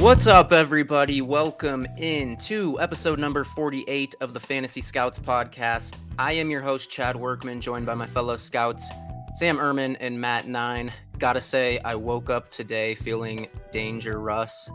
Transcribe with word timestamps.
What's 0.00 0.26
up, 0.26 0.52
everybody? 0.52 1.20
Welcome 1.20 1.86
in 1.98 2.36
to 2.38 2.80
episode 2.80 3.18
number 3.18 3.44
48 3.44 4.14
of 4.20 4.32
the 4.32 4.40
Fantasy 4.40 4.80
Scouts 4.80 5.18
podcast. 5.18 5.98
I 6.18 6.32
am 6.32 6.50
your 6.50 6.62
host, 6.62 6.88
Chad 6.88 7.16
Workman, 7.16 7.60
joined 7.60 7.84
by 7.84 7.94
my 7.94 8.06
fellow 8.06 8.36
scouts, 8.36 8.88
Sam 9.34 9.58
Ehrman 9.58 9.96
and 10.00 10.20
Matt 10.20 10.46
Nine. 10.46 10.92
Gotta 11.18 11.40
say, 11.40 11.78
I 11.84 11.94
woke 11.96 12.30
up 12.30 12.48
today 12.48 12.94
feeling 12.94 13.48
danger, 13.70 14.20
Russ. 14.20 14.70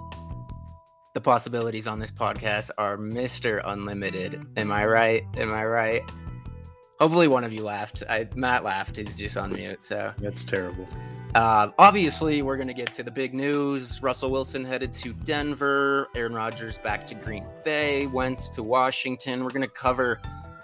The 1.13 1.21
possibilities 1.21 1.87
on 1.87 1.99
this 1.99 2.11
podcast 2.11 2.69
are 2.77 2.97
Mr. 2.97 3.61
Unlimited. 3.65 4.45
Am 4.55 4.71
I 4.71 4.85
right? 4.85 5.23
Am 5.37 5.53
I 5.53 5.65
right? 5.65 6.01
Hopefully, 7.03 7.27
one 7.27 7.43
of 7.43 7.51
you 7.51 7.65
laughed. 7.65 8.01
I, 8.09 8.29
Matt 8.33 8.63
laughed. 8.63 8.95
He's 8.95 9.17
just 9.17 9.35
on 9.35 9.51
mute. 9.51 9.83
So 9.83 10.13
that's 10.19 10.45
terrible. 10.45 10.87
Uh, 11.35 11.67
obviously, 11.77 12.41
we're 12.41 12.55
going 12.55 12.69
to 12.69 12.73
get 12.73 12.93
to 12.93 13.03
the 13.03 13.11
big 13.11 13.33
news. 13.33 14.01
Russell 14.01 14.31
Wilson 14.31 14.63
headed 14.63 14.93
to 14.93 15.11
Denver. 15.11 16.07
Aaron 16.15 16.33
Rodgers 16.33 16.77
back 16.77 17.05
to 17.07 17.15
Green 17.15 17.45
Bay. 17.65 18.07
Wentz 18.07 18.47
to 18.51 18.63
Washington. 18.63 19.43
We're 19.43 19.49
going 19.49 19.67
to 19.67 19.67
cover 19.67 20.21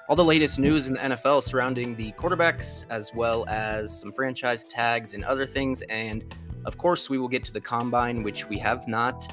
all 0.07 0.15
the 0.15 0.23
latest 0.23 0.59
news 0.59 0.87
in 0.87 0.93
the 0.93 1.01
NFL 1.01 1.43
surrounding 1.43 1.93
the 1.97 2.13
quarterbacks, 2.13 2.85
as 2.89 3.13
well 3.13 3.45
as 3.49 3.99
some 3.99 4.13
franchise 4.13 4.63
tags 4.63 5.15
and 5.15 5.25
other 5.25 5.45
things. 5.45 5.81
And 5.89 6.23
of 6.63 6.77
course, 6.77 7.09
we 7.09 7.17
will 7.17 7.27
get 7.27 7.43
to 7.43 7.51
the 7.51 7.59
combine, 7.59 8.23
which 8.23 8.47
we 8.47 8.57
have 8.59 8.87
not 8.87 9.27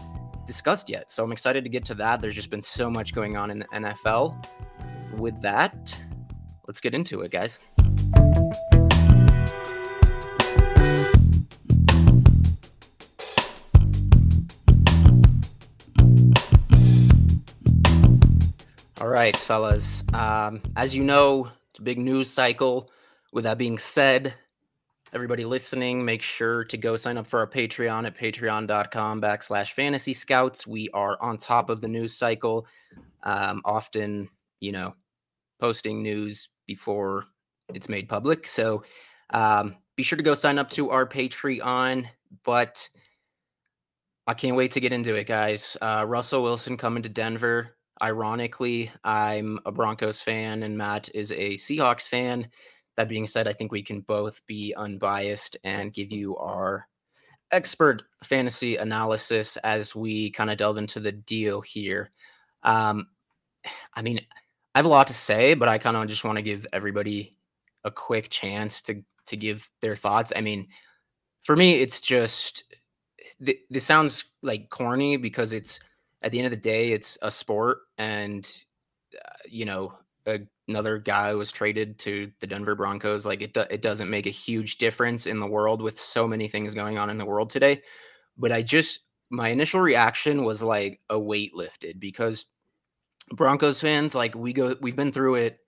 discussed 0.44 0.90
yet. 0.90 1.08
So 1.12 1.22
I'm 1.22 1.30
excited 1.30 1.62
to 1.62 1.70
get 1.70 1.84
to 1.84 1.94
that. 1.94 2.20
There's 2.20 2.34
just 2.34 2.50
been 2.50 2.62
so 2.62 2.90
much 2.90 3.14
going 3.14 3.36
on 3.36 3.52
in 3.52 3.60
the 3.60 3.66
NFL. 3.66 4.44
With 5.18 5.40
that, 5.40 5.96
let's 6.66 6.80
get 6.80 6.94
into 6.94 7.20
it, 7.22 7.30
guys. 7.30 7.58
All 19.00 19.08
right, 19.08 19.36
fellas. 19.36 20.02
Um, 20.14 20.62
as 20.74 20.94
you 20.94 21.04
know, 21.04 21.50
it's 21.70 21.78
a 21.78 21.82
big 21.82 21.98
news 21.98 22.30
cycle. 22.30 22.90
With 23.32 23.44
that 23.44 23.58
being 23.58 23.78
said, 23.78 24.34
everybody 25.12 25.44
listening, 25.44 26.04
make 26.04 26.22
sure 26.22 26.64
to 26.64 26.76
go 26.76 26.96
sign 26.96 27.18
up 27.18 27.26
for 27.26 27.40
our 27.40 27.46
Patreon 27.46 28.06
at 28.06 28.16
patreon.com 28.16 29.20
backslash 29.20 29.72
fantasy 29.72 30.14
scouts. 30.14 30.66
We 30.66 30.88
are 30.94 31.20
on 31.20 31.36
top 31.36 31.68
of 31.68 31.80
the 31.82 31.88
news 31.88 32.14
cycle, 32.14 32.66
um, 33.22 33.60
often, 33.64 34.30
you 34.60 34.72
know, 34.72 34.94
posting 35.60 36.02
news 36.02 36.48
before 36.66 37.24
it's 37.74 37.88
made 37.88 38.08
public. 38.08 38.46
So 38.46 38.84
um, 39.30 39.76
be 39.96 40.02
sure 40.02 40.16
to 40.16 40.22
go 40.22 40.34
sign 40.34 40.58
up 40.58 40.70
to 40.72 40.90
our 40.90 41.06
Patreon. 41.06 42.06
But 42.44 42.88
I 44.26 44.34
can't 44.34 44.56
wait 44.56 44.72
to 44.72 44.80
get 44.80 44.92
into 44.92 45.14
it, 45.14 45.26
guys. 45.26 45.76
Uh, 45.80 46.04
Russell 46.06 46.42
Wilson 46.42 46.76
coming 46.76 47.02
to 47.02 47.08
Denver. 47.08 47.76
Ironically, 48.02 48.90
I'm 49.04 49.58
a 49.64 49.72
Broncos 49.72 50.20
fan 50.20 50.62
and 50.62 50.76
Matt 50.76 51.08
is 51.14 51.30
a 51.32 51.54
Seahawks 51.54 52.08
fan. 52.08 52.48
That 52.96 53.08
being 53.08 53.26
said, 53.26 53.48
I 53.48 53.52
think 53.52 53.72
we 53.72 53.82
can 53.82 54.00
both 54.00 54.42
be 54.46 54.74
unbiased 54.76 55.56
and 55.64 55.92
give 55.92 56.10
you 56.10 56.36
our 56.36 56.88
expert 57.52 58.02
fantasy 58.24 58.76
analysis 58.76 59.56
as 59.58 59.94
we 59.94 60.30
kind 60.30 60.50
of 60.50 60.58
delve 60.58 60.78
into 60.78 61.00
the 61.00 61.12
deal 61.12 61.60
here. 61.60 62.10
Um, 62.62 63.06
I 63.94 64.02
mean, 64.02 64.20
I 64.76 64.78
have 64.78 64.84
a 64.84 64.90
lot 64.90 65.06
to 65.06 65.14
say, 65.14 65.54
but 65.54 65.70
I 65.70 65.78
kind 65.78 65.96
of 65.96 66.06
just 66.06 66.22
want 66.22 66.36
to 66.36 66.42
give 66.42 66.66
everybody 66.70 67.34
a 67.84 67.90
quick 67.90 68.28
chance 68.28 68.82
to 68.82 69.02
to 69.24 69.34
give 69.34 69.70
their 69.80 69.96
thoughts. 69.96 70.34
I 70.36 70.42
mean, 70.42 70.68
for 71.44 71.56
me, 71.56 71.76
it's 71.76 71.98
just 71.98 72.62
this 73.40 73.84
sounds 73.84 74.26
like 74.42 74.68
corny 74.68 75.16
because 75.16 75.54
it's 75.54 75.80
at 76.22 76.30
the 76.30 76.38
end 76.38 76.44
of 76.44 76.50
the 76.50 76.58
day, 76.58 76.92
it's 76.92 77.16
a 77.22 77.30
sport, 77.30 77.78
and 77.96 78.54
uh, 79.14 79.30
you 79.48 79.64
know, 79.64 79.94
a, 80.26 80.40
another 80.68 80.98
guy 80.98 81.32
was 81.32 81.50
traded 81.50 81.98
to 82.00 82.30
the 82.40 82.46
Denver 82.46 82.74
Broncos. 82.74 83.24
Like 83.24 83.40
it, 83.40 83.54
do, 83.54 83.64
it 83.70 83.80
doesn't 83.80 84.10
make 84.10 84.26
a 84.26 84.30
huge 84.30 84.76
difference 84.76 85.26
in 85.26 85.40
the 85.40 85.46
world 85.46 85.80
with 85.80 85.98
so 85.98 86.28
many 86.28 86.48
things 86.48 86.74
going 86.74 86.98
on 86.98 87.08
in 87.08 87.16
the 87.16 87.24
world 87.24 87.48
today. 87.48 87.80
But 88.36 88.52
I 88.52 88.60
just 88.60 89.00
my 89.30 89.48
initial 89.48 89.80
reaction 89.80 90.44
was 90.44 90.62
like 90.62 91.00
a 91.08 91.18
weight 91.18 91.54
lifted 91.54 91.98
because 91.98 92.44
Broncos 93.32 93.80
fans, 93.80 94.14
like 94.14 94.34
we 94.34 94.52
go, 94.52 94.76
we've 94.80 94.96
been 94.96 95.12
through 95.12 95.36
it 95.36 95.58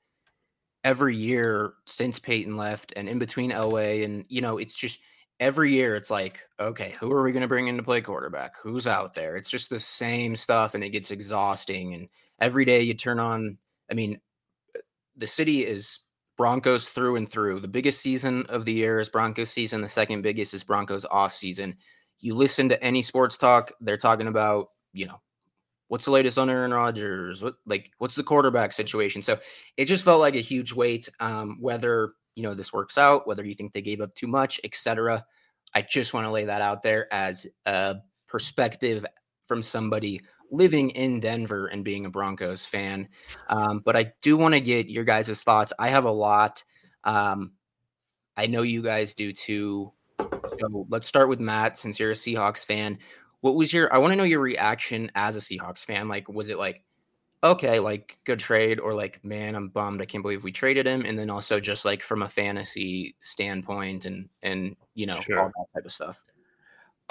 every 0.84 1.16
year 1.16 1.74
since 1.86 2.18
Peyton 2.18 2.56
left, 2.56 2.92
and 2.96 3.08
in 3.08 3.18
between 3.18 3.50
Elway, 3.50 4.04
and 4.04 4.24
you 4.28 4.40
know, 4.40 4.58
it's 4.58 4.74
just 4.74 5.00
every 5.40 5.72
year 5.72 5.94
it's 5.94 6.10
like, 6.10 6.40
okay, 6.58 6.94
who 6.98 7.12
are 7.12 7.22
we 7.22 7.32
going 7.32 7.42
to 7.42 7.48
bring 7.48 7.68
in 7.68 7.76
to 7.76 7.82
play 7.82 8.00
quarterback? 8.00 8.54
Who's 8.62 8.86
out 8.86 9.14
there? 9.14 9.36
It's 9.36 9.50
just 9.50 9.70
the 9.70 9.78
same 9.78 10.34
stuff 10.34 10.74
and 10.74 10.82
it 10.82 10.90
gets 10.90 11.10
exhausting. 11.10 11.94
And 11.94 12.08
every 12.40 12.64
day 12.64 12.82
you 12.82 12.94
turn 12.94 13.20
on, 13.20 13.58
I 13.90 13.94
mean, 13.94 14.20
uh, 14.76 14.80
the 15.16 15.26
city 15.26 15.64
is 15.64 16.00
Broncos 16.36 16.88
through 16.88 17.16
and 17.16 17.28
through. 17.28 17.60
The 17.60 17.68
biggest 17.68 18.00
season 18.00 18.44
of 18.48 18.64
the 18.64 18.72
year 18.72 19.00
is 19.00 19.08
Broncos 19.08 19.50
season. 19.50 19.80
The 19.80 19.88
second 19.88 20.22
biggest 20.22 20.54
is 20.54 20.64
Broncos 20.64 21.06
off 21.10 21.34
season. 21.34 21.76
You 22.20 22.34
listen 22.34 22.68
to 22.68 22.82
any 22.82 23.02
sports 23.02 23.36
talk, 23.36 23.70
they're 23.80 23.96
talking 23.96 24.26
about, 24.26 24.70
you 24.92 25.06
know, 25.06 25.20
what's 25.88 26.04
the 26.04 26.10
latest 26.10 26.38
on 26.38 26.48
Aaron 26.48 26.72
Rodgers? 26.72 27.42
What 27.42 27.54
like 27.66 27.90
what's 27.98 28.14
the 28.14 28.22
quarterback 28.22 28.72
situation? 28.72 29.22
So 29.22 29.38
it 29.76 29.86
just 29.86 30.04
felt 30.04 30.20
like 30.20 30.36
a 30.36 30.40
huge 30.40 30.72
weight. 30.72 31.08
Um, 31.20 31.58
whether 31.60 32.12
you 32.36 32.42
know 32.42 32.54
this 32.54 32.72
works 32.72 32.96
out, 32.96 33.26
whether 33.26 33.44
you 33.44 33.54
think 33.54 33.72
they 33.72 33.82
gave 33.82 34.00
up 34.00 34.14
too 34.14 34.28
much, 34.28 34.60
etc. 34.64 35.24
I 35.74 35.82
just 35.82 36.14
want 36.14 36.24
to 36.26 36.30
lay 36.30 36.44
that 36.44 36.62
out 36.62 36.82
there 36.82 37.12
as 37.12 37.46
a 37.66 37.96
perspective 38.26 39.04
from 39.46 39.62
somebody 39.62 40.20
living 40.50 40.90
in 40.90 41.20
Denver 41.20 41.66
and 41.66 41.84
being 41.84 42.06
a 42.06 42.10
Broncos 42.10 42.64
fan. 42.64 43.08
Um, 43.48 43.82
but 43.84 43.96
I 43.96 44.12
do 44.22 44.36
want 44.36 44.54
to 44.54 44.60
get 44.60 44.88
your 44.88 45.04
guys' 45.04 45.42
thoughts. 45.42 45.72
I 45.78 45.88
have 45.88 46.04
a 46.04 46.10
lot. 46.10 46.64
Um, 47.04 47.52
I 48.36 48.46
know 48.46 48.62
you 48.62 48.82
guys 48.82 49.14
do 49.14 49.32
too. 49.32 49.90
So 50.18 50.86
let's 50.88 51.06
start 51.06 51.28
with 51.28 51.40
Matt, 51.40 51.76
since 51.76 51.98
you're 51.98 52.12
a 52.12 52.14
Seahawks 52.14 52.64
fan. 52.64 52.98
What 53.40 53.54
was 53.54 53.72
your? 53.72 53.92
I 53.92 53.98
want 53.98 54.12
to 54.12 54.16
know 54.16 54.24
your 54.24 54.40
reaction 54.40 55.10
as 55.14 55.36
a 55.36 55.38
Seahawks 55.38 55.84
fan. 55.84 56.08
Like, 56.08 56.28
was 56.28 56.50
it 56.50 56.58
like, 56.58 56.82
okay, 57.44 57.78
like 57.78 58.18
good 58.24 58.38
trade, 58.38 58.80
or 58.80 58.94
like, 58.94 59.24
man, 59.24 59.54
I'm 59.54 59.68
bummed. 59.68 60.02
I 60.02 60.06
can't 60.06 60.22
believe 60.22 60.44
we 60.44 60.52
traded 60.52 60.86
him. 60.86 61.04
And 61.04 61.18
then 61.18 61.30
also 61.30 61.60
just 61.60 61.84
like 61.84 62.02
from 62.02 62.22
a 62.22 62.28
fantasy 62.28 63.14
standpoint 63.20 64.06
and 64.06 64.28
and 64.42 64.76
you 64.94 65.06
know 65.06 65.20
sure. 65.20 65.40
all 65.40 65.46
that 65.46 65.66
type 65.74 65.86
of 65.86 65.92
stuff. 65.92 66.22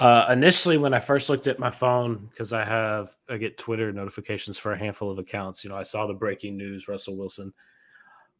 Uh, 0.00 0.26
initially, 0.30 0.78
when 0.78 0.94
I 0.94 1.00
first 1.00 1.28
looked 1.28 1.48
at 1.48 1.58
my 1.58 1.70
phone, 1.70 2.28
because 2.30 2.52
I 2.52 2.64
have 2.64 3.16
I 3.28 3.36
get 3.36 3.58
Twitter 3.58 3.92
notifications 3.92 4.56
for 4.56 4.72
a 4.72 4.78
handful 4.78 5.10
of 5.10 5.18
accounts. 5.18 5.64
You 5.64 5.70
know, 5.70 5.76
I 5.76 5.82
saw 5.82 6.06
the 6.06 6.14
breaking 6.14 6.56
news, 6.56 6.86
Russell 6.86 7.16
Wilson. 7.16 7.52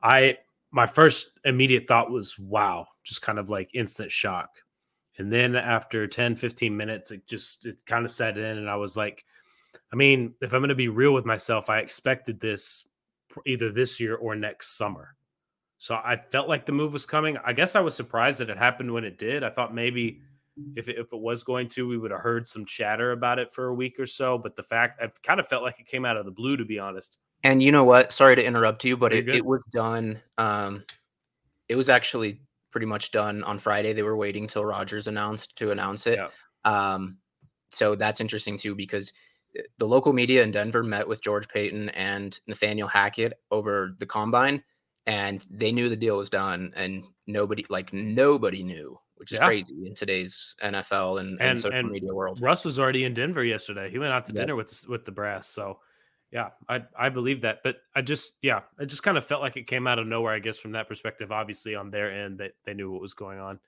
I 0.02 0.38
my 0.70 0.86
first 0.86 1.38
immediate 1.44 1.88
thought 1.88 2.10
was, 2.10 2.38
wow, 2.38 2.86
just 3.02 3.22
kind 3.22 3.38
of 3.38 3.48
like 3.48 3.70
instant 3.74 4.12
shock. 4.12 4.50
And 5.18 5.32
then 5.32 5.56
after 5.56 6.06
10, 6.06 6.36
15 6.36 6.76
minutes, 6.76 7.10
it 7.10 7.26
just 7.26 7.66
it 7.66 7.76
kind 7.86 8.04
of 8.04 8.10
set 8.10 8.38
in, 8.38 8.58
and 8.58 8.70
I 8.70 8.76
was 8.76 8.96
like, 8.96 9.24
I 9.92 9.96
mean, 9.96 10.34
if 10.40 10.52
I'm 10.52 10.60
going 10.60 10.68
to 10.68 10.74
be 10.74 10.88
real 10.88 11.12
with 11.12 11.24
myself, 11.24 11.68
I 11.68 11.78
expected 11.78 12.40
this 12.40 12.86
either 13.46 13.70
this 13.72 14.00
year 14.00 14.16
or 14.16 14.34
next 14.34 14.76
summer. 14.76 15.14
So 15.78 15.94
I 15.94 16.16
felt 16.16 16.48
like 16.48 16.66
the 16.66 16.72
move 16.72 16.92
was 16.92 17.06
coming. 17.06 17.36
I 17.44 17.52
guess 17.52 17.76
I 17.76 17.80
was 17.80 17.94
surprised 17.94 18.40
that 18.40 18.50
it 18.50 18.58
happened 18.58 18.92
when 18.92 19.04
it 19.04 19.18
did. 19.18 19.44
I 19.44 19.50
thought 19.50 19.74
maybe 19.74 20.20
if 20.74 20.88
it, 20.88 20.98
if 20.98 21.12
it 21.12 21.18
was 21.18 21.44
going 21.44 21.68
to, 21.68 21.86
we 21.86 21.96
would 21.96 22.10
have 22.10 22.20
heard 22.20 22.46
some 22.46 22.64
chatter 22.64 23.12
about 23.12 23.38
it 23.38 23.52
for 23.52 23.66
a 23.68 23.74
week 23.74 23.98
or 24.00 24.06
so. 24.06 24.38
But 24.38 24.56
the 24.56 24.62
fact, 24.62 25.00
I 25.00 25.08
kind 25.22 25.38
of 25.38 25.46
felt 25.46 25.62
like 25.62 25.78
it 25.78 25.86
came 25.86 26.04
out 26.04 26.16
of 26.16 26.24
the 26.24 26.32
blue, 26.32 26.56
to 26.56 26.64
be 26.64 26.78
honest. 26.78 27.18
And 27.44 27.62
you 27.62 27.70
know 27.70 27.84
what? 27.84 28.12
Sorry 28.12 28.34
to 28.34 28.44
interrupt 28.44 28.84
you, 28.84 28.96
but 28.96 29.14
it, 29.14 29.28
it, 29.28 29.44
was 29.44 29.60
done. 29.72 30.20
Um, 30.36 30.84
it 31.68 31.76
was 31.76 31.88
actually 31.88 32.40
pretty 32.70 32.86
much 32.86 33.10
done 33.10 33.44
on 33.44 33.58
Friday. 33.58 33.92
They 33.92 34.02
were 34.02 34.16
waiting 34.16 34.46
till 34.46 34.64
Rodgers 34.64 35.06
announced 35.06 35.56
to 35.56 35.70
announce 35.70 36.06
it. 36.06 36.18
Yeah. 36.18 36.28
Um, 36.64 37.18
so 37.70 37.94
that's 37.94 38.20
interesting 38.20 38.56
too 38.56 38.74
because– 38.74 39.12
the 39.78 39.86
local 39.86 40.12
media 40.12 40.42
in 40.42 40.50
Denver 40.50 40.82
met 40.82 41.08
with 41.08 41.22
George 41.22 41.48
Paton 41.48 41.88
and 41.90 42.38
Nathaniel 42.46 42.88
Hackett 42.88 43.34
over 43.50 43.94
the 43.98 44.06
combine, 44.06 44.62
and 45.06 45.44
they 45.50 45.72
knew 45.72 45.88
the 45.88 45.96
deal 45.96 46.18
was 46.18 46.30
done, 46.30 46.72
and 46.76 47.04
nobody, 47.26 47.64
like 47.68 47.92
nobody 47.92 48.62
knew, 48.62 48.98
which 49.16 49.32
is 49.32 49.38
yeah. 49.38 49.46
crazy 49.46 49.86
in 49.86 49.94
today's 49.94 50.54
NFL 50.62 51.20
and, 51.20 51.40
and, 51.40 51.50
and 51.50 51.60
social 51.60 51.78
and 51.78 51.90
media 51.90 52.12
world. 52.12 52.40
Russ 52.40 52.64
was 52.64 52.78
already 52.78 53.04
in 53.04 53.14
Denver 53.14 53.44
yesterday. 53.44 53.90
He 53.90 53.98
went 53.98 54.12
out 54.12 54.26
to 54.26 54.32
yeah. 54.32 54.40
dinner 54.40 54.56
with 54.56 54.84
with 54.88 55.04
the 55.04 55.12
brass, 55.12 55.48
so 55.48 55.78
yeah, 56.30 56.50
I 56.68 56.82
I 56.98 57.08
believe 57.08 57.42
that. 57.42 57.60
But 57.62 57.76
I 57.94 58.02
just 58.02 58.34
yeah, 58.42 58.60
I 58.78 58.84
just 58.84 59.02
kind 59.02 59.16
of 59.16 59.24
felt 59.24 59.42
like 59.42 59.56
it 59.56 59.66
came 59.66 59.86
out 59.86 59.98
of 59.98 60.06
nowhere. 60.06 60.34
I 60.34 60.38
guess 60.38 60.58
from 60.58 60.72
that 60.72 60.88
perspective, 60.88 61.32
obviously 61.32 61.74
on 61.74 61.90
their 61.90 62.12
end, 62.12 62.38
that 62.38 62.52
they, 62.64 62.72
they 62.72 62.76
knew 62.76 62.90
what 62.90 63.00
was 63.00 63.14
going 63.14 63.38
on. 63.38 63.58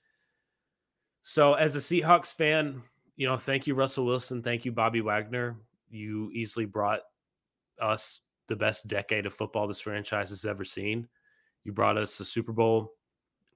So 1.23 1.55
as 1.55 1.77
a 1.77 1.81
Seahawks 1.81 2.35
fan, 2.35 2.83
you 3.17 3.27
know, 3.27 3.37
thank 3.37 3.67
you 3.67 3.75
Russell 3.75 4.07
Wilson, 4.07 4.43
thank 4.43 4.65
you 4.65 4.73
Bobby 4.73 5.01
Wagner 5.01 5.57
you 5.91 6.31
easily 6.33 6.65
brought 6.65 7.01
us 7.81 8.21
the 8.47 8.57
best 8.57 8.89
decade 8.89 9.27
of 9.27 9.35
football 9.35 9.67
this 9.67 9.81
franchise 9.81 10.31
has 10.31 10.45
ever 10.45 10.65
seen. 10.65 11.09
You 11.65 11.73
brought 11.73 11.99
us 11.99 12.19
a 12.21 12.25
Super 12.25 12.53
Bowl, 12.53 12.93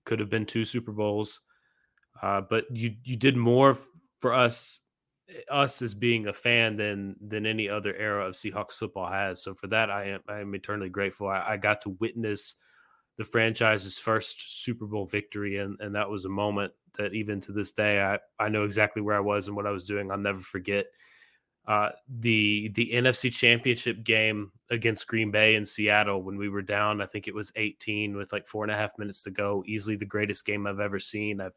could 0.04 0.20
have 0.20 0.28
been 0.28 0.46
two 0.46 0.64
Super 0.64 0.92
Bowls, 0.92 1.40
uh, 2.20 2.42
but 2.42 2.66
you 2.70 2.96
you 3.04 3.16
did 3.16 3.36
more 3.36 3.78
for 4.18 4.34
us 4.34 4.80
us 5.50 5.80
as 5.80 5.94
being 5.94 6.26
a 6.26 6.32
fan 6.32 6.76
than 6.76 7.16
than 7.20 7.46
any 7.46 7.68
other 7.68 7.94
era 7.96 8.26
of 8.26 8.34
Seahawks 8.34 8.72
football 8.72 9.10
has. 9.10 9.42
So 9.42 9.54
for 9.54 9.66
that, 9.68 9.90
I 9.90 10.10
am 10.10 10.20
I 10.28 10.40
am 10.40 10.54
eternally 10.54 10.90
grateful. 10.90 11.28
I, 11.28 11.44
I 11.50 11.56
got 11.56 11.80
to 11.82 11.90
witness 12.00 12.56
the 13.16 13.24
franchise's 13.24 13.98
first 13.98 14.64
Super 14.64 14.86
Bowl 14.86 15.06
victory, 15.06 15.58
and 15.58 15.78
and 15.80 15.94
that 15.94 16.10
was 16.10 16.24
a 16.24 16.30
moment 16.30 16.72
that 16.98 17.14
even 17.14 17.40
to 17.40 17.52
this 17.52 17.72
day, 17.72 18.02
I 18.02 18.18
I 18.38 18.48
know 18.48 18.64
exactly 18.64 19.02
where 19.02 19.16
I 19.16 19.20
was 19.20 19.46
and 19.46 19.56
what 19.56 19.66
I 19.66 19.70
was 19.70 19.86
doing. 19.86 20.10
I'll 20.10 20.18
never 20.18 20.40
forget. 20.40 20.86
Uh, 21.66 21.88
the 22.20 22.68
the 22.74 22.90
NFC 22.92 23.32
Championship 23.32 24.04
game 24.04 24.52
against 24.68 25.06
Green 25.06 25.30
Bay 25.30 25.54
in 25.54 25.64
Seattle 25.64 26.22
when 26.22 26.36
we 26.36 26.50
were 26.50 26.60
down, 26.60 27.00
I 27.00 27.06
think 27.06 27.26
it 27.26 27.34
was 27.34 27.50
18 27.56 28.14
with 28.16 28.34
like 28.34 28.46
four 28.46 28.64
and 28.64 28.70
a 28.70 28.76
half 28.76 28.98
minutes 28.98 29.22
to 29.22 29.30
go. 29.30 29.64
Easily 29.66 29.96
the 29.96 30.04
greatest 30.04 30.44
game 30.44 30.66
I've 30.66 30.80
ever 30.80 31.00
seen. 31.00 31.40
I've 31.40 31.54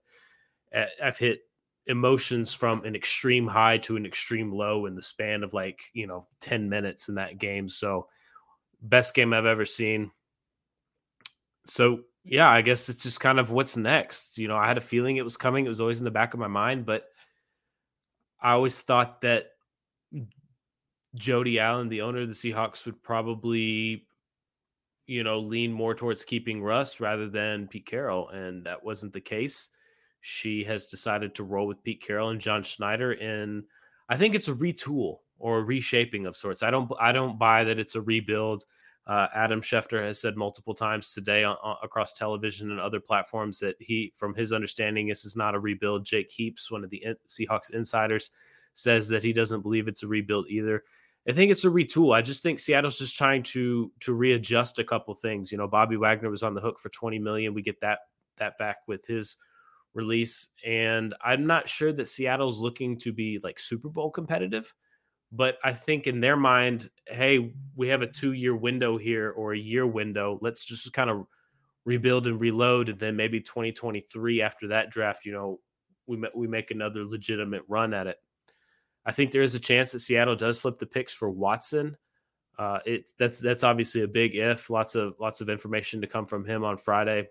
I've 1.04 1.18
hit 1.18 1.42
emotions 1.88 2.54
from 2.54 2.84
an 2.84 2.96
extreme 2.96 3.48
high 3.48 3.78
to 3.78 3.96
an 3.96 4.06
extreme 4.06 4.52
low 4.52 4.86
in 4.86 4.96
the 4.96 5.02
span 5.02 5.44
of 5.44 5.54
like 5.54 5.82
you 5.94 6.08
know 6.08 6.28
10 6.42 6.70
minutes 6.70 7.10
in 7.10 7.16
that 7.16 7.38
game. 7.38 7.70
So 7.70 8.08
best 8.82 9.16
game 9.16 9.34
i've 9.34 9.46
ever 9.46 9.66
seen. 9.66 10.12
So 11.66 12.02
yeah 12.28 12.50
i 12.50 12.62
guess 12.62 12.90
it's 12.90 13.04
just 13.04 13.20
kind 13.20 13.40
of 13.40 13.50
what's 13.50 13.78
next 13.78 14.38
you 14.38 14.48
know 14.48 14.58
i 14.58 14.68
had 14.68 14.78
a 14.78 14.82
feeling 14.82 15.18
it 15.18 15.24
was 15.24 15.38
coming 15.38 15.66
it 15.66 15.70
was 15.70 15.82
always 15.82 16.00
in 16.00 16.06
the 16.06 16.12
back 16.12 16.34
of 16.34 16.40
my 16.40 16.48
mind 16.48 16.86
but 16.86 17.06
i 18.42 18.52
always 18.52 18.82
thought 18.82 19.22
that 19.22 19.52
jody 21.16 21.58
allen 21.58 21.88
the 21.88 22.02
owner 22.02 22.22
of 22.22 22.28
the 22.28 22.34
seahawks 22.34 22.86
would 22.86 23.02
probably 23.02 24.06
you 25.06 25.24
know 25.24 25.40
lean 25.40 25.72
more 25.72 25.96
towards 25.96 26.26
keeping 26.26 26.62
russ 26.62 27.00
rather 27.00 27.30
than 27.30 27.68
pete 27.68 27.86
carroll 27.86 28.30
and 28.30 28.66
that 28.66 28.84
wasn't 28.84 29.14
the 29.14 29.22
case 29.22 29.70
she 30.22 30.64
has 30.64 30.86
decided 30.86 31.36
to 31.36 31.44
roll 31.44 31.68
with 31.68 31.84
Pete 31.84 32.02
Carroll 32.02 32.30
and 32.30 32.42
John 32.42 32.64
Schneider 32.64 33.12
and 33.14 33.64
I 34.10 34.18
think 34.18 34.36
it's 34.36 34.48
a 34.48 34.54
retool 34.54 35.18
or 35.40 35.60
a 35.60 35.64
reshaping 35.64 36.26
of 36.26 36.38
sorts. 36.38 36.64
I 36.64 36.72
don't 36.72 36.92
I 37.00 37.12
don't 37.12 37.38
buy 37.38 37.64
that 37.66 37.80
it's 37.80 37.96
a 37.96 38.02
rebuild. 38.02 38.66
Uh, 39.06 39.28
Adam 39.34 39.62
Schefter 39.62 40.02
has 40.02 40.20
said 40.20 40.36
multiple 40.36 40.74
times 40.74 41.14
today 41.14 41.44
on, 41.46 41.56
on, 41.64 41.78
across 41.82 42.12
television 42.12 42.72
and 42.72 42.80
other 42.80 43.00
platforms 43.00 43.58
that 43.60 43.78
he, 43.80 44.12
from 44.18 44.36
his 44.36 44.52
understanding, 44.52 45.08
this 45.08 45.24
is 45.24 45.38
not 45.38 45.56
a 45.56 45.60
rebuild. 45.60 46.04
Jake 46.04 46.30
Heaps, 46.30 46.70
one 46.70 46.84
of 46.84 46.90
the 46.90 47.02
in- 47.06 47.16
Seahawks 47.26 47.72
insiders, 47.72 48.32
says 48.74 49.08
that 49.08 49.24
he 49.24 49.32
doesn't 49.32 49.62
believe 49.62 49.88
it's 49.88 50.04
a 50.04 50.08
rebuild 50.08 50.48
either. 50.50 50.84
I 51.26 51.32
think 51.32 51.52
it's 51.52 51.64
a 51.64 51.70
retool. 51.70 52.14
I 52.14 52.22
just 52.22 52.44
think 52.44 52.60
Seattle's 52.60 53.00
just 53.00 53.18
trying 53.18 53.44
to 53.44 53.92
to 54.02 54.14
readjust 54.14 54.80
a 54.80 54.84
couple 54.84 55.14
things. 55.14 55.52
You 55.52 55.58
know, 55.58 55.68
Bobby 55.68 55.96
Wagner 55.96 56.30
was 56.30 56.44
on 56.44 56.54
the 56.54 56.62
hook 56.62 56.80
for 56.80 56.90
20 56.90 57.18
million. 57.20 57.54
We 57.54 57.62
get 57.62 57.80
that 57.82 58.00
that 58.38 58.58
back 58.58 58.78
with 58.88 59.06
his 59.06 59.38
release. 59.98 60.50
And 60.66 61.14
I'm 61.26 61.46
not 61.46 61.68
sure 61.68 61.92
that 61.92 62.08
Seattle's 62.08 62.60
looking 62.60 62.98
to 63.00 63.12
be 63.12 63.40
like 63.44 63.60
Super 63.60 63.90
Bowl 63.90 64.12
competitive, 64.12 64.74
but 65.32 65.58
I 65.64 65.74
think 65.74 66.08
in 66.08 66.22
their 66.22 66.38
mind, 66.38 66.90
hey, 67.08 67.54
we 67.76 67.90
have 67.90 68.04
a 68.04 68.08
two 68.08 68.32
year 68.32 68.56
window 68.56 68.98
here 68.98 69.32
or 69.32 69.54
a 69.54 69.58
year 69.58 69.86
window. 69.86 70.40
Let's 70.42 70.64
just 70.64 70.94
kind 70.94 71.10
of 71.10 71.26
rebuild 71.84 72.28
and 72.28 72.40
reload. 72.40 72.90
And 72.90 73.00
then 73.00 73.16
maybe 73.16 73.42
2023 73.42 74.42
after 74.42 74.68
that 74.70 74.92
draft, 74.92 75.26
you 75.26 75.34
know, 75.34 75.60
we, 76.06 76.24
we 76.36 76.48
make 76.48 76.72
another 76.72 77.04
legitimate 77.04 77.64
run 77.68 77.94
at 77.94 78.08
it. 78.08 78.18
I 79.06 79.12
think 79.12 79.32
there 79.32 79.42
is 79.42 79.56
a 79.56 79.60
chance 79.60 79.92
that 79.92 80.02
Seattle 80.02 80.36
does 80.36 80.60
flip 80.60 80.80
the 80.80 80.86
picks 80.86 81.14
for 81.14 81.30
Watson. 81.30 81.98
Uh, 82.60 82.80
it 82.86 83.10
that's 83.20 83.40
that's 83.40 83.64
obviously 83.64 84.02
a 84.02 84.08
big 84.08 84.36
if. 84.36 84.70
Lots 84.70 84.96
of 84.96 85.14
lots 85.20 85.42
of 85.42 85.50
information 85.50 86.02
to 86.02 86.08
come 86.08 86.26
from 86.26 86.44
him 86.44 86.64
on 86.64 86.76
Friday. 86.76 87.28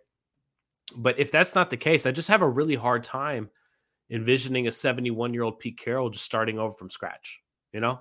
But 0.94 1.18
if 1.18 1.32
that's 1.32 1.54
not 1.54 1.70
the 1.70 1.76
case, 1.76 2.06
I 2.06 2.12
just 2.12 2.28
have 2.28 2.42
a 2.42 2.48
really 2.48 2.74
hard 2.74 3.02
time 3.02 3.50
envisioning 4.10 4.68
a 4.68 4.72
71 4.72 5.34
year 5.34 5.42
old 5.42 5.58
Pete 5.58 5.78
Carroll 5.78 6.10
just 6.10 6.24
starting 6.24 6.58
over 6.58 6.74
from 6.74 6.90
scratch. 6.90 7.40
You 7.72 7.80
know, 7.80 8.00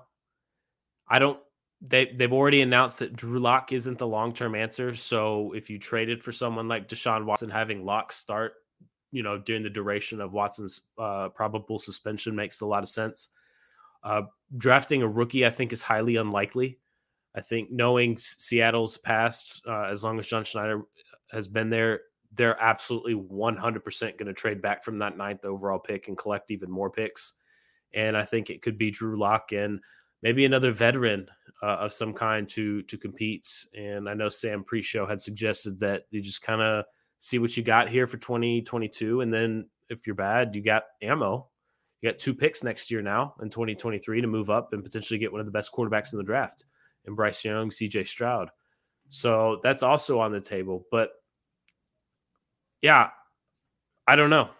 I 1.08 1.18
don't. 1.18 1.38
They 1.82 2.06
they've 2.06 2.32
already 2.32 2.62
announced 2.62 3.00
that 3.00 3.16
Drew 3.16 3.38
Lock 3.38 3.72
isn't 3.72 3.98
the 3.98 4.06
long 4.06 4.32
term 4.32 4.54
answer. 4.54 4.94
So 4.94 5.52
if 5.52 5.68
you 5.68 5.78
traded 5.78 6.22
for 6.22 6.32
someone 6.32 6.68
like 6.68 6.88
Deshaun 6.88 7.24
Watson, 7.26 7.50
having 7.50 7.84
Lock 7.84 8.12
start, 8.12 8.54
you 9.12 9.22
know, 9.22 9.38
during 9.38 9.62
the 9.62 9.70
duration 9.70 10.20
of 10.20 10.32
Watson's 10.32 10.82
uh, 10.98 11.28
probable 11.30 11.78
suspension 11.78 12.34
makes 12.34 12.60
a 12.60 12.66
lot 12.66 12.82
of 12.82 12.88
sense. 12.88 13.28
Uh, 14.02 14.22
drafting 14.56 15.02
a 15.02 15.08
rookie, 15.08 15.44
I 15.44 15.50
think, 15.50 15.72
is 15.72 15.82
highly 15.82 16.16
unlikely. 16.16 16.78
I 17.34 17.42
think 17.42 17.70
knowing 17.70 18.16
Seattle's 18.18 18.96
past, 18.96 19.62
uh, 19.68 19.88
as 19.90 20.02
long 20.02 20.18
as 20.18 20.26
John 20.26 20.44
Schneider 20.44 20.82
has 21.30 21.48
been 21.48 21.68
there, 21.68 22.00
they're 22.36 22.60
absolutely 22.60 23.14
100% 23.14 24.00
going 24.00 24.26
to 24.26 24.32
trade 24.32 24.62
back 24.62 24.84
from 24.84 24.98
that 24.98 25.16
ninth 25.16 25.44
overall 25.44 25.78
pick 25.78 26.08
and 26.08 26.16
collect 26.18 26.50
even 26.50 26.70
more 26.70 26.90
picks. 26.90 27.34
And 27.94 28.16
I 28.16 28.24
think 28.24 28.50
it 28.50 28.62
could 28.62 28.78
be 28.78 28.90
Drew 28.90 29.18
Lock 29.18 29.52
and 29.52 29.80
maybe 30.22 30.44
another 30.44 30.72
veteran 30.72 31.28
uh, 31.62 31.76
of 31.76 31.92
some 31.92 32.12
kind 32.12 32.48
to 32.50 32.82
to 32.82 32.98
compete. 32.98 33.48
And 33.74 34.08
I 34.08 34.14
know 34.14 34.28
Sam 34.28 34.64
pre-show 34.64 35.06
had 35.06 35.20
suggested 35.20 35.78
that 35.80 36.02
you 36.10 36.20
just 36.20 36.42
kind 36.42 36.60
of 36.60 36.84
see 37.18 37.38
what 37.38 37.56
you 37.56 37.62
got 37.62 37.88
here 37.88 38.06
for 38.06 38.18
2022, 38.18 39.22
and 39.22 39.32
then 39.32 39.68
if 39.88 40.06
you're 40.06 40.16
bad, 40.16 40.54
you 40.54 40.62
got 40.62 40.84
ammo. 41.02 41.48
You 42.00 42.10
got 42.10 42.18
two 42.18 42.34
picks 42.34 42.62
next 42.62 42.90
year 42.90 43.00
now 43.00 43.34
in 43.40 43.48
2023 43.48 44.20
to 44.20 44.26
move 44.26 44.50
up 44.50 44.72
and 44.72 44.84
potentially 44.84 45.18
get 45.18 45.32
one 45.32 45.40
of 45.40 45.46
the 45.46 45.52
best 45.52 45.72
quarterbacks 45.72 46.12
in 46.12 46.18
the 46.18 46.24
draft, 46.24 46.64
in 47.06 47.14
Bryce 47.14 47.42
Young, 47.42 47.70
C.J. 47.70 48.04
Stroud. 48.04 48.50
So 49.08 49.60
that's 49.62 49.82
also 49.82 50.20
on 50.20 50.32
the 50.32 50.40
table, 50.40 50.84
but 50.90 51.10
yeah, 52.86 53.10
I 54.06 54.14
don't 54.14 54.30
know. 54.30 54.50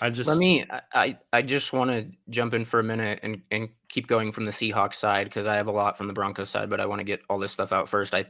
I 0.00 0.08
just 0.08 0.28
let 0.28 0.38
me. 0.38 0.64
I 0.94 1.18
I 1.34 1.42
just 1.42 1.74
want 1.74 1.90
to 1.90 2.08
jump 2.30 2.54
in 2.54 2.64
for 2.64 2.80
a 2.80 2.82
minute 2.82 3.20
and 3.22 3.42
and 3.50 3.68
keep 3.90 4.06
going 4.06 4.32
from 4.32 4.46
the 4.46 4.50
Seahawks 4.50 4.94
side 4.94 5.24
because 5.24 5.46
I 5.46 5.56
have 5.56 5.68
a 5.68 5.72
lot 5.72 5.98
from 5.98 6.06
the 6.06 6.14
Broncos 6.14 6.48
side, 6.48 6.70
but 6.70 6.80
I 6.80 6.86
want 6.86 7.00
to 7.00 7.04
get 7.04 7.20
all 7.28 7.38
this 7.38 7.52
stuff 7.52 7.72
out 7.72 7.86
first. 7.86 8.14
I 8.14 8.24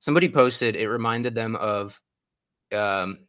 somebody 0.00 0.28
posted 0.28 0.74
it 0.74 0.88
reminded 0.88 1.36
them 1.36 1.54
of 1.54 2.00
um, 2.74 3.20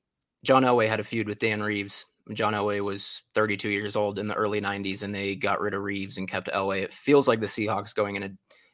John 0.43 0.63
Elway 0.63 0.87
had 0.87 0.99
a 0.99 1.03
feud 1.03 1.27
with 1.27 1.37
Dan 1.37 1.61
Reeves. 1.61 2.05
John 2.33 2.53
Elway 2.53 2.81
was 2.81 3.21
32 3.35 3.69
years 3.69 3.95
old 3.95 4.17
in 4.17 4.27
the 4.27 4.33
early 4.33 4.59
90s, 4.59 5.03
and 5.03 5.13
they 5.13 5.35
got 5.35 5.61
rid 5.61 5.75
of 5.75 5.83
Reeves 5.83 6.17
and 6.17 6.27
kept 6.27 6.49
Elway. 6.49 6.81
It 6.81 6.91
feels 6.91 7.27
like 7.27 7.39
the 7.39 7.45
Seahawks 7.45 7.93
going 7.93 8.15
in 8.15 8.23
a 8.23 8.29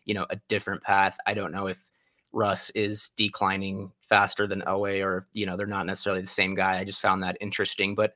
you 0.05 0.13
know 0.13 0.25
a 0.29 0.37
different 0.47 0.81
path. 0.83 1.17
I 1.27 1.33
don't 1.33 1.51
know 1.51 1.67
if 1.67 1.91
Russ 2.31 2.69
is 2.71 3.11
declining 3.17 3.91
faster 4.13 4.45
than 4.45 4.61
Elway, 4.67 5.03
or 5.03 5.25
you 5.33 5.47
know, 5.47 5.57
they're 5.57 5.65
not 5.65 5.87
necessarily 5.87 6.21
the 6.21 6.27
same 6.27 6.53
guy. 6.53 6.77
I 6.77 6.83
just 6.83 7.01
found 7.01 7.23
that 7.23 7.35
interesting. 7.41 7.95
But 7.95 8.13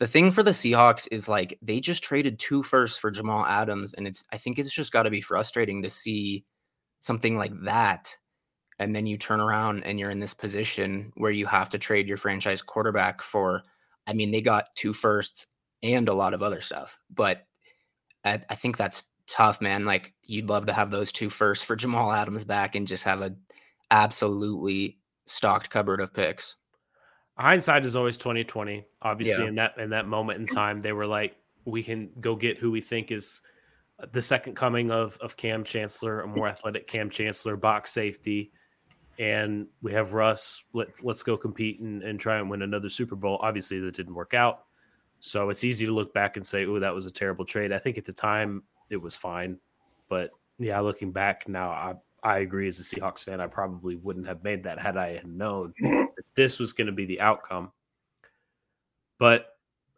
the 0.00 0.06
thing 0.06 0.30
for 0.30 0.42
the 0.42 0.52
Seahawks 0.52 1.06
is 1.10 1.28
like 1.28 1.58
they 1.60 1.80
just 1.80 2.02
traded 2.02 2.38
two 2.38 2.62
firsts 2.62 2.96
for 2.96 3.10
Jamal 3.10 3.44
Adams, 3.44 3.92
and 3.92 4.06
it's 4.06 4.24
I 4.32 4.38
think 4.38 4.58
it's 4.58 4.72
just 4.72 4.90
got 4.90 5.02
to 5.02 5.10
be 5.10 5.20
frustrating 5.20 5.82
to 5.82 5.90
see 5.90 6.46
something 7.00 7.36
like 7.36 7.52
that. 7.64 8.16
And 8.78 8.96
then 8.96 9.04
you 9.04 9.18
turn 9.18 9.38
around 9.38 9.84
and 9.84 10.00
you're 10.00 10.08
in 10.08 10.18
this 10.18 10.32
position 10.32 11.12
where 11.16 11.30
you 11.30 11.44
have 11.44 11.68
to 11.70 11.78
trade 11.78 12.08
your 12.08 12.16
franchise 12.16 12.62
quarterback 12.62 13.20
for, 13.20 13.62
I 14.06 14.14
mean, 14.14 14.32
they 14.32 14.40
got 14.40 14.74
two 14.74 14.94
firsts 14.94 15.46
and 15.82 16.08
a 16.08 16.14
lot 16.14 16.32
of 16.32 16.42
other 16.42 16.62
stuff. 16.62 16.98
But 17.10 17.46
I, 18.24 18.40
I 18.48 18.54
think 18.54 18.78
that's 18.78 19.04
tough, 19.28 19.60
man. 19.60 19.84
Like 19.84 20.14
you'd 20.22 20.48
love 20.48 20.66
to 20.66 20.72
have 20.72 20.90
those 20.90 21.12
two 21.12 21.28
firsts 21.28 21.62
for 21.62 21.76
Jamal 21.76 22.10
Adams 22.10 22.44
back 22.44 22.74
and 22.74 22.88
just 22.88 23.04
have 23.04 23.20
a 23.20 23.36
absolutely 23.90 24.98
stocked 25.26 25.70
cupboard 25.70 26.00
of 26.00 26.12
picks. 26.12 26.56
Hindsight 27.36 27.84
is 27.84 27.96
always 27.96 28.16
twenty 28.16 28.44
twenty. 28.44 28.84
Obviously, 29.02 29.42
yeah. 29.42 29.48
in 29.48 29.54
that 29.56 29.78
in 29.78 29.90
that 29.90 30.06
moment 30.06 30.40
in 30.40 30.46
time, 30.46 30.80
they 30.80 30.92
were 30.92 31.06
like, 31.06 31.36
we 31.64 31.82
can 31.82 32.10
go 32.20 32.36
get 32.36 32.58
who 32.58 32.70
we 32.70 32.80
think 32.80 33.10
is 33.10 33.42
the 34.12 34.22
second 34.22 34.54
coming 34.54 34.90
of 34.90 35.18
of 35.20 35.36
Kam 35.36 35.64
Chancellor, 35.64 36.20
a 36.20 36.26
more 36.26 36.48
athletic 36.48 36.86
Kam 36.86 37.10
Chancellor, 37.10 37.56
box 37.56 37.92
safety, 37.92 38.52
and 39.18 39.66
we 39.82 39.92
have 39.92 40.14
Russ. 40.14 40.62
Let 40.72 41.02
let's 41.04 41.22
go 41.22 41.36
compete 41.36 41.80
and, 41.80 42.02
and 42.02 42.20
try 42.20 42.38
and 42.38 42.48
win 42.48 42.62
another 42.62 42.88
Super 42.88 43.16
Bowl. 43.16 43.38
Obviously, 43.42 43.80
that 43.80 43.94
didn't 43.94 44.14
work 44.14 44.34
out. 44.34 44.64
So 45.20 45.48
it's 45.48 45.64
easy 45.64 45.86
to 45.86 45.92
look 45.92 46.14
back 46.14 46.36
and 46.36 46.46
say, 46.46 46.66
"Oh, 46.66 46.78
that 46.78 46.94
was 46.94 47.06
a 47.06 47.10
terrible 47.10 47.44
trade." 47.44 47.72
I 47.72 47.78
think 47.78 47.98
at 47.98 48.04
the 48.04 48.12
time 48.12 48.62
it 48.90 48.96
was 48.96 49.16
fine, 49.16 49.58
but 50.08 50.30
yeah, 50.58 50.78
looking 50.80 51.10
back 51.10 51.48
now, 51.48 51.70
I 51.70 51.94
I 52.24 52.38
agree 52.38 52.66
as 52.66 52.80
a 52.80 52.82
Seahawks 52.82 53.22
fan, 53.22 53.40
I 53.40 53.46
probably 53.46 53.96
wouldn't 53.96 54.26
have 54.26 54.42
made 54.42 54.64
that 54.64 54.80
had 54.80 54.96
I 54.96 55.16
had 55.16 55.26
known 55.26 55.74
that 55.80 56.24
this 56.34 56.58
was 56.58 56.72
going 56.72 56.86
to 56.86 56.92
be 56.92 57.04
the 57.04 57.20
outcome. 57.20 57.70
But 59.18 59.48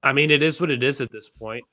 I 0.03 0.13
mean, 0.13 0.33
it 0.33 0.43
is 0.43 0.61
what 0.61 0.71
it 0.71 0.83
is 0.83 1.01
at 1.01 1.13
this 1.13 1.29
point. 1.29 1.65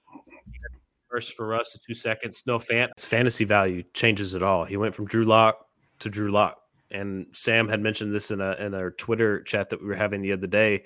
First 1.10 1.34
for 1.34 1.56
us, 1.56 1.78
two 1.86 1.96
seconds, 1.96 2.44
no 2.46 2.60
fan. 2.60 2.90
fantasy 2.98 3.46
value 3.46 3.84
changes 3.94 4.36
it 4.36 4.44
all. 4.44 4.64
He 4.64 4.78
went 4.78 4.96
from 4.96 5.06
Drew 5.06 5.26
Lock 5.26 5.68
to 6.00 6.10
Drew 6.10 6.32
Lock, 6.32 6.60
and 6.92 7.28
Sam 7.32 7.68
had 7.68 7.82
mentioned 7.82 8.14
this 8.14 8.32
in 8.32 8.40
a 8.40 8.54
in 8.54 8.74
our 8.74 8.92
Twitter 8.92 9.42
chat 9.44 9.70
that 9.70 9.82
we 9.82 9.88
were 9.88 9.96
having 9.96 10.22
the 10.22 10.32
other 10.32 10.48
day. 10.48 10.84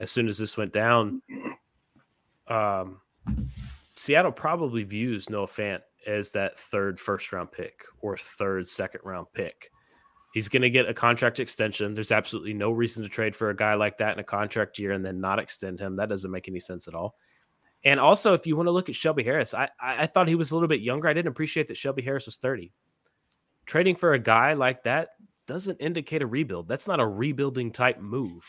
As 0.00 0.10
soon 0.12 0.28
as 0.28 0.38
this 0.38 0.56
went 0.56 0.72
down, 0.72 1.22
um, 2.46 3.00
Seattle 3.96 4.32
probably 4.32 4.84
views 4.84 5.28
Noah 5.28 5.48
Fant 5.48 5.80
as 6.08 6.30
that 6.32 6.58
third 6.58 6.98
first 6.98 7.32
round 7.32 7.52
pick 7.52 7.84
or 8.00 8.16
third 8.16 8.66
second 8.66 9.02
round 9.04 9.26
pick. 9.34 9.70
He's 10.32 10.48
going 10.48 10.62
to 10.62 10.70
get 10.70 10.88
a 10.88 10.94
contract 10.94 11.40
extension. 11.40 11.94
There's 11.94 12.12
absolutely 12.12 12.54
no 12.54 12.70
reason 12.70 13.02
to 13.02 13.08
trade 13.08 13.34
for 13.34 13.50
a 13.50 13.56
guy 13.56 13.74
like 13.74 13.98
that 13.98 14.12
in 14.12 14.18
a 14.18 14.24
contract 14.24 14.78
year 14.78 14.92
and 14.92 15.04
then 15.04 15.20
not 15.20 15.38
extend 15.38 15.80
him. 15.80 15.96
That 15.96 16.08
doesn't 16.08 16.30
make 16.30 16.48
any 16.48 16.60
sense 16.60 16.88
at 16.88 16.94
all. 16.94 17.14
And 17.84 18.00
also, 18.00 18.34
if 18.34 18.46
you 18.46 18.56
want 18.56 18.66
to 18.66 18.72
look 18.72 18.88
at 18.88 18.94
Shelby 18.94 19.22
Harris, 19.22 19.54
I, 19.54 19.68
I, 19.80 20.06
thought 20.06 20.28
he 20.28 20.34
was 20.34 20.50
a 20.50 20.54
little 20.54 20.68
bit 20.68 20.80
younger. 20.80 21.08
I 21.08 21.12
didn't 21.12 21.28
appreciate 21.28 21.68
that 21.68 21.76
Shelby 21.76 22.02
Harris 22.02 22.26
was 22.26 22.36
30. 22.36 22.72
Trading 23.66 23.94
for 23.94 24.14
a 24.14 24.18
guy 24.18 24.54
like 24.54 24.82
that 24.82 25.10
doesn't 25.46 25.76
indicate 25.76 26.22
a 26.22 26.26
rebuild. 26.26 26.68
That's 26.68 26.88
not 26.88 27.00
a 27.00 27.06
rebuilding 27.06 27.72
type 27.72 28.00
move. 28.00 28.44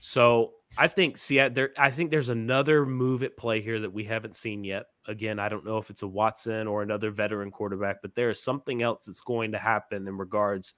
So 0.00 0.52
I 0.76 0.88
think 0.88 1.16
Seattle. 1.16 1.54
There, 1.54 1.70
I 1.78 1.90
think 1.90 2.10
there's 2.10 2.28
another 2.28 2.84
move 2.84 3.22
at 3.22 3.36
play 3.36 3.62
here 3.62 3.80
that 3.80 3.92
we 3.92 4.04
haven't 4.04 4.36
seen 4.36 4.64
yet. 4.64 4.86
Again, 5.08 5.38
I 5.38 5.48
don't 5.48 5.64
know 5.64 5.78
if 5.78 5.90
it's 5.90 6.02
a 6.02 6.08
Watson 6.08 6.66
or 6.66 6.82
another 6.82 7.10
veteran 7.10 7.50
quarterback, 7.50 8.02
but 8.02 8.14
there 8.14 8.30
is 8.30 8.42
something 8.42 8.82
else 8.82 9.04
that's 9.04 9.20
going 9.20 9.52
to 9.52 9.58
happen 9.58 10.08
in 10.08 10.16
regards 10.16 10.74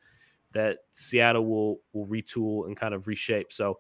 that 0.53 0.79
Seattle 0.93 1.47
will 1.47 1.81
will 1.93 2.07
retool 2.07 2.67
and 2.67 2.77
kind 2.77 2.95
of 2.95 3.07
reshape. 3.07 3.53
So, 3.53 3.79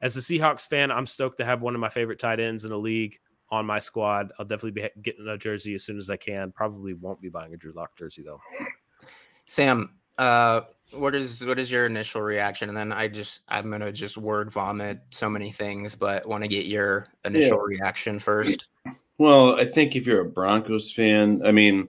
as 0.00 0.16
a 0.16 0.20
Seahawks 0.20 0.68
fan, 0.68 0.90
I'm 0.90 1.06
stoked 1.06 1.38
to 1.38 1.44
have 1.44 1.62
one 1.62 1.74
of 1.74 1.80
my 1.80 1.88
favorite 1.88 2.18
tight 2.18 2.40
ends 2.40 2.64
in 2.64 2.70
the 2.70 2.78
league 2.78 3.18
on 3.50 3.66
my 3.66 3.78
squad. 3.78 4.32
I'll 4.38 4.46
definitely 4.46 4.82
be 4.82 4.88
getting 5.02 5.26
a 5.26 5.38
jersey 5.38 5.74
as 5.74 5.84
soon 5.84 5.98
as 5.98 6.10
I 6.10 6.16
can. 6.16 6.52
Probably 6.52 6.94
won't 6.94 7.20
be 7.20 7.28
buying 7.28 7.54
a 7.54 7.56
Drew 7.56 7.72
Lock 7.72 7.96
jersey 7.96 8.22
though. 8.22 8.40
Sam, 9.44 9.94
uh, 10.18 10.62
what 10.92 11.14
is 11.14 11.44
what 11.44 11.58
is 11.58 11.70
your 11.70 11.86
initial 11.86 12.22
reaction? 12.22 12.68
And 12.68 12.78
then 12.78 12.92
I 12.92 13.08
just 13.08 13.42
I'm 13.48 13.70
gonna 13.70 13.92
just 13.92 14.16
word 14.16 14.50
vomit 14.50 15.00
so 15.10 15.28
many 15.28 15.52
things, 15.52 15.94
but 15.94 16.26
want 16.26 16.42
to 16.44 16.48
get 16.48 16.66
your 16.66 17.08
initial 17.24 17.58
yeah. 17.58 17.78
reaction 17.78 18.18
first. 18.18 18.68
Well, 19.18 19.58
I 19.58 19.64
think 19.64 19.96
if 19.96 20.06
you're 20.06 20.20
a 20.20 20.30
Broncos 20.30 20.92
fan, 20.92 21.42
I 21.44 21.52
mean, 21.52 21.88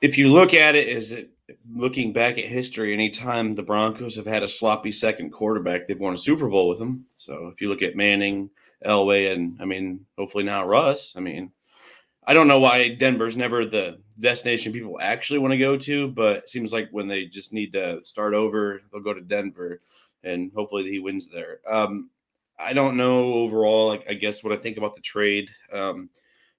if 0.00 0.16
you 0.16 0.28
look 0.28 0.54
at 0.54 0.74
it 0.74 0.88
as 0.88 1.12
it, 1.12 1.30
looking 1.70 2.12
back 2.12 2.38
at 2.38 2.44
history, 2.44 2.92
anytime 2.92 3.52
the 3.52 3.62
Broncos 3.62 4.16
have 4.16 4.26
had 4.26 4.42
a 4.42 4.48
sloppy 4.48 4.92
second 4.92 5.30
quarterback, 5.30 5.86
they've 5.86 5.98
won 5.98 6.14
a 6.14 6.18
Super 6.18 6.48
Bowl 6.48 6.68
with 6.68 6.78
them. 6.78 7.06
So 7.16 7.48
if 7.48 7.60
you 7.60 7.68
look 7.68 7.82
at 7.82 7.96
Manning, 7.96 8.48
Elway, 8.86 9.32
and 9.32 9.58
I 9.60 9.64
mean, 9.64 10.04
hopefully 10.16 10.44
now 10.44 10.66
Russ, 10.66 11.14
I 11.16 11.20
mean, 11.20 11.52
I 12.26 12.34
don't 12.34 12.48
know 12.48 12.60
why 12.60 12.94
Denver's 12.94 13.36
never 13.36 13.64
the 13.64 14.00
destination 14.18 14.72
people 14.72 14.98
actually 15.00 15.38
want 15.38 15.52
to 15.52 15.58
go 15.58 15.76
to, 15.76 16.08
but 16.08 16.36
it 16.36 16.50
seems 16.50 16.72
like 16.72 16.88
when 16.90 17.08
they 17.08 17.24
just 17.24 17.52
need 17.52 17.72
to 17.72 18.00
start 18.04 18.34
over, 18.34 18.80
they'll 18.92 19.02
go 19.02 19.14
to 19.14 19.20
Denver, 19.20 19.80
and 20.24 20.52
hopefully 20.54 20.84
he 20.90 20.98
wins 20.98 21.28
there. 21.28 21.60
Um, 21.70 22.10
I 22.58 22.72
don't 22.72 22.96
know 22.96 23.34
overall, 23.34 23.88
like 23.88 24.04
I 24.08 24.14
guess 24.14 24.42
what 24.42 24.52
I 24.52 24.56
think 24.56 24.76
about 24.76 24.94
the 24.94 25.00
trade, 25.00 25.50
um, 25.72 26.10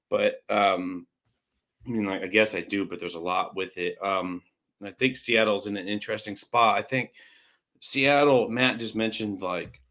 but 0.09 0.41
um, 0.49 1.05
I 1.85 1.89
mean, 1.89 2.05
like 2.05 2.23
I 2.23 2.27
guess 2.27 2.55
I 2.55 2.61
do, 2.61 2.85
but 2.85 2.99
there's 2.99 3.15
a 3.15 3.19
lot 3.19 3.55
with 3.55 3.77
it. 3.77 3.97
Um, 4.01 4.41
and 4.79 4.89
I 4.89 4.91
think 4.93 5.17
Seattle's 5.17 5.67
in 5.67 5.77
an 5.77 5.87
interesting 5.87 6.35
spot. 6.35 6.77
I 6.77 6.81
think 6.81 7.11
Seattle, 7.81 8.49
Matt 8.49 8.79
just 8.79 8.95
mentioned 8.95 9.41
like 9.41 9.81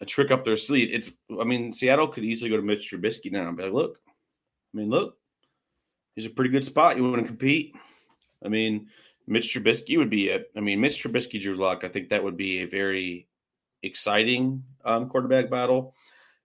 a 0.00 0.06
trick 0.06 0.30
up 0.30 0.44
their 0.44 0.56
sleeve. 0.56 0.88
It's, 0.92 1.10
I 1.40 1.44
mean, 1.44 1.72
Seattle 1.72 2.08
could 2.08 2.24
easily 2.24 2.50
go 2.50 2.56
to 2.56 2.62
Mitch 2.62 2.90
Trubisky 2.90 3.30
now 3.32 3.48
and 3.48 3.56
be 3.56 3.64
like, 3.64 3.72
look, 3.72 3.98
I 4.74 4.76
mean, 4.76 4.90
look, 4.90 5.16
he's 6.14 6.26
a 6.26 6.30
pretty 6.30 6.50
good 6.50 6.64
spot. 6.64 6.96
You 6.96 7.04
want 7.04 7.22
to 7.22 7.26
compete? 7.26 7.74
I 8.44 8.48
mean, 8.48 8.88
Mitch 9.26 9.54
Trubisky 9.54 9.96
would 9.98 10.10
be 10.10 10.30
a. 10.30 10.40
I 10.56 10.60
mean, 10.60 10.80
Mitch 10.80 11.02
Trubisky, 11.02 11.40
Drew 11.40 11.54
Lock. 11.54 11.84
I 11.84 11.88
think 11.88 12.08
that 12.08 12.22
would 12.22 12.36
be 12.36 12.60
a 12.60 12.66
very 12.66 13.26
exciting 13.86 14.62
um, 14.84 15.08
quarterback 15.08 15.48
battle. 15.50 15.94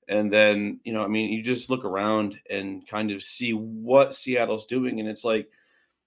And 0.07 0.31
then 0.31 0.79
you 0.83 0.93
know, 0.93 1.03
I 1.03 1.07
mean, 1.07 1.31
you 1.31 1.43
just 1.43 1.69
look 1.69 1.86
around 1.86 2.39
and 2.50 2.88
kind 2.88 3.12
of 3.12 3.24
see 3.24 3.51
what 3.51 4.15
Seattle's 4.15 4.65
doing, 4.65 5.00
and 5.00 5.10
it's 5.10 5.25
like. 5.25 5.50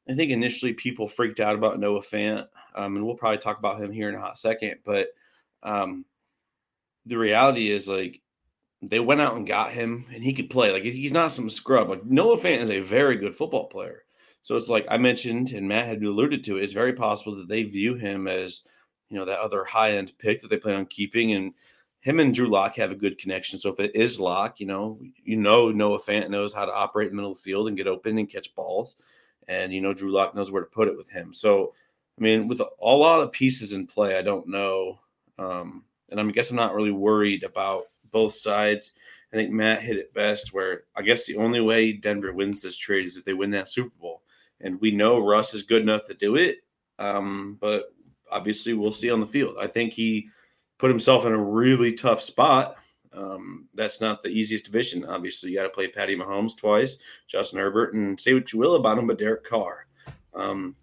I 0.06 0.14
think 0.14 0.30
initially 0.30 0.74
people 0.74 1.08
freaked 1.08 1.40
out 1.40 1.54
about 1.54 1.80
Noah 1.80 2.02
Fant, 2.02 2.46
um, 2.74 2.96
and 2.96 3.06
we'll 3.06 3.14
probably 3.14 3.38
talk 3.38 3.58
about 3.58 3.80
him 3.80 3.90
here 3.90 4.10
in 4.10 4.14
a 4.14 4.20
hot 4.20 4.36
second. 4.36 4.80
But 4.84 5.08
um, 5.62 6.04
the 7.06 7.16
reality 7.16 7.70
is, 7.70 7.88
like, 7.88 8.20
they 8.82 9.00
went 9.00 9.22
out 9.22 9.36
and 9.36 9.46
got 9.46 9.72
him, 9.72 10.04
and 10.12 10.22
he 10.22 10.34
could 10.34 10.50
play. 10.50 10.70
Like 10.70 10.82
he's 10.82 11.12
not 11.12 11.32
some 11.32 11.48
scrub. 11.48 11.88
Like 11.88 12.04
Noah 12.04 12.36
Fant 12.36 12.60
is 12.60 12.70
a 12.70 12.80
very 12.80 13.16
good 13.16 13.34
football 13.34 13.66
player. 13.66 14.04
So 14.42 14.56
it's 14.56 14.68
like 14.68 14.86
I 14.90 14.98
mentioned, 14.98 15.52
and 15.52 15.66
Matt 15.66 15.86
had 15.86 16.02
alluded 16.02 16.44
to 16.44 16.58
it. 16.58 16.64
It's 16.64 16.74
very 16.74 16.92
possible 16.92 17.34
that 17.36 17.48
they 17.48 17.62
view 17.62 17.94
him 17.94 18.28
as, 18.28 18.66
you 19.14 19.20
know, 19.20 19.26
that 19.26 19.38
other 19.38 19.64
high 19.64 19.92
end 19.92 20.12
pick 20.18 20.40
that 20.40 20.50
they 20.50 20.56
plan 20.56 20.74
on 20.74 20.86
keeping, 20.86 21.34
and 21.34 21.54
him 22.00 22.18
and 22.18 22.34
Drew 22.34 22.48
Lock 22.48 22.74
have 22.74 22.90
a 22.90 22.96
good 22.96 23.16
connection. 23.16 23.60
So 23.60 23.70
if 23.70 23.78
it 23.78 23.94
is 23.94 24.18
Lock, 24.18 24.58
you 24.58 24.66
know, 24.66 24.98
you 25.22 25.36
know 25.36 25.70
Noah 25.70 26.00
Fant 26.00 26.30
knows 26.30 26.52
how 26.52 26.64
to 26.64 26.74
operate 26.74 27.10
in 27.10 27.12
the 27.12 27.22
middle 27.22 27.36
field 27.36 27.68
and 27.68 27.76
get 27.76 27.86
open 27.86 28.18
and 28.18 28.28
catch 28.28 28.52
balls, 28.56 28.96
and 29.46 29.72
you 29.72 29.80
know 29.80 29.94
Drew 29.94 30.10
Lock 30.10 30.34
knows 30.34 30.50
where 30.50 30.64
to 30.64 30.68
put 30.68 30.88
it 30.88 30.96
with 30.96 31.08
him. 31.08 31.32
So 31.32 31.74
I 32.18 32.22
mean, 32.22 32.48
with 32.48 32.60
a 32.60 32.66
lot 32.84 33.20
of 33.20 33.30
pieces 33.30 33.72
in 33.72 33.86
play, 33.86 34.18
I 34.18 34.22
don't 34.22 34.48
know, 34.48 34.98
um, 35.38 35.84
and 36.10 36.20
I 36.20 36.24
guess 36.32 36.50
I'm 36.50 36.56
not 36.56 36.74
really 36.74 36.90
worried 36.90 37.44
about 37.44 37.84
both 38.10 38.32
sides. 38.32 38.94
I 39.32 39.36
think 39.36 39.50
Matt 39.50 39.82
hit 39.82 39.96
it 39.96 40.12
best 40.12 40.52
where 40.52 40.84
I 40.96 41.02
guess 41.02 41.24
the 41.24 41.36
only 41.36 41.60
way 41.60 41.92
Denver 41.92 42.32
wins 42.32 42.62
this 42.62 42.76
trade 42.76 43.06
is 43.06 43.16
if 43.16 43.24
they 43.24 43.34
win 43.34 43.50
that 43.50 43.68
Super 43.68 43.94
Bowl. 44.00 44.22
And 44.60 44.80
we 44.80 44.90
know 44.90 45.20
Russ 45.20 45.54
is 45.54 45.62
good 45.62 45.82
enough 45.82 46.04
to 46.06 46.14
do 46.14 46.34
it. 46.34 46.58
Um, 46.98 47.58
but 47.60 47.93
obviously 48.30 48.74
we'll 48.74 48.92
see 48.92 49.10
on 49.10 49.20
the 49.20 49.26
field. 49.26 49.56
I 49.60 49.66
think 49.66 49.92
he 49.92 50.28
put 50.78 50.90
himself 50.90 51.24
in 51.24 51.32
a 51.32 51.38
really 51.38 51.92
tough 51.92 52.20
spot. 52.20 52.76
Um, 53.12 53.68
that's 53.74 54.00
not 54.00 54.22
the 54.22 54.28
easiest 54.28 54.64
division. 54.64 55.04
Obviously, 55.04 55.50
you 55.50 55.56
got 55.56 55.64
to 55.64 55.68
play 55.68 55.86
Patty 55.88 56.16
Mahomes 56.16 56.56
twice, 56.56 56.96
Justin 57.28 57.60
Herbert, 57.60 57.94
and 57.94 58.20
say 58.20 58.34
what 58.34 58.52
you 58.52 58.58
will 58.58 58.74
about 58.74 58.98
him, 58.98 59.06
but 59.06 59.18
Derek 59.18 59.44
Carr. 59.44 59.86
Um, 60.34 60.74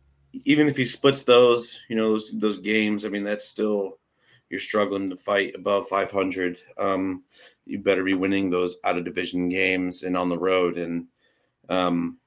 even 0.45 0.67
if 0.67 0.77
he 0.77 0.85
splits 0.85 1.23
those, 1.23 1.79
you 1.89 1.95
know, 1.97 2.11
those 2.11 2.31
those 2.39 2.57
games, 2.57 3.03
I 3.05 3.09
mean, 3.09 3.25
that's 3.25 3.45
still 3.45 3.97
you're 4.51 4.59
struggling 4.59 5.09
to 5.09 5.15
fight 5.15 5.55
above 5.55 5.87
500, 5.87 6.59
um, 6.77 7.23
you 7.65 7.79
better 7.79 8.03
be 8.03 8.13
winning 8.13 8.49
those 8.49 8.77
out 8.83 8.97
of 8.97 9.05
division 9.05 9.47
games 9.47 10.03
and 10.03 10.17
on 10.17 10.27
the 10.27 10.37
road. 10.37 10.77
And 10.77 11.07
um, 11.69 12.17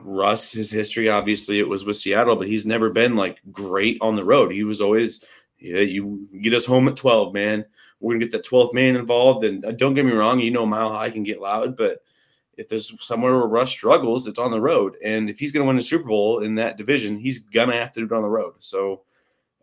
Russ, 0.00 0.52
his 0.52 0.70
history, 0.70 1.08
obviously, 1.08 1.58
it 1.58 1.68
was 1.68 1.84
with 1.84 1.96
Seattle, 1.96 2.36
but 2.36 2.48
he's 2.48 2.66
never 2.66 2.90
been 2.90 3.16
like 3.16 3.40
great 3.52 3.98
on 4.00 4.16
the 4.16 4.24
road. 4.24 4.52
He 4.52 4.64
was 4.64 4.80
always, 4.80 5.24
yeah, 5.58 5.80
you 5.80 6.28
get 6.42 6.54
us 6.54 6.66
home 6.66 6.88
at 6.88 6.96
12, 6.96 7.32
man. 7.32 7.64
We're 8.00 8.14
gonna 8.14 8.24
get 8.24 8.32
that 8.32 8.48
12th 8.48 8.74
man 8.74 8.96
involved. 8.96 9.44
And 9.44 9.64
uh, 9.64 9.72
don't 9.72 9.94
get 9.94 10.04
me 10.04 10.12
wrong, 10.12 10.40
you 10.40 10.50
know, 10.50 10.66
Mile 10.66 10.92
High 10.92 11.10
can 11.10 11.22
get 11.22 11.40
loud, 11.40 11.76
but 11.76 11.98
if 12.56 12.68
there's 12.68 12.92
somewhere 13.04 13.36
where 13.36 13.46
Russ 13.46 13.70
struggles, 13.70 14.26
it's 14.26 14.38
on 14.38 14.50
the 14.50 14.60
road. 14.60 14.96
And 15.02 15.30
if 15.30 15.38
he's 15.38 15.52
going 15.52 15.64
to 15.64 15.68
win 15.68 15.78
a 15.78 15.82
Super 15.82 16.08
Bowl 16.08 16.40
in 16.40 16.56
that 16.56 16.76
division, 16.76 17.16
he's 17.16 17.38
going 17.38 17.68
to 17.68 17.76
have 17.76 17.92
to 17.92 18.00
do 18.00 18.06
it 18.06 18.16
on 18.16 18.22
the 18.22 18.28
road. 18.28 18.54
So, 18.58 19.02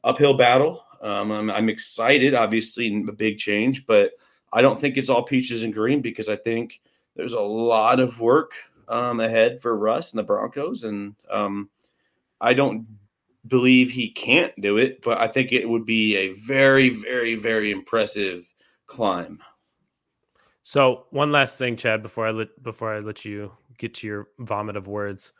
uphill 0.03 0.35
battle. 0.35 0.85
Um, 1.01 1.31
I'm, 1.31 1.51
I'm, 1.51 1.67
excited, 1.67 2.33
obviously, 2.33 3.03
a 3.07 3.11
big 3.11 3.37
change, 3.37 3.85
but 3.85 4.11
I 4.53 4.61
don't 4.61 4.79
think 4.79 4.95
it's 4.95 5.09
all 5.09 5.23
peaches 5.23 5.63
and 5.63 5.73
green 5.73 6.01
because 6.01 6.29
I 6.29 6.37
think 6.37 6.79
there's 7.15 7.33
a 7.33 7.39
lot 7.39 7.99
of 7.99 8.19
work 8.21 8.53
um, 8.87 9.19
ahead 9.19 9.61
for 9.61 9.77
Russ 9.77 10.11
and 10.11 10.19
the 10.19 10.23
Broncos, 10.23 10.83
and 10.83 11.15
um, 11.29 11.69
I 12.41 12.53
don't 12.53 12.87
believe 13.47 13.91
he 13.91 14.09
can't 14.09 14.53
do 14.59 14.77
it, 14.77 15.01
but 15.03 15.19
I 15.19 15.27
think 15.27 15.51
it 15.51 15.67
would 15.67 15.85
be 15.85 16.15
a 16.15 16.33
very, 16.33 16.89
very, 16.89 17.35
very 17.35 17.71
impressive 17.71 18.51
climb. 18.87 19.39
So 20.63 21.05
one 21.11 21.31
last 21.31 21.57
thing, 21.57 21.77
Chad, 21.77 22.01
before 22.01 22.25
I 22.25 22.31
let 22.31 22.63
before 22.63 22.93
I 22.93 22.99
let 22.99 23.23
you 23.25 23.51
get 23.77 23.93
to 23.95 24.07
your 24.07 24.27
vomit 24.39 24.75
of 24.75 24.87
words. 24.87 25.33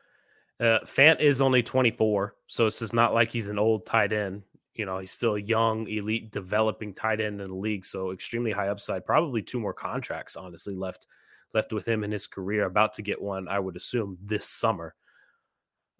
Uh, 0.60 0.80
Fant 0.86 1.20
is 1.20 1.42
only 1.42 1.62
24, 1.62 2.36
so 2.48 2.66
it's 2.66 2.80
just 2.80 2.94
not 2.94 3.14
like 3.14 3.30
he's 3.30 3.50
an 3.50 3.60
old 3.60 3.86
tight 3.86 4.14
end 4.14 4.44
you 4.76 4.86
know, 4.86 5.00
he's 5.00 5.12
still 5.12 5.36
a 5.36 5.42
young, 5.42 5.88
elite, 5.88 6.32
developing 6.32 6.94
tight 6.94 7.22
end 7.22 7.42
in 7.42 7.50
the 7.50 7.56
league. 7.56 7.86
So 7.86 8.12
extremely 8.12 8.52
high 8.52 8.68
upside. 8.68 9.06
Probably 9.06 9.42
two 9.42 9.60
more 9.60 9.74
contracts, 9.74 10.36
honestly, 10.36 10.76
left 10.76 11.08
left 11.54 11.74
with 11.74 11.88
him 11.88 12.04
in 12.04 12.12
his 12.12 12.28
career. 12.28 12.66
About 12.66 12.94
to 12.94 13.02
get 13.02 13.22
one, 13.22 13.48
I 13.48 13.60
would 13.60 13.76
assume, 13.76 14.18
this 14.22 14.48
summer. 14.48 14.96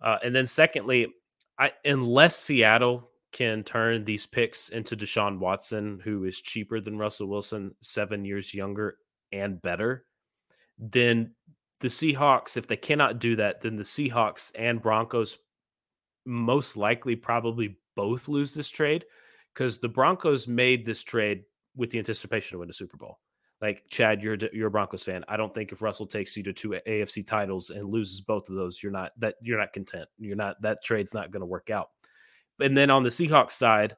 Uh, 0.02 0.18
and 0.24 0.36
then 0.36 0.48
secondly, 0.48 1.08
I 1.58 1.72
unless 1.86 2.36
Seattle 2.36 3.10
can 3.32 3.64
turn 3.64 4.06
these 4.06 4.26
picks 4.26 4.70
into 4.70 4.96
Deshaun 4.96 5.40
Watson, 5.40 6.00
who 6.04 6.24
is 6.24 6.42
cheaper 6.42 6.80
than 6.80 6.98
Russell 6.98 7.28
Wilson, 7.28 7.76
seven 7.82 8.24
years 8.24 8.54
younger 8.54 8.98
and 9.32 9.62
better, 9.62 10.06
then 10.78 11.34
the 11.82 11.88
Seahawks, 11.88 12.58
if 12.58 12.68
they 12.68 12.78
cannot 12.78 13.20
do 13.20 13.36
that, 13.36 13.62
then 13.62 13.76
the 13.76 13.84
Seahawks 13.84 14.52
and 14.56 14.82
Broncos 14.82 15.38
most 16.26 16.78
likely 16.78 17.16
probably 17.16 17.78
both 17.96 18.28
lose 18.28 18.54
this 18.54 18.70
trade 18.70 19.06
because 19.54 19.80
the 19.80 19.90
Broncos 19.90 20.48
made 20.48 20.86
this 20.86 21.04
trade 21.04 21.44
with 21.76 21.90
the 21.90 21.98
anticipation 22.00 22.56
to 22.56 22.60
win 22.60 22.68
the 22.68 22.74
Super 22.74 22.98
Bowl. 22.98 23.20
Like 23.62 23.84
Chad, 23.90 24.22
you're 24.22 24.38
you're 24.54 24.68
a 24.68 24.72
Broncos 24.72 25.04
fan. 25.04 25.24
I 25.28 25.38
don't 25.38 25.54
think 25.54 25.72
if 25.72 25.82
Russell 25.82 26.06
takes 26.06 26.36
you 26.36 26.44
to 26.44 26.54
two 26.54 26.76
AFC 26.86 27.26
titles 27.26 27.70
and 27.70 27.86
loses 27.86 28.22
both 28.22 28.50
of 28.50 28.56
those, 28.56 28.84
you're 28.84 28.92
not 28.92 29.12
that 29.20 29.36
you're 29.42 29.60
not 29.60 29.74
content. 29.74 30.10
You're 30.18 30.36
not 30.36 30.62
that 30.62 30.84
trade's 30.84 31.14
not 31.14 31.32
going 31.32 31.42
to 31.42 31.48
work 31.48 31.70
out. 31.70 31.90
And 32.60 32.78
then 32.78 32.90
on 32.90 33.04
the 33.04 33.10
Seahawks 33.10 33.52
side, 33.52 33.96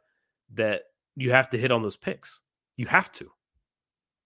that 0.53 0.83
you 1.15 1.31
have 1.31 1.49
to 1.49 1.57
hit 1.57 1.71
on 1.71 1.81
those 1.81 1.97
picks. 1.97 2.41
You 2.75 2.85
have 2.85 3.11
to. 3.13 3.31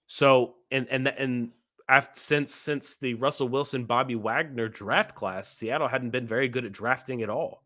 So 0.08 0.56
and 0.70 0.88
and 0.90 1.08
and 1.08 1.52
after, 1.88 2.20
since 2.20 2.54
since 2.54 2.96
the 2.96 3.14
Russell 3.14 3.48
Wilson 3.48 3.86
Bobby 3.86 4.16
Wagner 4.16 4.68
draft 4.68 5.16
class, 5.16 5.50
Seattle 5.50 5.88
hadn't 5.88 6.12
been 6.12 6.28
very 6.28 6.50
good 6.50 6.66
at 6.66 6.74
drafting 6.74 7.22
at 7.22 7.30
all. 7.30 7.64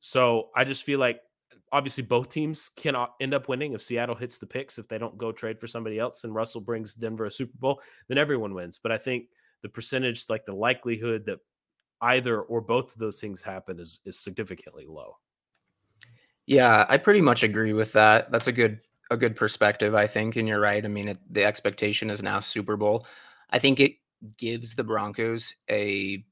So 0.00 0.50
I 0.56 0.64
just 0.64 0.84
feel 0.84 0.98
like 0.98 1.20
obviously 1.76 2.02
both 2.02 2.30
teams 2.30 2.70
cannot 2.70 3.14
end 3.20 3.34
up 3.34 3.48
winning 3.48 3.74
if 3.74 3.82
Seattle 3.82 4.14
hits 4.14 4.38
the 4.38 4.46
picks 4.46 4.78
if 4.78 4.88
they 4.88 4.96
don't 4.96 5.18
go 5.18 5.30
trade 5.30 5.60
for 5.60 5.66
somebody 5.66 5.98
else 5.98 6.24
and 6.24 6.34
Russell 6.34 6.62
brings 6.62 6.94
Denver 6.94 7.26
a 7.26 7.30
Super 7.30 7.58
Bowl, 7.58 7.82
then 8.08 8.16
everyone 8.16 8.54
wins. 8.54 8.80
But 8.82 8.92
I 8.92 8.98
think 8.98 9.26
the 9.62 9.68
percentage, 9.68 10.24
like 10.30 10.46
the 10.46 10.54
likelihood 10.54 11.26
that 11.26 11.40
either 12.00 12.40
or 12.40 12.62
both 12.62 12.92
of 12.92 12.98
those 12.98 13.20
things 13.20 13.42
happen 13.42 13.78
is 13.78 14.00
is 14.06 14.18
significantly 14.18 14.86
low. 14.88 15.18
Yeah, 16.46 16.86
I 16.88 16.96
pretty 16.96 17.20
much 17.20 17.42
agree 17.42 17.74
with 17.74 17.92
that. 17.92 18.32
That's 18.32 18.46
a 18.46 18.52
good 18.52 18.80
a 19.10 19.16
good 19.18 19.36
perspective, 19.36 19.94
I 19.94 20.06
think, 20.06 20.36
and 20.36 20.48
you're 20.48 20.60
right. 20.60 20.82
I 20.82 20.88
mean, 20.88 21.08
it, 21.08 21.18
the 21.30 21.44
expectation 21.44 22.08
is 22.08 22.22
now 22.22 22.40
Super 22.40 22.78
Bowl. 22.78 23.06
I 23.50 23.58
think 23.58 23.80
it 23.80 23.96
gives 24.38 24.74
the 24.74 24.84
Broncos 24.84 25.54
a 25.70 26.24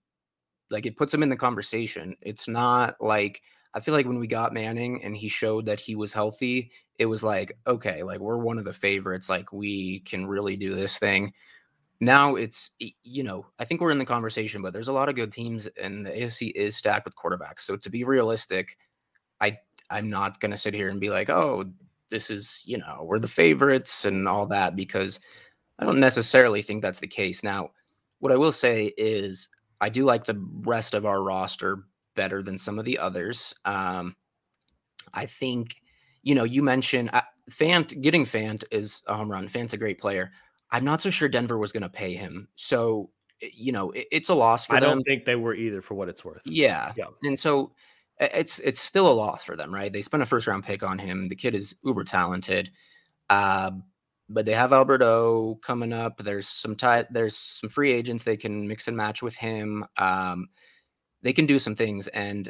like 0.70 0.86
it 0.86 0.96
puts 0.96 1.12
them 1.12 1.22
in 1.22 1.28
the 1.28 1.36
conversation. 1.36 2.16
It's 2.22 2.48
not 2.48 2.96
like 2.98 3.42
I 3.75 3.81
feel 3.81 3.93
like 3.93 4.07
when 4.07 4.21
we 4.21 4.28
got 4.28 4.54
Manning 4.54 5.02
and 5.02 5.16
he 5.16 5.28
showed 5.28 5.66
that 5.66 5.81
he 5.81 5.97
was 5.97 6.12
healthy, 6.12 6.71
it 6.99 7.07
was 7.07 7.25
like, 7.25 7.59
okay, 7.66 8.02
like 8.04 8.21
we're 8.21 8.38
one 8.38 8.59
of 8.59 8.64
the 8.64 8.73
favorites. 8.73 9.28
Like 9.28 9.52
we 9.52 10.00
can 10.00 10.26
really 10.26 10.57
do 10.57 10.75
this 10.75 10.97
thing. 10.97 11.33
Now 12.00 12.37
it's, 12.37 12.71
you 12.78 13.25
know, 13.25 13.47
I 13.59 13.64
think 13.64 13.81
we're 13.81 13.90
in 13.90 13.99
the 13.99 14.04
conversation, 14.04 14.62
but 14.62 14.73
there's 14.73 14.88
a 14.88 14.93
lot 14.93 15.09
of 15.09 15.16
good 15.16 15.33
teams 15.33 15.66
and 15.81 16.07
the 16.07 16.11
AFC 16.11 16.52
is 16.54 16.76
stacked 16.76 17.04
with 17.04 17.16
quarterbacks. 17.16 17.61
So 17.61 17.76
to 17.76 17.90
be 17.90 18.04
realistic, 18.04 18.76
I 19.40 19.59
I'm 19.90 20.09
not 20.09 20.40
gonna 20.40 20.57
sit 20.57 20.75
here 20.75 20.88
and 20.88 21.00
be 21.00 21.11
like, 21.11 21.28
oh, 21.28 21.64
this 22.11 22.31
is, 22.31 22.62
you 22.66 22.78
know, 22.78 23.00
we're 23.02 23.19
the 23.19 23.28
favorites 23.28 24.04
and 24.04 24.28
all 24.28 24.47
that 24.47 24.76
because 24.76 25.19
I 25.78 25.85
don't 25.85 26.00
necessarily 26.00 26.62
think 26.62 26.83
that's 26.83 27.00
the 27.00 27.09
case. 27.09 27.43
Now, 27.43 27.71
what 28.21 28.33
I 28.33 28.37
will 28.37 28.52
say 28.52 28.93
is 28.97 29.49
I 29.81 29.88
do 29.88 30.04
like 30.04 30.25
the 30.25 30.40
rest 30.62 30.95
of 30.95 31.04
our 31.04 31.23
roster 31.23 31.85
better 32.14 32.42
than 32.42 32.59
some 32.59 32.78
of 32.78 32.85
the 32.85 32.99
others. 32.99 33.54
Um, 33.64 34.16
I 35.12 35.26
think, 35.26 35.76
you 36.23 36.35
know, 36.35 36.44
you 36.44 36.62
mentioned 36.62 37.11
uh, 37.12 37.23
Fant 37.50 38.00
getting 38.00 38.25
Fant 38.25 38.64
is 38.71 39.02
a 39.06 39.14
home 39.14 39.30
run. 39.30 39.49
Fant's 39.49 39.73
a 39.73 39.78
great 39.78 39.99
player. 40.00 40.30
I'm 40.71 40.85
not 40.85 41.00
so 41.00 41.11
sure 41.11 41.28
Denver 41.28 41.59
was 41.59 41.73
going 41.73 41.83
to 41.83 41.88
pay 41.88 42.14
him. 42.14 42.49
So, 42.56 43.11
you 43.40 43.73
know, 43.73 43.90
it, 43.90 44.06
it's 44.11 44.28
a 44.28 44.35
loss 44.35 44.64
for 44.64 44.76
I 44.76 44.80
them. 44.80 44.88
I 44.88 44.92
don't 44.92 45.02
think 45.02 45.25
they 45.25 45.37
were 45.37 45.54
either 45.54 45.83
for 45.83 45.94
what 45.94 46.09
it's 46.09 46.25
worth. 46.25 46.42
Yeah. 46.47 46.92
yeah. 46.97 47.04
And 47.23 47.38
so 47.38 47.73
it's 48.18 48.61
it's 48.61 48.80
still 48.80 49.11
a 49.11 49.12
loss 49.12 49.44
for 49.44 49.56
them, 49.56 49.75
right? 49.75 49.92
They 49.92 50.02
spent 50.02 50.23
a 50.23 50.26
first 50.26 50.47
round 50.47 50.64
pick 50.64 50.83
on 50.83 50.99
him. 50.99 51.28
The 51.28 51.37
kid 51.37 51.54
is 51.54 51.75
uber 51.85 52.04
talented. 52.04 52.71
Uh, 53.28 53.73
but 54.28 54.47
they 54.47 54.52
have 54.52 54.73
Albert 54.73 55.02
O 55.02 55.59
coming 55.62 55.92
up. 55.92 56.18
There's 56.18 56.49
some 56.49 56.76
tie, 56.76 57.04
there's 57.11 57.37
some 57.37 57.68
free 57.68 57.92
agents 57.92 58.25
they 58.25 58.37
can 58.37 58.66
mix 58.66 58.88
and 58.88 58.97
match 58.97 59.23
with 59.23 59.37
him. 59.37 59.85
Um, 59.99 60.49
they 61.25 61.33
can 61.33 61.47
do 61.47 61.59
some 61.59 61.75
things. 61.75 62.07
And 62.09 62.49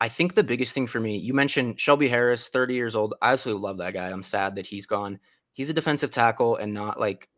I 0.00 0.08
think 0.08 0.34
the 0.34 0.44
biggest 0.44 0.74
thing 0.74 0.86
for 0.86 1.00
me, 1.00 1.16
you 1.16 1.34
mentioned 1.34 1.80
Shelby 1.80 2.08
Harris, 2.08 2.48
30 2.48 2.74
years 2.74 2.94
old. 2.94 3.14
I 3.20 3.32
absolutely 3.32 3.62
love 3.62 3.78
that 3.78 3.94
guy. 3.94 4.08
I'm 4.08 4.22
sad 4.22 4.54
that 4.54 4.66
he's 4.66 4.86
gone. 4.86 5.18
He's 5.54 5.70
a 5.70 5.74
defensive 5.74 6.10
tackle 6.10 6.56
and 6.56 6.72
not 6.72 7.00
like 7.00 7.28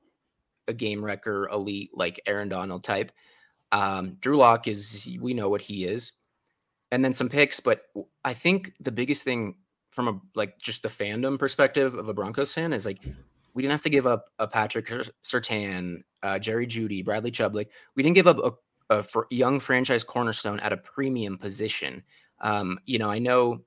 a 0.68 0.74
game 0.74 1.02
wrecker, 1.02 1.48
elite, 1.48 1.90
like 1.94 2.20
Aaron 2.26 2.48
Donald 2.48 2.84
type. 2.84 3.10
Um, 3.70 4.16
Drew 4.20 4.36
Lock 4.36 4.68
is, 4.68 5.08
we 5.20 5.32
know 5.32 5.48
what 5.48 5.62
he 5.62 5.84
is. 5.84 6.12
And 6.90 7.02
then 7.02 7.14
some 7.14 7.28
picks. 7.28 7.58
But 7.58 7.84
I 8.24 8.34
think 8.34 8.74
the 8.80 8.92
biggest 8.92 9.22
thing 9.22 9.54
from 9.92 10.08
a 10.08 10.20
like 10.34 10.58
just 10.58 10.82
the 10.82 10.88
fandom 10.88 11.38
perspective 11.38 11.94
of 11.94 12.08
a 12.08 12.14
Broncos 12.14 12.52
fan 12.52 12.72
is 12.72 12.86
like 12.86 12.98
we 13.54 13.62
didn't 13.62 13.72
have 13.72 13.82
to 13.82 13.90
give 13.90 14.06
up 14.06 14.30
a 14.38 14.48
Patrick 14.48 14.86
Surtain, 15.22 16.02
uh, 16.22 16.38
Jerry 16.38 16.66
Jeudy, 16.66 17.04
Bradley 17.04 17.30
Chubb. 17.30 17.54
Like 17.54 17.70
we 17.94 18.02
didn't 18.02 18.14
give 18.14 18.26
up 18.26 18.38
a 18.38 18.52
a 19.00 19.04
young 19.30 19.60
franchise 19.60 20.04
cornerstone 20.04 20.60
at 20.60 20.72
a 20.72 20.76
premium 20.76 21.38
position. 21.38 22.02
Um, 22.40 22.78
you 22.86 22.98
know, 22.98 23.10
I 23.10 23.18
know 23.18 23.62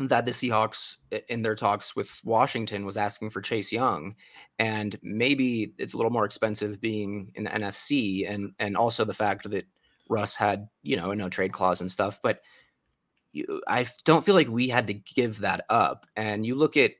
that 0.00 0.24
the 0.24 0.32
Seahawks 0.32 0.96
in 1.28 1.42
their 1.42 1.56
talks 1.56 1.96
with 1.96 2.20
Washington 2.22 2.86
was 2.86 2.96
asking 2.96 3.30
for 3.30 3.40
Chase 3.40 3.72
Young, 3.72 4.14
and 4.58 4.96
maybe 5.02 5.74
it's 5.78 5.94
a 5.94 5.96
little 5.96 6.12
more 6.12 6.24
expensive 6.24 6.80
being 6.80 7.32
in 7.34 7.44
the 7.44 7.50
NFC, 7.50 8.30
and 8.30 8.52
and 8.58 8.76
also 8.76 9.04
the 9.04 9.14
fact 9.14 9.50
that 9.50 9.66
Russ 10.08 10.34
had 10.36 10.68
you 10.82 10.96
know 10.96 11.10
a 11.10 11.16
no 11.16 11.28
trade 11.28 11.52
clause 11.52 11.80
and 11.80 11.90
stuff. 11.90 12.20
But 12.22 12.40
you, 13.32 13.60
I 13.66 13.86
don't 14.04 14.24
feel 14.24 14.34
like 14.34 14.48
we 14.48 14.68
had 14.68 14.86
to 14.86 14.94
give 14.94 15.40
that 15.40 15.64
up. 15.68 16.06
And 16.16 16.46
you 16.46 16.54
look 16.54 16.76
at 16.76 16.92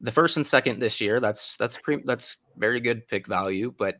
the 0.00 0.10
first 0.10 0.36
and 0.36 0.46
second 0.46 0.80
this 0.80 1.00
year, 1.00 1.20
that's 1.20 1.56
that's 1.56 1.78
pre- 1.78 2.02
that's 2.04 2.36
very 2.56 2.80
good 2.80 3.06
pick 3.08 3.26
value, 3.26 3.72
but 3.76 3.96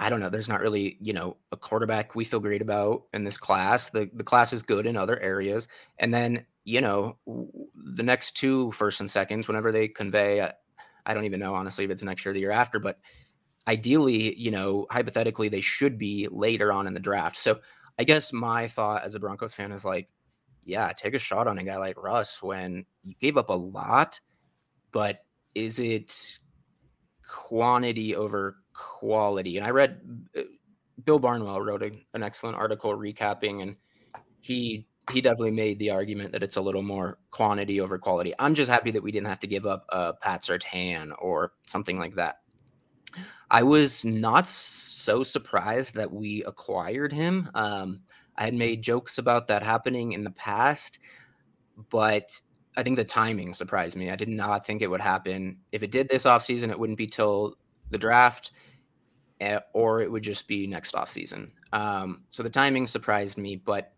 I 0.00 0.08
don't 0.08 0.18
know. 0.18 0.30
There's 0.30 0.48
not 0.48 0.62
really, 0.62 0.96
you 0.98 1.12
know, 1.12 1.36
a 1.52 1.58
quarterback 1.58 2.14
we 2.14 2.24
feel 2.24 2.40
great 2.40 2.62
about 2.62 3.02
in 3.12 3.22
this 3.22 3.36
class. 3.36 3.90
The 3.90 4.10
the 4.14 4.24
class 4.24 4.54
is 4.54 4.62
good 4.62 4.86
in 4.86 4.96
other 4.96 5.20
areas, 5.20 5.68
and 5.98 6.12
then 6.12 6.46
you 6.64 6.80
know 6.80 7.18
the 7.26 8.02
next 8.02 8.34
two 8.34 8.72
first 8.72 9.00
and 9.00 9.10
seconds, 9.10 9.46
whenever 9.46 9.70
they 9.70 9.88
convey, 9.88 10.40
I, 10.40 10.52
I 11.04 11.12
don't 11.12 11.26
even 11.26 11.38
know 11.38 11.54
honestly 11.54 11.84
if 11.84 11.90
it's 11.90 12.02
next 12.02 12.24
year 12.24 12.30
or 12.30 12.34
the 12.34 12.40
year 12.40 12.50
after, 12.50 12.80
but 12.80 12.98
ideally, 13.68 14.34
you 14.36 14.50
know, 14.50 14.86
hypothetically, 14.90 15.50
they 15.50 15.60
should 15.60 15.98
be 15.98 16.26
later 16.30 16.72
on 16.72 16.86
in 16.86 16.94
the 16.94 17.00
draft. 17.00 17.38
So 17.38 17.60
I 17.98 18.04
guess 18.04 18.32
my 18.32 18.68
thought 18.68 19.04
as 19.04 19.14
a 19.14 19.20
Broncos 19.20 19.52
fan 19.52 19.70
is 19.70 19.84
like, 19.84 20.08
yeah, 20.64 20.92
take 20.96 21.12
a 21.12 21.18
shot 21.18 21.46
on 21.46 21.58
a 21.58 21.64
guy 21.64 21.76
like 21.76 22.02
Russ 22.02 22.42
when 22.42 22.86
you 23.04 23.14
gave 23.20 23.36
up 23.36 23.50
a 23.50 23.54
lot, 23.54 24.18
but 24.92 25.24
is 25.54 25.78
it 25.78 26.38
quantity 27.28 28.16
over 28.16 28.56
quality. 29.00 29.56
And 29.56 29.66
I 29.66 29.70
read 29.70 30.00
uh, 30.36 30.42
Bill 31.04 31.18
Barnwell 31.18 31.62
wrote 31.62 31.82
a, 31.82 31.90
an 32.12 32.22
excellent 32.22 32.56
article 32.56 32.96
recapping, 32.96 33.62
and 33.62 33.76
he 34.40 34.86
he 35.10 35.20
definitely 35.20 35.52
made 35.52 35.78
the 35.78 35.90
argument 35.90 36.30
that 36.32 36.42
it's 36.42 36.56
a 36.56 36.60
little 36.60 36.82
more 36.82 37.18
quantity 37.30 37.80
over 37.80 37.98
quality. 37.98 38.32
I'm 38.38 38.54
just 38.54 38.70
happy 38.70 38.90
that 38.92 39.02
we 39.02 39.10
didn't 39.10 39.26
have 39.26 39.40
to 39.40 39.46
give 39.46 39.66
up 39.66 39.86
a 39.88 40.12
Pat 40.12 40.42
Surtain 40.42 41.12
or 41.18 41.54
something 41.66 41.98
like 41.98 42.14
that. 42.14 42.36
I 43.50 43.62
was 43.62 44.04
not 44.04 44.46
so 44.46 45.24
surprised 45.24 45.96
that 45.96 46.12
we 46.12 46.44
acquired 46.44 47.12
him. 47.12 47.50
Um, 47.54 48.02
I 48.36 48.44
had 48.44 48.54
made 48.54 48.82
jokes 48.82 49.18
about 49.18 49.48
that 49.48 49.64
happening 49.64 50.12
in 50.12 50.22
the 50.22 50.30
past, 50.30 51.00
but 51.88 52.30
I 52.76 52.84
think 52.84 52.96
the 52.96 53.04
timing 53.04 53.52
surprised 53.54 53.96
me. 53.96 54.10
I 54.10 54.16
did 54.16 54.28
not 54.28 54.64
think 54.64 54.80
it 54.82 54.90
would 54.90 55.00
happen. 55.00 55.56
If 55.72 55.82
it 55.82 55.90
did 55.90 56.08
this 56.08 56.24
offseason, 56.24 56.70
it 56.70 56.78
wouldn't 56.78 56.98
be 56.98 57.08
till 57.08 57.56
the 57.90 57.98
draft. 57.98 58.52
Eh, 59.40 59.58
or 59.72 60.02
it 60.02 60.10
would 60.10 60.22
just 60.22 60.46
be 60.46 60.66
next 60.66 60.94
off 60.94 61.08
season. 61.08 61.50
Um, 61.72 62.24
so 62.30 62.42
the 62.42 62.50
timing 62.50 62.86
surprised 62.86 63.38
me, 63.38 63.56
but 63.56 63.92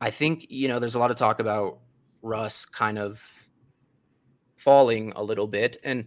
I 0.00 0.10
think 0.10 0.46
you 0.48 0.66
know 0.66 0.80
there's 0.80 0.96
a 0.96 0.98
lot 0.98 1.12
of 1.12 1.16
talk 1.16 1.38
about 1.38 1.78
Russ 2.22 2.64
kind 2.64 2.98
of 2.98 3.22
falling 4.56 5.12
a 5.14 5.22
little 5.22 5.46
bit, 5.46 5.76
and 5.84 6.06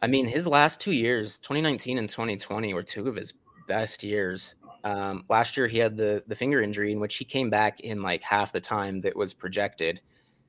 I 0.00 0.06
mean 0.06 0.26
his 0.26 0.46
last 0.46 0.80
two 0.80 0.92
years, 0.92 1.38
2019 1.40 1.98
and 1.98 2.08
2020, 2.08 2.72
were 2.72 2.82
two 2.82 3.06
of 3.06 3.16
his 3.16 3.34
best 3.68 4.02
years. 4.02 4.54
Um, 4.84 5.24
last 5.28 5.54
year 5.54 5.66
he 5.66 5.76
had 5.76 5.94
the 5.94 6.22
the 6.26 6.34
finger 6.34 6.62
injury 6.62 6.90
in 6.90 7.00
which 7.00 7.16
he 7.16 7.24
came 7.26 7.50
back 7.50 7.80
in 7.80 8.00
like 8.00 8.22
half 8.22 8.50
the 8.50 8.62
time 8.62 9.00
that 9.00 9.14
was 9.14 9.34
projected. 9.34 10.00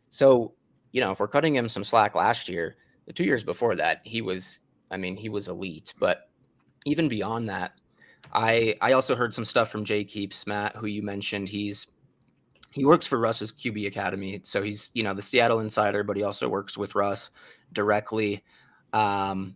So 0.09 0.53
you 0.93 1.01
know 1.01 1.11
if 1.11 1.19
we're 1.19 1.27
cutting 1.27 1.55
him 1.55 1.67
some 1.67 1.83
slack 1.83 2.15
last 2.15 2.47
year, 2.47 2.77
the 3.07 3.13
two 3.13 3.25
years 3.25 3.43
before 3.43 3.75
that 3.75 3.99
he 4.05 4.21
was, 4.21 4.61
I 4.89 4.95
mean 4.95 5.17
he 5.17 5.27
was 5.27 5.49
elite, 5.49 5.93
but 5.99 6.29
even 6.85 7.09
beyond 7.09 7.49
that, 7.49 7.73
I 8.33 8.75
I 8.81 8.93
also 8.93 9.15
heard 9.15 9.33
some 9.33 9.45
stuff 9.45 9.69
from 9.69 9.85
Jake 9.85 10.09
Heaps, 10.09 10.47
Matt, 10.47 10.75
who 10.75 10.87
you 10.87 11.01
mentioned. 11.01 11.49
He's 11.49 11.87
he 12.71 12.85
works 12.85 13.07
for 13.07 13.19
Russ's 13.19 13.51
QB 13.51 13.87
Academy, 13.87 14.41
so 14.43 14.61
he's 14.61 14.91
you 14.93 15.03
know 15.03 15.13
the 15.13 15.21
Seattle 15.21 15.59
insider, 15.59 16.03
but 16.03 16.17
he 16.17 16.23
also 16.23 16.49
works 16.49 16.77
with 16.77 16.95
Russ 16.95 17.31
directly. 17.73 18.43
Um, 18.93 19.55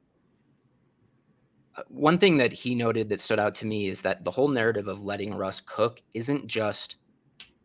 uh, 1.75 1.83
one 1.89 2.17
thing 2.17 2.37
that 2.37 2.51
he 2.51 2.75
noted 2.75 3.09
that 3.09 3.21
stood 3.21 3.39
out 3.39 3.55
to 3.55 3.65
me 3.65 3.87
is 3.87 4.01
that 4.01 4.23
the 4.23 4.31
whole 4.31 4.47
narrative 4.47 4.87
of 4.87 5.03
letting 5.03 5.35
Russ 5.35 5.61
cook 5.61 6.01
isn't 6.13 6.47
just 6.47 6.95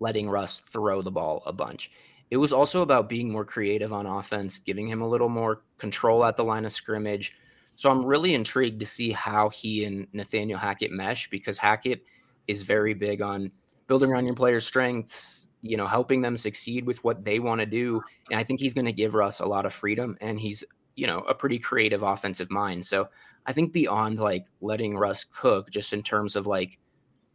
letting 0.00 0.28
Russ 0.28 0.60
throw 0.60 1.02
the 1.02 1.10
ball 1.10 1.42
a 1.46 1.52
bunch. 1.52 1.90
It 2.30 2.36
was 2.36 2.52
also 2.52 2.82
about 2.82 3.08
being 3.08 3.30
more 3.30 3.44
creative 3.44 3.92
on 3.92 4.06
offense, 4.06 4.58
giving 4.58 4.88
him 4.88 5.02
a 5.02 5.08
little 5.08 5.28
more 5.28 5.62
control 5.78 6.24
at 6.24 6.36
the 6.36 6.44
line 6.44 6.64
of 6.64 6.72
scrimmage, 6.72 7.32
so 7.76 7.90
I'm 7.90 8.04
really 8.04 8.34
intrigued 8.34 8.80
to 8.80 8.86
see 8.86 9.10
how 9.10 9.48
he 9.48 9.84
and 9.84 10.06
Nathaniel 10.12 10.58
Hackett 10.58 10.92
mesh 10.92 11.28
because 11.30 11.58
Hackett 11.58 12.04
is 12.46 12.62
very 12.62 12.94
big 12.94 13.20
on 13.20 13.50
building 13.86 14.10
around 14.10 14.26
your 14.26 14.34
players' 14.34 14.66
strengths, 14.66 15.48
you 15.62 15.76
know, 15.76 15.86
helping 15.86 16.22
them 16.22 16.36
succeed 16.36 16.86
with 16.86 17.02
what 17.04 17.24
they 17.24 17.38
want 17.38 17.60
to 17.60 17.66
do. 17.66 18.00
And 18.30 18.38
I 18.38 18.44
think 18.44 18.60
he's 18.60 18.74
going 18.74 18.86
to 18.86 18.92
give 18.92 19.14
Russ 19.14 19.40
a 19.40 19.46
lot 19.46 19.66
of 19.66 19.74
freedom 19.74 20.16
and 20.20 20.38
he's, 20.38 20.64
you 20.94 21.06
know, 21.06 21.20
a 21.20 21.34
pretty 21.34 21.58
creative 21.58 22.02
offensive 22.02 22.50
mind. 22.50 22.84
So 22.86 23.08
I 23.46 23.52
think 23.52 23.72
beyond 23.72 24.20
like 24.20 24.46
letting 24.60 24.96
Russ 24.96 25.24
cook 25.24 25.70
just 25.70 25.92
in 25.92 26.02
terms 26.02 26.36
of 26.36 26.46
like 26.46 26.78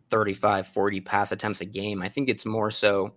35, 0.10 0.68
40 0.68 1.02
pass 1.02 1.32
attempts 1.32 1.62
a 1.62 1.66
game, 1.66 2.02
I 2.02 2.10
think 2.10 2.30
it's 2.30 2.46
more 2.46 2.72
so, 2.72 3.14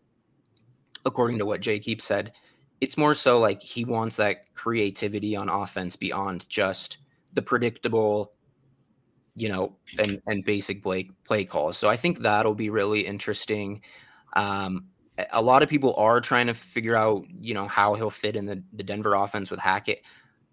according 1.06 1.38
to 1.38 1.46
what 1.46 1.60
Jake 1.60 1.84
Heaps 1.84 2.04
said, 2.04 2.32
it's 2.80 2.98
more 2.98 3.14
so 3.14 3.38
like 3.38 3.62
he 3.62 3.84
wants 3.84 4.16
that 4.16 4.52
creativity 4.54 5.36
on 5.36 5.48
offense 5.48 5.94
beyond 5.94 6.48
just 6.48 6.98
the 7.32 7.42
predictable, 7.42 8.32
you 9.34 9.48
know, 9.48 9.76
and 9.98 10.20
and 10.26 10.44
basic 10.44 10.82
play 10.82 11.10
play 11.24 11.44
calls. 11.44 11.76
So 11.76 11.88
I 11.88 11.96
think 11.96 12.20
that'll 12.20 12.54
be 12.54 12.70
really 12.70 13.00
interesting. 13.00 13.82
Um, 14.34 14.86
a 15.30 15.42
lot 15.42 15.62
of 15.62 15.68
people 15.68 15.94
are 15.96 16.20
trying 16.20 16.46
to 16.46 16.54
figure 16.54 16.96
out, 16.96 17.24
you 17.40 17.54
know, 17.54 17.68
how 17.68 17.94
he'll 17.94 18.10
fit 18.10 18.34
in 18.36 18.46
the, 18.46 18.62
the 18.72 18.82
Denver 18.82 19.14
offense 19.14 19.50
with 19.50 19.60
Hackett. 19.60 20.02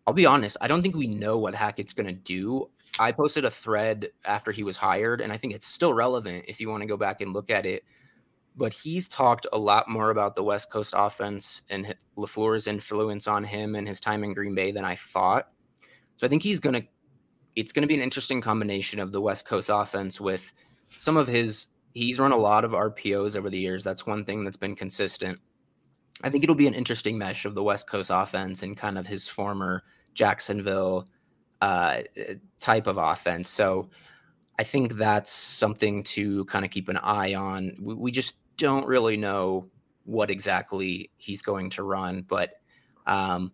I'll 0.06 0.14
be 0.14 0.26
honest, 0.26 0.58
I 0.60 0.68
don't 0.68 0.82
think 0.82 0.96
we 0.96 1.08
know 1.08 1.38
what 1.38 1.56
Hackett's 1.56 1.94
going 1.94 2.08
to 2.08 2.14
do. 2.14 2.70
I 3.00 3.12
posted 3.12 3.46
a 3.46 3.52
thread 3.52 4.10
after 4.26 4.52
he 4.52 4.64
was 4.64 4.76
hired, 4.76 5.22
and 5.22 5.32
I 5.32 5.38
think 5.38 5.54
it's 5.54 5.68
still 5.68 5.94
relevant 5.94 6.46
if 6.48 6.60
you 6.60 6.70
want 6.70 6.82
to 6.82 6.88
go 6.88 6.98
back 6.98 7.22
and 7.22 7.32
look 7.32 7.50
at 7.50 7.66
it. 7.66 7.84
But 8.56 8.74
he's 8.74 9.08
talked 9.08 9.48
a 9.54 9.58
lot 9.58 9.88
more 9.88 10.10
about 10.10 10.36
the 10.36 10.44
West 10.44 10.70
Coast 10.70 10.94
offense 10.98 11.64
and 11.70 11.96
LaFleur's 12.18 12.68
influence 12.68 13.28
on 13.28 13.44
him 13.44 13.76
and 13.76 13.88
his 13.88 14.02
time 14.02 14.24
in 14.24 14.34
Green 14.34 14.56
Bay 14.56 14.72
than 14.72 14.84
I 14.84 14.96
thought. 14.96 15.48
So 16.20 16.28
I 16.28 16.30
think 16.30 16.44
he's 16.44 16.60
going 16.60 16.76
to, 16.76 16.86
it's 17.56 17.72
going 17.72 17.84
to 17.84 17.88
be 17.88 17.96
an 17.96 18.02
interesting 18.02 18.42
combination 18.42 19.00
of 19.00 19.14
the 19.14 19.22
West 19.22 19.46
Coast 19.46 19.70
offense 19.72 20.20
with 20.20 20.54
some 20.98 21.16
of 21.16 21.28
his 21.28 21.68
he's 21.94 22.20
run 22.20 22.34
a 22.34 22.38
lot 22.38 22.66
of 22.66 22.72
RPOs 22.72 23.38
over 23.38 23.50
the 23.50 23.58
years. 23.58 23.86
That's 23.86 24.06
one 24.06 24.26
thing 24.26 24.44
that's 24.44 24.58
been 24.58 24.76
consistent. 24.76 25.40
I 26.22 26.30
think 26.30 26.44
it'll 26.44 26.58
be 26.58 26.68
an 26.68 26.74
interesting 26.74 27.18
mesh 27.18 27.46
of 27.46 27.56
the 27.56 27.64
West 27.64 27.88
Coast 27.88 28.12
offense 28.14 28.64
and 28.64 28.76
kind 28.76 28.98
of 28.98 29.08
his 29.08 29.30
former 29.30 29.82
Jacksonville 30.14 31.08
uh, 31.62 32.02
type 32.60 32.86
of 32.86 32.98
offense. 32.98 33.48
So 33.48 33.90
I 34.60 34.64
think 34.64 34.96
that's 34.96 35.32
something 35.32 36.04
to 36.04 36.44
kind 36.46 36.66
of 36.66 36.72
keep 36.72 36.90
an 36.90 36.98
eye 36.98 37.34
on. 37.34 37.78
We, 37.80 37.94
we, 37.94 38.12
just 38.12 38.36
don't 38.58 38.86
really 38.86 39.16
know 39.16 39.70
what 40.04 40.30
exactly 40.30 41.12
he's 41.16 41.42
going 41.42 41.70
to 41.70 41.84
run, 41.84 42.26
but 42.28 42.56
um, 43.08 43.54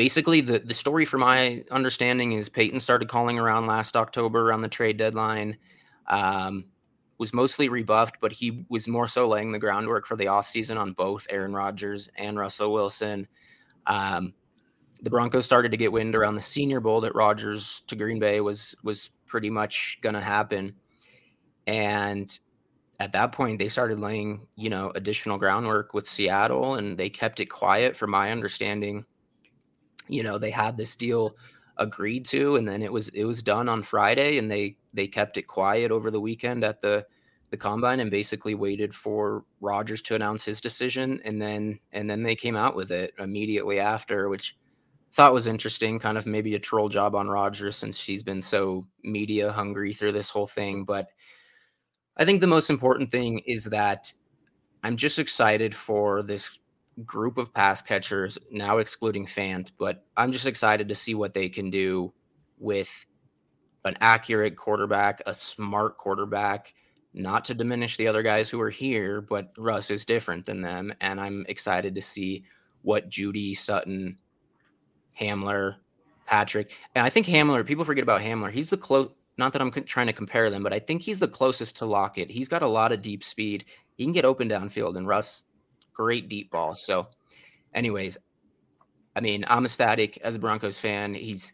basically 0.00 0.40
the 0.40 0.60
the 0.60 0.72
story, 0.72 1.04
from 1.04 1.20
my 1.20 1.62
understanding, 1.70 2.32
is 2.32 2.48
Peyton 2.48 2.80
started 2.80 3.10
calling 3.10 3.38
around 3.38 3.66
last 3.66 3.96
October 3.96 4.48
around 4.48 4.62
the 4.62 4.68
trade 4.68 4.96
deadline. 4.96 5.58
Um, 6.06 6.64
was 7.18 7.34
mostly 7.34 7.68
rebuffed, 7.68 8.16
but 8.18 8.32
he 8.32 8.64
was 8.70 8.88
more 8.88 9.06
so 9.06 9.28
laying 9.28 9.52
the 9.52 9.58
groundwork 9.58 10.06
for 10.06 10.16
the 10.16 10.24
offseason 10.24 10.78
on 10.78 10.94
both 10.94 11.26
Aaron 11.28 11.52
Rodgers 11.52 12.08
and 12.16 12.38
Russell 12.38 12.72
Wilson. 12.72 13.28
Um, 13.86 14.32
the 15.02 15.10
Broncos 15.10 15.44
started 15.44 15.70
to 15.70 15.76
get 15.76 15.92
wind 15.92 16.16
around 16.16 16.34
the 16.34 16.40
Senior 16.40 16.80
Bowl 16.80 17.02
that 17.02 17.14
Rodgers 17.14 17.82
to 17.88 17.94
Green 17.94 18.18
Bay 18.18 18.40
was 18.40 18.74
was 18.82 19.10
pretty 19.26 19.50
much 19.50 19.98
going 20.00 20.14
to 20.14 20.22
happen, 20.22 20.74
and 21.66 22.40
at 23.00 23.12
that 23.12 23.32
point 23.32 23.58
they 23.58 23.68
started 23.68 24.00
laying 24.00 24.46
you 24.56 24.70
know 24.70 24.92
additional 24.94 25.36
groundwork 25.36 25.92
with 25.92 26.06
Seattle, 26.06 26.76
and 26.76 26.96
they 26.96 27.10
kept 27.10 27.38
it 27.38 27.50
quiet. 27.50 27.94
From 27.94 28.12
my 28.12 28.32
understanding, 28.32 29.04
you 30.12 30.22
know 30.22 30.38
they 30.38 30.50
had 30.50 30.76
this 30.76 30.96
deal 30.96 31.36
agreed 31.76 32.24
to 32.26 32.56
and 32.56 32.68
then 32.68 32.82
it 32.82 32.92
was 32.92 33.08
it 33.10 33.24
was 33.24 33.42
done 33.42 33.68
on 33.68 33.82
Friday 33.82 34.38
and 34.38 34.50
they 34.50 34.76
they 34.92 35.06
kept 35.06 35.36
it 35.36 35.46
quiet 35.46 35.90
over 35.90 36.10
the 36.10 36.20
weekend 36.20 36.64
at 36.64 36.80
the 36.80 37.04
the 37.50 37.56
combine 37.56 38.00
and 38.00 38.10
basically 38.10 38.54
waited 38.54 38.94
for 38.94 39.44
rodgers 39.60 40.02
to 40.02 40.14
announce 40.14 40.44
his 40.44 40.60
decision 40.60 41.20
and 41.24 41.40
then 41.40 41.78
and 41.92 42.08
then 42.08 42.22
they 42.22 42.36
came 42.36 42.56
out 42.56 42.76
with 42.76 42.90
it 42.90 43.12
immediately 43.18 43.80
after 43.80 44.28
which 44.28 44.56
thought 45.12 45.32
was 45.32 45.48
interesting 45.48 45.98
kind 45.98 46.16
of 46.16 46.26
maybe 46.26 46.54
a 46.54 46.58
troll 46.58 46.88
job 46.88 47.14
on 47.14 47.28
rodgers 47.28 47.76
since 47.76 47.96
she's 47.96 48.22
been 48.22 48.42
so 48.42 48.86
media 49.02 49.50
hungry 49.50 49.92
through 49.92 50.12
this 50.12 50.30
whole 50.30 50.46
thing 50.46 50.84
but 50.84 51.08
I 52.16 52.24
think 52.26 52.40
the 52.42 52.46
most 52.46 52.68
important 52.68 53.10
thing 53.10 53.40
is 53.46 53.64
that 53.64 54.12
I'm 54.82 54.96
just 54.96 55.18
excited 55.18 55.74
for 55.74 56.22
this 56.22 56.50
group 57.04 57.38
of 57.38 57.52
pass 57.54 57.80
catchers, 57.80 58.38
now 58.50 58.78
excluding 58.78 59.26
Fant, 59.26 59.70
but 59.78 60.04
I'm 60.16 60.32
just 60.32 60.46
excited 60.46 60.88
to 60.88 60.94
see 60.94 61.14
what 61.14 61.34
they 61.34 61.48
can 61.48 61.70
do 61.70 62.12
with 62.58 63.06
an 63.84 63.96
accurate 64.00 64.56
quarterback, 64.56 65.22
a 65.26 65.32
smart 65.34 65.96
quarterback, 65.96 66.74
not 67.14 67.44
to 67.46 67.54
diminish 67.54 67.96
the 67.96 68.06
other 68.06 68.22
guys 68.22 68.48
who 68.48 68.60
are 68.60 68.70
here, 68.70 69.20
but 69.20 69.52
Russ 69.56 69.90
is 69.90 70.04
different 70.04 70.44
than 70.44 70.60
them. 70.60 70.92
And 71.00 71.20
I'm 71.20 71.44
excited 71.48 71.94
to 71.94 72.02
see 72.02 72.44
what 72.82 73.08
Jeudy, 73.08 73.56
Sutton, 73.56 74.16
Hamler, 75.18 75.76
Patrick, 76.26 76.72
and 76.94 77.04
I 77.04 77.10
think 77.10 77.26
Hamler, 77.26 77.66
people 77.66 77.84
forget 77.84 78.04
about 78.04 78.20
Hamler. 78.20 78.50
He's 78.50 78.70
the 78.70 78.76
close, 78.76 79.10
not 79.38 79.52
that 79.52 79.62
I'm 79.62 79.72
trying 79.72 80.06
to 80.06 80.12
compare 80.12 80.50
them, 80.50 80.62
but 80.62 80.72
I 80.72 80.78
think 80.78 81.02
he's 81.02 81.18
the 81.18 81.28
closest 81.28 81.76
to 81.76 81.86
Lockett. 81.86 82.30
He's 82.30 82.48
got 82.48 82.62
a 82.62 82.68
lot 82.68 82.92
of 82.92 83.02
deep 83.02 83.24
speed. 83.24 83.64
He 83.96 84.04
can 84.04 84.12
get 84.12 84.24
open 84.24 84.48
downfield, 84.48 84.96
and 84.96 85.08
Russ 85.08 85.46
great 85.92 86.28
deep 86.28 86.50
ball. 86.50 86.74
So, 86.74 87.08
anyways, 87.74 88.18
I 89.16 89.20
mean, 89.20 89.44
I'm 89.48 89.64
ecstatic 89.64 90.18
as 90.18 90.34
a 90.34 90.38
Broncos 90.38 90.78
fan. 90.78 91.14
He's 91.14 91.52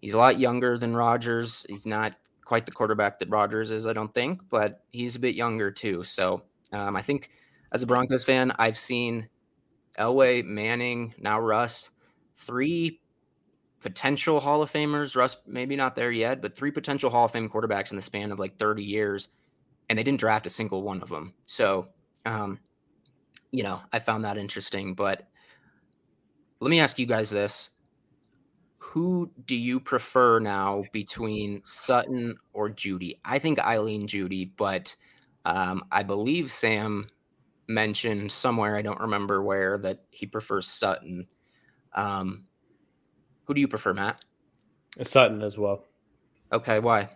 he's 0.00 0.14
a 0.14 0.18
lot 0.18 0.38
younger 0.38 0.78
than 0.78 0.94
Rodgers. 0.94 1.64
He's 1.68 1.86
not 1.86 2.14
quite 2.44 2.66
the 2.66 2.72
quarterback 2.72 3.18
that 3.18 3.30
Rodgers 3.30 3.70
is, 3.70 3.86
I 3.86 3.92
don't 3.92 4.12
think, 4.14 4.42
but 4.50 4.84
he's 4.90 5.16
a 5.16 5.20
bit 5.20 5.34
younger 5.34 5.70
too. 5.70 6.02
So, 6.04 6.42
um, 6.72 6.96
I 6.96 7.02
think 7.02 7.30
as 7.72 7.82
a 7.82 7.86
Broncos 7.86 8.24
fan, 8.24 8.52
I've 8.58 8.76
seen 8.76 9.28
Elway, 9.98 10.44
Manning, 10.44 11.14
now 11.18 11.40
Russ, 11.40 11.90
three 12.36 13.00
potential 13.82 14.40
Hall 14.40 14.62
of 14.62 14.72
Famers. 14.72 15.16
Russ, 15.16 15.36
maybe 15.46 15.76
not 15.76 15.94
there 15.94 16.12
yet, 16.12 16.40
but 16.40 16.54
three 16.56 16.70
potential 16.70 17.10
Hall 17.10 17.24
of 17.26 17.32
Fame 17.32 17.48
quarterbacks 17.48 17.90
in 17.90 17.96
the 17.96 18.02
span 18.02 18.32
of 18.32 18.38
like 18.38 18.58
30 18.58 18.82
years, 18.82 19.28
and 19.88 19.98
they 19.98 20.02
didn't 20.02 20.20
draft 20.20 20.46
a 20.46 20.50
single 20.50 20.82
one 20.82 21.02
of 21.02 21.08
them. 21.08 21.34
So, 21.46 21.88
um, 22.24 22.58
you 23.52 23.62
know, 23.62 23.80
I 23.92 23.98
found 23.98 24.24
that 24.24 24.36
interesting. 24.36 24.94
But 24.94 25.28
let 26.60 26.70
me 26.70 26.80
ask 26.80 26.98
you 26.98 27.06
guys 27.06 27.30
this. 27.30 27.70
Who 28.78 29.30
do 29.46 29.54
you 29.54 29.78
prefer 29.78 30.40
now 30.40 30.84
between 30.92 31.62
Sutton 31.64 32.36
or 32.52 32.68
Jeudy? 32.68 33.18
I 33.24 33.38
think 33.38 33.60
Eileen 33.60 34.06
Jeudy, 34.06 34.50
but 34.56 34.94
um, 35.44 35.84
I 35.92 36.02
believe 36.02 36.50
Sam 36.50 37.08
mentioned 37.68 38.30
somewhere, 38.30 38.76
I 38.76 38.82
don't 38.82 39.00
remember 39.00 39.42
where, 39.42 39.78
that 39.78 40.00
he 40.10 40.26
prefers 40.26 40.66
Sutton. 40.66 41.26
Um, 41.94 42.44
who 43.44 43.54
do 43.54 43.60
you 43.60 43.68
prefer, 43.68 43.94
Matt? 43.94 44.24
Sutton 45.02 45.42
as 45.42 45.56
well. 45.56 45.84
Okay, 46.52 46.80
why? 46.80 47.08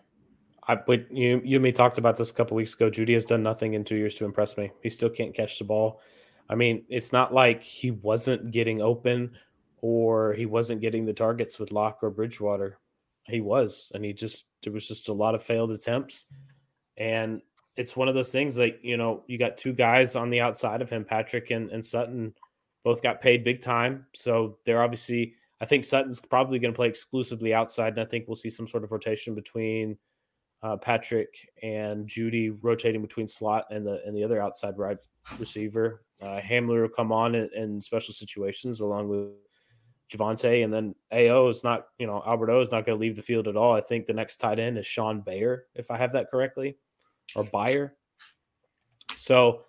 I 0.68 0.76
but 0.76 1.12
you 1.12 1.40
you 1.44 1.56
and 1.56 1.62
me 1.62 1.72
talked 1.72 1.98
about 1.98 2.16
this 2.16 2.30
a 2.30 2.34
couple 2.34 2.56
weeks 2.56 2.74
ago. 2.74 2.90
Jeudy 2.90 3.14
has 3.14 3.24
done 3.24 3.42
nothing 3.42 3.74
in 3.74 3.84
two 3.84 3.96
years 3.96 4.14
to 4.16 4.24
impress 4.24 4.56
me. 4.56 4.72
He 4.82 4.90
still 4.90 5.10
can't 5.10 5.34
catch 5.34 5.58
the 5.58 5.64
ball. 5.64 6.00
I 6.48 6.54
mean, 6.54 6.84
it's 6.88 7.12
not 7.12 7.34
like 7.34 7.62
he 7.62 7.90
wasn't 7.90 8.50
getting 8.50 8.80
open 8.80 9.32
or 9.80 10.32
he 10.32 10.46
wasn't 10.46 10.80
getting 10.80 11.04
the 11.04 11.12
targets 11.12 11.58
with 11.58 11.72
Lock 11.72 11.98
or 12.02 12.10
Bridgewater. 12.10 12.78
He 13.24 13.40
was, 13.40 13.90
and 13.94 14.04
he 14.04 14.12
just 14.12 14.48
there 14.62 14.72
was 14.72 14.86
just 14.86 15.08
a 15.08 15.12
lot 15.12 15.34
of 15.34 15.42
failed 15.42 15.72
attempts. 15.72 16.26
And 16.96 17.42
it's 17.76 17.96
one 17.96 18.08
of 18.08 18.14
those 18.14 18.32
things 18.32 18.58
like, 18.58 18.78
you 18.82 18.96
know, 18.96 19.24
you 19.26 19.38
got 19.38 19.56
two 19.56 19.72
guys 19.72 20.16
on 20.16 20.30
the 20.30 20.40
outside 20.40 20.80
of 20.80 20.88
him, 20.88 21.04
Patrick 21.04 21.50
and, 21.50 21.70
and 21.70 21.84
Sutton, 21.84 22.34
both 22.84 23.02
got 23.02 23.20
paid 23.20 23.44
big 23.44 23.60
time. 23.60 24.06
So 24.14 24.58
they're 24.64 24.82
obviously 24.82 25.34
I 25.60 25.64
think 25.64 25.84
Sutton's 25.84 26.20
probably 26.20 26.58
going 26.58 26.72
to 26.72 26.76
play 26.76 26.88
exclusively 26.88 27.54
outside, 27.54 27.94
and 27.94 28.00
I 28.00 28.04
think 28.04 28.26
we'll 28.26 28.36
see 28.36 28.50
some 28.50 28.68
sort 28.68 28.84
of 28.84 28.92
rotation 28.92 29.34
between 29.34 29.96
uh, 30.62 30.76
Patrick 30.76 31.48
and 31.62 32.06
Jeudy 32.06 32.56
rotating 32.60 33.02
between 33.02 33.28
slot 33.28 33.66
and 33.70 33.86
the 33.86 34.00
and 34.06 34.16
the 34.16 34.24
other 34.24 34.40
outside 34.40 34.78
right 34.78 34.98
receiver. 35.38 36.02
Uh, 36.20 36.40
Hamler 36.40 36.82
will 36.82 36.88
come 36.88 37.12
on 37.12 37.34
in, 37.34 37.50
in, 37.54 37.80
special 37.80 38.14
situations 38.14 38.80
along 38.80 39.08
with 39.08 39.32
Javonte, 40.10 40.64
and 40.64 40.72
then 40.72 40.94
AO 41.12 41.48
is 41.48 41.62
not, 41.62 41.88
you 41.98 42.06
know, 42.06 42.22
Albert 42.26 42.50
O 42.50 42.60
is 42.60 42.70
not 42.70 42.86
going 42.86 42.96
to 42.96 43.00
leave 43.00 43.16
the 43.16 43.22
field 43.22 43.48
at 43.48 43.56
all. 43.56 43.74
I 43.74 43.82
think 43.82 44.06
the 44.06 44.14
next 44.14 44.38
tight 44.38 44.58
end 44.58 44.78
is 44.78 44.86
Sean 44.86 45.20
Bayer, 45.20 45.66
if 45.74 45.90
I 45.90 45.98
have 45.98 46.14
that 46.14 46.30
correctly, 46.30 46.78
or 47.34 47.44
Bayer. 47.44 47.96
So, 49.16 49.64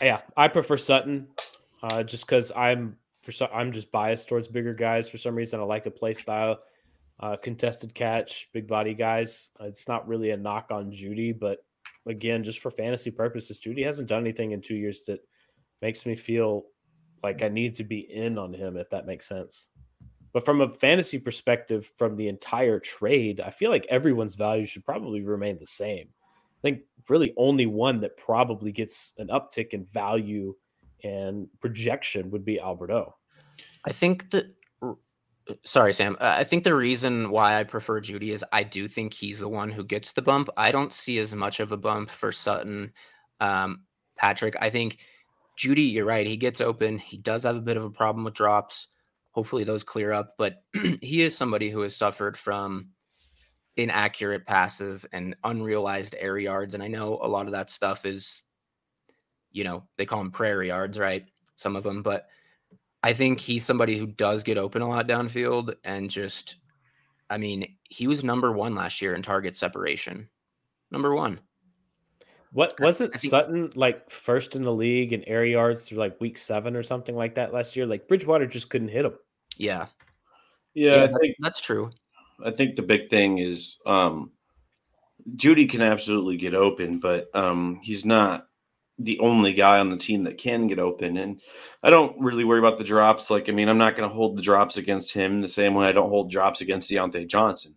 yeah, 0.00 0.20
I 0.36 0.48
prefer 0.48 0.76
Sutton, 0.76 1.28
uh, 1.82 2.02
just 2.02 2.26
because 2.26 2.52
I'm 2.54 2.98
for 3.22 3.32
some, 3.32 3.48
I'm 3.52 3.72
just 3.72 3.90
biased 3.90 4.28
towards 4.28 4.48
bigger 4.48 4.74
guys 4.74 5.08
for 5.08 5.18
some 5.18 5.34
reason. 5.34 5.58
I 5.58 5.62
like 5.64 5.84
the 5.84 5.90
play 5.90 6.14
style, 6.14 6.60
uh, 7.20 7.36
contested 7.36 7.94
catch, 7.94 8.48
big 8.52 8.66
body 8.66 8.94
guys. 8.94 9.50
It's 9.60 9.88
not 9.88 10.06
really 10.06 10.30
a 10.30 10.36
knock 10.36 10.68
on 10.70 10.90
Jeudy, 10.90 11.38
but 11.38 11.64
again, 12.06 12.44
just 12.44 12.60
for 12.60 12.70
fantasy 12.70 13.10
purposes, 13.10 13.58
Jeudy 13.58 13.84
hasn't 13.84 14.08
done 14.08 14.22
anything 14.22 14.52
in 14.52 14.60
two 14.60 14.76
years 14.76 15.04
that 15.06 15.20
makes 15.82 16.06
me 16.06 16.14
feel 16.14 16.66
like 17.22 17.42
I 17.42 17.48
need 17.48 17.74
to 17.76 17.84
be 17.84 18.00
in 18.00 18.38
on 18.38 18.52
him, 18.52 18.76
if 18.76 18.90
that 18.90 19.06
makes 19.06 19.26
sense. 19.26 19.68
But 20.32 20.44
from 20.44 20.60
a 20.60 20.70
fantasy 20.70 21.18
perspective, 21.18 21.90
from 21.96 22.16
the 22.16 22.28
entire 22.28 22.78
trade, 22.78 23.40
I 23.40 23.50
feel 23.50 23.70
like 23.70 23.86
everyone's 23.88 24.34
value 24.34 24.66
should 24.66 24.84
probably 24.84 25.22
remain 25.22 25.58
the 25.58 25.66
same. 25.66 26.08
I 26.58 26.60
think 26.60 26.82
really 27.08 27.32
only 27.36 27.66
one 27.66 28.00
that 28.00 28.16
probably 28.16 28.72
gets 28.72 29.14
an 29.18 29.28
uptick 29.28 29.70
in 29.70 29.86
value 29.86 30.54
and 31.04 31.48
projection 31.60 32.30
would 32.30 32.44
be 32.44 32.60
Albert 32.60 32.90
O. 32.90 33.14
I 33.86 33.92
think 33.92 34.30
that 34.30 34.46
sorry 35.64 35.92
sam. 35.92 36.16
I 36.20 36.44
think 36.44 36.64
the 36.64 36.74
reason 36.74 37.30
why 37.30 37.58
i 37.58 37.64
prefer 37.64 38.00
Jeudy 38.00 38.30
is 38.30 38.44
i 38.52 38.62
do 38.62 38.88
think 38.88 39.14
he's 39.14 39.38
the 39.38 39.48
one 39.48 39.70
who 39.70 39.84
gets 39.84 40.12
the 40.12 40.22
bump. 40.22 40.48
I 40.56 40.72
don't 40.72 40.92
see 40.92 41.18
as 41.18 41.34
much 41.34 41.60
of 41.60 41.72
a 41.72 41.76
bump 41.76 42.10
for 42.10 42.32
sutton 42.32 42.92
um, 43.40 43.82
patrick. 44.16 44.56
I 44.60 44.70
think 44.70 44.98
Jeudy, 45.58 45.92
you're 45.92 46.04
right 46.04 46.26
he 46.26 46.36
gets 46.36 46.60
open. 46.60 46.98
He 46.98 47.16
does 47.18 47.44
have 47.44 47.56
a 47.56 47.60
bit 47.60 47.76
of 47.76 47.84
a 47.84 47.90
problem 47.90 48.24
with 48.24 48.34
drops. 48.34 48.88
Hopefully 49.32 49.64
those 49.64 49.84
clear 49.84 50.12
up 50.12 50.34
but 50.38 50.62
he 51.02 51.22
is 51.22 51.36
somebody 51.36 51.70
who 51.70 51.80
has 51.80 51.96
suffered 51.96 52.36
from 52.36 52.88
inaccurate 53.76 54.46
passes 54.46 55.04
and 55.12 55.36
unrealized 55.44 56.14
air 56.18 56.38
yards 56.38 56.72
and 56.72 56.82
i 56.82 56.88
know 56.88 57.18
a 57.20 57.28
lot 57.28 57.44
of 57.44 57.52
that 57.52 57.68
stuff 57.68 58.06
is 58.06 58.44
you 59.56 59.64
know, 59.64 59.82
they 59.96 60.04
call 60.04 60.18
them 60.18 60.30
prayer 60.30 60.62
yards, 60.62 60.98
right? 60.98 61.24
Some 61.56 61.76
of 61.76 61.82
them, 61.82 62.02
but 62.02 62.26
I 63.02 63.12
think 63.12 63.38
he's 63.40 63.64
somebody 63.64 63.96
who 63.96 64.06
does 64.06 64.42
get 64.42 64.58
open 64.58 64.82
a 64.82 64.88
lot 64.88 65.06
downfield 65.06 65.74
and 65.84 66.10
just, 66.10 66.56
I 67.30 67.38
mean, 67.38 67.76
he 67.88 68.06
was 68.06 68.24
number 68.24 68.52
one 68.52 68.74
last 68.74 69.00
year 69.00 69.14
in 69.14 69.22
target 69.22 69.54
separation. 69.54 70.28
Number 70.90 71.14
one. 71.14 71.40
What 72.52 72.78
wasn't 72.80 73.12
think, 73.12 73.30
Sutton 73.30 73.70
like 73.74 74.08
first 74.10 74.56
in 74.56 74.62
the 74.62 74.72
league 74.72 75.12
in 75.12 75.22
air 75.24 75.44
yards 75.44 75.86
through 75.86 75.98
like 75.98 76.20
week 76.20 76.38
seven 76.38 76.74
or 76.74 76.82
something 76.82 77.14
like 77.14 77.34
that 77.34 77.52
last 77.52 77.76
year? 77.76 77.84
Like 77.86 78.08
Bridgewater 78.08 78.46
just 78.46 78.70
couldn't 78.70 78.88
hit 78.88 79.04
him. 79.04 79.14
Yeah. 79.58 79.86
Yeah, 80.72 80.96
yeah 80.96 81.04
I 81.04 81.08
think 81.20 81.36
that's 81.40 81.60
true. 81.60 81.90
I 82.44 82.50
think 82.50 82.76
the 82.76 82.82
big 82.82 83.10
thing 83.10 83.38
is 83.38 83.76
um 83.84 84.30
Jeudy 85.36 85.68
can 85.68 85.82
absolutely 85.82 86.36
get 86.36 86.54
open, 86.54 86.98
but 86.98 87.28
um 87.34 87.80
he's 87.82 88.04
not 88.04 88.45
the 88.98 89.18
only 89.20 89.52
guy 89.52 89.78
on 89.78 89.90
the 89.90 89.96
team 89.96 90.22
that 90.24 90.38
can 90.38 90.66
get 90.66 90.78
open. 90.78 91.18
And 91.18 91.40
I 91.82 91.90
don't 91.90 92.18
really 92.18 92.44
worry 92.44 92.58
about 92.58 92.78
the 92.78 92.84
drops. 92.84 93.30
Like, 93.30 93.48
I 93.48 93.52
mean, 93.52 93.68
I'm 93.68 93.78
not 93.78 93.96
going 93.96 94.08
to 94.08 94.14
hold 94.14 94.36
the 94.36 94.42
drops 94.42 94.78
against 94.78 95.12
him 95.12 95.40
the 95.40 95.48
same 95.48 95.74
way 95.74 95.86
I 95.86 95.92
don't 95.92 96.08
hold 96.08 96.30
drops 96.30 96.60
against 96.60 96.90
Diontae 96.90 97.28
Johnson. 97.28 97.74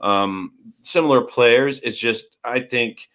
Um, 0.00 0.52
similar 0.82 1.22
players. 1.22 1.80
It's 1.80 1.98
just, 1.98 2.36
I 2.44 2.60
think 2.60 3.08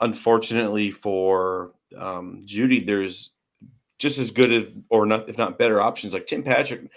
unfortunately 0.00 0.90
for 0.90 1.72
um, 1.96 2.42
Jeudy, 2.46 2.84
there's 2.84 3.30
just 3.98 4.18
as 4.18 4.30
good 4.30 4.82
or 4.88 5.04
not, 5.04 5.28
if 5.28 5.36
not 5.36 5.58
better 5.58 5.80
options. 5.80 6.14
Like 6.14 6.26
Tim 6.26 6.42
Patrick, 6.42 6.90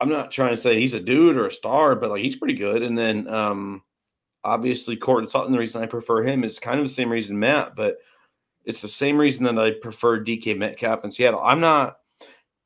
I'm 0.00 0.08
not 0.08 0.30
trying 0.30 0.50
to 0.50 0.56
say 0.56 0.78
he's 0.78 0.94
a 0.94 1.00
dude 1.00 1.36
or 1.36 1.46
a 1.46 1.52
star, 1.52 1.96
but 1.96 2.10
like 2.10 2.22
he's 2.22 2.36
pretty 2.36 2.54
good. 2.54 2.82
And 2.82 2.96
then 2.96 3.26
um, 3.26 3.82
obviously 4.44 4.96
Courtland 4.96 5.30
Sutton, 5.30 5.52
the 5.52 5.58
reason 5.58 5.82
I 5.82 5.86
prefer 5.86 6.22
him 6.22 6.44
is 6.44 6.60
kind 6.60 6.78
of 6.78 6.84
the 6.84 6.88
same 6.88 7.10
reason 7.10 7.38
Matt, 7.38 7.74
but 7.74 7.98
it's 8.64 8.80
the 8.80 8.88
same 8.88 9.18
reason 9.18 9.44
that 9.44 9.58
I 9.58 9.72
prefer 9.72 10.24
DK 10.24 10.56
Metcalf 10.56 11.04
in 11.04 11.10
Seattle. 11.10 11.40
I'm 11.42 11.60
not 11.60 11.98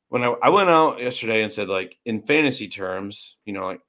when 0.09 0.23
I, 0.23 0.35
I 0.41 0.49
went 0.49 0.69
out 0.69 0.99
yesterday 0.99 1.43
and 1.43 1.51
said 1.51 1.69
like 1.69 1.97
in 2.05 2.21
fantasy 2.21 2.67
terms, 2.67 3.37
you 3.45 3.53
know, 3.53 3.65
like 3.65 3.81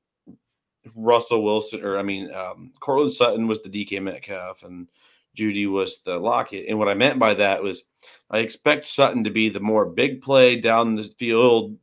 Russell 0.94 1.42
Wilson 1.42 1.84
or 1.84 1.98
I 1.98 2.02
mean 2.02 2.32
um 2.32 2.72
Courtland 2.80 3.12
Sutton 3.12 3.46
was 3.46 3.62
the 3.62 3.70
DK 3.70 4.02
Metcalf 4.02 4.62
and 4.62 4.88
Jeudy 5.36 5.70
was 5.70 6.02
the 6.02 6.18
Lockett. 6.18 6.68
And 6.68 6.78
what 6.78 6.88
I 6.88 6.94
meant 6.94 7.18
by 7.18 7.34
that 7.34 7.62
was 7.62 7.84
I 8.30 8.38
expect 8.38 8.86
Sutton 8.86 9.24
to 9.24 9.30
be 9.30 9.48
the 9.48 9.60
more 9.60 9.86
big 9.86 10.22
play 10.22 10.56
down 10.56 10.96
the 10.96 11.04
field 11.04 11.76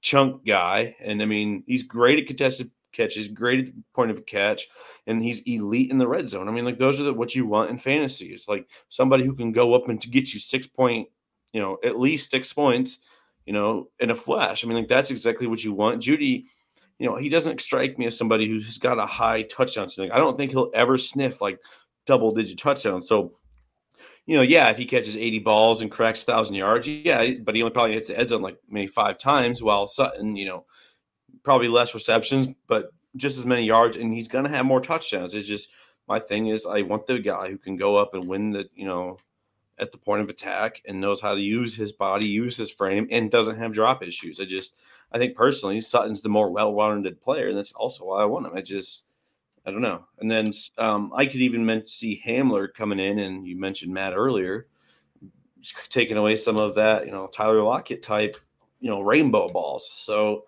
chunk 0.00 0.44
guy. 0.46 0.96
And 1.00 1.20
I 1.22 1.26
mean, 1.26 1.64
he's 1.66 1.82
great 1.82 2.18
at 2.18 2.26
contested 2.26 2.70
catches, 2.92 3.28
great 3.28 3.68
at 3.68 3.74
point 3.94 4.10
of 4.10 4.24
catch, 4.26 4.66
and 5.06 5.22
he's 5.22 5.40
elite 5.40 5.90
in 5.90 5.98
the 5.98 6.08
red 6.08 6.28
zone. 6.28 6.48
I 6.48 6.52
mean, 6.52 6.64
like 6.64 6.78
those 6.78 7.00
are 7.00 7.04
the, 7.04 7.12
what 7.12 7.34
you 7.34 7.46
want 7.46 7.70
in 7.70 7.78
fantasy. 7.78 8.32
It's 8.32 8.48
like 8.48 8.68
somebody 8.88 9.24
who 9.24 9.34
can 9.34 9.52
go 9.52 9.74
up 9.74 9.88
and 9.88 10.00
to 10.00 10.10
get 10.10 10.32
you 10.32 10.40
six 10.40 10.66
point, 10.66 11.08
you 11.52 11.60
know, 11.60 11.78
at 11.84 11.98
least 11.98 12.30
six 12.30 12.52
points, 12.52 12.98
you 13.46 13.52
know, 13.52 13.88
in 14.00 14.10
a 14.10 14.14
flash. 14.14 14.64
I 14.64 14.68
mean, 14.68 14.76
like 14.76 14.88
that's 14.88 15.10
exactly 15.10 15.46
what 15.46 15.64
you 15.64 15.72
want. 15.72 16.02
Jeudy, 16.02 16.44
you 16.98 17.08
know, 17.08 17.16
he 17.16 17.28
doesn't 17.28 17.60
strike 17.60 17.98
me 17.98 18.06
as 18.06 18.18
somebody 18.18 18.48
who's 18.48 18.78
got 18.78 18.98
a 18.98 19.06
high 19.06 19.42
touchdown 19.42 19.88
ceiling. 19.88 20.10
I 20.10 20.18
don't 20.18 20.36
think 20.36 20.50
he'll 20.50 20.70
ever 20.74 20.98
sniff 20.98 21.40
like 21.40 21.60
double 22.06 22.32
digit 22.32 22.58
touchdowns. 22.58 23.06
So, 23.08 23.38
you 24.26 24.36
know, 24.36 24.42
yeah, 24.42 24.68
if 24.68 24.76
he 24.76 24.84
catches 24.84 25.16
80 25.16 25.38
balls 25.38 25.80
and 25.80 25.90
cracks 25.90 26.26
1,000 26.26 26.54
yards, 26.54 26.86
yeah, 26.86 27.30
but 27.42 27.54
he 27.54 27.62
only 27.62 27.72
probably 27.72 27.94
hits 27.94 28.08
the 28.08 28.18
end 28.18 28.28
zone 28.28 28.42
like 28.42 28.58
maybe 28.68 28.88
five 28.88 29.16
times, 29.16 29.62
while 29.62 29.86
Sutton, 29.86 30.36
you 30.36 30.46
know, 30.46 30.66
probably 31.48 31.68
less 31.68 31.94
receptions, 31.94 32.46
but 32.66 32.92
just 33.16 33.38
as 33.38 33.46
many 33.46 33.64
yards, 33.64 33.96
and 33.96 34.12
he's 34.12 34.28
going 34.28 34.44
to 34.44 34.50
have 34.50 34.66
more 34.66 34.82
touchdowns. 34.82 35.32
It's 35.32 35.48
just 35.48 35.70
my 36.06 36.20
thing 36.20 36.48
is 36.48 36.66
I 36.66 36.82
want 36.82 37.06
the 37.06 37.18
guy 37.18 37.48
who 37.48 37.56
can 37.56 37.74
go 37.74 37.96
up 37.96 38.12
and 38.12 38.28
win 38.28 38.50
the, 38.50 38.68
you 38.74 38.84
know, 38.84 39.16
at 39.78 39.90
the 39.90 39.96
point 39.96 40.20
of 40.20 40.28
attack 40.28 40.82
and 40.86 41.00
knows 41.00 41.22
how 41.22 41.34
to 41.34 41.40
use 41.40 41.74
his 41.74 41.90
body, 41.90 42.26
use 42.26 42.54
his 42.54 42.70
frame, 42.70 43.08
and 43.10 43.30
doesn't 43.30 43.56
have 43.56 43.72
drop 43.72 44.02
issues. 44.02 44.40
I 44.40 44.44
just, 44.44 44.76
I 45.10 45.16
think 45.16 45.34
personally, 45.34 45.80
Sutton's 45.80 46.20
the 46.20 46.28
more 46.28 46.50
well-rounded 46.50 47.18
player, 47.18 47.48
and 47.48 47.56
that's 47.56 47.72
also 47.72 48.04
why 48.04 48.20
I 48.20 48.26
want 48.26 48.44
him. 48.44 48.52
I 48.54 48.60
just, 48.60 49.04
I 49.64 49.70
don't 49.70 49.80
know. 49.80 50.04
And 50.18 50.30
then 50.30 50.50
um, 50.76 51.12
I 51.16 51.24
could 51.24 51.40
even 51.40 51.86
see 51.86 52.22
Hamler 52.26 52.74
coming 52.74 52.98
in, 52.98 53.20
and 53.20 53.48
you 53.48 53.58
mentioned 53.58 53.94
Matt 53.94 54.12
earlier, 54.14 54.66
taking 55.88 56.18
away 56.18 56.36
some 56.36 56.58
of 56.58 56.74
that, 56.74 57.06
you 57.06 57.10
know, 57.10 57.26
Tyler 57.28 57.62
Lockett 57.62 58.02
type, 58.02 58.36
you 58.80 58.90
know, 58.90 59.00
rainbow 59.00 59.48
balls. 59.48 59.90
So, 59.96 60.44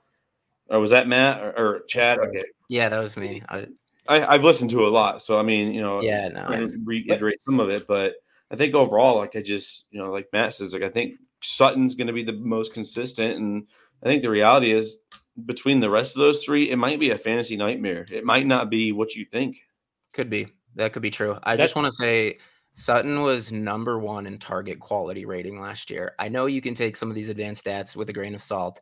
or 0.70 0.80
was 0.80 0.90
that 0.90 1.09
Matt 1.09 1.42
or, 1.42 1.59
or 1.59 1.80
Chad? 1.88 2.18
Okay. 2.18 2.44
Yeah, 2.68 2.88
that 2.88 3.00
was 3.00 3.16
me. 3.16 3.42
I, 3.48 3.66
I 4.09 4.33
have 4.33 4.44
listened 4.44 4.70
to 4.70 4.87
a 4.87 4.88
lot, 4.88 5.20
so 5.22 5.38
I 5.38 5.42
mean, 5.42 5.72
you 5.72 5.83
know, 5.83 6.00
yeah, 6.00 6.28
no, 6.28 6.42
I 6.42 6.68
reiterate 6.85 7.42
some 7.42 7.61
of 7.61 7.68
it, 7.68 7.87
but 7.87 8.14
I 8.50 8.56
think 8.56 8.74
overall, 8.74 9.18
like 9.18 9.37
I 9.37 9.42
just, 9.42 9.87
you 9.90 10.00
know, 10.00 10.11
like 10.11 10.28
Matt 10.33 10.54
says, 10.54 10.72
like 10.72 10.83
I 10.83 10.88
think 10.88 11.14
Sutton's 11.42 11.94
going 11.94 12.06
to 12.06 12.12
be 12.12 12.24
the 12.24 12.33
most 12.33 12.74
consistent, 12.74 13.37
and 13.37 13.66
I 14.02 14.06
think 14.06 14.22
the 14.22 14.30
reality 14.30 14.72
is 14.72 14.98
between 15.46 15.80
the 15.80 15.90
rest 15.90 16.16
of 16.16 16.20
those 16.20 16.44
three, 16.44 16.70
it 16.70 16.76
might 16.76 16.98
be 16.98 17.11
a 17.11 17.18
fantasy 17.18 17.56
nightmare. 17.56 18.06
It 18.11 18.24
might 18.24 18.46
not 18.46 18.70
be 18.70 18.92
what 18.92 19.14
you 19.14 19.24
think. 19.24 19.59
Could 20.12 20.30
be. 20.30 20.48
That 20.74 20.92
could 20.92 21.02
be 21.02 21.11
true. 21.11 21.38
I 21.42 21.52
That's- 21.56 21.68
just 21.68 21.76
want 21.76 21.87
to 21.87 21.92
say 21.92 22.38
Sutton 22.72 23.22
was 23.22 23.52
number 23.52 23.98
one 23.98 24.26
in 24.26 24.38
target 24.38 24.80
quality 24.80 25.24
rating 25.26 25.61
last 25.61 25.90
year. 25.90 26.14
I 26.18 26.28
know 26.28 26.46
you 26.46 26.61
can 26.61 26.74
take 26.74 26.96
some 26.96 27.11
of 27.11 27.14
these 27.14 27.28
advanced 27.28 27.64
stats 27.64 27.96
with 27.96 28.09
a 28.09 28.12
grain 28.12 28.35
of 28.35 28.42
salt. 28.42 28.80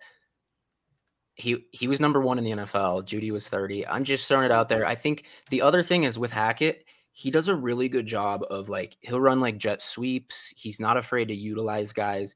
He 1.38 1.64
he 1.72 1.88
was 1.88 2.00
number 2.00 2.20
one 2.20 2.36
in 2.36 2.44
the 2.44 2.50
NFL. 2.50 3.06
Jeudy 3.06 3.30
was 3.30 3.48
30. 3.48 3.86
I'm 3.86 4.04
just 4.04 4.28
throwing 4.28 4.44
it 4.44 4.50
out 4.50 4.68
there. 4.68 4.86
I 4.86 4.94
think 4.94 5.24
the 5.50 5.62
other 5.62 5.82
thing 5.82 6.04
is 6.04 6.18
with 6.18 6.32
Hackett, 6.32 6.84
he 7.12 7.30
does 7.30 7.48
a 7.48 7.54
really 7.54 7.88
good 7.88 8.06
job 8.06 8.44
of 8.50 8.68
like 8.68 8.96
he'll 9.00 9.20
run 9.20 9.40
like 9.40 9.56
jet 9.56 9.80
sweeps. 9.80 10.52
He's 10.56 10.80
not 10.80 10.96
afraid 10.96 11.28
to 11.28 11.34
utilize 11.34 11.92
guys 11.92 12.34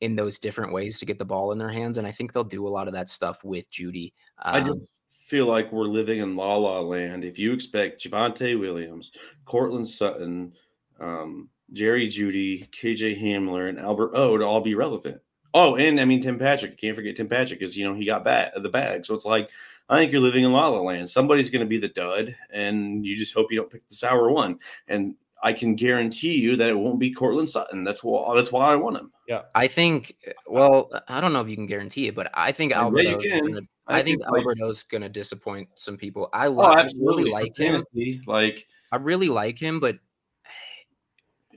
in 0.00 0.16
those 0.16 0.38
different 0.38 0.72
ways 0.72 0.98
to 0.98 1.06
get 1.06 1.18
the 1.18 1.24
ball 1.24 1.52
in 1.52 1.58
their 1.58 1.68
hands. 1.70 1.98
And 1.98 2.06
I 2.06 2.10
think 2.10 2.32
they'll 2.32 2.44
do 2.44 2.66
a 2.66 2.68
lot 2.68 2.86
of 2.86 2.94
that 2.94 3.08
stuff 3.08 3.42
with 3.44 3.70
Jeudy. 3.70 4.12
Um, 4.42 4.54
I 4.54 4.60
just 4.60 4.86
feel 5.08 5.46
like 5.46 5.72
we're 5.72 5.84
living 5.84 6.20
in 6.20 6.36
la 6.36 6.56
la 6.56 6.80
land. 6.80 7.24
If 7.24 7.38
you 7.38 7.52
expect 7.52 8.04
Javonte 8.04 8.58
Williams, 8.58 9.12
Courtland 9.46 9.88
Sutton, 9.88 10.52
um, 11.00 11.48
Jerry 11.72 12.08
Jeudy, 12.08 12.68
KJ 12.70 13.20
Hamler, 13.20 13.68
and 13.68 13.78
Albert 13.78 14.12
O 14.14 14.36
to 14.36 14.44
all 14.44 14.60
be 14.60 14.74
relevant. 14.74 15.20
Oh, 15.54 15.76
and 15.76 16.00
I 16.00 16.04
mean 16.04 16.20
Tim 16.20 16.38
Patrick. 16.38 16.76
Can't 16.78 16.96
forget 16.96 17.16
Tim 17.16 17.28
Patrick 17.28 17.60
because 17.60 17.76
you 17.76 17.88
know 17.88 17.94
he 17.94 18.04
got 18.04 18.24
bat 18.24 18.52
the 18.60 18.68
bag. 18.68 19.06
So 19.06 19.14
it's 19.14 19.24
like 19.24 19.48
I 19.88 19.98
think 19.98 20.12
you're 20.12 20.20
living 20.20 20.44
in 20.44 20.52
la 20.52 20.68
la 20.68 20.80
land. 20.80 21.08
Somebody's 21.08 21.50
going 21.50 21.60
to 21.60 21.66
be 21.66 21.78
the 21.78 21.88
dud, 21.88 22.34
and 22.50 23.06
you 23.06 23.16
just 23.16 23.34
hope 23.34 23.52
you 23.52 23.58
don't 23.58 23.70
pick 23.70 23.88
the 23.88 23.94
sour 23.94 24.30
one. 24.30 24.58
And 24.88 25.14
I 25.42 25.52
can 25.52 25.76
guarantee 25.76 26.34
you 26.34 26.56
that 26.56 26.70
it 26.70 26.76
won't 26.76 26.98
be 26.98 27.12
Courtland 27.12 27.50
Sutton. 27.50 27.84
That's 27.84 28.02
why 28.02 28.34
that's 28.34 28.50
why 28.50 28.72
I 28.72 28.76
want 28.76 28.96
him. 28.96 29.12
Yeah, 29.28 29.42
I 29.54 29.68
think. 29.68 30.16
Well, 30.48 30.90
I 31.06 31.20
don't 31.20 31.32
know 31.32 31.40
if 31.40 31.48
you 31.48 31.56
can 31.56 31.66
guarantee 31.66 32.08
it, 32.08 32.14
but 32.14 32.30
I 32.34 32.50
think 32.50 32.72
Albert 32.72 33.06
O's. 33.06 33.30
Gonna, 33.30 33.60
I, 33.86 33.98
I 33.98 34.02
think, 34.02 34.20
think 34.20 34.22
Albert 34.26 34.58
O's 34.62 34.82
going 34.84 35.02
to 35.02 35.08
disappoint 35.10 35.68
some 35.74 35.98
people. 35.98 36.30
I, 36.32 36.46
oh, 36.46 36.60
I 36.60 36.88
really 36.98 37.30
like 37.30 37.56
him. 37.56 37.84
Like 38.26 38.66
I 38.90 38.96
really 38.96 39.28
like 39.28 39.58
him, 39.58 39.80
but 39.80 39.96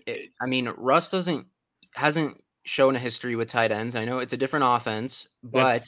it, 0.06 0.32
I 0.42 0.46
mean, 0.46 0.72
Russ 0.78 1.10
doesn't 1.10 1.48
hasn't 1.94 2.44
shown 2.68 2.96
a 2.96 3.00
history 3.00 3.36
with 3.36 3.50
tight 3.50 3.72
ends. 3.72 3.96
I 3.96 4.06
know 4.06 4.20
it's 4.20 4.34
a 4.34 4.38
different 4.38 4.66
offense, 4.68 5.28
but 5.44 5.80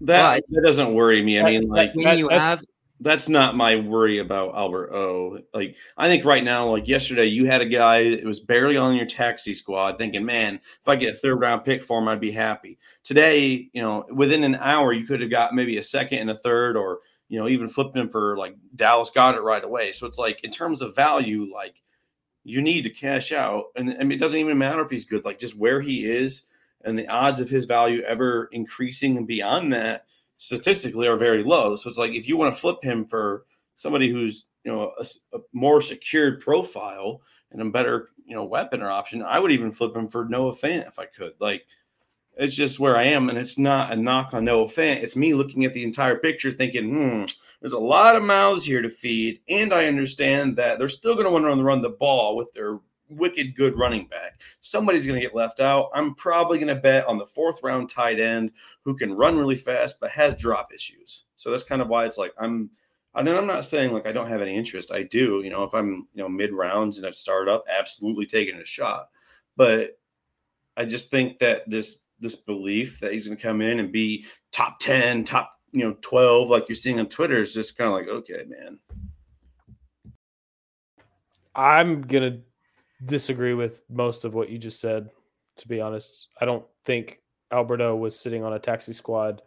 that 0.00 0.42
but, 0.42 0.44
that 0.48 0.62
doesn't 0.62 0.94
worry 0.94 1.22
me. 1.22 1.40
I 1.40 1.44
mean, 1.44 1.68
like 1.68 1.94
when 1.94 2.18
you 2.18 2.28
have 2.28 2.62
that's 3.00 3.28
not 3.28 3.56
my 3.56 3.76
worry 3.76 4.18
about 4.18 4.54
Albert 4.54 4.92
O. 4.92 5.38
Like 5.52 5.76
I 5.96 6.08
think 6.08 6.24
right 6.24 6.44
now, 6.44 6.68
like 6.68 6.88
yesterday, 6.88 7.26
you 7.26 7.46
had 7.46 7.60
a 7.60 7.66
guy 7.66 8.10
that 8.10 8.24
was 8.24 8.40
barely 8.40 8.76
on 8.76 8.96
your 8.96 9.06
taxi 9.06 9.54
squad, 9.54 9.98
thinking, 9.98 10.24
"Man, 10.24 10.60
if 10.80 10.88
I 10.88 10.96
get 10.96 11.14
a 11.14 11.18
third 11.18 11.40
round 11.40 11.64
pick 11.64 11.82
for 11.82 11.98
him, 11.98 12.08
I'd 12.08 12.20
be 12.20 12.32
happy." 12.32 12.78
Today, 13.02 13.68
you 13.72 13.82
know, 13.82 14.04
within 14.12 14.44
an 14.44 14.56
hour, 14.56 14.92
you 14.92 15.06
could 15.06 15.20
have 15.20 15.30
got 15.30 15.54
maybe 15.54 15.78
a 15.78 15.82
second 15.82 16.18
and 16.18 16.30
a 16.30 16.36
third, 16.36 16.76
or 16.76 17.00
you 17.28 17.38
know, 17.38 17.48
even 17.48 17.68
flipped 17.68 17.96
him 17.96 18.08
for 18.08 18.36
like 18.36 18.54
Dallas 18.74 19.10
got 19.10 19.34
it 19.34 19.42
right 19.42 19.64
away. 19.64 19.92
So 19.92 20.06
it's 20.06 20.18
like 20.18 20.42
in 20.44 20.50
terms 20.50 20.80
of 20.80 20.94
value, 20.94 21.52
like 21.52 21.82
you 22.44 22.62
need 22.62 22.82
to 22.82 22.90
cash 22.90 23.32
out, 23.32 23.66
and 23.74 24.12
it 24.12 24.18
doesn't 24.18 24.38
even 24.38 24.58
matter 24.58 24.82
if 24.82 24.90
he's 24.90 25.06
good, 25.06 25.24
like 25.24 25.38
just 25.38 25.56
where 25.56 25.80
he 25.80 26.04
is 26.04 26.44
and 26.84 26.98
the 26.98 27.08
odds 27.08 27.40
of 27.40 27.48
his 27.48 27.64
value 27.64 28.02
ever 28.02 28.48
increasing 28.52 29.24
beyond 29.24 29.72
that 29.72 30.04
statistically 30.36 31.08
are 31.08 31.16
very 31.16 31.42
low. 31.42 31.76
So 31.76 31.88
it's 31.88 31.98
like 31.98 32.12
if 32.12 32.28
you 32.28 32.36
want 32.36 32.54
to 32.54 32.60
flip 32.60 32.82
him 32.82 33.06
for 33.06 33.44
somebody 33.74 34.10
who's 34.10 34.46
you 34.64 34.72
know 34.72 34.92
a, 34.98 35.06
a, 35.36 35.40
more 35.52 35.80
secured 35.80 36.40
profile 36.40 37.22
and 37.50 37.60
a 37.60 37.70
better 37.70 38.10
you 38.26 38.36
know 38.36 38.44
weapon 38.44 38.82
or 38.82 38.90
option, 38.90 39.22
I 39.22 39.38
would 39.38 39.52
even 39.52 39.72
flip 39.72 39.96
him 39.96 40.08
for 40.08 40.26
Noah 40.26 40.54
Fant 40.54 40.86
if 40.86 40.98
I 40.98 41.06
could. 41.06 41.32
Like 41.40 41.66
it's 42.36 42.54
just 42.54 42.80
where 42.80 42.96
I 42.96 43.04
am, 43.04 43.28
and 43.28 43.38
it's 43.38 43.58
not 43.58 43.92
a 43.92 43.96
knock 43.96 44.34
on 44.34 44.44
Noah 44.44 44.66
Fant. 44.66 45.02
It's 45.02 45.16
me 45.16 45.34
looking 45.34 45.64
at 45.64 45.72
the 45.72 45.84
entire 45.84 46.16
picture, 46.16 46.50
thinking, 46.50 46.88
hmm, 46.88 47.24
there's 47.60 47.72
a 47.72 47.78
lot 47.78 48.16
of 48.16 48.22
mouths 48.22 48.64
here 48.64 48.82
to 48.82 48.90
feed, 48.90 49.40
and 49.48 49.72
I 49.72 49.86
understand 49.86 50.56
that 50.56 50.78
they're 50.78 50.88
still 50.88 51.14
going 51.14 51.26
to 51.26 51.30
want 51.30 51.44
to 51.44 51.62
run 51.62 51.82
the 51.82 51.90
ball 51.90 52.36
with 52.36 52.52
their 52.52 52.78
wicked 53.08 53.54
good 53.56 53.78
running 53.78 54.06
back. 54.06 54.40
Somebody's 54.60 55.06
going 55.06 55.20
to 55.20 55.24
get 55.24 55.34
left 55.34 55.60
out. 55.60 55.90
I'm 55.94 56.14
probably 56.14 56.58
going 56.58 56.74
to 56.74 56.80
bet 56.80 57.06
on 57.06 57.18
the 57.18 57.26
fourth 57.26 57.62
round 57.62 57.88
tight 57.88 58.18
end 58.18 58.50
who 58.82 58.96
can 58.96 59.14
run 59.14 59.38
really 59.38 59.56
fast 59.56 60.00
but 60.00 60.10
has 60.10 60.36
drop 60.36 60.72
issues. 60.74 61.24
So 61.36 61.50
that's 61.50 61.62
kind 61.62 61.82
of 61.82 61.88
why 61.88 62.06
it's 62.06 62.18
like 62.18 62.32
I'm. 62.38 62.70
I 63.16 63.22
mean, 63.22 63.36
I'm 63.36 63.46
not 63.46 63.64
saying 63.64 63.92
like 63.92 64.08
I 64.08 64.12
don't 64.12 64.26
have 64.26 64.42
any 64.42 64.56
interest. 64.56 64.90
I 64.90 65.04
do. 65.04 65.40
You 65.44 65.50
know, 65.50 65.62
if 65.62 65.72
I'm 65.72 66.08
you 66.14 66.22
know 66.22 66.28
mid 66.28 66.52
rounds 66.52 66.98
and 66.98 67.06
I've 67.06 67.14
started 67.14 67.50
up, 67.50 67.64
absolutely 67.68 68.26
taking 68.26 68.56
a 68.56 68.64
shot. 68.64 69.10
But 69.56 69.98
I 70.76 70.84
just 70.84 71.10
think 71.10 71.38
that 71.38 71.68
this 71.70 72.00
this 72.24 72.36
belief 72.36 72.98
that 73.00 73.12
he's 73.12 73.26
going 73.26 73.36
to 73.36 73.42
come 73.42 73.60
in 73.60 73.78
and 73.78 73.92
be 73.92 74.24
top 74.50 74.78
10, 74.80 75.24
top, 75.24 75.52
you 75.72 75.84
know, 75.84 75.96
12 76.00 76.48
like 76.48 76.68
you're 76.68 76.74
seeing 76.74 76.98
on 76.98 77.06
Twitter 77.06 77.38
is 77.38 77.54
just 77.54 77.78
kind 77.78 77.88
of 77.88 77.94
like, 77.94 78.08
okay, 78.08 78.44
man. 78.48 78.78
I'm 81.54 82.02
going 82.02 82.32
to 82.32 82.40
disagree 83.06 83.54
with 83.54 83.82
most 83.88 84.24
of 84.24 84.34
what 84.34 84.48
you 84.50 84.58
just 84.58 84.80
said 84.80 85.10
to 85.56 85.68
be 85.68 85.80
honest. 85.80 86.28
I 86.40 86.44
don't 86.44 86.64
think 86.84 87.20
Albert 87.50 87.80
O 87.80 87.96
was 87.96 88.18
sitting 88.18 88.44
on 88.44 88.54
a 88.54 88.58
taxi 88.58 88.92
squad 88.92 89.42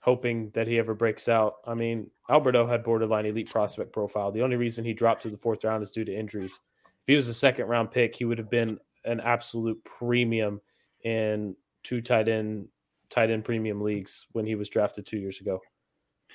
hoping 0.00 0.50
that 0.54 0.66
he 0.66 0.78
ever 0.78 0.94
breaks 0.94 1.28
out. 1.28 1.56
I 1.66 1.74
mean, 1.74 2.10
Albert 2.28 2.56
O 2.56 2.66
had 2.66 2.82
borderline 2.82 3.26
elite 3.26 3.50
prospect 3.50 3.92
profile. 3.92 4.32
The 4.32 4.42
only 4.42 4.56
reason 4.56 4.84
he 4.84 4.92
dropped 4.92 5.22
to 5.22 5.30
the 5.30 5.36
fourth 5.36 5.62
round 5.62 5.82
is 5.82 5.92
due 5.92 6.04
to 6.04 6.14
injuries. 6.14 6.58
If 6.84 7.06
he 7.06 7.14
was 7.14 7.28
a 7.28 7.34
second 7.34 7.66
round 7.66 7.90
pick, 7.90 8.16
he 8.16 8.24
would 8.24 8.38
have 8.38 8.50
been 8.50 8.78
an 9.04 9.20
absolute 9.20 9.82
premium 9.84 10.60
in 11.04 11.54
two 11.82 12.00
tight 12.00 12.28
end 12.28 12.68
tight 13.10 13.30
end 13.30 13.44
premium 13.44 13.80
leagues 13.80 14.26
when 14.32 14.46
he 14.46 14.54
was 14.54 14.68
drafted 14.68 15.06
two 15.06 15.18
years 15.18 15.40
ago. 15.40 15.60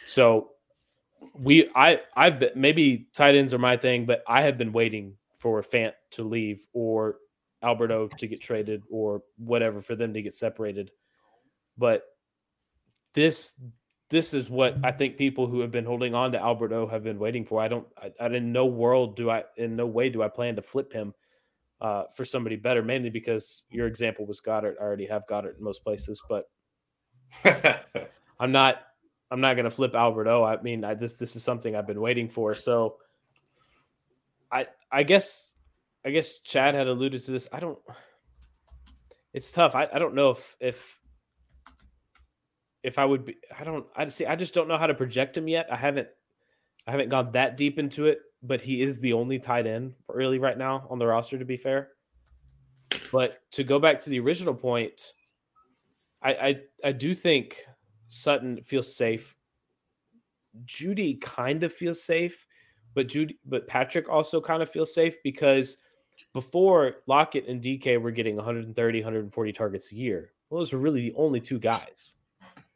So 0.05 0.51
we 1.33 1.69
I 1.75 2.01
I've 2.15 2.39
been 2.39 2.51
maybe 2.55 3.07
tight 3.13 3.35
ends 3.35 3.53
are 3.53 3.59
my 3.59 3.77
thing, 3.77 4.05
but 4.05 4.23
I 4.27 4.41
have 4.43 4.57
been 4.57 4.71
waiting 4.71 5.15
for 5.39 5.61
Fant 5.61 5.93
to 6.11 6.23
leave 6.23 6.65
or 6.73 7.17
Albert 7.61 7.91
O 7.91 8.07
to 8.07 8.27
get 8.27 8.41
traded 8.41 8.83
or 8.89 9.23
whatever 9.37 9.81
for 9.81 9.95
them 9.95 10.13
to 10.13 10.21
get 10.21 10.33
separated. 10.33 10.91
But 11.77 12.03
this 13.13 13.53
this 14.09 14.33
is 14.33 14.49
what 14.49 14.77
I 14.83 14.91
think 14.91 15.17
people 15.17 15.47
who 15.47 15.59
have 15.59 15.71
been 15.71 15.85
holding 15.85 16.15
on 16.15 16.31
to 16.31 16.39
Albert 16.39 16.71
O 16.71 16.87
have 16.87 17.03
been 17.03 17.19
waiting 17.19 17.45
for. 17.45 17.61
I 17.61 17.67
don't, 17.67 17.85
I, 17.97 18.11
I 18.21 18.27
in 18.27 18.53
no 18.53 18.65
world 18.65 19.15
do 19.15 19.29
I, 19.29 19.43
in 19.57 19.75
no 19.75 19.85
way 19.85 20.09
do 20.09 20.23
I 20.23 20.29
plan 20.29 20.55
to 20.55 20.61
flip 20.61 20.93
him 20.93 21.13
uh, 21.81 22.03
for 22.13 22.25
somebody 22.25 22.55
better. 22.55 22.81
Mainly 22.81 23.09
because 23.09 23.65
your 23.69 23.87
example 23.87 24.25
was 24.25 24.41
Goedert. 24.41 24.75
I 24.79 24.83
already 24.83 25.05
have 25.07 25.27
Goedert 25.27 25.57
in 25.57 25.63
most 25.63 25.83
places, 25.83 26.21
but 26.27 26.49
I'm 28.39 28.51
not, 28.51 28.81
I'm 29.31 29.41
not 29.41 29.55
going 29.55 29.65
to 29.65 29.71
flip 29.71 29.95
Albert 29.95 30.27
O. 30.27 30.43
I 30.43 30.61
mean, 30.61 30.83
I, 30.83 30.93
this 30.93 31.13
this 31.13 31.35
is 31.35 31.43
something 31.43 31.75
I've 31.75 31.87
been 31.87 32.01
waiting 32.01 32.29
for. 32.29 32.55
So, 32.55 32.97
I 34.51 34.67
I 34.91 35.03
guess 35.03 35.53
I 36.05 36.11
guess 36.11 36.39
Chad 36.39 36.75
had 36.75 36.87
alluded 36.87 37.23
to 37.23 37.31
this. 37.31 37.49
I 37.51 37.59
don't. 37.59 37.77
It's 39.33 39.51
tough. 39.51 39.75
I, 39.75 39.87
I 39.93 39.99
don't 39.99 40.15
know 40.15 40.31
if 40.31 40.55
if 40.59 40.99
if 42.81 42.97
I 42.97 43.05
would 43.05 43.25
be. 43.25 43.35
I 43.57 43.63
don't. 43.63 43.85
I 43.95 44.07
see. 44.07 44.25
I 44.25 44.35
just 44.35 44.53
don't 44.53 44.67
know 44.69 44.77
how 44.77 44.87
to 44.87 44.93
project 44.93 45.35
him 45.35 45.47
yet. 45.47 45.67
I 45.71 45.75
haven't. 45.75 46.07
I 46.87 46.91
haven't 46.91 47.09
gone 47.09 47.33
that 47.33 47.57
deep 47.57 47.77
into 47.77 48.05
it. 48.05 48.19
But 48.47 48.61
he 48.61 48.81
is 48.81 48.99
the 48.99 49.13
only 49.13 49.39
tight 49.39 49.67
end 49.67 49.93
really 50.07 50.39
right 50.39 50.57
now 50.57 50.87
on 50.89 50.99
the 50.99 51.05
roster. 51.05 51.37
To 51.37 51.45
be 51.45 51.57
fair, 51.57 51.89
but 53.11 53.37
to 53.51 53.63
go 53.63 53.77
back 53.79 53.99
to 54.01 54.09
the 54.09 54.19
original 54.19 54.53
point, 54.53 55.13
I 56.21 56.33
I, 56.33 56.61
I 56.85 56.91
do 56.93 57.13
think 57.13 57.65
Sutton 58.07 58.61
feels 58.63 58.95
safe. 58.95 59.35
Jeudy 60.65 61.19
kind 61.21 61.63
of 61.63 61.73
feels 61.73 62.01
safe, 62.01 62.47
but 62.93 63.07
Jeudy 63.07 63.37
but 63.45 63.67
Patrick 63.67 64.09
also 64.09 64.41
kind 64.41 64.63
of 64.63 64.69
feels 64.69 64.93
safe 64.93 65.15
because 65.23 65.77
before 66.33 66.97
Lockett 67.07 67.47
and 67.47 67.61
DK 67.61 68.01
were 68.01 68.11
getting 68.11 68.35
130, 68.35 68.99
140 68.99 69.51
targets 69.53 69.91
a 69.91 69.95
year. 69.95 70.31
Well, 70.49 70.59
those 70.59 70.73
were 70.73 70.79
really 70.79 71.01
the 71.01 71.15
only 71.15 71.41
two 71.41 71.59
guys. 71.59 72.15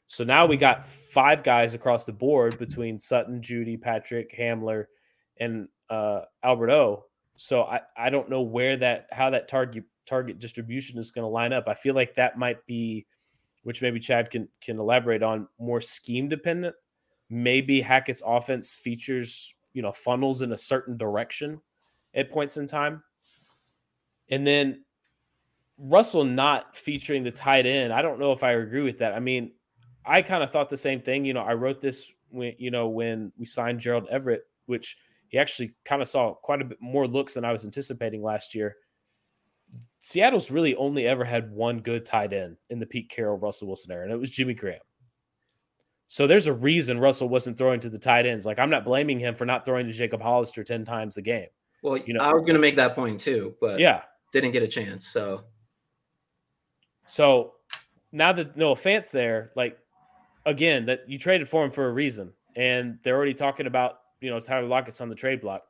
So 0.08 0.24
now 0.24 0.46
we 0.46 0.58
got 0.58 0.86
five 0.86 1.42
guys 1.42 1.74
across 1.74 2.06
the 2.06 2.12
board 2.12 2.58
between 2.60 3.00
Sutton, 3.00 3.42
Jeudy, 3.42 3.80
Patrick, 3.80 4.36
Hamler, 4.38 4.88
and 5.40 5.68
uh, 5.90 6.22
Albert 6.44 6.72
O. 6.72 7.06
So 7.36 7.64
I, 7.64 7.82
I 7.98 8.10
don't 8.10 8.30
know 8.30 8.42
where 8.42 8.78
that 8.78 9.08
how 9.12 9.30
that 9.32 9.48
target 9.48 9.84
target 10.06 10.40
distribution 10.40 11.00
is 11.00 11.12
going 11.12 11.24
to 11.24 11.30
line 11.30 11.54
up. 11.54 11.68
I 11.68 11.74
feel 11.74 11.96
like 11.96 12.16
that 12.16 12.38
might 12.38 12.66
be, 12.66 13.06
which 13.64 13.82
maybe 13.82 14.00
Chad 14.00 14.30
can 14.30 14.48
can 14.62 14.80
elaborate 14.80 15.24
on, 15.24 15.48
more 15.60 15.82
scheme 15.82 16.30
dependent. 16.30 16.76
Maybe 17.30 17.82
Hackett's 17.82 18.22
offense 18.26 18.76
features 18.76 19.54
you 19.74 19.82
know 19.82 19.92
funnels 19.92 20.42
in 20.42 20.52
a 20.52 20.58
certain 20.58 20.98
direction 20.98 21.62
at 22.14 22.30
points 22.30 22.58
in 22.58 22.68
time 22.68 23.02
and 24.32 24.48
then 24.48 24.84
Russell 25.78 26.24
not 26.24 26.76
featuring 26.76 27.24
the 27.24 27.32
tight 27.32 27.66
end, 27.66 27.94
I 27.94 28.02
don't 28.02 28.20
know 28.20 28.32
if 28.32 28.44
I 28.44 28.54
agree 28.54 28.82
with 28.82 29.00
that. 29.00 29.14
I 29.14 29.20
mean, 29.20 29.52
I 30.06 30.22
kind 30.22 30.42
of 30.42 30.50
thought 30.50 30.70
the 30.70 30.78
same 30.78 31.02
thing. 31.02 31.26
You 31.26 31.34
know, 31.34 31.42
I 31.42 31.54
wrote 31.54 31.82
this 31.82 32.12
when 32.30 32.54
you 32.58 32.72
know 32.72 32.88
when 32.88 33.32
we 33.38 33.46
signed 33.46 33.80
Gerald 33.80 34.08
Everett, 34.10 34.44
which 34.66 34.98
he 35.32 35.40
actually 35.40 35.74
kind 35.86 36.02
of 36.02 36.10
saw 36.10 36.34
quite 36.34 36.62
a 36.62 36.66
bit 36.66 36.78
more 36.82 37.08
looks 37.08 37.36
than 37.36 37.46
I 37.46 37.54
was 37.54 37.64
anticipating 37.64 38.22
last 38.22 38.54
year. 38.54 38.76
Seattle's 40.00 40.52
really 40.52 40.76
only 40.76 41.08
ever 41.08 41.24
had 41.24 41.50
one 41.52 41.80
good 41.80 42.06
tight 42.06 42.34
end 42.34 42.58
in 42.70 42.80
the 42.80 42.86
Pete 42.86 43.10
Carroll 43.10 43.38
Russell 43.38 43.70
Wilson 43.70 43.94
era, 43.94 44.04
and 44.04 44.12
it 44.12 44.20
was 44.20 44.30
Jimmy 44.30 44.54
Graham. 44.54 44.82
So 46.08 46.28
there's 46.28 46.48
a 46.48 46.54
reason 46.54 47.00
Russell 47.00 47.30
wasn't 47.30 47.58
throwing 47.58 47.80
to 47.80 47.90
the 47.90 47.98
tight 47.98 48.26
ends. 48.26 48.46
Like 48.46 48.60
I'm 48.60 48.70
not 48.70 48.84
blaming 48.84 49.20
him 49.20 49.34
for 49.34 49.46
not 49.46 49.64
throwing 49.64 49.88
to 49.88 49.94
Jacob 49.94 50.22
Hollister 50.22 50.66
10 50.66 50.84
times 50.84 51.16
a 51.16 51.22
game. 51.22 51.48
Well, 51.82 51.96
you 51.96 52.14
know, 52.14 52.20
I 52.20 52.34
was 52.34 52.42
going 52.42 52.56
to 52.56 52.60
make 52.60 52.76
that 52.76 52.94
point 52.94 53.18
too, 53.18 53.56
but 53.62 53.80
yeah, 53.80 54.02
didn't 54.34 54.52
get 54.52 54.64
a 54.64 54.68
chance. 54.68 55.08
So, 55.08 55.46
so 57.08 57.54
now 58.12 58.34
that 58.34 58.58
no 58.58 58.72
offense 58.72 59.12
there, 59.12 59.54
like 59.56 59.78
again, 60.46 60.88
that 60.88 61.08
you 61.08 61.18
traded 61.18 61.48
for 61.48 61.64
him 61.64 61.72
for 61.72 61.88
a 61.88 61.92
reason, 61.94 62.34
and 62.58 63.00
they're 63.04 63.16
already 63.16 63.34
talking 63.34 63.68
about 63.68 64.01
you 64.22 64.30
know 64.30 64.40
Tyler 64.40 64.68
Lockett's 64.68 65.02
on 65.02 65.10
the 65.10 65.16
trade 65.16 65.42
block. 65.42 65.64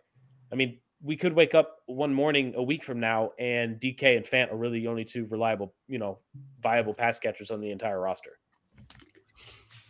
I 0.52 0.56
mean, 0.56 0.80
we 1.02 1.16
could 1.16 1.34
wake 1.34 1.56
up 1.56 1.78
one 1.88 2.14
morning 2.14 2.54
a 2.56 2.64
week 2.64 2.84
from 2.84 3.00
now, 3.00 3.32
and 3.40 3.80
DK 3.80 4.18
and 4.18 4.26
Fant 4.26 4.52
are 4.52 4.58
really 4.58 4.82
the 4.82 4.88
only 4.88 5.06
two 5.06 5.26
reliable, 5.28 5.74
you 5.88 5.98
know, 5.98 6.20
viable 6.62 6.94
pass 6.94 7.20
catchers 7.20 7.52
on 7.52 7.62
the 7.62 7.72
entire 7.72 8.00
roster. 8.00 8.38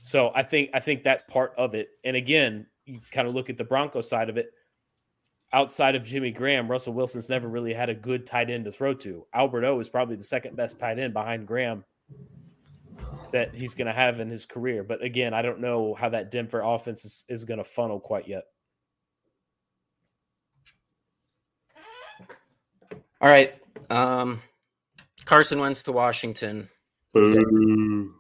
So 0.02 0.32
I 0.34 0.44
think 0.44 0.70
I 0.74 0.80
think 0.80 1.04
that's 1.04 1.24
part 1.24 1.54
of 1.58 1.76
it. 1.76 1.90
And 2.04 2.16
again, 2.16 2.68
you 2.86 3.00
kind 3.12 3.28
of 3.28 3.34
look 3.34 3.50
at 3.50 3.58
the 3.58 3.64
Broncos 3.64 4.10
side 4.10 4.30
of 4.30 4.38
it 4.38 4.52
outside 5.54 5.96
of 5.96 6.04
Jimmy 6.04 6.32
Graham, 6.32 6.70
Russell 6.70 6.94
Wilson's 6.94 7.30
never 7.30 7.48
really 7.48 7.74
had 7.74 7.90
a 7.90 7.94
good 7.96 8.26
tight 8.26 8.50
end 8.50 8.66
to 8.66 8.72
throw 8.72 8.94
to. 8.96 9.26
Albert 9.34 9.66
O 9.66 9.80
is 9.80 9.90
probably 9.90 10.16
the 10.16 10.24
second 10.24 10.56
best 10.56 10.80
tight 10.80 11.00
end 11.00 11.14
behind 11.14 11.48
Graham 11.48 11.84
that 13.32 13.54
he's 13.54 13.76
going 13.76 13.88
to 13.88 13.94
have 13.94 14.20
in 14.20 14.30
his 14.30 14.46
career. 14.46 14.84
But 14.84 15.04
again, 15.04 15.34
I 15.34 15.42
don't 15.42 15.60
know 15.60 15.94
how 15.94 16.10
that 16.10 16.32
Denver 16.32 16.62
offense 16.62 17.06
is, 17.06 17.26
is 17.30 17.46
going 17.46 17.58
to 17.58 17.64
funnel 17.64 18.00
quite 18.00 18.28
yet. 18.28 18.44
All 23.22 23.30
right. 23.30 23.54
Um, 23.92 24.42
Carson 25.26 25.60
Wentz 25.60 25.84
to 25.84 25.92
Washington. 25.92 26.68
Boo. 27.14 28.14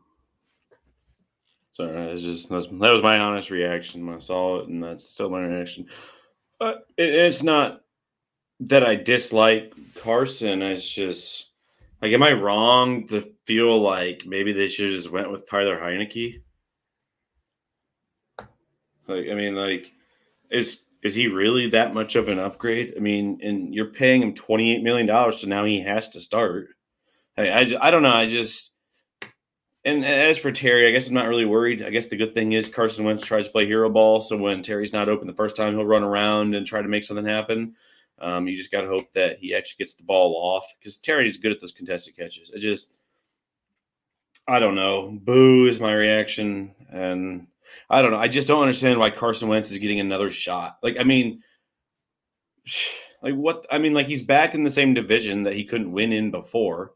Sorry, 1.74 2.12
it's 2.12 2.22
just 2.22 2.50
that 2.50 2.56
was, 2.56 2.68
that 2.68 2.92
was 2.92 3.02
my 3.02 3.18
honest 3.18 3.50
reaction 3.50 4.06
when 4.06 4.16
I 4.16 4.20
saw 4.20 4.60
it, 4.60 4.68
and 4.68 4.84
that's 4.84 5.10
still 5.10 5.30
my 5.30 5.40
reaction. 5.40 5.88
Uh, 6.60 6.74
it, 6.98 7.14
it's 7.16 7.42
not 7.42 7.82
that 8.60 8.86
I 8.86 8.96
dislike 8.96 9.74
Carson. 9.96 10.62
It's 10.62 10.88
just 10.88 11.48
like, 12.02 12.12
am 12.12 12.22
I 12.22 12.34
wrong 12.34 13.08
to 13.08 13.22
feel 13.46 13.82
like 13.82 14.24
maybe 14.28 14.54
they 14.54 14.68
should 14.68 14.92
just 14.92 15.12
went 15.12 15.32
with 15.32 15.50
Tyler 15.50 15.80
Heinicke? 15.80 16.42
Like, 19.08 19.28
I 19.32 19.34
mean, 19.34 19.56
like, 19.56 19.92
is 20.52 20.84
is 21.04 21.16
he 21.16 21.28
really 21.28 21.70
that 21.70 21.94
much 21.94 22.16
of 22.16 22.30
an 22.30 22.40
upgrade? 22.40 22.94
I 22.96 23.00
mean, 23.00 23.40
and 23.44 23.74
you're 23.74 23.86
paying 23.86 24.22
him 24.22 24.34
twenty 24.34 24.76
eight 24.76 24.84
million 24.84 25.08
dollars, 25.08 25.40
so 25.40 25.48
now 25.48 25.66
he 25.66 25.82
has 25.82 26.10
to 26.10 26.20
start. 26.20 26.70
I, 27.38 27.50
I, 27.50 27.88
I 27.88 27.92
don't 27.92 28.04
know. 28.04 28.14
I 28.14 28.28
just 28.28 28.72
and 29.84 30.06
as 30.06 30.38
for 30.38 30.52
Terry, 30.52 30.88
I 30.88 30.92
guess 30.92 31.08
I'm 31.08 31.14
not 31.14 31.28
really 31.28 31.46
worried. 31.46 31.82
I 31.82 31.90
guess 31.90 32.08
the 32.08 32.18
good 32.18 32.34
thing 32.36 32.52
is 32.52 32.68
Carson 32.68 33.04
Wentz 33.04 33.26
tries 33.26 33.48
to 33.48 33.52
play 33.52 33.66
hero 33.66 33.90
ball. 33.90 34.22
So 34.22 34.38
when 34.38 34.62
Terry's 34.62 34.94
not 34.94 35.10
open 35.10 35.28
the 35.28 35.34
first 35.34 35.56
time, 35.56 35.74
he'll 35.74 35.86
run 35.86 36.04
around 36.04 36.54
and 36.54 36.68
try 36.68 36.82
to 36.82 36.88
make 36.88 37.04
something 37.04 37.26
happen. 37.26 37.76
Um, 38.20 38.48
you 38.48 38.56
just 38.56 38.72
got 38.72 38.82
to 38.82 38.88
hope 38.88 39.12
that 39.14 39.40
he 39.40 39.56
actually 39.56 39.84
gets 39.84 39.96
the 39.96 40.04
ball 40.04 40.36
off 40.36 40.66
because 40.78 40.98
Terry 40.98 41.28
is 41.28 41.38
good 41.38 41.52
at 41.52 41.60
those 41.60 41.72
contested 41.72 42.16
catches. 42.16 42.52
It 42.52 42.60
just, 42.60 43.00
I 44.48 44.60
don't 44.60 44.76
know. 44.76 45.18
Boo 45.24 45.66
is 45.66 45.80
my 45.80 45.94
reaction. 45.94 46.76
And 46.92 47.48
I 47.90 48.02
don't 48.02 48.12
know. 48.12 48.18
I 48.18 48.28
just 48.28 48.48
don't 48.48 48.62
understand 48.62 49.00
why 49.00 49.10
Carson 49.10 49.48
Wentz 49.48 49.72
is 49.72 49.78
getting 49.78 50.00
another 50.00 50.30
shot. 50.30 50.78
Like, 50.82 50.98
I 51.00 51.04
mean, 51.04 51.42
like 53.22 53.36
what? 53.36 53.66
I 53.72 53.78
mean, 53.78 53.94
like 53.94 54.08
he's 54.08 54.24
back 54.24 54.56
in 54.56 54.64
the 54.64 54.70
same 54.70 54.94
division 54.94 55.44
that 55.44 55.56
he 55.56 55.64
couldn't 55.64 55.92
win 55.92 56.14
in 56.14 56.32
before. 56.32 56.94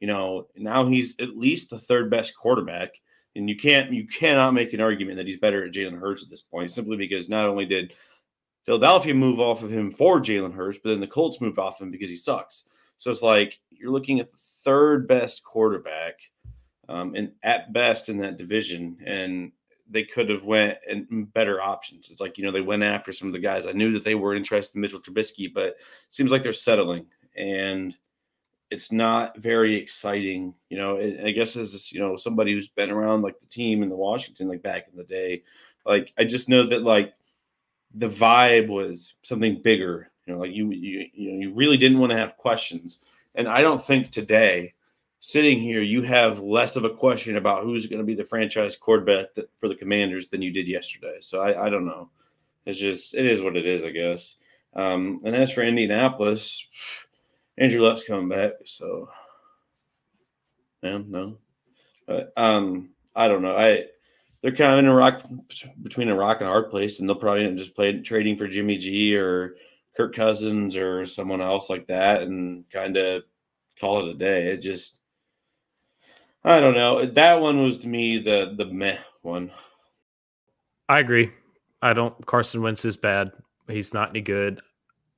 You 0.00 0.06
know, 0.08 0.48
now 0.56 0.86
he's 0.86 1.18
at 1.20 1.36
least 1.36 1.70
the 1.70 1.78
third 1.78 2.10
best 2.10 2.36
quarterback, 2.36 2.90
and 3.34 3.48
you 3.48 3.56
can't 3.56 3.92
you 3.92 4.06
cannot 4.06 4.54
make 4.54 4.72
an 4.72 4.80
argument 4.80 5.16
that 5.16 5.26
he's 5.26 5.38
better 5.38 5.64
at 5.64 5.72
Jalen 5.72 5.98
Hurts 5.98 6.22
at 6.22 6.30
this 6.30 6.42
point, 6.42 6.70
simply 6.70 6.96
because 6.96 7.28
not 7.28 7.48
only 7.48 7.66
did 7.66 7.94
Philadelphia 8.64 9.14
move 9.14 9.40
off 9.40 9.62
of 9.62 9.72
him 9.72 9.90
for 9.90 10.20
Jalen 10.20 10.52
Hurts, 10.52 10.78
but 10.82 10.90
then 10.90 11.00
the 11.00 11.06
Colts 11.06 11.40
moved 11.40 11.58
off 11.58 11.80
him 11.80 11.90
because 11.90 12.10
he 12.10 12.16
sucks. 12.16 12.64
So 12.98 13.10
it's 13.10 13.22
like 13.22 13.58
you're 13.70 13.92
looking 13.92 14.20
at 14.20 14.30
the 14.32 14.38
third 14.38 15.06
best 15.06 15.44
quarterback, 15.44 16.18
um, 16.88 17.14
and 17.14 17.32
at 17.42 17.72
best 17.72 18.08
in 18.08 18.18
that 18.18 18.36
division, 18.36 18.98
and 19.04 19.52
they 19.88 20.04
could 20.04 20.28
have 20.28 20.44
went 20.44 20.78
and 20.88 21.08
mm, 21.08 21.32
better 21.32 21.60
options. 21.60 22.10
It's 22.10 22.20
like 22.20 22.38
you 22.38 22.44
know 22.44 22.52
they 22.52 22.60
went 22.60 22.82
after 22.82 23.12
some 23.12 23.28
of 23.28 23.32
the 23.32 23.38
guys. 23.38 23.66
I 23.66 23.72
knew 23.72 23.92
that 23.92 24.04
they 24.04 24.14
were 24.14 24.34
interested 24.34 24.74
in 24.74 24.80
Mitchell 24.80 25.00
Trubisky, 25.00 25.52
but 25.52 25.64
it 25.64 25.76
seems 26.08 26.30
like 26.30 26.42
they're 26.42 26.52
settling 26.52 27.06
and 27.36 27.96
it's 28.70 28.90
not 28.90 29.38
very 29.38 29.76
exciting. 29.76 30.54
You 30.70 30.78
know, 30.78 30.98
I 30.98 31.30
guess 31.30 31.56
as 31.56 31.92
you 31.92 32.00
know 32.00 32.16
somebody 32.16 32.52
who's 32.52 32.68
been 32.68 32.90
around 32.90 33.22
like 33.22 33.38
the 33.38 33.46
team 33.46 33.82
in 33.82 33.88
the 33.88 33.96
Washington 33.96 34.48
like 34.48 34.62
back 34.62 34.86
in 34.90 34.96
the 34.96 35.04
day, 35.04 35.42
like 35.84 36.12
I 36.18 36.24
just 36.24 36.48
know 36.48 36.64
that 36.64 36.82
like 36.82 37.14
the 37.94 38.08
vibe 38.08 38.68
was 38.68 39.14
something 39.22 39.62
bigger. 39.62 40.10
You 40.26 40.34
know, 40.34 40.40
like 40.40 40.52
you 40.52 40.70
you 40.70 41.06
you 41.12 41.32
know 41.32 41.38
you 41.38 41.54
really 41.54 41.76
didn't 41.76 41.98
want 41.98 42.10
to 42.10 42.18
have 42.18 42.36
questions, 42.36 42.98
and 43.34 43.46
I 43.46 43.62
don't 43.62 43.82
think 43.82 44.10
today 44.10 44.74
sitting 45.26 45.60
here 45.60 45.82
you 45.82 46.02
have 46.02 46.38
less 46.38 46.76
of 46.76 46.84
a 46.84 46.94
question 46.94 47.36
about 47.36 47.64
who's 47.64 47.88
going 47.88 47.98
to 47.98 48.06
be 48.06 48.14
the 48.14 48.22
franchise 48.22 48.76
quarterback 48.76 49.26
for 49.58 49.66
the 49.68 49.74
Commanders 49.74 50.28
than 50.28 50.40
you 50.40 50.52
did 50.52 50.68
yesterday. 50.68 51.16
So 51.18 51.40
I, 51.40 51.66
I 51.66 51.68
don't 51.68 51.84
know. 51.84 52.10
It's 52.64 52.78
just 52.78 53.12
it 53.12 53.26
is 53.26 53.42
what 53.42 53.56
it 53.56 53.66
is, 53.66 53.82
I 53.82 53.90
guess. 53.90 54.36
Um, 54.76 55.18
and 55.24 55.34
as 55.34 55.50
for 55.50 55.64
Indianapolis, 55.64 56.68
Andrew 57.58 57.80
Luck's 57.80 58.04
coming 58.04 58.28
back, 58.28 58.52
so 58.66 59.08
yeah, 60.84 60.98
no. 61.04 61.38
But 62.06 62.32
um, 62.36 62.90
I 63.16 63.26
don't 63.26 63.42
know. 63.42 63.56
I 63.56 63.86
they're 64.42 64.54
kind 64.54 64.74
of 64.74 64.78
in 64.78 64.86
a 64.86 64.94
rock 64.94 65.24
between 65.82 66.08
a 66.08 66.14
rock 66.14 66.36
and 66.38 66.48
a 66.48 66.52
hard 66.52 66.70
place, 66.70 67.00
and 67.00 67.08
they'll 67.08 67.16
probably 67.16 67.52
just 67.56 67.74
play 67.74 68.00
trading 68.00 68.36
for 68.36 68.46
Jimmy 68.46 68.76
G 68.76 69.16
or 69.16 69.56
Kirk 69.96 70.14
Cousins 70.14 70.76
or 70.76 71.04
someone 71.04 71.40
else 71.40 71.68
like 71.68 71.88
that, 71.88 72.22
and 72.22 72.64
kind 72.70 72.96
of 72.96 73.24
call 73.80 74.06
it 74.06 74.14
a 74.14 74.18
day. 74.18 74.52
It 74.52 74.58
just 74.58 75.00
I 76.46 76.60
don't 76.60 76.74
know. 76.74 77.04
That 77.04 77.40
one 77.40 77.60
was 77.60 77.76
to 77.78 77.88
me 77.88 78.18
the 78.18 78.54
the 78.56 78.66
meh 78.66 78.98
one. 79.22 79.50
I 80.88 81.00
agree. 81.00 81.32
I 81.82 81.92
don't. 81.92 82.24
Carson 82.24 82.62
Wentz 82.62 82.84
is 82.84 82.96
bad. 82.96 83.32
He's 83.68 83.92
not 83.92 84.10
any 84.10 84.20
good. 84.20 84.60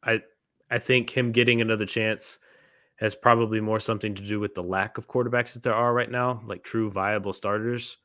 I 0.03 0.23
I 0.71 0.79
think 0.79 1.11
him 1.11 1.33
getting 1.33 1.61
another 1.61 1.85
chance 1.85 2.39
has 2.97 3.15
probably 3.15 3.61
more 3.61 3.79
something 3.79 4.15
to 4.15 4.23
do 4.23 4.41
with 4.41 4.55
the 4.55 4.63
lack 4.63 4.97
of 4.97 5.07
quarterbacks 5.07 5.53
that 5.53 5.63
there 5.63 5.75
are 5.75 5.93
right 5.93 6.11
now, 6.11 6.43
like 6.47 6.65
true 6.65 6.91
viable 6.91 7.35
starters. 7.35 7.99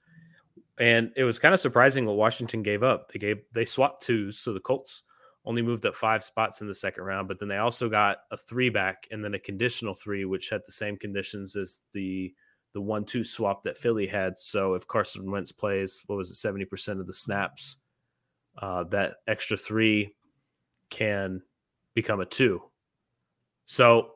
And 0.78 1.12
it 1.16 1.24
was 1.24 1.40
kind 1.40 1.54
of 1.54 1.60
surprising 1.62 2.06
what 2.06 2.18
Washington 2.18 2.62
gave 2.62 2.84
up. 2.84 3.10
They 3.10 3.20
gave 3.20 3.38
they 3.54 3.64
swapped 3.64 4.04
twos, 4.04 4.38
so 4.38 4.52
the 4.52 4.60
Colts 4.60 5.04
only 5.46 5.62
moved 5.62 5.86
up 5.86 5.96
five 5.96 6.26
spots 6.26 6.60
in 6.60 6.68
the 6.68 6.76
second 6.76 7.06
round, 7.06 7.30
but 7.30 7.40
then 7.40 7.48
they 7.48 7.58
also 7.58 7.88
got 7.88 8.18
a 8.32 8.38
three 8.38 8.70
back 8.70 9.08
and 9.12 9.24
then 9.24 9.34
a 9.34 9.40
conditional 9.40 9.94
three, 9.94 10.26
which 10.26 10.50
had 10.50 10.62
the 10.66 10.72
same 10.74 10.98
conditions 10.98 11.56
as 11.56 11.82
the 11.94 12.34
the 12.74 12.82
one 12.82 13.06
two 13.06 13.24
swap 13.24 13.64
that 13.64 13.78
Philly 13.78 14.08
had. 14.08 14.38
So 14.38 14.74
if 14.74 14.88
Carson 14.88 15.30
Wentz 15.30 15.52
plays, 15.52 16.04
what 16.08 16.18
was 16.18 16.32
it, 16.32 16.36
seventy 16.36 16.66
percent 16.66 17.00
of 17.00 17.08
the 17.08 17.14
snaps, 17.14 17.78
uh, 18.58 18.84
that 18.86 19.18
extra 19.28 19.58
three 19.58 20.16
can 20.90 21.42
become 21.94 22.20
a 22.20 22.26
two. 22.26 22.62
So 23.66 24.14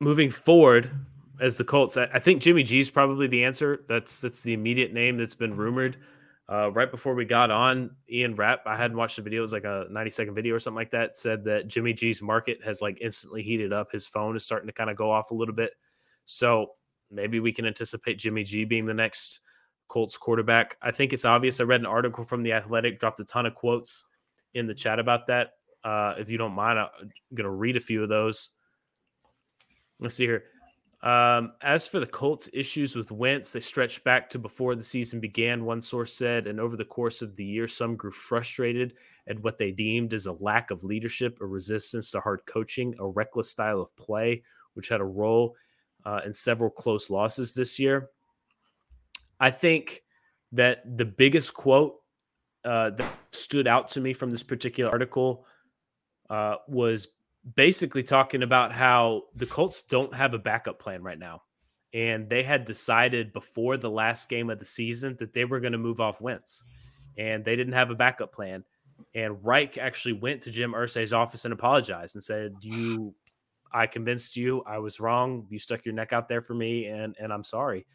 moving 0.00 0.30
forward 0.30 0.90
as 1.40 1.56
the 1.56 1.64
Colts, 1.64 1.96
I, 1.96 2.04
I 2.14 2.18
think 2.18 2.42
Jimmy 2.42 2.62
G 2.62 2.80
is 2.80 2.90
probably 2.90 3.26
the 3.26 3.44
answer. 3.44 3.84
That's 3.88 4.20
that's 4.20 4.42
the 4.42 4.54
immediate 4.54 4.92
name 4.92 5.18
that's 5.18 5.34
been 5.34 5.56
rumored. 5.56 5.98
Uh, 6.50 6.72
right 6.72 6.90
before 6.90 7.14
we 7.14 7.26
got 7.26 7.50
on, 7.50 7.90
Ian 8.10 8.34
Rapp, 8.34 8.62
I 8.66 8.74
hadn't 8.74 8.96
watched 8.96 9.16
the 9.16 9.22
video. 9.22 9.40
It 9.40 9.42
was 9.42 9.52
like 9.52 9.64
a 9.64 9.84
90 9.90 10.10
second 10.10 10.34
video 10.34 10.54
or 10.54 10.58
something 10.58 10.76
like 10.76 10.92
that. 10.92 11.18
Said 11.18 11.44
that 11.44 11.68
Jimmy 11.68 11.92
G's 11.92 12.22
market 12.22 12.58
has 12.64 12.80
like 12.80 12.98
instantly 13.02 13.42
heated 13.42 13.72
up. 13.72 13.92
His 13.92 14.06
phone 14.06 14.34
is 14.34 14.46
starting 14.46 14.66
to 14.66 14.72
kind 14.72 14.88
of 14.88 14.96
go 14.96 15.10
off 15.10 15.30
a 15.30 15.34
little 15.34 15.54
bit. 15.54 15.72
So 16.30 16.72
maybe 17.10 17.40
we 17.40 17.52
can 17.52 17.64
anticipate 17.64 18.18
Jimmy 18.18 18.44
G 18.44 18.66
being 18.66 18.84
the 18.84 18.92
next 18.92 19.40
Colts 19.88 20.18
quarterback. 20.18 20.76
I 20.82 20.90
think 20.90 21.14
it's 21.14 21.24
obvious. 21.24 21.58
I 21.58 21.64
read 21.64 21.80
an 21.80 21.86
article 21.86 22.22
from 22.22 22.42
The 22.42 22.52
Athletic, 22.52 23.00
dropped 23.00 23.18
a 23.20 23.24
ton 23.24 23.46
of 23.46 23.54
quotes 23.54 24.04
in 24.52 24.66
the 24.66 24.74
chat 24.74 24.98
about 24.98 25.26
that. 25.28 25.52
Uh, 25.82 26.14
if 26.18 26.28
you 26.28 26.36
don't 26.36 26.52
mind, 26.52 26.78
I'm 26.78 27.10
going 27.34 27.46
to 27.46 27.50
read 27.50 27.78
a 27.78 27.80
few 27.80 28.02
of 28.02 28.10
those. 28.10 28.50
Let's 29.98 30.16
see 30.16 30.26
here. 30.26 30.44
Um, 31.02 31.52
as 31.62 31.86
for 31.86 31.98
the 31.98 32.06
Colts' 32.06 32.50
issues 32.52 32.94
with 32.94 33.10
Wentz, 33.10 33.54
they 33.54 33.60
stretch 33.60 34.04
back 34.04 34.28
to 34.28 34.38
before 34.38 34.74
the 34.74 34.84
season 34.84 35.20
began, 35.20 35.64
one 35.64 35.80
source 35.80 36.12
said. 36.12 36.46
And 36.46 36.60
over 36.60 36.76
the 36.76 36.84
course 36.84 37.22
of 37.22 37.36
the 37.36 37.44
year, 37.44 37.68
some 37.68 37.96
grew 37.96 38.10
frustrated 38.10 38.92
at 39.28 39.40
what 39.40 39.56
they 39.56 39.70
deemed 39.70 40.12
as 40.12 40.26
a 40.26 40.32
lack 40.32 40.70
of 40.70 40.84
leadership, 40.84 41.38
a 41.40 41.46
resistance 41.46 42.10
to 42.10 42.20
hard 42.20 42.42
coaching, 42.44 42.94
a 42.98 43.06
reckless 43.06 43.48
style 43.48 43.80
of 43.80 43.96
play, 43.96 44.42
which 44.74 44.90
had 44.90 45.00
a 45.00 45.04
role 45.04 45.56
uh, 46.08 46.20
in 46.24 46.32
several 46.32 46.70
close 46.70 47.10
losses 47.10 47.52
this 47.52 47.78
year. 47.78 48.08
I 49.38 49.50
think 49.50 50.02
that 50.52 50.96
the 50.96 51.04
biggest 51.04 51.52
quote 51.52 51.96
uh, 52.64 52.90
that 52.90 53.12
stood 53.30 53.66
out 53.66 53.90
to 53.90 54.00
me 54.00 54.14
from 54.14 54.30
this 54.30 54.42
particular 54.42 54.90
article 54.90 55.44
uh, 56.30 56.56
was 56.66 57.08
basically 57.54 58.02
talking 58.02 58.42
about 58.42 58.72
how 58.72 59.24
the 59.36 59.44
Colts 59.44 59.82
don't 59.82 60.14
have 60.14 60.32
a 60.32 60.38
backup 60.38 60.78
plan 60.78 61.02
right 61.02 61.18
now. 61.18 61.42
And 61.92 62.28
they 62.28 62.42
had 62.42 62.64
decided 62.64 63.34
before 63.34 63.76
the 63.76 63.90
last 63.90 64.30
game 64.30 64.48
of 64.48 64.58
the 64.58 64.64
season 64.64 65.14
that 65.18 65.34
they 65.34 65.44
were 65.44 65.60
going 65.60 65.72
to 65.72 65.78
move 65.78 66.00
off 66.00 66.22
Wentz. 66.22 66.64
And 67.18 67.44
they 67.44 67.54
didn't 67.54 67.74
have 67.74 67.90
a 67.90 67.94
backup 67.94 68.32
plan. 68.32 68.64
And 69.14 69.44
Reich 69.44 69.76
actually 69.76 70.14
went 70.14 70.42
to 70.42 70.50
Jim 70.50 70.72
Irsay's 70.72 71.12
office 71.12 71.44
and 71.44 71.52
apologized 71.52 72.16
and 72.16 72.24
said, 72.24 72.54
You 72.62 73.14
I 73.72 73.86
convinced 73.86 74.36
you 74.36 74.62
I 74.66 74.78
was 74.78 75.00
wrong. 75.00 75.46
You 75.50 75.58
stuck 75.58 75.84
your 75.84 75.94
neck 75.94 76.12
out 76.12 76.28
there 76.28 76.42
for 76.42 76.54
me 76.54 76.86
and 76.86 77.16
and 77.20 77.32
I'm 77.32 77.44
sorry. 77.44 77.86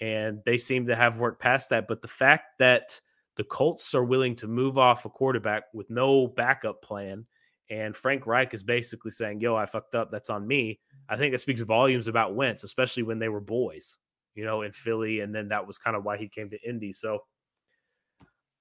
And 0.00 0.40
they 0.46 0.56
seem 0.56 0.86
to 0.86 0.96
have 0.96 1.18
worked 1.18 1.42
past 1.42 1.70
that. 1.70 1.86
But 1.86 2.00
the 2.00 2.08
fact 2.08 2.58
that 2.58 3.00
the 3.36 3.44
Colts 3.44 3.94
are 3.94 4.04
willing 4.04 4.36
to 4.36 4.46
move 4.46 4.76
off 4.76 5.06
a 5.06 5.08
quarterback 5.08 5.64
with 5.72 5.88
no 5.88 6.26
backup 6.26 6.82
plan. 6.82 7.24
And 7.70 7.96
Frank 7.96 8.26
Reich 8.26 8.52
is 8.52 8.62
basically 8.62 9.12
saying, 9.12 9.40
Yo, 9.40 9.54
I 9.56 9.66
fucked 9.66 9.94
up. 9.94 10.10
That's 10.10 10.28
on 10.28 10.46
me. 10.46 10.80
I 11.08 11.16
think 11.16 11.32
that 11.32 11.38
speaks 11.38 11.60
volumes 11.60 12.08
about 12.08 12.34
Wentz, 12.34 12.64
especially 12.64 13.02
when 13.02 13.18
they 13.18 13.28
were 13.28 13.40
boys, 13.40 13.96
you 14.34 14.44
know, 14.44 14.62
in 14.62 14.72
Philly. 14.72 15.20
And 15.20 15.34
then 15.34 15.48
that 15.48 15.66
was 15.66 15.78
kind 15.78 15.96
of 15.96 16.04
why 16.04 16.16
he 16.16 16.28
came 16.28 16.50
to 16.50 16.60
Indy. 16.68 16.92
So 16.92 17.20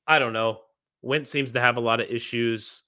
I 0.08 0.18
don't 0.20 0.34
know. 0.34 0.62
Wentz 1.02 1.30
seems 1.30 1.54
to 1.54 1.62
have 1.62 1.78
a 1.78 1.82
lot 1.82 2.00
of 2.00 2.10
issues. 2.10 2.84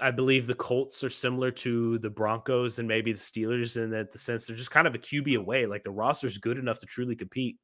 I 0.00 0.10
believe 0.10 0.46
the 0.46 0.54
Colts 0.54 1.04
are 1.04 1.10
similar 1.10 1.50
to 1.52 1.98
the 1.98 2.10
Broncos 2.10 2.78
and 2.78 2.88
maybe 2.88 3.12
the 3.12 3.18
Steelers 3.18 3.76
in 3.76 3.90
that 3.90 4.12
the 4.12 4.18
sense 4.18 4.46
they're 4.46 4.56
just 4.56 4.70
kind 4.70 4.86
of 4.86 4.94
a 4.94 4.98
QB 4.98 5.38
away. 5.38 5.66
Like 5.66 5.82
the 5.82 5.90
roster's 5.90 6.38
good 6.38 6.58
enough 6.58 6.80
to 6.80 6.86
truly 6.86 7.16
compete. 7.16 7.58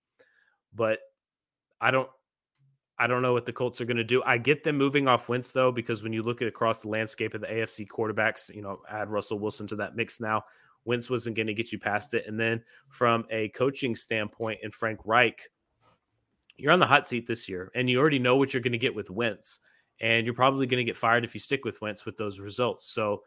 But 0.75 1.01
I 1.81 1.91
don't 1.91 2.09
I 3.01 3.07
don't 3.07 3.23
know 3.23 3.33
what 3.33 3.47
the 3.47 3.53
Colts 3.53 3.81
are 3.81 3.87
going 3.87 3.97
to 3.97 4.05
do. 4.05 4.23
I 4.25 4.37
get 4.37 4.63
them 4.63 4.77
moving 4.77 5.09
off 5.09 5.31
Wentz 5.31 5.53
though, 5.53 5.73
because 5.73 6.03
when 6.03 6.13
you 6.13 6.23
look 6.23 6.43
at 6.43 6.49
across 6.49 6.83
the 6.83 6.89
landscape 6.89 7.33
of 7.33 7.41
the 7.41 7.47
AFC 7.47 7.87
quarterbacks, 7.89 8.55
you 8.55 8.61
know, 8.61 8.83
add 8.91 9.09
Russell 9.09 9.39
Wilson 9.39 9.67
to 9.69 9.77
that 9.77 9.97
mix 9.97 10.21
now. 10.21 10.45
Wentz 10.85 11.09
wasn't 11.09 11.37
going 11.37 11.47
to 11.47 11.55
get 11.55 11.73
you 11.73 11.79
past 11.79 12.13
it. 12.13 12.27
And 12.27 12.39
then 12.39 12.63
from 12.91 13.25
a 13.31 13.49
coaching 13.51 13.95
standpoint, 13.95 14.61
and 14.63 14.73
Frank 14.73 15.01
Reich, 15.07 15.41
you're 16.59 16.73
on 16.73 16.79
the 16.79 16.87
hot 16.87 17.09
seat 17.09 17.27
this 17.27 17.49
year, 17.49 17.71
and 17.75 17.89
you 17.89 17.99
already 17.99 18.19
know 18.19 18.37
what 18.37 18.53
you're 18.53 18.63
going 18.63 18.73
to 18.73 18.79
get 18.79 18.95
with 18.95 19.09
Wentz, 19.09 19.61
and 20.01 20.25
you're 20.25 20.35
probably 20.35 20.67
going 20.67 20.85
to 20.85 20.85
get 20.85 20.97
fired 20.97 21.25
if 21.25 21.35
you 21.35 21.41
stick 21.41 21.65
with 21.65 21.81
Wentz 21.81 22.07
with 22.07 22.17
those 22.17 22.41
results. 22.41 22.87
So 22.87 23.23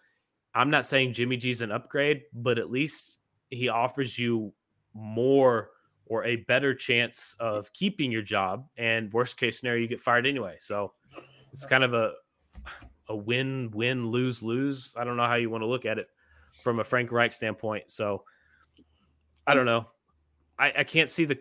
I'm 0.55 0.69
not 0.69 0.85
saying 0.85 1.13
Jimmy 1.13 1.37
G's 1.37 1.61
an 1.61 1.71
upgrade, 1.71 2.23
but 2.33 2.57
at 2.57 2.71
least 2.71 3.19
he 3.49 3.69
offers 3.69 4.17
you 4.17 4.53
more 4.93 5.69
or 6.05 6.25
a 6.25 6.37
better 6.37 6.73
chance 6.73 7.35
of 7.39 7.71
keeping 7.73 8.11
your 8.11 8.21
job. 8.21 8.67
And 8.77 9.11
worst 9.13 9.37
case 9.37 9.59
scenario, 9.59 9.81
you 9.81 9.87
get 9.87 10.01
fired 10.01 10.27
anyway. 10.27 10.57
So 10.59 10.93
it's 11.51 11.65
kind 11.65 11.83
of 11.83 11.93
a 11.93 12.13
a 13.09 13.15
win 13.15 13.69
win 13.73 14.07
lose 14.07 14.41
lose. 14.41 14.95
I 14.97 15.03
don't 15.03 15.17
know 15.17 15.25
how 15.25 15.35
you 15.35 15.49
want 15.49 15.61
to 15.61 15.67
look 15.67 15.85
at 15.85 15.97
it 15.97 16.07
from 16.63 16.79
a 16.79 16.83
Frank 16.83 17.11
Reich 17.11 17.33
standpoint. 17.33 17.91
So 17.91 18.23
I 19.45 19.53
don't 19.53 19.65
know. 19.65 19.87
I, 20.57 20.73
I 20.79 20.83
can't 20.83 21.09
see 21.09 21.25
the. 21.25 21.37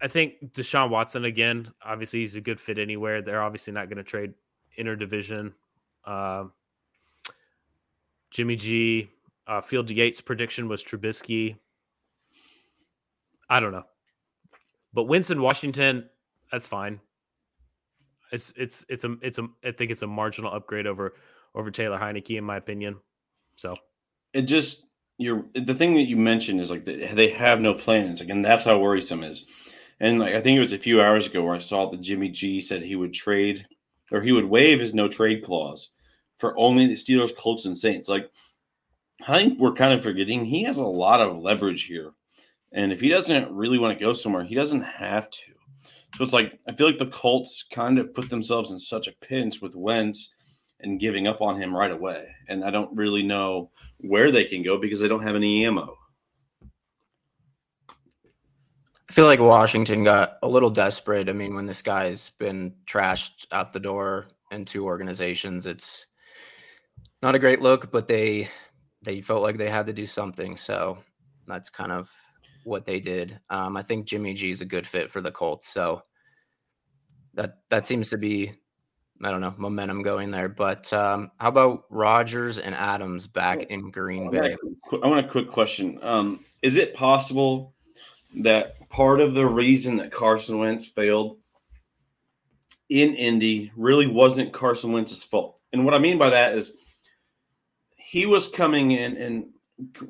I 0.00 0.08
think 0.08 0.52
Deshaun 0.52 0.90
Watson 0.90 1.24
again. 1.24 1.72
Obviously, 1.84 2.20
he's 2.20 2.36
a 2.36 2.40
good 2.40 2.60
fit 2.60 2.78
anywhere. 2.78 3.22
They're 3.22 3.42
obviously 3.42 3.72
not 3.72 3.88
going 3.88 3.96
to 3.96 4.04
trade 4.04 4.34
interdivision. 4.78 5.52
Uh, 6.04 6.44
Jimmy 8.30 8.56
G. 8.56 9.10
Uh, 9.46 9.60
Field 9.60 9.90
Yates' 9.90 10.20
prediction 10.20 10.68
was 10.68 10.84
Trubisky. 10.84 11.56
I 13.48 13.60
don't 13.60 13.72
know. 13.72 13.84
But 14.92 15.04
Wentz 15.04 15.28
to 15.28 15.36
Washington, 15.36 16.08
that's 16.52 16.66
fine. 16.66 17.00
It's 18.30 18.52
it's 18.56 18.84
it's 18.88 19.04
a 19.04 19.16
it's 19.22 19.38
a 19.38 19.48
I 19.64 19.72
think 19.72 19.90
it's 19.90 20.02
a 20.02 20.06
marginal 20.06 20.52
upgrade 20.52 20.86
over 20.86 21.14
over 21.54 21.70
Taylor 21.70 21.98
Heinicke 21.98 22.36
in 22.36 22.44
my 22.44 22.56
opinion. 22.56 22.96
So 23.56 23.74
it 24.34 24.42
just 24.42 24.84
you're 25.16 25.44
the 25.54 25.74
thing 25.74 25.94
that 25.94 26.08
you 26.08 26.16
mentioned 26.16 26.60
is 26.60 26.70
like 26.70 26.84
they 26.84 27.30
have 27.30 27.60
no 27.60 27.74
plans. 27.74 28.20
Again, 28.20 28.42
that's 28.42 28.64
how 28.64 28.78
worrisome 28.78 29.24
is. 29.24 29.46
And 30.00 30.18
like 30.18 30.34
I 30.34 30.40
think 30.40 30.56
it 30.56 30.60
was 30.60 30.72
a 30.72 30.78
few 30.78 31.00
hours 31.00 31.26
ago 31.26 31.42
where 31.42 31.54
I 31.54 31.60
saw 31.60 31.90
that 31.90 32.00
Jimmy 32.00 32.28
G 32.28 32.60
said 32.60 32.82
he 32.82 32.96
would 32.96 33.14
trade 33.14 33.66
or 34.12 34.20
he 34.20 34.32
would 34.32 34.44
waive 34.44 34.80
his 34.80 34.94
no 34.94 35.08
trade 35.08 35.44
clause 35.44 35.90
for 36.38 36.56
only 36.58 36.86
the 36.86 36.94
Steelers, 36.94 37.36
Colts, 37.36 37.66
and 37.66 37.76
Saints. 37.76 38.08
Like 38.08 38.30
I 39.26 39.38
think 39.38 39.58
we're 39.58 39.72
kind 39.72 39.92
of 39.92 40.02
forgetting 40.02 40.44
he 40.44 40.62
has 40.64 40.78
a 40.78 40.84
lot 40.84 41.20
of 41.20 41.38
leverage 41.38 41.84
here 41.84 42.12
and 42.72 42.92
if 42.92 43.00
he 43.00 43.08
doesn't 43.08 43.50
really 43.50 43.78
want 43.78 43.98
to 43.98 44.04
go 44.04 44.12
somewhere, 44.12 44.44
he 44.44 44.54
doesn't 44.54 44.82
have 44.82 45.30
to. 45.30 45.52
So 46.16 46.24
it's 46.24 46.32
like 46.32 46.58
I 46.66 46.72
feel 46.72 46.86
like 46.86 46.98
the 46.98 47.06
Colts 47.06 47.64
kind 47.70 47.98
of 47.98 48.14
put 48.14 48.30
themselves 48.30 48.70
in 48.70 48.78
such 48.78 49.08
a 49.08 49.14
pinch 49.20 49.60
with 49.60 49.74
Wentz, 49.74 50.32
and 50.80 51.00
giving 51.00 51.26
up 51.26 51.40
on 51.40 51.60
him 51.60 51.74
right 51.74 51.90
away. 51.90 52.28
And 52.48 52.64
I 52.64 52.70
don't 52.70 52.94
really 52.96 53.22
know 53.22 53.70
where 53.98 54.30
they 54.30 54.44
can 54.44 54.62
go 54.62 54.78
because 54.78 55.00
they 55.00 55.08
don't 55.08 55.22
have 55.22 55.36
any 55.36 55.66
ammo. 55.66 55.97
I 59.08 59.12
feel 59.12 59.24
like 59.24 59.40
Washington 59.40 60.04
got 60.04 60.38
a 60.42 60.48
little 60.48 60.70
desperate. 60.70 61.28
I 61.28 61.32
mean, 61.32 61.54
when 61.54 61.66
this 61.66 61.80
guy's 61.80 62.30
been 62.30 62.74
trashed 62.86 63.46
out 63.52 63.72
the 63.72 63.80
door 63.80 64.28
in 64.50 64.64
two 64.64 64.84
organizations, 64.84 65.66
it's 65.66 66.06
not 67.22 67.34
a 67.34 67.38
great 67.38 67.62
look, 67.62 67.90
but 67.90 68.06
they 68.06 68.48
they 69.02 69.20
felt 69.20 69.42
like 69.42 69.56
they 69.56 69.70
had 69.70 69.86
to 69.86 69.92
do 69.92 70.06
something. 70.06 70.56
So 70.56 70.98
that's 71.46 71.70
kind 71.70 71.92
of 71.92 72.12
what 72.64 72.84
they 72.84 73.00
did. 73.00 73.38
Um, 73.48 73.76
I 73.76 73.82
think 73.82 74.06
Jimmy 74.06 74.34
G 74.34 74.50
is 74.50 74.60
a 74.60 74.66
good 74.66 74.86
fit 74.86 75.10
for 75.10 75.20
the 75.20 75.30
Colts. 75.30 75.68
So 75.68 76.02
that 77.34 77.58
that 77.70 77.86
seems 77.86 78.10
to 78.10 78.18
be 78.18 78.52
I 79.22 79.30
don't 79.30 79.40
know 79.40 79.54
momentum 79.56 80.02
going 80.02 80.30
there. 80.30 80.48
But 80.48 80.92
um, 80.92 81.30
how 81.40 81.48
about 81.48 81.84
Rodgers 81.90 82.58
and 82.58 82.74
Adams 82.74 83.26
back 83.26 83.62
in 83.64 83.90
Green 83.90 84.30
Bay? 84.30 84.54
I 85.02 85.06
want 85.06 85.24
a 85.24 85.28
quick 85.28 85.50
question. 85.50 85.98
Um, 86.02 86.44
is 86.62 86.76
it 86.76 86.94
possible 86.94 87.74
that 88.42 88.76
part 88.88 89.20
of 89.20 89.34
the 89.34 89.46
reason 89.46 89.96
that 89.98 90.12
Carson 90.12 90.58
Wentz 90.58 90.86
failed 90.86 91.38
in 92.88 93.14
Indy 93.14 93.70
really 93.76 94.06
wasn't 94.06 94.52
Carson 94.52 94.92
Wentz's 94.92 95.22
fault? 95.22 95.58
And 95.72 95.84
what 95.84 95.94
I 95.94 95.98
mean 95.98 96.18
by 96.18 96.30
that 96.30 96.56
is 96.56 96.78
he 97.96 98.26
was 98.26 98.48
coming 98.48 98.92
in 98.92 99.16
and 99.16 99.46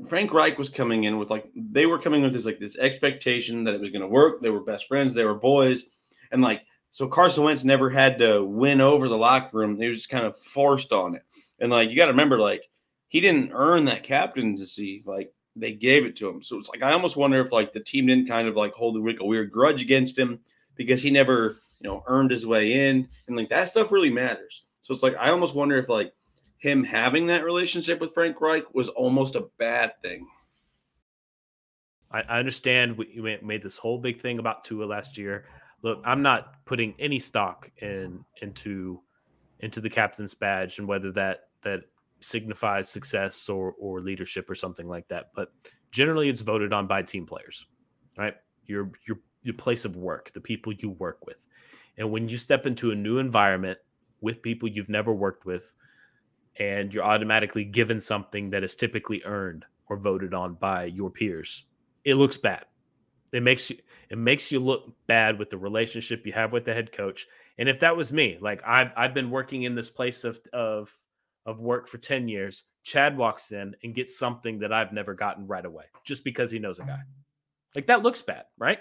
Frank 0.09 0.33
Reich 0.33 0.57
was 0.59 0.69
coming 0.69 1.05
in 1.05 1.19
with 1.19 1.31
like 1.31 1.51
they 1.55 1.87
were 1.87 1.99
coming 1.99 2.23
with 2.23 2.33
this 2.33 2.47
like 2.47 2.59
this 2.59 2.79
expectation 2.79 3.65
that 3.65 3.75
it 3.75 3.81
was 3.81 3.91
going 3.91 4.03
to 4.03 4.09
work. 4.09 4.41
They 4.41 4.51
were 4.51 4.61
best 4.61 4.87
friends. 4.89 5.15
They 5.15 5.25
were 5.25 5.35
boys, 5.35 5.85
and 6.33 6.41
like 6.41 6.63
so 6.91 7.07
Carson 7.07 7.45
Wentz 7.45 7.65
never 7.65 7.91
had 7.91 8.19
to 8.19 8.45
win 8.45 8.81
over 8.81 9.09
the 9.09 9.17
locker 9.17 9.59
room. 9.59 9.77
They 9.77 9.89
was 9.89 9.99
just 9.99 10.11
kind 10.11 10.25
of 10.25 10.39
forced 10.39 10.93
on 10.93 11.15
it. 11.15 11.23
And 11.61 11.71
like 11.71 11.91
you 11.91 11.97
got 11.97 12.07
to 12.07 12.13
remember, 12.13 12.39
like 12.39 12.63
he 13.09 13.21
didn't 13.21 13.53
earn 13.53 13.85
that 13.87 14.05
captaincy. 14.05 15.03
Like 15.05 15.33
they 15.61 15.73
gave 15.73 16.05
it 16.05 16.17
to 16.17 16.29
him. 16.29 16.43
So 16.43 16.59
it's 16.59 16.69
like 16.69 16.83
I 16.83 16.93
almost 16.93 17.17
wonder 17.17 17.41
if 17.41 17.53
like 17.53 17.73
the 17.73 17.81
team 17.81 18.07
didn't 18.07 18.29
kind 18.29 18.49
of 18.49 18.57
like 18.57 18.73
hold 18.73 18.97
a, 18.97 19.25
weird 19.25 19.51
grudge 19.51 19.83
against 19.83 20.19
him 20.19 20.41
because 20.77 21.03
he 21.03 21.11
never 21.11 21.59
you 21.81 21.89
know 21.89 22.03
earned 22.07 22.31
his 22.31 22.47
way 22.47 22.89
in, 22.89 23.09
and 23.27 23.37
like 23.37 23.49
that 23.51 23.71
stuff 23.71 23.93
really 23.93 24.11
matters. 24.11 24.65
So 24.81 24.95
it's 24.95 25.03
like 25.03 25.17
I 25.19 25.31
almost 25.31 25.55
wonder 25.55 25.79
if 25.79 25.89
like 25.89 26.13
him 26.59 26.83
having 26.85 27.27
that 27.27 27.45
relationship 27.45 28.01
with 28.01 28.15
Frank 28.15 28.41
Reich 28.41 28.75
was 28.75 28.89
almost 28.89 29.37
a 29.37 29.49
bad 29.59 29.93
thing. 30.03 30.27
I, 32.11 32.23
I 32.23 32.39
understand 32.39 32.97
we 32.97 33.39
made 33.43 33.63
this 33.63 33.79
whole 33.79 33.99
big 33.99 34.21
thing 34.21 34.39
about 34.39 34.65
Tua 34.65 34.85
last 34.85 35.19
year 35.19 35.45
look, 35.83 36.03
I'm 36.05 36.23
not 36.23 36.65
putting 36.65 36.95
any 36.99 37.19
stock 37.19 37.71
in 37.79 38.25
into 38.43 39.01
into 39.61 39.81
the 39.81 39.91
captain's 39.91 40.35
badge 40.35 40.79
and 40.79 40.87
whether 40.87 41.13
that 41.13 41.49
that 41.63 41.83
signifies 42.21 42.89
success 42.89 43.49
or 43.49 43.75
or 43.79 44.01
leadership 44.01 44.49
or 44.51 44.55
something 44.55 44.89
like 44.89 45.09
that. 45.09 45.31
But 45.35 45.53
generally, 45.91 46.29
it's 46.29 46.41
voted 46.41 46.73
on 46.73 46.87
by 46.87 47.03
team 47.03 47.27
players, 47.27 47.67
right? 48.17 48.35
Your 48.67 48.91
your 49.07 49.19
your 49.43 49.55
place 49.55 49.85
of 49.85 49.97
work, 49.97 50.33
the 50.33 50.41
people 50.41 50.73
you 50.73 50.91
work 50.91 51.27
with, 51.27 51.47
and 51.97 52.11
when 52.11 52.29
you 52.29 52.37
step 52.37 52.67
into 52.67 52.91
a 52.91 52.95
new 52.95 53.19
environment 53.19 53.79
with 54.21 54.43
people 54.43 54.69
you've 54.69 54.89
never 54.89 55.13
worked 55.13 55.47
with, 55.47 55.75
and 56.59 56.93
you're 56.93 57.05
automatically 57.05 57.65
given 57.65 58.01
something 58.01 58.51
that 58.51 58.65
is 58.65 58.75
typically 58.75 59.23
earned 59.25 59.65
or 59.87 59.97
voted 59.97 60.35
on 60.35 60.55
by 60.55 60.85
your 60.85 61.11
peers, 61.11 61.65
it 62.05 62.15
looks 62.15 62.37
bad. 62.37 62.65
It 63.33 63.43
makes 63.43 63.71
you 63.71 63.77
it 64.11 64.19
makes 64.19 64.51
you 64.51 64.61
look 64.61 64.91
bad 65.07 65.39
with 65.39 65.51
the 65.51 65.59
relationship 65.59 66.27
you 66.27 66.33
have 66.33 66.53
with 66.53 66.65
the 66.65 66.75
head 66.75 66.93
coach. 66.93 67.27
And 67.59 67.69
if 67.69 67.81
that 67.81 67.97
was 67.97 68.13
me, 68.13 68.39
like 68.41 68.63
I've 68.67 68.91
I've 68.97 69.15
been 69.15 69.31
working 69.31 69.65
in 69.65 69.75
this 69.75 69.91
place 69.91 70.25
of 70.25 70.41
of 70.53 70.93
of 71.49 71.61
work 71.61 71.89
for 71.89 71.97
10 71.97 72.29
years, 72.29 72.65
Chad 72.83 73.17
walks 73.17 73.53
in 73.53 73.75
and 73.83 73.95
gets 73.95 74.19
something 74.19 74.59
that 74.59 74.71
I've 74.71 74.93
never 74.93 75.15
gotten 75.15 75.47
right 75.47 75.65
away 75.65 75.85
just 76.05 76.23
because 76.23 76.51
he 76.51 76.59
knows 76.59 76.79
a 76.79 76.85
guy. 76.85 77.01
Like 77.75 77.87
that 77.87 78.03
looks 78.03 78.21
bad, 78.21 78.45
right? 78.59 78.81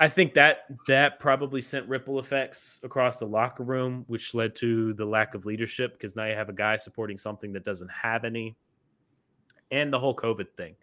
I 0.00 0.08
think 0.08 0.34
that 0.34 0.64
that 0.88 1.20
probably 1.20 1.60
sent 1.60 1.86
ripple 1.86 2.18
effects 2.18 2.80
across 2.82 3.18
the 3.18 3.26
locker 3.26 3.62
room, 3.62 4.04
which 4.08 4.34
led 4.34 4.56
to 4.56 4.94
the 4.94 5.04
lack 5.04 5.34
of 5.34 5.44
leadership 5.44 5.92
because 5.92 6.16
now 6.16 6.24
you 6.24 6.34
have 6.34 6.48
a 6.48 6.54
guy 6.54 6.76
supporting 6.76 7.18
something 7.18 7.52
that 7.52 7.64
doesn't 7.64 7.90
have 7.90 8.24
any, 8.24 8.56
and 9.70 9.92
the 9.92 9.98
whole 9.98 10.16
COVID 10.16 10.50
thing. 10.56 10.74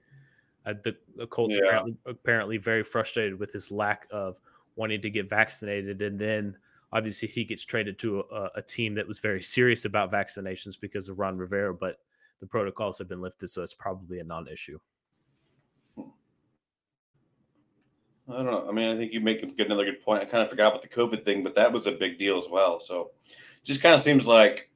Uh, 0.66 0.76
the, 0.84 0.96
the, 1.18 1.26
Colts 1.28 1.58
yeah. 1.58 1.68
apparently, 1.68 1.98
apparently 2.06 2.58
very 2.58 2.84
frustrated 2.84 3.40
with 3.40 3.52
his 3.52 3.72
lack 3.72 4.08
of 4.12 4.40
wanting 4.76 5.02
to 5.02 5.10
get 5.10 5.30
vaccinated, 5.30 6.02
and 6.02 6.18
then 6.18 6.56
obviously 6.94 7.28
he 7.28 7.44
gets 7.44 7.66
traded 7.66 7.98
to 8.00 8.20
a, 8.32 8.50
a, 8.56 8.62
team 8.62 8.96
that 8.96 9.08
was 9.08 9.20
very 9.20 9.42
serious 9.42 9.86
about 9.86 10.12
vaccinations 10.12 10.80
because 10.80 11.10
of 11.10 11.20
Ron 11.20 11.38
Rivera, 11.38 11.74
but 11.74 11.98
the 12.40 12.48
protocols 12.48 12.98
have 13.00 13.08
been 13.08 13.22
lifted, 13.22 13.50
so 13.50 13.62
it's 13.62 13.74
probably 13.74 14.20
a 14.20 14.24
non-issue. 14.24 14.80
I 15.98 16.04
don't 18.38 18.46
know. 18.46 18.66
I 18.68 18.72
mean, 18.72 18.90
I 18.90 18.96
think 18.96 19.12
you 19.12 19.20
make 19.20 19.44
another 19.60 19.86
good 19.86 20.02
point. 20.02 20.22
I 20.22 20.26
kind 20.26 20.44
of 20.44 20.50
forgot 20.50 20.68
about 20.68 20.82
the 20.82 20.88
COVID 20.88 21.26
thing, 21.26 21.44
but 21.44 21.56
that 21.56 21.72
was 21.72 21.88
a 21.88 21.92
big 21.92 22.18
deal 22.18 22.38
as 22.38 22.48
well. 22.50 22.80
So, 22.80 23.12
just 23.64 23.82
kind 23.82 23.94
of 23.94 24.02
seems 24.02 24.28
like 24.28 24.70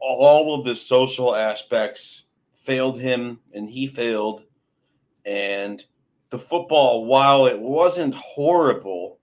all 0.00 0.54
of 0.54 0.64
the 0.64 0.74
social 0.74 1.36
aspects 1.36 2.26
failed 2.56 2.98
him, 3.00 3.38
and 3.54 3.68
he 3.68 3.86
failed 3.86 4.42
and 5.26 5.84
the 6.30 6.38
football, 6.38 7.04
while 7.04 7.46
it 7.46 7.58
wasn't 7.58 8.14
horrible, 8.14 9.18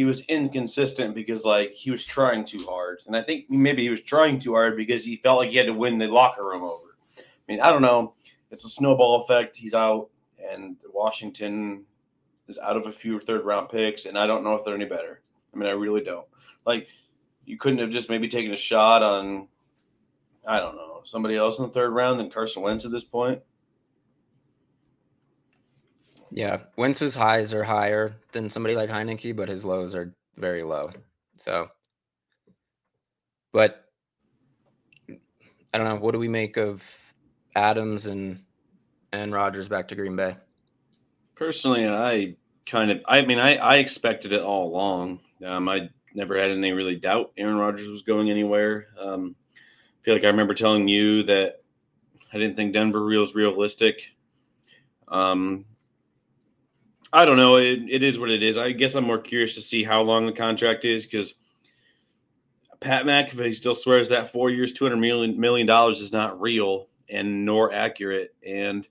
he 0.00 0.04
was 0.04 0.24
inconsistent 0.28 1.14
because 1.14 1.44
like 1.44 1.72
he 1.72 1.90
was 1.90 2.06
trying 2.06 2.42
too 2.42 2.64
hard. 2.66 3.02
And 3.06 3.14
I 3.14 3.20
think 3.20 3.50
maybe 3.50 3.82
he 3.82 3.90
was 3.90 4.00
trying 4.00 4.38
too 4.38 4.54
hard 4.54 4.74
because 4.74 5.04
he 5.04 5.16
felt 5.16 5.40
like 5.40 5.50
he 5.50 5.58
had 5.58 5.66
to 5.66 5.74
win 5.74 5.98
the 5.98 6.08
locker 6.08 6.42
room 6.42 6.62
over. 6.62 6.96
I 7.18 7.22
mean, 7.48 7.60
I 7.60 7.70
don't 7.70 7.82
know. 7.82 8.14
It's 8.50 8.64
a 8.64 8.68
snowball 8.70 9.20
effect. 9.20 9.58
He's 9.58 9.74
out, 9.74 10.08
and 10.50 10.76
Washington 10.90 11.84
is 12.48 12.56
out 12.56 12.78
of 12.78 12.86
a 12.86 12.92
few 12.92 13.20
third 13.20 13.44
round 13.44 13.68
picks, 13.68 14.06
and 14.06 14.18
I 14.18 14.26
don't 14.26 14.42
know 14.42 14.54
if 14.54 14.64
they're 14.64 14.74
any 14.74 14.86
better. 14.86 15.20
I 15.52 15.58
mean, 15.58 15.68
I 15.68 15.72
really 15.72 16.00
don't. 16.00 16.26
Like, 16.64 16.88
you 17.44 17.58
couldn't 17.58 17.80
have 17.80 17.90
just 17.90 18.08
maybe 18.08 18.26
taken 18.26 18.54
a 18.54 18.56
shot 18.56 19.02
on, 19.02 19.48
I 20.46 20.60
don't 20.60 20.76
know, 20.76 21.02
somebody 21.04 21.36
else 21.36 21.58
in 21.58 21.66
the 21.66 21.72
third 21.72 21.90
round 21.90 22.18
than 22.18 22.30
Carson 22.30 22.62
Wentz 22.62 22.86
at 22.86 22.90
this 22.90 23.04
point. 23.04 23.42
Yeah, 26.30 26.60
Wentz's 26.76 27.14
highs 27.14 27.52
are 27.52 27.64
higher 27.64 28.14
than 28.32 28.48
somebody 28.48 28.76
like 28.76 28.88
Heinicke, 28.88 29.34
but 29.34 29.48
his 29.48 29.64
lows 29.64 29.94
are 29.94 30.14
very 30.36 30.62
low. 30.62 30.90
So, 31.36 31.68
but 33.52 33.84
I 35.74 35.78
don't 35.78 35.88
know. 35.88 35.96
What 35.96 36.12
do 36.12 36.18
we 36.18 36.28
make 36.28 36.56
of 36.56 36.84
Adams 37.56 38.06
and 38.06 38.42
and 39.12 39.32
Rodgers 39.32 39.68
back 39.68 39.88
to 39.88 39.96
Green 39.96 40.14
Bay? 40.14 40.36
Personally, 41.36 41.88
I 41.88 42.36
kind 42.66 42.90
of, 42.90 43.00
I 43.06 43.22
mean, 43.22 43.38
I 43.38 43.56
I 43.56 43.76
expected 43.76 44.32
it 44.32 44.42
all 44.42 44.68
along. 44.68 45.20
Um, 45.44 45.68
I 45.68 45.88
never 46.14 46.38
had 46.38 46.50
any 46.50 46.72
really 46.72 46.96
doubt 46.96 47.32
Aaron 47.36 47.56
Rodgers 47.56 47.88
was 47.88 48.02
going 48.02 48.30
anywhere. 48.30 48.88
Um, 48.98 49.34
I 49.56 50.04
feel 50.04 50.14
like 50.14 50.24
I 50.24 50.28
remember 50.28 50.54
telling 50.54 50.86
you 50.86 51.22
that 51.24 51.62
I 52.32 52.38
didn't 52.38 52.56
think 52.56 52.72
Denver 52.72 53.04
real 53.04 53.22
was 53.22 53.34
realistic. 53.34 54.12
Um, 55.08 55.64
I 57.12 57.24
don't 57.24 57.36
know. 57.36 57.56
It, 57.56 57.80
it 57.88 58.02
is 58.02 58.18
what 58.18 58.30
it 58.30 58.42
is. 58.42 58.56
I 58.56 58.72
guess 58.72 58.94
I'm 58.94 59.04
more 59.04 59.18
curious 59.18 59.54
to 59.54 59.60
see 59.60 59.82
how 59.82 60.02
long 60.02 60.26
the 60.26 60.32
contract 60.32 60.84
is 60.84 61.04
because 61.04 61.34
Pat 62.80 63.04
McAfee 63.04 63.54
still 63.54 63.74
swears 63.74 64.08
that 64.08 64.32
four 64.32 64.50
years, 64.50 64.72
two 64.72 64.84
hundred 64.84 64.98
million 64.98 65.38
million 65.38 65.66
dollars 65.66 66.00
is 66.00 66.12
not 66.12 66.40
real 66.40 66.88
and 67.08 67.44
nor 67.44 67.72
accurate. 67.72 68.34
And 68.46 68.86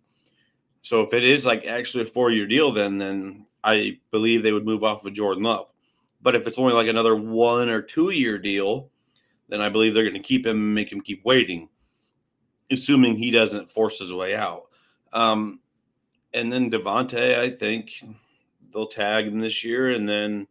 so, 0.81 1.01
if 1.01 1.13
it 1.13 1.23
is 1.23 1.45
like 1.45 1.65
actually 1.65 2.03
a 2.03 2.07
four 2.07 2.31
year 2.31 2.45
deal, 2.45 2.71
then 2.71 2.97
then 2.97 3.45
I 3.63 3.99
believe 4.11 4.43
they 4.43 4.51
would 4.51 4.65
move 4.65 4.83
off 4.83 5.05
of 5.05 5.13
Jordan 5.13 5.43
Love. 5.43 5.67
But 6.21 6.35
if 6.35 6.45
it's 6.45 6.57
only 6.57 6.73
like 6.73 6.87
another 6.87 7.15
one 7.15 7.69
or 7.69 7.81
two 7.81 8.09
year 8.11 8.37
deal, 8.37 8.89
then 9.47 9.61
I 9.61 9.69
believe 9.69 9.93
they're 9.93 10.03
going 10.03 10.13
to 10.13 10.19
keep 10.19 10.45
him 10.45 10.57
and 10.57 10.75
make 10.75 10.91
him 10.91 11.01
keep 11.01 11.23
waiting, 11.25 11.69
assuming 12.69 13.15
he 13.15 13.31
doesn't 13.31 13.71
force 13.71 13.99
his 13.99 14.13
way 14.13 14.35
out. 14.35 14.63
Um, 15.13 15.59
and 16.33 16.51
then 16.51 16.69
Davante, 16.71 17.37
I 17.39 17.49
think 17.49 18.03
they'll 18.73 18.87
tag 18.87 19.25
him 19.25 19.39
this 19.39 19.63
year, 19.63 19.91
and 19.91 20.07
then 20.07 20.47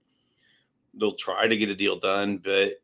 they'll 0.95 1.15
try 1.15 1.47
to 1.47 1.57
get 1.57 1.69
a 1.69 1.77
deal 1.77 1.99
done. 1.99 2.39
But 2.39 2.81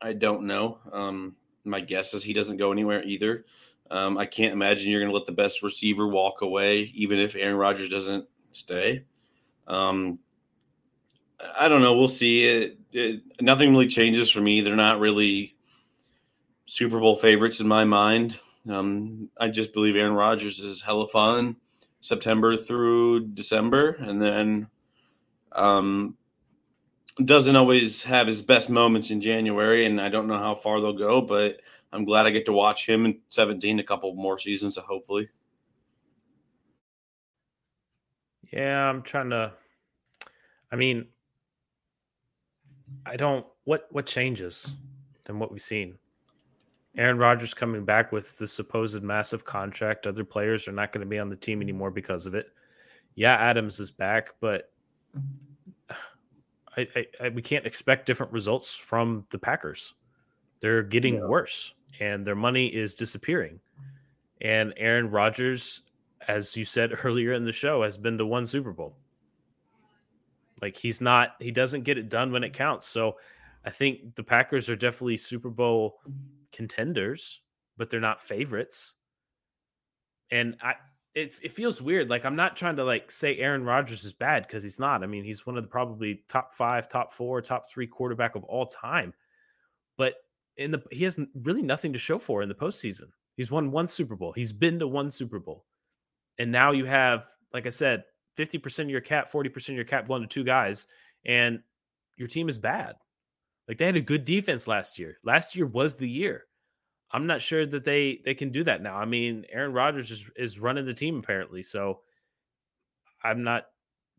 I 0.00 0.12
don't 0.12 0.46
know. 0.46 0.78
Um, 0.92 1.36
my 1.64 1.80
guess 1.80 2.14
is 2.14 2.22
he 2.22 2.32
doesn't 2.32 2.56
go 2.56 2.72
anywhere 2.72 3.02
either. 3.04 3.44
Um, 3.90 4.18
I 4.18 4.26
can't 4.26 4.52
imagine 4.52 4.90
you're 4.90 5.00
going 5.00 5.10
to 5.10 5.16
let 5.16 5.26
the 5.26 5.32
best 5.32 5.62
receiver 5.62 6.06
walk 6.06 6.42
away, 6.42 6.92
even 6.94 7.18
if 7.18 7.34
Aaron 7.34 7.56
Rodgers 7.56 7.90
doesn't 7.90 8.24
stay. 8.52 9.04
Um, 9.66 10.18
I 11.58 11.68
don't 11.68 11.82
know. 11.82 11.96
We'll 11.96 12.08
see. 12.08 12.44
It, 12.44 12.78
it, 12.92 13.22
nothing 13.40 13.70
really 13.70 13.88
changes 13.88 14.30
for 14.30 14.40
me. 14.40 14.60
They're 14.60 14.76
not 14.76 15.00
really 15.00 15.56
Super 16.66 17.00
Bowl 17.00 17.16
favorites 17.16 17.60
in 17.60 17.66
my 17.66 17.84
mind. 17.84 18.38
Um, 18.68 19.28
I 19.38 19.48
just 19.48 19.72
believe 19.72 19.96
Aaron 19.96 20.12
Rodgers 20.12 20.60
is 20.60 20.80
hella 20.80 21.08
fun. 21.08 21.56
September 22.00 22.56
through 22.56 23.28
December, 23.28 23.90
and 24.00 24.20
then 24.20 24.66
um, 25.52 26.16
doesn't 27.24 27.56
always 27.56 28.02
have 28.02 28.26
his 28.26 28.42
best 28.42 28.70
moments 28.70 29.10
in 29.10 29.20
January, 29.20 29.86
and 29.86 30.00
I 30.00 30.08
don't 30.08 30.26
know 30.26 30.38
how 30.38 30.54
far 30.54 30.80
they'll 30.80 30.92
go, 30.92 31.20
but 31.20 31.60
I'm 31.92 32.04
glad 32.04 32.26
I 32.26 32.30
get 32.30 32.44
to 32.46 32.52
watch 32.52 32.88
him 32.88 33.04
in 33.04 33.18
17 33.28 33.80
a 33.80 33.84
couple 33.84 34.14
more 34.14 34.38
seasons, 34.38 34.76
hopefully. 34.76 35.28
Yeah, 38.52 38.88
I'm 38.88 39.02
trying 39.02 39.30
to. 39.30 39.52
I 40.72 40.76
mean, 40.76 41.06
I 43.06 43.16
don't. 43.16 43.46
What 43.64 43.86
what 43.90 44.06
changes 44.06 44.74
than 45.26 45.38
what 45.38 45.52
we've 45.52 45.62
seen? 45.62 45.98
Aaron 46.96 47.18
Rodgers 47.18 47.54
coming 47.54 47.84
back 47.84 48.10
with 48.10 48.36
the 48.38 48.46
supposed 48.46 49.02
massive 49.02 49.44
contract. 49.44 50.06
Other 50.06 50.24
players 50.24 50.66
are 50.66 50.72
not 50.72 50.92
going 50.92 51.04
to 51.04 51.08
be 51.08 51.18
on 51.18 51.28
the 51.28 51.36
team 51.36 51.62
anymore 51.62 51.90
because 51.90 52.26
of 52.26 52.34
it. 52.34 52.52
Yeah, 53.14 53.34
Adams 53.34 53.80
is 53.80 53.90
back, 53.90 54.30
but 54.40 54.70
I, 56.76 56.88
I, 56.96 57.06
I 57.20 57.28
we 57.30 57.42
can't 57.42 57.66
expect 57.66 58.06
different 58.06 58.32
results 58.32 58.74
from 58.74 59.26
the 59.30 59.38
Packers. 59.38 59.94
They're 60.60 60.82
getting 60.82 61.16
yeah. 61.16 61.26
worse, 61.26 61.74
and 62.00 62.26
their 62.26 62.34
money 62.34 62.66
is 62.66 62.94
disappearing. 62.94 63.60
And 64.40 64.74
Aaron 64.76 65.10
Rodgers, 65.10 65.82
as 66.26 66.56
you 66.56 66.64
said 66.64 66.92
earlier 67.04 67.32
in 67.32 67.44
the 67.44 67.52
show, 67.52 67.82
has 67.82 67.96
been 67.98 68.18
to 68.18 68.26
one 68.26 68.46
Super 68.46 68.72
Bowl. 68.72 68.96
Like 70.60 70.76
he's 70.76 71.00
not, 71.00 71.36
he 71.38 71.50
doesn't 71.50 71.84
get 71.84 71.98
it 71.98 72.08
done 72.08 72.32
when 72.32 72.44
it 72.44 72.52
counts. 72.52 72.86
So 72.86 73.16
I 73.64 73.70
think 73.70 74.14
the 74.14 74.22
Packers 74.22 74.68
are 74.68 74.76
definitely 74.76 75.16
Super 75.16 75.48
Bowl 75.48 76.00
contenders, 76.52 77.40
but 77.76 77.90
they're 77.90 78.00
not 78.00 78.20
favorites. 78.20 78.94
And 80.30 80.56
I, 80.62 80.74
it, 81.14 81.32
it 81.42 81.52
feels 81.52 81.82
weird. 81.82 82.08
Like 82.08 82.24
I'm 82.24 82.36
not 82.36 82.56
trying 82.56 82.76
to 82.76 82.84
like 82.84 83.10
say 83.10 83.36
Aaron 83.38 83.64
Rodgers 83.64 84.04
is 84.04 84.12
bad 84.12 84.46
because 84.46 84.62
he's 84.62 84.78
not. 84.78 85.02
I 85.02 85.06
mean, 85.06 85.24
he's 85.24 85.46
one 85.46 85.56
of 85.56 85.64
the 85.64 85.70
probably 85.70 86.22
top 86.28 86.54
five, 86.54 86.88
top 86.88 87.12
four, 87.12 87.40
top 87.40 87.70
three 87.70 87.86
quarterback 87.86 88.36
of 88.36 88.44
all 88.44 88.66
time. 88.66 89.12
But 89.96 90.14
in 90.56 90.70
the 90.70 90.82
he 90.90 91.04
has 91.04 91.18
really 91.34 91.62
nothing 91.62 91.92
to 91.92 91.98
show 91.98 92.18
for 92.18 92.42
in 92.42 92.48
the 92.48 92.54
postseason. 92.54 93.08
He's 93.36 93.50
won 93.50 93.70
one 93.70 93.88
Super 93.88 94.16
Bowl. 94.16 94.32
He's 94.32 94.52
been 94.52 94.78
to 94.78 94.86
one 94.86 95.10
Super 95.10 95.38
Bowl. 95.38 95.64
And 96.38 96.52
now 96.52 96.72
you 96.72 96.84
have, 96.84 97.26
like 97.52 97.66
I 97.66 97.70
said, 97.70 98.04
50% 98.38 98.80
of 98.80 98.90
your 98.90 99.00
cap, 99.00 99.30
40% 99.30 99.70
of 99.70 99.74
your 99.74 99.84
cap, 99.84 100.08
one 100.08 100.20
to 100.20 100.26
two 100.26 100.44
guys, 100.44 100.86
and 101.24 101.60
your 102.16 102.28
team 102.28 102.48
is 102.48 102.58
bad. 102.58 102.94
Like 103.70 103.78
they 103.78 103.86
had 103.86 103.94
a 103.94 104.00
good 104.00 104.24
defense 104.24 104.66
last 104.66 104.98
year. 104.98 105.18
Last 105.22 105.54
year 105.54 105.64
was 105.64 105.94
the 105.94 106.08
year. 106.08 106.46
I'm 107.12 107.28
not 107.28 107.40
sure 107.40 107.64
that 107.64 107.84
they 107.84 108.20
they 108.24 108.34
can 108.34 108.50
do 108.50 108.64
that 108.64 108.82
now. 108.82 108.96
I 108.96 109.04
mean, 109.04 109.44
Aaron 109.48 109.72
Rodgers 109.72 110.10
is 110.10 110.28
is 110.34 110.58
running 110.58 110.86
the 110.86 110.92
team 110.92 111.20
apparently, 111.20 111.62
so 111.62 112.00
I'm 113.22 113.44
not 113.44 113.66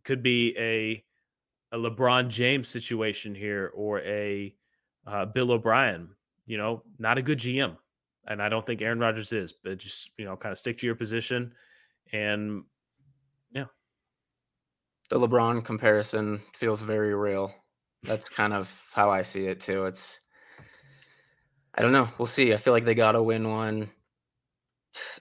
could 0.06 0.24
be 0.24 0.56
a 0.58 1.04
a 1.76 1.78
LeBron 1.78 2.30
James 2.30 2.70
situation 2.70 3.36
here 3.36 3.74
or 3.76 4.00
a 4.04 4.56
uh, 5.06 5.26
Bill 5.26 5.52
O'Brien. 5.52 6.16
You 6.46 6.58
know, 6.58 6.84
not 6.98 7.18
a 7.18 7.22
good 7.22 7.40
GM, 7.40 7.76
and 8.26 8.42
I 8.42 8.48
don't 8.48 8.66
think 8.66 8.82
Aaron 8.82 9.00
Rodgers 9.00 9.34
is. 9.34 9.52
But 9.52 9.80
just 9.80 10.12
you 10.18 10.24
know, 10.24 10.38
kind 10.38 10.54
of 10.54 10.60
stick 10.60 10.78
to 10.78 10.86
your 10.86 10.96
position, 10.96 11.52
and 12.14 12.64
yeah. 13.52 13.66
The 15.10 15.20
LeBron 15.20 15.66
comparison 15.66 16.40
feels 16.54 16.82
very 16.82 17.14
real. 17.14 17.54
That's 18.04 18.30
kind 18.30 18.54
of 18.54 18.74
how 18.94 19.10
I 19.10 19.22
see 19.22 19.46
it 19.46 19.60
too. 19.60 19.86
It's 19.86 20.20
I 21.76 21.82
don't 21.82 21.94
know. 21.94 22.10
We'll 22.18 22.26
see. 22.26 22.54
I 22.54 22.58
feel 22.58 22.74
like 22.74 22.86
they 22.86 22.96
got 22.96 23.14
to 23.14 23.24
win 23.24 23.50
one 23.50 23.90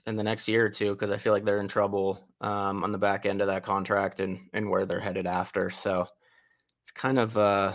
in 0.07 0.16
the 0.16 0.22
next 0.22 0.49
year 0.49 0.66
or 0.66 0.70
two 0.70 0.93
because 0.93 1.11
I 1.11 1.16
feel 1.16 1.33
like 1.33 1.45
they're 1.45 1.61
in 1.61 1.68
trouble 1.68 2.26
um, 2.41 2.83
on 2.83 2.91
the 2.91 2.99
back 2.99 3.26
end 3.26 3.41
of 3.41 3.47
that 3.47 3.62
contract 3.62 4.20
and 4.20 4.49
and 4.53 4.68
where 4.68 4.87
they're 4.87 5.01
headed 5.01 5.26
after. 5.26 5.70
So 5.70 6.07
it's 6.83 6.91
kind 6.91 7.18
of 7.18 7.37
uh, 7.37 7.74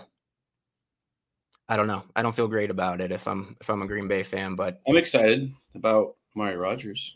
I 1.67 1.77
don't 1.77 1.87
know. 1.87 2.03
I 2.15 2.21
don't 2.21 2.35
feel 2.35 2.47
great 2.47 2.69
about 2.69 3.01
it 3.01 3.11
if 3.11 3.27
I'm 3.27 3.55
if 3.61 3.69
I'm 3.69 3.81
a 3.81 3.87
Green 3.87 4.07
Bay 4.07 4.23
fan, 4.23 4.55
but 4.55 4.81
I'm 4.87 4.97
excited 4.97 5.51
about 5.73 6.15
Amari 6.35 6.57
Rodgers. 6.57 7.15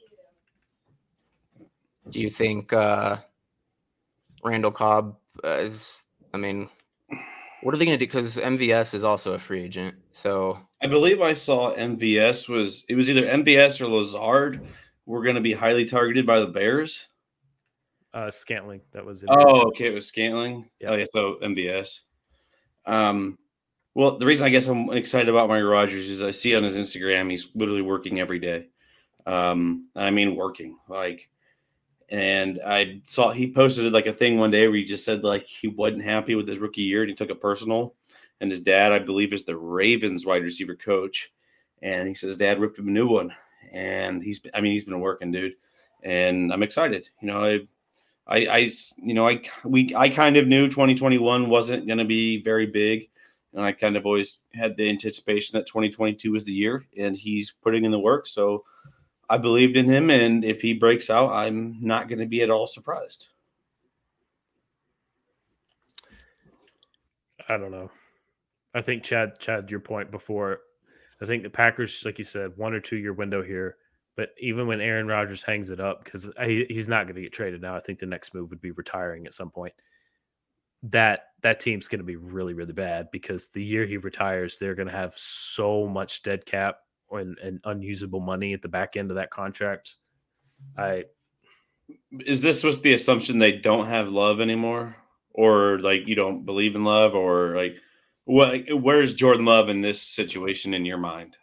Do 2.10 2.20
you 2.20 2.30
think 2.30 2.74
uh, 2.74 3.18
Randall 4.44 4.72
Cobb 4.72 5.18
is? 5.44 6.08
I 6.34 6.38
mean, 6.38 6.70
what 7.62 7.74
are 7.74 7.78
they 7.78 7.86
going 7.86 7.97
to 7.97 8.05
do? 8.05 8.10
Because 8.10 8.38
MVS 8.38 8.93
is 8.93 9.03
also 9.03 9.34
a 9.34 9.39
free 9.39 9.64
agent. 9.64 9.95
So 10.12 10.60
I 10.82 10.88
believe 10.88 11.22
I 11.22 11.34
saw 11.34 11.76
MVS 11.76 12.49
was 12.49 12.86
it 12.89 12.95
was 12.95 13.10
either 13.10 13.24
MVS 13.24 13.82
or 13.82 13.88
Lazard 13.88 14.62
were 15.05 15.24
going 15.24 15.36
to 15.36 15.41
be 15.41 15.53
highly 15.53 15.86
targeted 15.86 16.26
by 16.26 16.39
the 16.39 16.47
Bears. 16.47 17.07
Uh, 18.14 18.32
Scantling, 18.32 18.82
that 18.91 19.05
was 19.05 19.24
it. 19.24 19.30
Oh, 19.32 19.68
okay, 19.68 19.88
it 19.88 19.93
was 19.93 20.07
Scantling. 20.07 20.70
Yeah. 20.80 20.89
Oh, 20.89 20.95
yeah, 20.95 21.05
so 21.12 21.38
MVS. 21.43 22.01
Um, 22.86 23.38
well, 23.93 24.18
the 24.18 24.26
reason 24.26 24.45
I 24.45 24.49
guess 24.49 24.68
I'm 24.68 24.91
excited 24.91 25.30
about 25.30 25.49
Mike 25.49 25.64
Rodgers 25.64 26.10
is 26.10 26.24
I 26.24 26.32
see 26.32 26.55
on 26.55 26.64
his 26.64 26.78
Instagram 26.78 27.30
he's 27.30 27.49
literally 27.53 27.82
working 27.82 28.20
every 28.20 28.39
day. 28.39 28.68
Um, 29.26 29.89
I 29.95 30.10
mean 30.10 30.36
working 30.36 30.78
like 30.88 31.30
and 32.12 32.60
I 32.66 33.01
saw 33.05 33.32
he 33.32 33.51
posted 33.51 33.93
like 33.93 34.07
a 34.07 34.14
thing 34.14 34.38
one 34.38 34.51
day 34.51 34.68
where 34.68 34.78
he 34.78 34.84
just 34.84 35.05
said 35.05 35.24
like 35.24 35.45
he 35.45 35.68
wasn't 35.68 36.03
happy 36.03 36.36
with 36.36 36.47
his 36.47 36.57
rookie 36.57 36.82
year 36.82 37.01
and 37.01 37.10
he 37.10 37.16
took 37.16 37.30
it 37.30 37.41
personal. 37.41 37.93
And 38.41 38.49
his 38.49 38.62
dad, 38.62 38.93
I 38.93 38.99
believe, 38.99 39.34
is 39.34 39.43
the 39.43 39.57
Ravens 39.57 40.26
wide 40.26 40.43
receiver 40.43 40.76
coach, 40.76 41.32
and 41.82 42.07
he 42.07 42.16
says 42.16 42.38
dad 42.38 42.60
ripped 42.60 42.80
him 42.80 42.88
a 42.88 42.91
new 42.91 43.10
one, 43.10 43.34
and 43.72 44.24
he's 44.24 44.39
I 44.53 44.62
mean 44.62 44.72
he's 44.72 44.86
been 44.86 44.99
working, 45.01 45.32
dude, 45.32 45.55
and 46.03 46.51
I'm 46.51 46.64
excited. 46.64 47.10
You 47.22 47.28
know, 47.28 47.43
I, 47.43 47.60
I, 48.28 48.47
I 48.47 48.70
you 48.97 49.14
know 49.14 49.28
I 49.28 49.41
we 49.66 49.93
I 49.93 50.07
kind 50.10 50.38
of 50.38 50.47
knew 50.47 50.68
2021 50.68 51.49
wasn't 51.49 51.86
going 51.86 51.99
to 51.99 52.05
be 52.05 52.41
very 52.41 52.66
big. 52.66 53.10
And 53.53 53.64
I 53.64 53.72
kind 53.72 53.97
of 53.97 54.05
always 54.05 54.39
had 54.53 54.78
the 54.78 54.88
anticipation 54.88 55.57
that 55.57 55.66
2022 55.66 56.32
was 56.32 56.43
the 56.43 56.53
year, 56.53 56.86
and 56.97 57.18
he's 57.18 57.51
putting 57.64 57.84
in 57.84 57.91
the 57.91 57.99
work. 57.99 58.28
So 58.28 58.64
I 59.30 59.38
believed 59.38 59.78
in 59.78 59.86
him, 59.86 60.10
and 60.10 60.44
if 60.44 60.62
he 60.62 60.74
breaks 60.74 61.10
out, 61.10 61.32
I'm 61.32 61.78
not 61.80 62.08
going 62.08 62.20
to 62.20 62.26
be 62.26 62.42
at 62.42 62.50
all 62.50 62.66
surprised. 62.66 63.28
I 67.48 67.58
don't 67.58 67.72
know. 67.72 67.92
I 68.74 68.82
think 68.82 69.04
Chad, 69.04 69.40
Chad, 69.40 69.70
your 69.70 69.80
point 69.80 70.10
before. 70.10 70.62
I 71.22 71.26
think 71.26 71.44
the 71.44 71.50
Packers, 71.50 72.04
like 72.06 72.18
you 72.18 72.24
said, 72.24 72.58
one 72.58 72.74
or 72.74 72.80
two 72.80 72.98
year 72.98 73.14
window 73.14 73.44
here. 73.44 73.78
But 74.16 74.30
even 74.40 74.68
when 74.68 74.82
Aaron 74.82 75.08
Rodgers 75.08 75.44
hangs 75.44 75.70
it 75.70 75.80
up, 75.80 76.04
because 76.04 76.30
he's 76.44 76.88
not 76.88 77.06
going 77.06 77.16
to 77.16 77.22
get 77.22 77.32
traded 77.32 77.62
now, 77.62 77.76
I 77.76 77.80
think 77.80 78.00
the 78.00 78.06
next 78.06 78.34
move 78.34 78.50
would 78.50 78.62
be 78.62 78.72
retiring 78.72 79.26
at 79.26 79.34
some 79.34 79.50
point. 79.50 79.74
That 80.84 81.28
that 81.42 81.60
team's 81.60 81.88
going 81.88 82.00
to 82.00 82.06
be 82.06 82.16
really, 82.16 82.54
really 82.54 82.74
bad 82.74 83.10
because 83.12 83.48
the 83.48 83.64
year 83.64 83.86
he 83.86 83.98
retires, 83.98 84.58
they're 84.58 84.76
going 84.76 84.88
to 84.88 84.94
have 84.94 85.14
so 85.18 85.88
much 85.88 86.24
dead 86.24 86.46
cap 86.46 86.80
and, 87.12 87.38
and 87.39 87.60
unusable 87.66 88.20
money 88.20 88.53
at 88.53 88.62
the 88.62 88.68
back 88.68 88.95
end 88.95 89.12
of 89.12 89.16
that 89.16 89.32
contract. 89.32 89.95
I 90.78 91.05
is 92.20 92.41
this 92.41 92.64
was 92.64 92.82
the 92.82 92.93
assumption 92.93 93.39
they 93.39 93.53
don't 93.53 93.88
have 93.88 94.10
love 94.10 94.39
anymore, 94.41 94.95
or 95.32 95.80
like 95.80 96.07
you 96.07 96.16
don't 96.16 96.45
believe 96.45 96.76
in 96.76 96.84
love, 96.84 97.16
or 97.16 97.55
like 97.55 97.76
what? 98.26 98.62
Where's 98.72 99.14
Jordan 99.14 99.45
Love 99.45 99.70
in 99.70 99.82
this 99.82 100.01
situation 100.01 100.74
in 100.74 100.86
your 100.86 100.97
mind? 100.97 101.38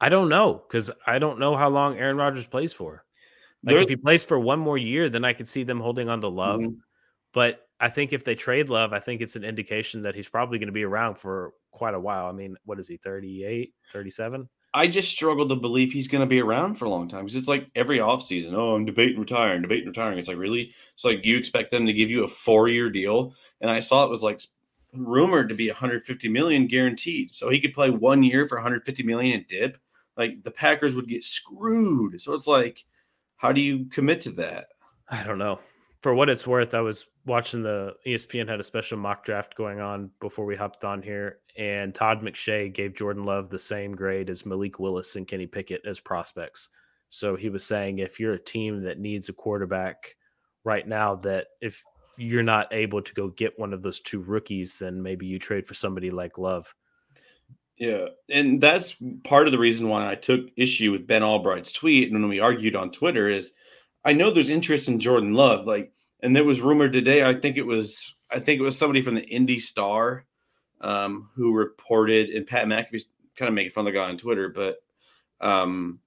I 0.00 0.08
don't 0.08 0.28
know 0.28 0.62
because 0.66 0.90
I 1.06 1.18
don't 1.18 1.40
know 1.40 1.56
how 1.56 1.68
long 1.68 1.98
Aaron 1.98 2.16
Rodgers 2.16 2.46
plays 2.46 2.72
for. 2.72 3.04
Like 3.64 3.74
There's, 3.74 3.82
if 3.84 3.88
he 3.88 3.96
plays 3.96 4.22
for 4.22 4.38
one 4.38 4.60
more 4.60 4.78
year, 4.78 5.08
then 5.10 5.24
I 5.24 5.32
could 5.32 5.48
see 5.48 5.64
them 5.64 5.80
holding 5.80 6.08
on 6.08 6.20
to 6.20 6.28
Love. 6.28 6.60
Mm-hmm. 6.60 6.74
But 7.32 7.67
I 7.80 7.88
think 7.88 8.12
if 8.12 8.24
they 8.24 8.34
trade 8.34 8.68
Love, 8.68 8.92
I 8.92 9.00
think 9.00 9.20
it's 9.20 9.36
an 9.36 9.44
indication 9.44 10.02
that 10.02 10.14
he's 10.14 10.28
probably 10.28 10.58
going 10.58 10.66
to 10.68 10.72
be 10.72 10.84
around 10.84 11.16
for 11.16 11.52
quite 11.70 11.94
a 11.94 12.00
while. 12.00 12.26
I 12.26 12.32
mean, 12.32 12.56
what 12.64 12.78
is 12.78 12.88
he, 12.88 12.96
38, 12.96 13.72
37? 13.92 14.48
I 14.74 14.86
just 14.86 15.10
struggle 15.10 15.48
to 15.48 15.54
believe 15.54 15.92
he's 15.92 16.08
going 16.08 16.20
to 16.20 16.26
be 16.26 16.40
around 16.40 16.74
for 16.74 16.84
a 16.84 16.90
long 16.90 17.08
time 17.08 17.24
because 17.24 17.36
it's 17.36 17.48
like 17.48 17.70
every 17.74 17.98
offseason, 17.98 18.52
oh, 18.52 18.74
I'm 18.74 18.84
debating 18.84 19.18
retiring, 19.18 19.62
debating 19.62 19.88
retiring. 19.88 20.18
It's 20.18 20.28
like, 20.28 20.36
really? 20.36 20.72
It's 20.92 21.04
like 21.04 21.24
you 21.24 21.38
expect 21.38 21.70
them 21.70 21.86
to 21.86 21.92
give 21.92 22.10
you 22.10 22.24
a 22.24 22.28
four 22.28 22.68
year 22.68 22.90
deal. 22.90 23.34
And 23.60 23.70
I 23.70 23.80
saw 23.80 24.04
it 24.04 24.10
was 24.10 24.22
like 24.22 24.40
rumored 24.92 25.48
to 25.48 25.54
be 25.54 25.68
150 25.68 26.28
million 26.28 26.66
guaranteed. 26.66 27.32
So 27.32 27.48
he 27.48 27.60
could 27.60 27.74
play 27.74 27.90
one 27.90 28.22
year 28.22 28.46
for 28.46 28.56
150 28.56 29.02
million 29.04 29.38
and 29.38 29.48
dip. 29.48 29.78
Like 30.16 30.42
the 30.42 30.50
Packers 30.50 30.96
would 30.96 31.08
get 31.08 31.24
screwed. 31.24 32.20
So 32.20 32.34
it's 32.34 32.46
like, 32.46 32.84
how 33.36 33.52
do 33.52 33.60
you 33.60 33.86
commit 33.86 34.20
to 34.22 34.30
that? 34.32 34.66
I 35.08 35.22
don't 35.22 35.38
know. 35.38 35.60
For 36.00 36.14
what 36.14 36.28
it's 36.28 36.46
worth, 36.46 36.74
I 36.74 36.80
was 36.80 37.06
watching 37.26 37.62
the 37.62 37.96
ESPN 38.06 38.48
had 38.48 38.60
a 38.60 38.64
special 38.64 38.98
mock 38.98 39.24
draft 39.24 39.56
going 39.56 39.80
on 39.80 40.10
before 40.20 40.44
we 40.44 40.54
hopped 40.54 40.84
on 40.84 41.02
here, 41.02 41.38
and 41.56 41.92
Todd 41.92 42.22
McShay 42.22 42.72
gave 42.72 42.94
Jordan 42.94 43.24
Love 43.24 43.50
the 43.50 43.58
same 43.58 43.96
grade 43.96 44.30
as 44.30 44.46
Malik 44.46 44.78
Willis 44.78 45.16
and 45.16 45.26
Kenny 45.26 45.46
Pickett 45.46 45.82
as 45.84 45.98
prospects. 45.98 46.68
So 47.08 47.34
he 47.34 47.48
was 47.48 47.64
saying 47.64 47.98
if 47.98 48.20
you're 48.20 48.34
a 48.34 48.38
team 48.38 48.82
that 48.84 49.00
needs 49.00 49.28
a 49.28 49.32
quarterback 49.32 50.14
right 50.62 50.86
now, 50.86 51.16
that 51.16 51.48
if 51.60 51.84
you're 52.16 52.42
not 52.42 52.72
able 52.72 53.02
to 53.02 53.14
go 53.14 53.28
get 53.28 53.58
one 53.58 53.72
of 53.72 53.82
those 53.82 54.00
two 54.00 54.20
rookies, 54.20 54.78
then 54.78 55.02
maybe 55.02 55.26
you 55.26 55.38
trade 55.38 55.66
for 55.66 55.74
somebody 55.74 56.10
like 56.10 56.38
Love. 56.38 56.72
Yeah, 57.76 58.06
and 58.28 58.60
that's 58.60 58.96
part 59.24 59.46
of 59.46 59.52
the 59.52 59.58
reason 59.58 59.88
why 59.88 60.10
I 60.10 60.16
took 60.16 60.48
issue 60.56 60.90
with 60.90 61.06
Ben 61.06 61.22
Allbright's 61.22 61.72
tweet 61.72 62.10
and 62.10 62.20
when 62.20 62.28
we 62.28 62.40
argued 62.40 62.74
on 62.74 62.90
Twitter 62.90 63.28
is 63.28 63.52
I 64.04 64.12
know 64.12 64.30
there's 64.30 64.50
interest 64.50 64.88
in 64.88 65.00
Jordan 65.00 65.34
Love, 65.34 65.66
like, 65.66 65.92
and 66.20 66.34
there 66.34 66.44
was 66.44 66.60
rumored 66.60 66.92
today. 66.92 67.24
I 67.24 67.34
think 67.34 67.56
it 67.56 67.66
was 67.66 68.14
I 68.30 68.40
think 68.40 68.60
it 68.60 68.64
was 68.64 68.76
somebody 68.76 69.00
from 69.00 69.14
the 69.14 69.26
Indy 69.26 69.58
Star 69.58 70.24
um, 70.80 71.30
who 71.34 71.54
reported, 71.54 72.30
and 72.30 72.46
Pat 72.46 72.66
McAfee's 72.66 73.06
kind 73.36 73.48
of 73.48 73.54
making 73.54 73.72
fun 73.72 73.86
of 73.86 73.92
the 73.92 73.98
guy 73.98 74.08
on 74.08 74.18
Twitter, 74.18 74.48
but 74.48 74.76
um, 75.40 76.00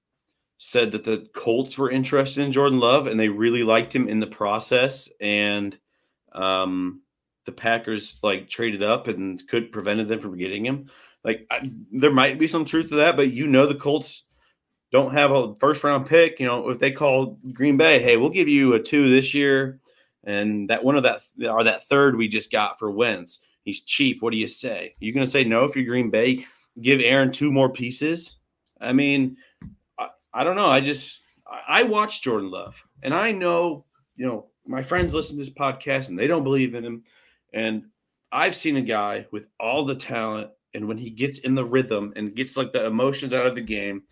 said 0.57 0.91
that 0.91 1.03
the 1.03 1.27
Colts 1.33 1.77
were 1.77 1.89
interested 1.89 2.43
in 2.43 2.51
Jordan 2.51 2.79
Love 2.79 3.07
and 3.07 3.19
they 3.19 3.29
really 3.29 3.63
liked 3.63 3.95
him 3.95 4.07
in 4.07 4.19
the 4.19 4.27
process, 4.27 5.09
and 5.19 5.77
um, 6.33 7.01
the 7.45 7.51
Packers 7.51 8.19
like 8.23 8.49
traded 8.49 8.83
up 8.83 9.07
and 9.07 9.45
could 9.47 9.71
prevented 9.71 10.07
them 10.07 10.19
from 10.19 10.37
getting 10.37 10.65
him. 10.65 10.89
Like 11.23 11.45
I, 11.51 11.69
there 11.91 12.11
might 12.11 12.39
be 12.39 12.47
some 12.47 12.65
truth 12.65 12.89
to 12.89 12.95
that, 12.95 13.15
but 13.15 13.31
you 13.31 13.47
know 13.47 13.65
the 13.65 13.75
Colts 13.75 14.23
don't 14.91 15.13
have 15.13 15.31
a 15.31 15.55
first 15.55 15.83
round 15.83 16.05
pick. 16.05 16.39
You 16.39 16.45
know 16.45 16.69
if 16.69 16.79
they 16.79 16.91
call 16.91 17.37
Green 17.53 17.77
Bay, 17.77 18.01
hey, 18.01 18.17
we'll 18.17 18.29
give 18.29 18.47
you 18.47 18.73
a 18.73 18.79
two 18.79 19.09
this 19.09 19.33
year, 19.33 19.79
and 20.23 20.69
that 20.69 20.83
one 20.83 20.95
of 20.95 21.03
that 21.03 21.21
or 21.49 21.63
that 21.63 21.83
third 21.83 22.15
we 22.15 22.27
just 22.27 22.51
got 22.51 22.77
for 22.77 22.91
Wentz. 22.91 23.39
He's 23.63 23.81
cheap. 23.81 24.21
What 24.21 24.31
do 24.31 24.37
you 24.37 24.47
say? 24.47 24.95
Are 25.01 25.05
you 25.05 25.13
going 25.13 25.25
to 25.25 25.31
say 25.31 25.43
no 25.43 25.65
if 25.65 25.75
you're 25.75 25.85
Green 25.85 26.09
Bay? 26.09 26.45
Give 26.81 26.99
Aaron 26.99 27.31
two 27.31 27.51
more 27.51 27.69
pieces. 27.69 28.37
I 28.79 28.91
mean, 28.91 29.37
I, 29.99 30.07
I 30.33 30.43
don't 30.43 30.55
know. 30.55 30.69
I 30.69 30.81
just 30.81 31.21
I, 31.47 31.81
I 31.81 31.83
watch 31.83 32.21
Jordan 32.21 32.51
Love, 32.51 32.81
and 33.03 33.13
I 33.13 33.31
know 33.31 33.85
you 34.15 34.25
know 34.25 34.47
my 34.65 34.83
friends 34.83 35.13
listen 35.13 35.37
to 35.37 35.43
this 35.43 35.53
podcast 35.53 36.09
and 36.09 36.19
they 36.19 36.27
don't 36.27 36.43
believe 36.43 36.75
in 36.75 36.83
him. 36.83 37.03
And 37.53 37.85
I've 38.31 38.55
seen 38.55 38.77
a 38.77 38.81
guy 38.81 39.25
with 39.31 39.47
all 39.59 39.85
the 39.85 39.95
talent, 39.95 40.51
and 40.73 40.87
when 40.87 40.97
he 40.97 41.09
gets 41.09 41.39
in 41.39 41.55
the 41.55 41.65
rhythm 41.65 42.13
and 42.15 42.35
gets 42.35 42.57
like 42.57 42.71
the 42.71 42.85
emotions 42.85 43.33
out 43.33 43.45
of 43.45 43.55
the 43.55 43.61
game, 43.61 44.03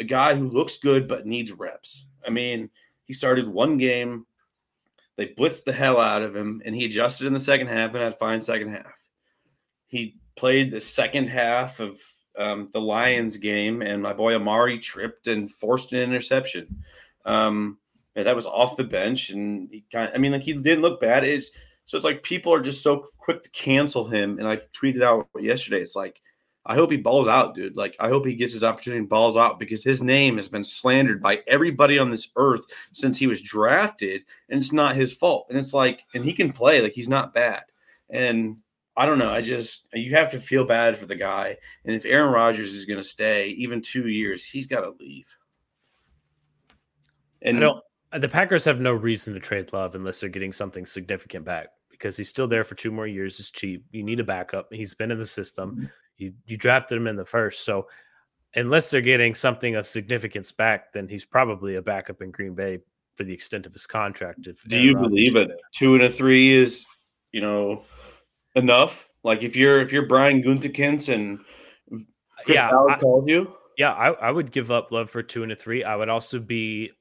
a 0.00 0.04
guy 0.04 0.34
who 0.34 0.48
looks 0.48 0.78
good 0.78 1.08
but 1.08 1.26
needs 1.26 1.52
reps. 1.52 2.06
I 2.26 2.30
mean, 2.30 2.70
he 3.04 3.12
started 3.12 3.48
one 3.48 3.78
game, 3.78 4.26
they 5.16 5.28
blitzed 5.28 5.64
the 5.64 5.72
hell 5.72 6.00
out 6.00 6.22
of 6.22 6.34
him, 6.34 6.62
and 6.64 6.74
he 6.74 6.84
adjusted 6.84 7.26
in 7.26 7.32
the 7.32 7.40
second 7.40 7.68
half 7.68 7.90
and 7.90 8.02
had 8.02 8.12
a 8.12 8.16
fine 8.16 8.40
second 8.40 8.72
half. 8.72 8.98
He 9.86 10.16
played 10.36 10.70
the 10.70 10.80
second 10.80 11.28
half 11.28 11.78
of 11.80 12.00
um, 12.36 12.68
the 12.72 12.80
Lions 12.80 13.36
game, 13.36 13.82
and 13.82 14.02
my 14.02 14.12
boy 14.12 14.34
Amari 14.34 14.78
tripped 14.78 15.28
and 15.28 15.50
forced 15.50 15.92
an 15.92 16.00
interception. 16.00 16.82
Um, 17.24 17.78
that 18.16 18.34
was 18.34 18.46
off 18.46 18.76
the 18.76 18.84
bench, 18.84 19.30
and 19.30 19.68
he 19.70 19.84
kind 19.92 20.08
of, 20.08 20.14
I 20.14 20.18
mean, 20.18 20.32
like 20.32 20.42
he 20.42 20.52
didn't 20.52 20.82
look 20.82 21.00
bad. 21.00 21.24
It's 21.24 21.50
so 21.84 21.96
it's 21.96 22.04
like 22.04 22.22
people 22.22 22.52
are 22.52 22.60
just 22.60 22.82
so 22.82 23.04
quick 23.18 23.42
to 23.42 23.50
cancel 23.50 24.08
him. 24.08 24.38
And 24.38 24.48
I 24.48 24.60
tweeted 24.72 25.02
out 25.02 25.28
yesterday, 25.38 25.80
it's 25.80 25.96
like, 25.96 26.20
I 26.66 26.74
hope 26.74 26.90
he 26.90 26.96
balls 26.96 27.28
out, 27.28 27.54
dude. 27.54 27.76
Like, 27.76 27.94
I 28.00 28.08
hope 28.08 28.24
he 28.24 28.34
gets 28.34 28.54
his 28.54 28.64
opportunity 28.64 29.00
and 29.00 29.08
balls 29.08 29.36
out 29.36 29.58
because 29.58 29.84
his 29.84 30.02
name 30.02 30.36
has 30.36 30.48
been 30.48 30.64
slandered 30.64 31.22
by 31.22 31.42
everybody 31.46 31.98
on 31.98 32.10
this 32.10 32.30
earth 32.36 32.64
since 32.92 33.18
he 33.18 33.26
was 33.26 33.42
drafted, 33.42 34.22
and 34.48 34.58
it's 34.58 34.72
not 34.72 34.96
his 34.96 35.12
fault. 35.12 35.46
And 35.50 35.58
it's 35.58 35.74
like, 35.74 36.04
and 36.14 36.24
he 36.24 36.32
can 36.32 36.52
play, 36.52 36.80
like, 36.80 36.94
he's 36.94 37.08
not 37.08 37.34
bad. 37.34 37.64
And 38.08 38.56
I 38.96 39.06
don't 39.06 39.18
know. 39.18 39.30
I 39.30 39.42
just, 39.42 39.88
you 39.92 40.14
have 40.14 40.30
to 40.30 40.40
feel 40.40 40.64
bad 40.64 40.96
for 40.96 41.06
the 41.06 41.16
guy. 41.16 41.56
And 41.84 41.94
if 41.94 42.06
Aaron 42.06 42.32
Rodgers 42.32 42.74
is 42.74 42.84
going 42.84 43.00
to 43.00 43.04
stay 43.04 43.48
even 43.48 43.82
two 43.82 44.08
years, 44.08 44.44
he's 44.44 44.66
got 44.66 44.80
to 44.80 44.94
leave. 45.00 45.26
And 47.42 47.58
I 47.58 47.60
don't, 47.60 47.84
uh, 48.12 48.18
the 48.20 48.28
Packers 48.28 48.64
have 48.64 48.80
no 48.80 48.92
reason 48.92 49.34
to 49.34 49.40
trade 49.40 49.72
Love 49.72 49.96
unless 49.96 50.20
they're 50.20 50.30
getting 50.30 50.52
something 50.52 50.86
significant 50.86 51.44
back 51.44 51.68
because 51.90 52.16
he's 52.16 52.28
still 52.28 52.48
there 52.48 52.64
for 52.64 52.74
two 52.74 52.90
more 52.90 53.06
years. 53.06 53.38
It's 53.40 53.50
cheap. 53.50 53.84
You 53.90 54.02
need 54.02 54.20
a 54.20 54.24
backup. 54.24 54.72
He's 54.72 54.94
been 54.94 55.10
in 55.10 55.18
the 55.18 55.26
system. 55.26 55.72
Mm-hmm. 55.72 55.84
You 56.18 56.32
you 56.46 56.56
drafted 56.56 56.98
him 56.98 57.06
in 57.06 57.16
the 57.16 57.24
first, 57.24 57.64
so 57.64 57.88
unless 58.54 58.90
they're 58.90 59.00
getting 59.00 59.34
something 59.34 59.74
of 59.74 59.88
significance 59.88 60.52
back, 60.52 60.92
then 60.92 61.08
he's 61.08 61.24
probably 61.24 61.76
a 61.76 61.82
backup 61.82 62.22
in 62.22 62.30
Green 62.30 62.54
Bay 62.54 62.78
for 63.14 63.24
the 63.24 63.32
extent 63.32 63.66
of 63.66 63.72
his 63.72 63.86
contract. 63.86 64.46
If 64.46 64.62
do 64.64 64.80
you 64.80 64.96
believe 64.96 65.36
a 65.36 65.48
two 65.72 65.94
and 65.94 66.04
a 66.04 66.10
three 66.10 66.52
is 66.52 66.86
you 67.32 67.40
know 67.40 67.82
enough? 68.54 69.08
Like 69.22 69.42
if 69.42 69.56
you're 69.56 69.80
if 69.80 69.92
you're 69.92 70.06
Brian 70.06 70.42
Gutekunst 70.42 71.12
and 71.12 71.40
Chris 72.44 72.56
yeah, 72.58 72.70
Ballard 72.70 73.00
called 73.00 73.28
you, 73.28 73.52
yeah, 73.76 73.92
I, 73.92 74.12
I 74.12 74.30
would 74.30 74.52
give 74.52 74.70
up 74.70 74.92
love 74.92 75.10
for 75.10 75.22
two 75.22 75.42
and 75.42 75.52
a 75.52 75.56
three. 75.56 75.84
I 75.84 75.96
would 75.96 76.08
also 76.08 76.38
be 76.38 76.92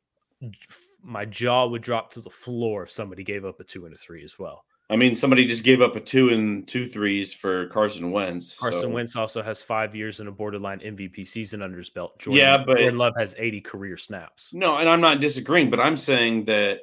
my 1.03 1.25
jaw 1.25 1.67
would 1.67 1.81
drop 1.81 2.11
to 2.11 2.21
the 2.21 2.29
floor 2.29 2.83
if 2.83 2.91
somebody 2.91 3.23
gave 3.23 3.45
up 3.45 3.59
a 3.59 3.63
two 3.63 3.85
and 3.85 3.93
a 3.93 3.97
three 3.97 4.23
as 4.23 4.39
well. 4.39 4.65
I 4.93 4.95
mean, 4.95 5.15
somebody 5.15 5.47
just 5.47 5.63
gave 5.63 5.81
up 5.81 5.95
a 5.95 5.99
two 5.99 6.29
and 6.29 6.67
two 6.67 6.85
threes 6.85 7.33
for 7.33 7.65
Carson 7.69 8.11
Wentz. 8.11 8.53
Carson 8.53 8.81
so. 8.81 8.89
Wentz 8.89 9.15
also 9.15 9.41
has 9.41 9.63
five 9.63 9.95
years 9.95 10.19
in 10.19 10.27
a 10.27 10.31
borderline 10.31 10.79
MVP 10.81 11.27
season 11.27 11.63
under 11.63 11.79
his 11.79 11.89
belt. 11.89 12.19
Jordan, 12.19 12.39
yeah, 12.39 12.57
but 12.57 12.77
Jordan 12.77 12.99
Love 12.99 13.13
has 13.17 13.35
80 13.39 13.61
career 13.61 13.97
snaps. 13.97 14.53
No, 14.53 14.77
and 14.77 14.87
I'm 14.87 15.01
not 15.01 15.19
disagreeing, 15.19 15.71
but 15.71 15.79
I'm 15.79 15.97
saying 15.97 16.45
that 16.45 16.81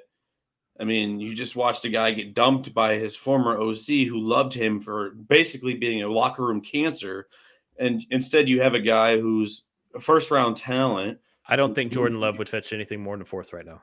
I 0.81 0.85
mean, 0.85 1.21
you 1.21 1.37
just 1.37 1.55
watched 1.55 1.85
a 1.85 1.89
guy 1.89 2.11
get 2.11 2.35
dumped 2.35 2.75
by 2.75 2.95
his 2.95 3.15
former 3.15 3.61
OC 3.61 4.09
who 4.09 4.19
loved 4.19 4.55
him 4.55 4.81
for 4.81 5.11
basically 5.11 5.75
being 5.75 6.03
a 6.03 6.09
locker 6.09 6.45
room 6.45 6.63
cancer. 6.63 7.29
And 7.79 8.05
instead, 8.11 8.49
you 8.49 8.61
have 8.63 8.75
a 8.75 8.81
guy 8.81 9.21
who's 9.21 9.67
a 9.95 10.01
first 10.01 10.33
round 10.33 10.57
talent. 10.57 11.19
I 11.47 11.55
don't 11.55 11.75
think 11.75 11.93
Jordan 11.93 12.19
Love 12.19 12.39
would 12.39 12.49
fetch 12.49 12.73
anything 12.73 13.01
more 13.01 13.17
than 13.17 13.25
fourth 13.25 13.53
right 13.53 13.67
now. 13.67 13.83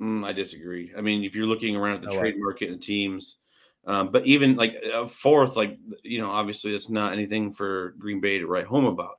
Mm, 0.00 0.24
I 0.24 0.32
disagree. 0.32 0.92
I 0.96 1.00
mean, 1.00 1.24
if 1.24 1.34
you're 1.34 1.46
looking 1.46 1.74
around 1.74 1.96
at 1.96 2.10
the 2.10 2.18
trade 2.18 2.34
market 2.36 2.68
and 2.68 2.80
teams, 2.80 3.38
um, 3.86 4.10
but 4.10 4.24
even 4.26 4.56
like 4.56 4.76
a 4.92 5.06
fourth, 5.06 5.56
like 5.56 5.78
you 6.02 6.20
know, 6.20 6.30
obviously 6.30 6.72
that's 6.72 6.88
not 6.88 7.12
anything 7.12 7.52
for 7.52 7.94
Green 7.98 8.20
Bay 8.20 8.38
to 8.38 8.46
write 8.46 8.66
home 8.66 8.86
about. 8.86 9.18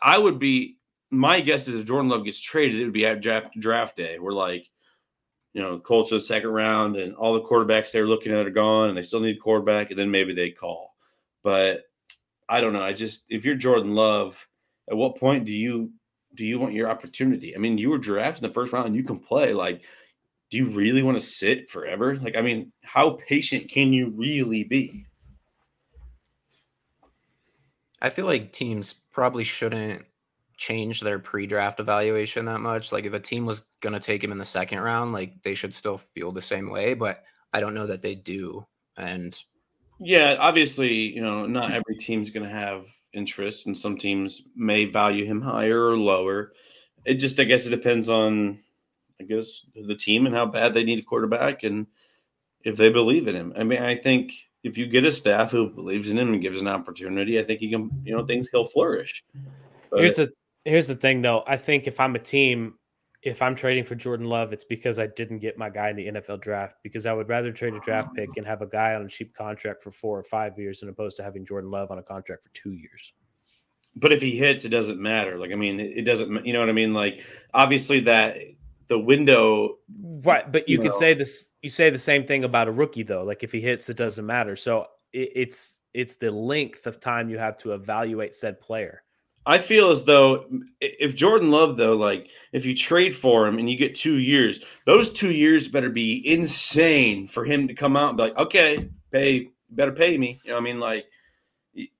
I 0.00 0.18
would 0.18 0.38
be 0.38 0.76
my 1.10 1.40
guess 1.40 1.68
is 1.68 1.76
if 1.76 1.86
Jordan 1.86 2.10
Love 2.10 2.24
gets 2.24 2.38
traded, 2.38 2.80
it 2.80 2.84
would 2.84 2.92
be 2.92 3.06
at 3.06 3.20
draft 3.20 3.58
draft 3.58 3.96
day. 3.96 4.18
We're 4.18 4.32
like, 4.32 4.68
you 5.52 5.62
know, 5.62 5.78
Colts 5.78 6.10
the 6.10 6.20
second 6.20 6.50
round, 6.50 6.96
and 6.96 7.14
all 7.14 7.34
the 7.34 7.42
quarterbacks 7.42 7.92
they're 7.92 8.06
looking 8.06 8.32
at 8.32 8.46
are 8.46 8.50
gone, 8.50 8.88
and 8.88 8.96
they 8.96 9.02
still 9.02 9.20
need 9.20 9.40
quarterback, 9.40 9.90
and 9.90 9.98
then 9.98 10.10
maybe 10.10 10.34
they 10.34 10.50
call. 10.50 10.94
But 11.42 11.82
I 12.48 12.60
don't 12.60 12.72
know. 12.72 12.82
I 12.82 12.92
just 12.92 13.24
if 13.28 13.44
you're 13.44 13.56
Jordan 13.56 13.94
Love, 13.94 14.46
at 14.90 14.96
what 14.96 15.16
point 15.16 15.44
do 15.44 15.52
you 15.52 15.92
do 16.34 16.46
you 16.46 16.58
want 16.58 16.74
your 16.74 16.90
opportunity? 16.90 17.54
I 17.54 17.58
mean, 17.58 17.76
you 17.76 17.90
were 17.90 17.98
drafted 17.98 18.44
in 18.44 18.50
the 18.50 18.54
first 18.54 18.72
round, 18.72 18.86
and 18.86 18.96
you 18.96 19.02
can 19.02 19.18
play. 19.18 19.52
Like 19.52 19.82
do 20.50 20.56
you 20.56 20.66
really 20.66 21.02
want 21.02 21.18
to 21.18 21.24
sit 21.24 21.68
forever? 21.68 22.16
Like, 22.16 22.36
I 22.36 22.40
mean, 22.40 22.72
how 22.82 23.18
patient 23.28 23.70
can 23.70 23.92
you 23.92 24.10
really 24.10 24.64
be? 24.64 25.06
I 28.00 28.08
feel 28.10 28.26
like 28.26 28.52
teams 28.52 28.94
probably 29.10 29.44
shouldn't 29.44 30.04
change 30.56 31.00
their 31.00 31.18
pre-draft 31.18 31.80
evaluation 31.80 32.44
that 32.46 32.60
much. 32.60 32.92
Like 32.92 33.04
if 33.04 33.12
a 33.12 33.20
team 33.20 33.46
was 33.46 33.64
going 33.80 33.92
to 33.92 34.00
take 34.00 34.22
him 34.22 34.32
in 34.32 34.38
the 34.38 34.44
second 34.44 34.80
round, 34.80 35.12
like 35.12 35.42
they 35.42 35.54
should 35.54 35.74
still 35.74 35.98
feel 35.98 36.32
the 36.32 36.42
same 36.42 36.70
way, 36.70 36.94
but 36.94 37.22
I 37.52 37.60
don't 37.60 37.74
know 37.74 37.86
that 37.86 38.02
they 38.02 38.14
do. 38.14 38.66
And 38.96 39.40
yeah, 40.00 40.36
obviously, 40.38 40.92
you 40.92 41.22
know, 41.22 41.46
not 41.46 41.72
every 41.72 41.96
team's 41.96 42.30
going 42.30 42.46
to 42.48 42.54
have 42.54 42.86
interest 43.14 43.66
and 43.66 43.76
some 43.76 43.96
teams 43.96 44.42
may 44.54 44.84
value 44.84 45.24
him 45.24 45.40
higher 45.40 45.88
or 45.88 45.96
lower. 45.96 46.52
It 47.04 47.14
just 47.14 47.40
I 47.40 47.44
guess 47.44 47.66
it 47.66 47.70
depends 47.70 48.08
on 48.08 48.58
I 49.20 49.24
guess 49.24 49.66
the 49.74 49.94
team 49.94 50.26
and 50.26 50.34
how 50.34 50.46
bad 50.46 50.74
they 50.74 50.84
need 50.84 51.00
a 51.00 51.02
quarterback 51.02 51.64
and 51.64 51.86
if 52.64 52.76
they 52.76 52.90
believe 52.90 53.28
in 53.28 53.34
him. 53.34 53.52
I 53.56 53.64
mean, 53.64 53.82
I 53.82 53.96
think 53.96 54.32
if 54.62 54.76
you 54.76 54.86
get 54.86 55.04
a 55.04 55.12
staff 55.12 55.50
who 55.50 55.70
believes 55.70 56.10
in 56.10 56.18
him 56.18 56.32
and 56.32 56.42
gives 56.42 56.60
an 56.60 56.68
opportunity, 56.68 57.38
I 57.38 57.44
think 57.44 57.60
he 57.60 57.70
can, 57.70 57.90
you 58.04 58.16
know, 58.16 58.24
things 58.24 58.48
he'll 58.48 58.64
flourish. 58.64 59.24
But, 59.90 60.00
here's 60.00 60.16
the 60.16 60.32
here's 60.64 60.88
the 60.88 60.96
thing 60.96 61.22
though. 61.22 61.44
I 61.46 61.56
think 61.56 61.86
if 61.86 61.98
I'm 62.00 62.14
a 62.14 62.18
team, 62.18 62.74
if 63.22 63.42
I'm 63.42 63.54
trading 63.54 63.84
for 63.84 63.94
Jordan 63.94 64.26
Love, 64.26 64.52
it's 64.52 64.64
because 64.64 64.98
I 64.98 65.06
didn't 65.06 65.38
get 65.38 65.58
my 65.58 65.70
guy 65.70 65.90
in 65.90 65.96
the 65.96 66.06
NFL 66.08 66.40
draft 66.40 66.76
because 66.82 67.06
I 67.06 67.12
would 67.12 67.28
rather 67.28 67.52
trade 67.52 67.74
a 67.74 67.80
draft 67.80 68.14
pick 68.14 68.30
and 68.36 68.46
have 68.46 68.62
a 68.62 68.66
guy 68.66 68.94
on 68.94 69.02
a 69.02 69.08
cheap 69.08 69.34
contract 69.34 69.82
for 69.82 69.90
four 69.90 70.18
or 70.18 70.24
five 70.24 70.58
years 70.58 70.80
than 70.80 70.88
opposed 70.88 71.16
to 71.16 71.22
having 71.22 71.46
Jordan 71.46 71.70
Love 71.70 71.90
on 71.90 71.98
a 71.98 72.02
contract 72.02 72.42
for 72.42 72.50
two 72.50 72.72
years. 72.72 73.12
But 73.96 74.12
if 74.12 74.22
he 74.22 74.36
hits, 74.36 74.64
it 74.64 74.68
doesn't 74.68 75.00
matter. 75.00 75.38
Like 75.38 75.52
I 75.52 75.56
mean, 75.56 75.80
it 75.80 76.02
doesn't. 76.02 76.44
You 76.44 76.52
know 76.52 76.60
what 76.60 76.68
I 76.68 76.72
mean? 76.72 76.94
Like 76.94 77.24
obviously 77.54 78.00
that 78.00 78.36
the 78.88 78.98
window 78.98 79.76
right 80.24 80.50
but 80.50 80.68
you, 80.68 80.76
you 80.76 80.78
could 80.78 80.92
know. 80.92 80.98
say 80.98 81.14
this 81.14 81.52
you 81.62 81.70
say 81.70 81.90
the 81.90 81.98
same 81.98 82.26
thing 82.26 82.44
about 82.44 82.68
a 82.68 82.72
rookie 82.72 83.02
though. 83.02 83.24
Like 83.24 83.42
if 83.42 83.52
he 83.52 83.60
hits 83.60 83.88
it 83.88 83.96
doesn't 83.96 84.24
matter. 84.26 84.56
So 84.56 84.86
it, 85.12 85.30
it's 85.34 85.78
it's 85.94 86.16
the 86.16 86.30
length 86.30 86.86
of 86.86 87.00
time 87.00 87.30
you 87.30 87.38
have 87.38 87.56
to 87.58 87.72
evaluate 87.72 88.34
said 88.34 88.60
player. 88.60 89.02
I 89.46 89.58
feel 89.58 89.90
as 89.90 90.04
though 90.04 90.44
if 90.80 91.16
jordan 91.16 91.50
love 91.50 91.76
though 91.76 91.96
like 91.96 92.28
if 92.52 92.66
you 92.66 92.74
trade 92.74 93.16
for 93.16 93.46
him 93.46 93.58
and 93.58 93.70
you 93.70 93.78
get 93.78 93.94
two 93.94 94.18
years 94.18 94.62
those 94.84 95.10
two 95.10 95.32
years 95.32 95.68
better 95.68 95.88
be 95.88 96.26
insane 96.30 97.26
for 97.26 97.44
him 97.44 97.66
to 97.66 97.74
come 97.74 97.96
out 97.96 98.10
and 98.10 98.18
be 98.18 98.24
like 98.24 98.36
okay 98.38 98.90
pay 99.10 99.48
better 99.70 99.92
pay 99.92 100.16
me. 100.16 100.40
You 100.44 100.52
know 100.52 100.58
i 100.58 100.60
mean? 100.60 100.80
Like 100.80 101.06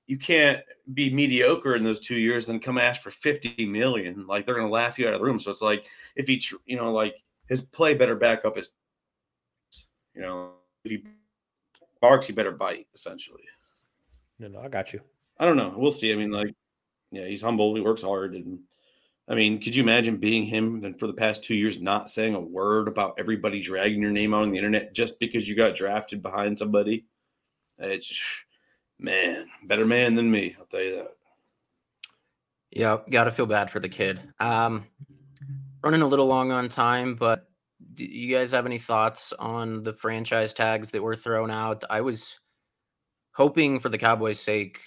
you 0.09 0.17
can't 0.17 0.59
be 0.95 1.13
mediocre 1.13 1.75
in 1.75 1.83
those 1.83 1.99
two 1.99 2.15
years 2.15 2.47
and 2.47 2.55
then 2.55 2.59
come 2.59 2.79
ask 2.79 3.03
for 3.03 3.11
50 3.11 3.63
million. 3.67 4.25
Like 4.25 4.43
they're 4.43 4.55
gonna 4.55 4.67
laugh 4.67 4.97
you 4.97 5.07
out 5.07 5.13
of 5.13 5.19
the 5.19 5.23
room. 5.23 5.39
So 5.39 5.51
it's 5.51 5.61
like 5.61 5.85
if 6.15 6.27
he 6.27 6.41
you 6.65 6.77
know 6.77 6.91
like 6.91 7.13
his 7.47 7.61
play 7.61 7.93
better 7.93 8.15
back 8.15 8.43
up 8.43 8.57
his 8.57 8.71
you 10.15 10.21
know 10.21 10.49
if 10.83 10.89
he 10.89 11.03
barks 12.01 12.25
he 12.25 12.33
better 12.33 12.51
bite 12.51 12.87
essentially. 12.95 13.43
No 14.39 14.47
no 14.47 14.61
i 14.61 14.67
got 14.67 14.93
you. 14.93 15.01
I 15.37 15.45
don't 15.45 15.57
know. 15.57 15.75
We'll 15.77 15.91
see. 15.91 16.11
I 16.11 16.15
mean 16.15 16.31
like 16.31 16.55
yeah 17.11 17.27
he's 17.27 17.43
humble. 17.43 17.75
He 17.75 17.81
works 17.81 18.01
hard. 18.01 18.33
And 18.33 18.61
i 19.27 19.35
mean 19.35 19.61
could 19.61 19.75
you 19.75 19.83
imagine 19.83 20.17
being 20.17 20.43
him 20.43 20.81
then 20.81 20.95
for 20.95 21.05
the 21.05 21.13
past 21.13 21.43
two 21.43 21.53
years 21.53 21.79
not 21.79 22.09
saying 22.09 22.33
a 22.33 22.39
word 22.39 22.87
about 22.87 23.13
everybody 23.19 23.61
dragging 23.61 24.01
your 24.01 24.09
name 24.09 24.33
out 24.33 24.41
on 24.41 24.49
the 24.49 24.57
internet 24.57 24.95
just 24.95 25.19
because 25.19 25.47
you 25.47 25.55
got 25.55 25.75
drafted 25.75 26.23
behind 26.23 26.57
somebody? 26.57 27.05
It's 27.77 28.43
man, 28.99 29.47
better 29.63 29.85
man 29.85 30.15
than 30.15 30.29
me. 30.29 30.55
I'll 30.59 30.65
tell 30.65 30.81
you 30.81 30.95
that. 30.97 31.15
Yeah, 32.71 32.97
got 33.09 33.23
to 33.23 33.31
feel 33.31 33.47
bad 33.47 33.71
for 33.71 33.79
the 33.79 33.89
kid. 33.89 34.21
Um, 34.39 34.85
running 35.83 36.01
a 36.01 36.07
little 36.07 36.27
long 36.27 36.51
on 36.51 36.69
time, 36.69 37.15
but 37.15 37.49
do 37.95 38.05
you 38.05 38.33
guys 38.33 38.51
have 38.51 38.65
any 38.65 38.77
thoughts 38.77 39.33
on 39.39 39.83
the 39.83 39.93
franchise 39.93 40.53
tags 40.53 40.91
that 40.91 41.01
were 41.01 41.15
thrown 41.15 41.49
out? 41.49 41.83
I 41.89 42.01
was 42.01 42.39
hoping 43.31 43.79
for 43.79 43.89
the 43.89 43.97
Cowboys' 43.97 44.39
sake 44.39 44.79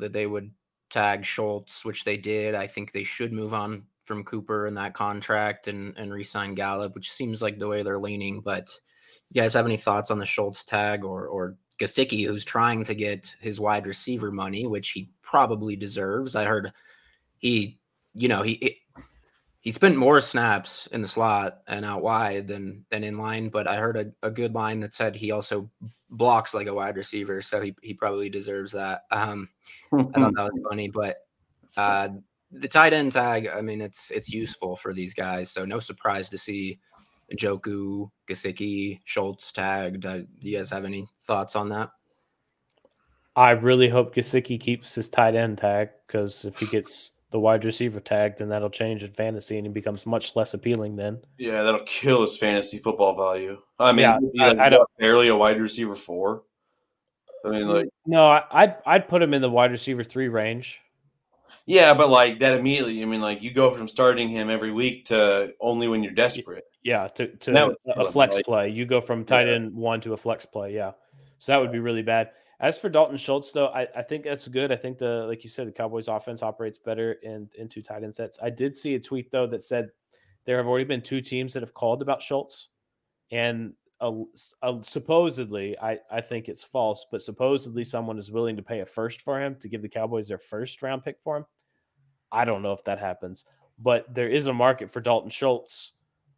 that 0.00 0.12
they 0.12 0.26
would 0.26 0.50
tag 0.90 1.24
Schultz, 1.24 1.84
which 1.84 2.04
they 2.04 2.16
did. 2.16 2.54
I 2.54 2.66
think 2.66 2.92
they 2.92 3.04
should 3.04 3.32
move 3.32 3.54
on 3.54 3.84
from 4.04 4.24
Cooper 4.24 4.66
in 4.66 4.74
that 4.74 4.94
contract 4.94 5.68
and 5.68 5.96
and 5.96 6.12
re-sign 6.12 6.54
Gallup, 6.54 6.94
which 6.94 7.12
seems 7.12 7.40
like 7.40 7.58
the 7.58 7.68
way 7.68 7.82
they're 7.82 7.98
leaning. 7.98 8.40
But 8.40 8.68
you 9.30 9.40
guys 9.40 9.54
have 9.54 9.66
any 9.66 9.76
thoughts 9.76 10.10
on 10.10 10.18
the 10.18 10.26
Schultz 10.26 10.64
tag 10.64 11.04
or 11.04 11.26
or 11.28 11.56
Gesicki, 11.80 12.26
who's 12.26 12.44
trying 12.44 12.84
to 12.84 12.94
get 12.94 13.34
his 13.40 13.58
wide 13.58 13.86
receiver 13.86 14.30
money, 14.30 14.66
which 14.66 14.90
he 14.90 15.10
probably 15.22 15.76
deserves? 15.76 16.36
I 16.36 16.44
heard 16.44 16.72
he, 17.38 17.78
you 18.14 18.28
know, 18.28 18.42
he 18.42 18.80
he 19.60 19.70
spent 19.70 19.96
more 19.96 20.20
snaps 20.20 20.86
in 20.88 21.02
the 21.02 21.08
slot 21.08 21.60
and 21.68 21.84
out 21.84 22.02
wide 22.02 22.46
than 22.46 22.84
than 22.90 23.04
in 23.04 23.18
line, 23.18 23.48
but 23.48 23.66
I 23.66 23.76
heard 23.76 23.96
a, 23.96 24.26
a 24.26 24.30
good 24.30 24.54
line 24.54 24.80
that 24.80 24.94
said 24.94 25.14
he 25.14 25.30
also 25.30 25.70
blocks 26.10 26.54
like 26.54 26.66
a 26.66 26.74
wide 26.74 26.96
receiver, 26.96 27.40
so 27.40 27.60
he, 27.60 27.74
he 27.82 27.94
probably 27.94 28.28
deserves 28.28 28.72
that. 28.72 29.02
Um, 29.10 29.48
I 29.92 30.02
thought 30.02 30.34
that 30.34 30.50
was 30.52 30.62
funny, 30.68 30.88
but 30.88 31.18
uh, 31.76 32.08
the 32.50 32.68
tight 32.68 32.92
end 32.92 33.12
tag, 33.12 33.48
I 33.54 33.60
mean, 33.60 33.80
it's 33.80 34.10
it's 34.10 34.32
useful 34.32 34.76
for 34.76 34.92
these 34.92 35.14
guys, 35.14 35.50
so 35.50 35.64
no 35.64 35.78
surprise 35.78 36.28
to 36.30 36.38
see 36.38 36.78
Njoku, 37.34 38.10
Gesicki, 38.28 39.00
Schultz 39.04 39.52
tagged. 39.52 40.04
Uh, 40.06 40.18
do 40.18 40.26
you 40.40 40.56
guys 40.58 40.70
have 40.70 40.84
any 40.84 41.06
thoughts 41.26 41.56
on 41.56 41.68
that? 41.70 41.90
I 43.36 43.50
really 43.52 43.88
hope 43.88 44.14
Gesicki 44.14 44.58
keeps 44.60 44.94
his 44.94 45.08
tight 45.08 45.34
end 45.34 45.58
tag 45.58 45.90
because 46.06 46.44
if 46.44 46.58
he 46.58 46.66
gets 46.66 47.12
the 47.30 47.38
wide 47.38 47.64
receiver 47.64 48.00
tag, 48.00 48.36
then 48.36 48.48
that'll 48.48 48.68
change 48.70 49.04
in 49.04 49.10
fantasy 49.12 49.56
and 49.56 49.66
he 49.66 49.72
becomes 49.72 50.04
much 50.04 50.34
less 50.34 50.52
appealing 50.52 50.96
then. 50.96 51.20
Yeah, 51.38 51.62
that'll 51.62 51.84
kill 51.84 52.22
his 52.22 52.36
fantasy 52.36 52.78
football 52.78 53.16
value. 53.16 53.58
I 53.78 53.92
mean, 53.92 54.00
Yeah, 54.34 54.52
I- 54.58 54.66
I 54.66 54.68
don't- 54.68 54.88
barely 54.98 55.28
a 55.28 55.36
wide 55.36 55.60
receiver 55.60 55.94
four. 55.94 56.42
I 57.44 57.50
mean, 57.50 57.68
like, 57.68 57.86
No, 58.04 58.26
I, 58.26 58.42
I'd 58.50 58.76
I'd 58.84 59.08
put 59.08 59.22
him 59.22 59.32
in 59.32 59.40
the 59.40 59.48
wide 59.48 59.70
receiver 59.70 60.02
three 60.04 60.28
range. 60.28 60.80
yeah, 61.66 61.94
but 61.94 62.10
like 62.10 62.40
that 62.40 62.58
immediately. 62.58 63.00
I 63.00 63.06
mean, 63.06 63.20
like 63.22 63.40
you 63.42 63.52
go 63.54 63.70
from 63.70 63.86
starting 63.88 64.28
him 64.28 64.50
every 64.50 64.72
week 64.72 65.04
to 65.06 65.54
only 65.60 65.86
when 65.88 66.02
you're 66.02 66.12
desperate. 66.12 66.64
Yeah, 66.82 67.08
to, 67.08 67.28
to 67.36 67.76
a 67.86 68.10
flex 68.10 68.36
right? 68.36 68.44
play. 68.44 68.68
You 68.70 68.86
go 68.86 69.00
from 69.00 69.24
tight 69.24 69.48
end 69.48 69.74
one 69.74 70.00
to 70.02 70.14
a 70.14 70.16
flex 70.16 70.46
play. 70.46 70.74
Yeah. 70.74 70.92
So 71.38 71.52
that 71.52 71.58
would 71.58 71.72
be 71.72 71.78
really 71.78 72.02
bad. 72.02 72.30
As 72.60 72.78
for 72.78 72.90
Dalton 72.90 73.16
Schultz, 73.16 73.52
though, 73.52 73.68
I, 73.68 73.86
I 73.96 74.02
think 74.02 74.24
that's 74.24 74.46
good. 74.46 74.70
I 74.70 74.76
think 74.76 74.98
the 74.98 75.24
like 75.26 75.42
you 75.42 75.50
said, 75.50 75.66
the 75.66 75.72
Cowboys 75.72 76.08
offense 76.08 76.42
operates 76.42 76.78
better 76.78 77.12
in 77.22 77.48
in 77.54 77.68
two 77.68 77.82
tight 77.82 78.02
end 78.02 78.14
sets. 78.14 78.38
I 78.42 78.50
did 78.50 78.76
see 78.76 78.94
a 78.94 79.00
tweet 79.00 79.30
though 79.30 79.46
that 79.46 79.62
said 79.62 79.88
there 80.44 80.58
have 80.58 80.66
already 80.66 80.84
been 80.84 81.02
two 81.02 81.20
teams 81.20 81.54
that 81.54 81.62
have 81.62 81.74
called 81.74 82.02
about 82.02 82.22
Schultz, 82.22 82.68
and 83.30 83.72
uh, 84.00 84.12
uh, 84.62 84.80
supposedly, 84.82 85.78
I 85.78 85.98
I 86.10 86.20
think 86.20 86.48
it's 86.48 86.62
false, 86.62 87.06
but 87.10 87.22
supposedly 87.22 87.84
someone 87.84 88.18
is 88.18 88.30
willing 88.30 88.56
to 88.56 88.62
pay 88.62 88.80
a 88.80 88.86
first 88.86 89.22
for 89.22 89.40
him 89.40 89.56
to 89.60 89.68
give 89.68 89.80
the 89.80 89.88
Cowboys 89.88 90.28
their 90.28 90.38
first 90.38 90.82
round 90.82 91.02
pick 91.02 91.16
for 91.22 91.38
him. 91.38 91.46
I 92.32 92.44
don't 92.44 92.62
know 92.62 92.72
if 92.72 92.84
that 92.84 92.98
happens, 92.98 93.46
but 93.78 94.12
there 94.14 94.28
is 94.28 94.46
a 94.46 94.52
market 94.52 94.90
for 94.90 95.00
Dalton 95.00 95.30
Schultz 95.30 95.92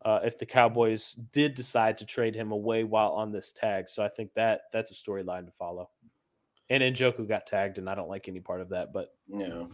uh, 0.04 0.20
if 0.24 0.38
the 0.38 0.46
Cowboys 0.46 1.12
did 1.12 1.54
decide 1.54 1.98
to 1.98 2.06
trade 2.06 2.34
him 2.34 2.52
away 2.52 2.84
while 2.84 3.12
on 3.12 3.32
this 3.32 3.52
tag. 3.52 3.88
So 3.88 4.02
I 4.02 4.08
think 4.08 4.34
that 4.34 4.62
that's 4.72 4.90
a 4.90 4.94
storyline 4.94 5.46
to 5.46 5.52
follow. 5.52 5.90
And 6.70 6.82
Njoku 6.82 7.28
got 7.28 7.46
tagged, 7.46 7.78
and 7.78 7.88
I 7.88 7.94
don't 7.94 8.08
like 8.08 8.28
any 8.28 8.40
part 8.40 8.60
of 8.60 8.70
that. 8.70 8.92
But 8.92 9.14
Yeah. 9.28 9.64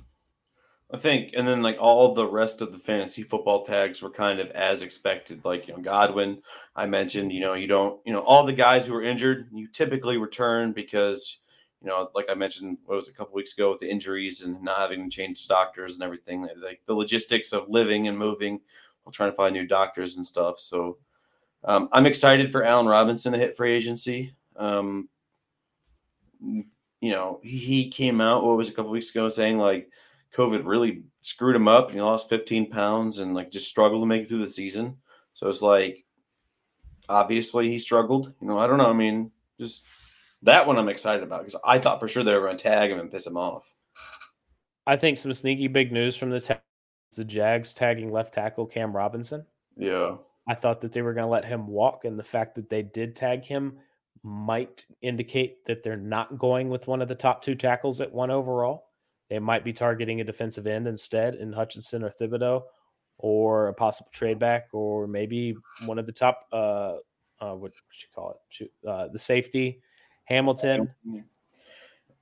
I 0.91 0.97
think, 0.97 1.35
and 1.37 1.47
then 1.47 1.61
like 1.61 1.76
all 1.79 2.14
the 2.14 2.26
rest 2.26 2.62
of 2.62 2.72
the 2.72 2.79
fantasy 2.79 3.22
football 3.22 3.64
tags 3.64 4.01
were 4.01 4.11
kind 4.11 4.41
of 4.41 4.51
as 4.53 4.83
expected. 4.83 5.45
Like, 5.45 5.68
you 5.68 5.76
know, 5.76 5.83
Godwin, 5.83 6.43
I 6.74 6.87
mentioned, 6.87 7.31
you 7.31 7.41
know, 7.41 7.53
you 7.53 7.66
don't, 7.66 8.01
you 8.07 8.12
know, 8.12 8.20
all 8.20 8.45
the 8.47 8.55
guys 8.55 8.87
who 8.87 8.95
were 8.95 9.03
injured, 9.03 9.51
you 9.53 9.68
typically 9.68 10.16
return 10.16 10.72
because, 10.72 11.41
you 11.83 11.89
know, 11.89 12.09
like 12.14 12.31
I 12.31 12.35
mentioned, 12.35 12.79
what 12.87 12.97
was 12.97 13.09
it, 13.09 13.12
a 13.12 13.14
couple 13.14 13.35
weeks 13.35 13.53
ago 13.53 13.70
with 13.70 13.81
the 13.81 13.91
injuries 13.91 14.43
and 14.43 14.62
not 14.62 14.81
having 14.81 15.11
to 15.11 15.14
change 15.14 15.47
doctors 15.47 15.93
and 15.93 16.03
everything, 16.03 16.49
like 16.57 16.81
the 16.87 16.95
logistics 16.95 17.53
of 17.53 17.68
living 17.68 18.09
and 18.09 18.16
moving 18.16 18.59
while 19.09 19.13
trying 19.13 19.31
to 19.31 19.37
find 19.37 19.55
new 19.55 19.67
doctors 19.67 20.17
and 20.17 20.27
stuff. 20.27 20.61
So 20.61 20.99
um, 21.65 21.89
I'm 21.93 22.07
excited 22.07 22.53
for 22.53 22.63
Allen 22.63 22.87
Robinson 22.87 23.33
to 23.33 23.39
hit 23.39 23.57
free 23.57 23.73
agency. 23.73 24.35
Um, 24.57 25.09
you 26.41 27.11
know, 27.11 27.41
he, 27.43 27.89
came 27.89 28.21
out, 28.21 28.45
what 28.45 28.57
was 28.57 28.69
a 28.69 28.73
couple 28.73 28.91
weeks 28.91 29.11
ago 29.11 29.29
saying 29.29 29.59
like, 29.59 29.91
COVID 30.37 30.67
really 30.67 31.05
screwed 31.23 31.57
him 31.57 31.69
up. 31.69 31.87
And 31.87 31.97
he 31.97 32.03
lost 32.03 32.29
15 32.29 32.71
pounds 32.71 33.21
and 33.21 33.35
like 33.35 33.51
just 33.51 33.67
struggled 33.67 34.03
to 34.03 34.07
make 34.07 34.23
it 34.23 34.29
through 34.29 34.45
the 34.45 34.51
season. 34.51 34.97
So 35.33 35.49
it's 35.49 35.63
like 35.63 36.05
obviously 37.09 37.71
he 37.71 37.79
struggled. 37.79 38.35
You 38.41 38.49
know, 38.49 38.59
I 38.59 38.67
don't 38.67 38.77
know. 38.77 38.91
I 38.91 38.93
mean, 38.93 39.31
just 39.59 39.87
that 40.43 40.67
one 40.67 40.79
I'm 40.79 40.91
excited 40.91 41.23
about 41.23 41.41
because 41.41 41.59
I 41.65 41.79
thought 41.79 41.99
for 41.99 42.09
sure 42.09 42.25
they 42.25 42.35
were 42.35 42.43
going 42.43 42.59
to 42.59 42.63
tag 42.63 42.91
him 42.91 43.01
and 43.01 43.11
piss 43.11 43.27
him 43.27 43.39
off. 43.39 43.75
I 44.87 44.97
think 44.97 45.17
some 45.17 45.33
sneaky 45.33 45.67
big 45.67 45.93
news 45.93 46.17
from 46.17 46.31
this 46.31 46.51
the 47.17 47.25
Jags 47.25 47.75
tagging 47.75 48.13
left 48.13 48.35
tackle 48.35 48.67
Cam 48.67 48.95
Robinson. 48.95 49.45
Yeah. 49.77 50.17
I 50.49 50.55
thought 50.55 50.81
that 50.81 50.93
they 50.93 51.03
were 51.03 51.13
going 51.13 51.27
to 51.27 51.31
let 51.31 51.45
him 51.45 51.67
walk, 51.67 52.05
and 52.05 52.19
the 52.19 52.25
fact 52.25 52.55
that 52.55 52.71
they 52.71 52.83
did 52.83 53.15
tag 53.15 53.45
him 53.45 53.79
might 54.23 54.87
indicate 55.03 55.65
that 55.67 55.83
they're 55.83 55.97
not 55.97 56.39
going 56.39 56.69
with 56.69 56.87
one 56.87 57.03
of 57.03 57.09
the 57.09 57.15
top 57.15 57.43
two 57.43 57.55
tackles 57.55 58.01
at 58.01 58.13
one 58.13 58.31
overall. 58.31 58.87
They 59.29 59.39
might 59.39 59.65
be 59.65 59.73
targeting 59.73 60.21
a 60.21 60.25
defensive 60.25 60.67
end 60.67 60.89
instead 60.89 61.35
in 61.35 61.53
Hutchinson 61.53 62.03
or 62.03 62.11
Thibodeaux, 62.11 62.63
or 63.19 63.69
a 63.69 63.75
possible 63.75 64.11
trade 64.13 64.39
back, 64.39 64.69
or 64.73 65.07
maybe 65.07 65.55
one 65.85 65.99
of 65.99 66.07
the 66.07 66.13
top, 66.13 66.47
uh, 66.53 66.95
uh 67.41 67.55
what 67.55 67.73
should 67.91 68.09
you 68.09 68.15
call 68.15 68.41
it? 68.61 68.71
Uh, 68.87 69.09
the 69.09 69.19
safety, 69.19 69.83
Hamilton. 70.25 70.91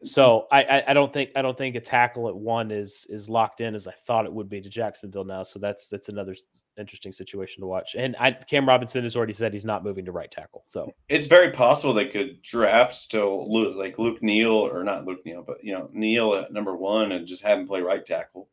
So 0.03 0.47
I, 0.53 0.63
I 0.63 0.85
I 0.89 0.95
don't 0.95 1.13
think 1.13 1.31
I 1.37 1.43
don't 1.43 1.57
think 1.57 1.75
a 1.75 1.81
tackle 1.81 2.29
at 2.29 2.37
one 2.37 2.71
is 2.71 3.07
is 3.09 3.31
locked 3.31 3.61
in 3.61 3.75
as 3.75 3.87
I 3.87 3.93
thought 3.93 4.27
it 4.27 4.33
would 4.33 4.49
be 4.49 4.61
to 4.61 4.69
Jacksonville 4.69 5.25
now. 5.25 5.43
So 5.43 5.59
that's 5.59 5.89
that's 5.89 6.09
another 6.09 6.35
interesting 6.77 7.13
situation 7.13 7.63
to 7.63 7.67
watch. 7.67 7.95
And 7.97 8.15
I, 8.19 8.33
Cam 8.33 8.69
Robinson 8.69 9.03
has 9.05 9.17
already 9.17 9.33
said 9.33 9.53
he's 9.53 9.65
not 9.65 9.83
moving 9.83 10.05
to 10.05 10.13
right 10.13 10.31
tackle. 10.31 10.63
So 10.67 10.93
It's 11.09 11.27
very 11.27 11.51
possible 11.51 11.95
they 11.95 12.09
could 12.09 12.43
draft 12.43 12.95
still 12.95 13.51
Luke, 13.51 13.77
like 13.77 13.99
Luke 13.99 14.23
Neal 14.23 14.53
or 14.53 14.85
not 14.85 15.07
Luke 15.07 15.25
Neal, 15.25 15.43
but 15.47 15.63
you 15.63 15.73
know 15.73 15.89
Neal 15.93 16.35
at 16.35 16.53
number 16.53 16.77
one 16.77 17.13
and 17.13 17.27
just 17.27 17.43
have 17.43 17.59
him 17.59 17.67
play 17.67 17.81
right 17.81 18.05
tackle. 18.05 18.49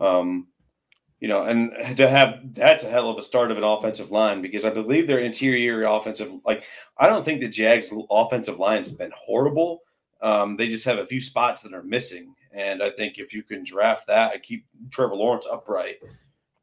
Um, 0.00 0.48
you 1.20 1.28
know, 1.28 1.44
and 1.44 1.96
to 1.96 2.08
have 2.08 2.40
that's 2.52 2.84
a 2.84 2.90
hell 2.90 3.08
of 3.08 3.18
a 3.18 3.22
start 3.22 3.50
of 3.50 3.56
an 3.56 3.64
offensive 3.64 4.10
line 4.10 4.42
because 4.42 4.64
I 4.64 4.70
believe 4.70 5.06
their 5.06 5.20
interior 5.20 5.84
offensive, 5.84 6.30
like 6.44 6.64
I 6.98 7.06
don't 7.06 7.24
think 7.24 7.40
the 7.40 7.48
Jags' 7.48 7.90
offensive 8.10 8.58
line's 8.58 8.92
been 8.92 9.12
horrible. 9.16 9.80
Um, 10.24 10.56
they 10.56 10.68
just 10.68 10.84
have 10.86 10.98
a 10.98 11.06
few 11.06 11.20
spots 11.20 11.62
that 11.62 11.74
are 11.74 11.82
missing, 11.84 12.34
and 12.50 12.82
I 12.82 12.90
think 12.90 13.18
if 13.18 13.32
you 13.34 13.42
can 13.42 13.62
draft 13.62 14.06
that 14.08 14.32
and 14.32 14.42
keep 14.42 14.64
Trevor 14.90 15.14
Lawrence 15.16 15.46
upright, 15.50 15.96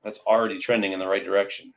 that's 0.04 0.20
already 0.26 0.58
trending 0.58 0.94
in 0.94 1.00
the 1.00 1.08
right 1.08 1.24
direction. 1.24 1.74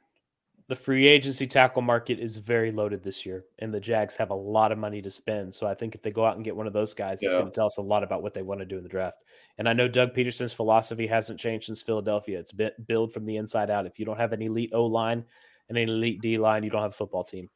the 0.67 0.75
free 0.75 1.07
agency 1.07 1.47
tackle 1.47 1.83
market 1.83 2.19
is 2.19 2.39
very 2.39 2.73
loaded 2.73 3.03
this 3.03 3.27
year, 3.27 3.45
and 3.59 3.73
the 3.73 3.81
Jags 3.81 4.17
have 4.17 4.31
a 4.31 4.35
lot 4.35 4.73
of 4.73 4.79
money 4.79 5.03
to 5.03 5.11
spend. 5.11 5.55
So 5.55 5.67
I 5.67 5.75
think 5.75 5.95
if 5.95 6.01
they 6.01 6.11
go 6.11 6.25
out 6.25 6.37
and 6.37 6.45
get 6.45 6.57
one 6.57 6.67
of 6.67 6.73
those 6.73 6.95
guys, 6.95 7.23
it's 7.23 7.35
going 7.35 7.45
to 7.45 7.51
tell 7.53 7.67
us 7.67 7.77
a 7.77 7.83
lot 7.83 8.03
about 8.03 8.23
what 8.23 8.33
they 8.33 8.41
want 8.41 8.61
to 8.61 8.65
do 8.67 8.79
in 8.79 8.83
the 8.83 8.89
draft. 8.89 9.19
And 9.59 9.69
I 9.69 9.75
know 9.75 9.89
Doug 9.89 10.15
Pederson's 10.15 10.55
philosophy 10.55 11.07
hasn't 11.07 11.39
changed 11.39 11.67
since 11.67 11.83
Philadelphia. 11.83 12.41
It's 12.41 12.51
been 12.53 12.71
build 12.87 13.13
from 13.13 13.27
the 13.27 13.37
inside 13.37 13.69
out. 13.69 13.85
If 13.85 13.99
you 13.99 14.07
don't 14.07 14.17
have 14.17 14.33
an 14.33 14.41
elite 14.41 14.71
O 14.73 14.87
line 14.87 15.23
and 15.69 15.77
an 15.77 15.89
elite 15.91 16.23
D 16.23 16.39
line, 16.39 16.65
you 16.65 16.71
don't 16.71 16.81
have 16.83 16.93
a 16.93 16.95
football 16.95 17.25
team. 17.25 17.51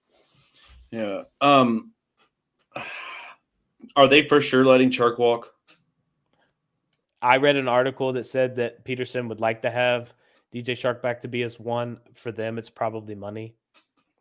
Yeah. 0.90 1.22
Um 1.40 1.92
are 3.96 4.08
they 4.08 4.26
for 4.26 4.40
sure 4.40 4.64
letting 4.64 4.90
Chark 4.90 5.18
walk? 5.18 5.52
I 7.20 7.36
read 7.38 7.56
an 7.56 7.68
article 7.68 8.12
that 8.12 8.26
said 8.26 8.56
that 8.56 8.84
Pederson 8.84 9.28
would 9.28 9.40
like 9.40 9.62
to 9.62 9.70
have 9.70 10.14
DJ 10.54 10.70
Chark 10.70 11.02
back 11.02 11.22
to 11.22 11.28
be 11.28 11.42
as 11.42 11.58
one. 11.58 11.98
For 12.14 12.32
them, 12.32 12.58
it's 12.58 12.70
probably 12.70 13.14
money. 13.14 13.54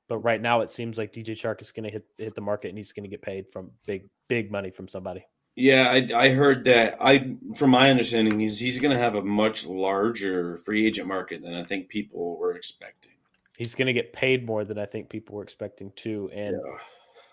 But 0.07 0.19
right 0.19 0.41
now, 0.41 0.61
it 0.61 0.69
seems 0.69 0.97
like 0.97 1.11
DJ 1.11 1.31
Chark 1.31 1.61
is 1.61 1.71
going 1.71 1.83
to 1.83 1.89
hit 1.89 2.05
hit 2.17 2.35
the 2.35 2.41
market 2.41 2.69
and 2.69 2.77
he's 2.77 2.93
going 2.93 3.03
to 3.03 3.09
get 3.09 3.21
paid 3.21 3.51
from 3.51 3.71
big 3.85 4.09
big 4.27 4.51
money 4.51 4.71
from 4.71 4.87
somebody. 4.87 5.25
Yeah, 5.55 5.89
I, 5.89 6.07
I 6.15 6.29
heard 6.29 6.63
that. 6.65 6.97
I, 7.01 7.35
from 7.55 7.71
my 7.71 7.89
understanding, 7.89 8.39
he's 8.39 8.59
he's 8.59 8.79
going 8.79 8.95
to 8.95 8.99
have 8.99 9.15
a 9.15 9.23
much 9.23 9.65
larger 9.65 10.57
free 10.59 10.85
agent 10.85 11.07
market 11.07 11.41
than 11.41 11.53
I 11.55 11.63
think 11.63 11.89
people 11.89 12.37
were 12.37 12.55
expecting. 12.55 13.11
He's 13.57 13.73
going 13.73 13.87
to 13.87 13.93
get 13.93 14.13
paid 14.13 14.45
more 14.45 14.63
than 14.63 14.77
I 14.77 14.85
think 14.85 15.09
people 15.09 15.35
were 15.35 15.43
expecting 15.43 15.91
too. 15.95 16.29
And 16.33 16.55
Yeah. 16.55 16.77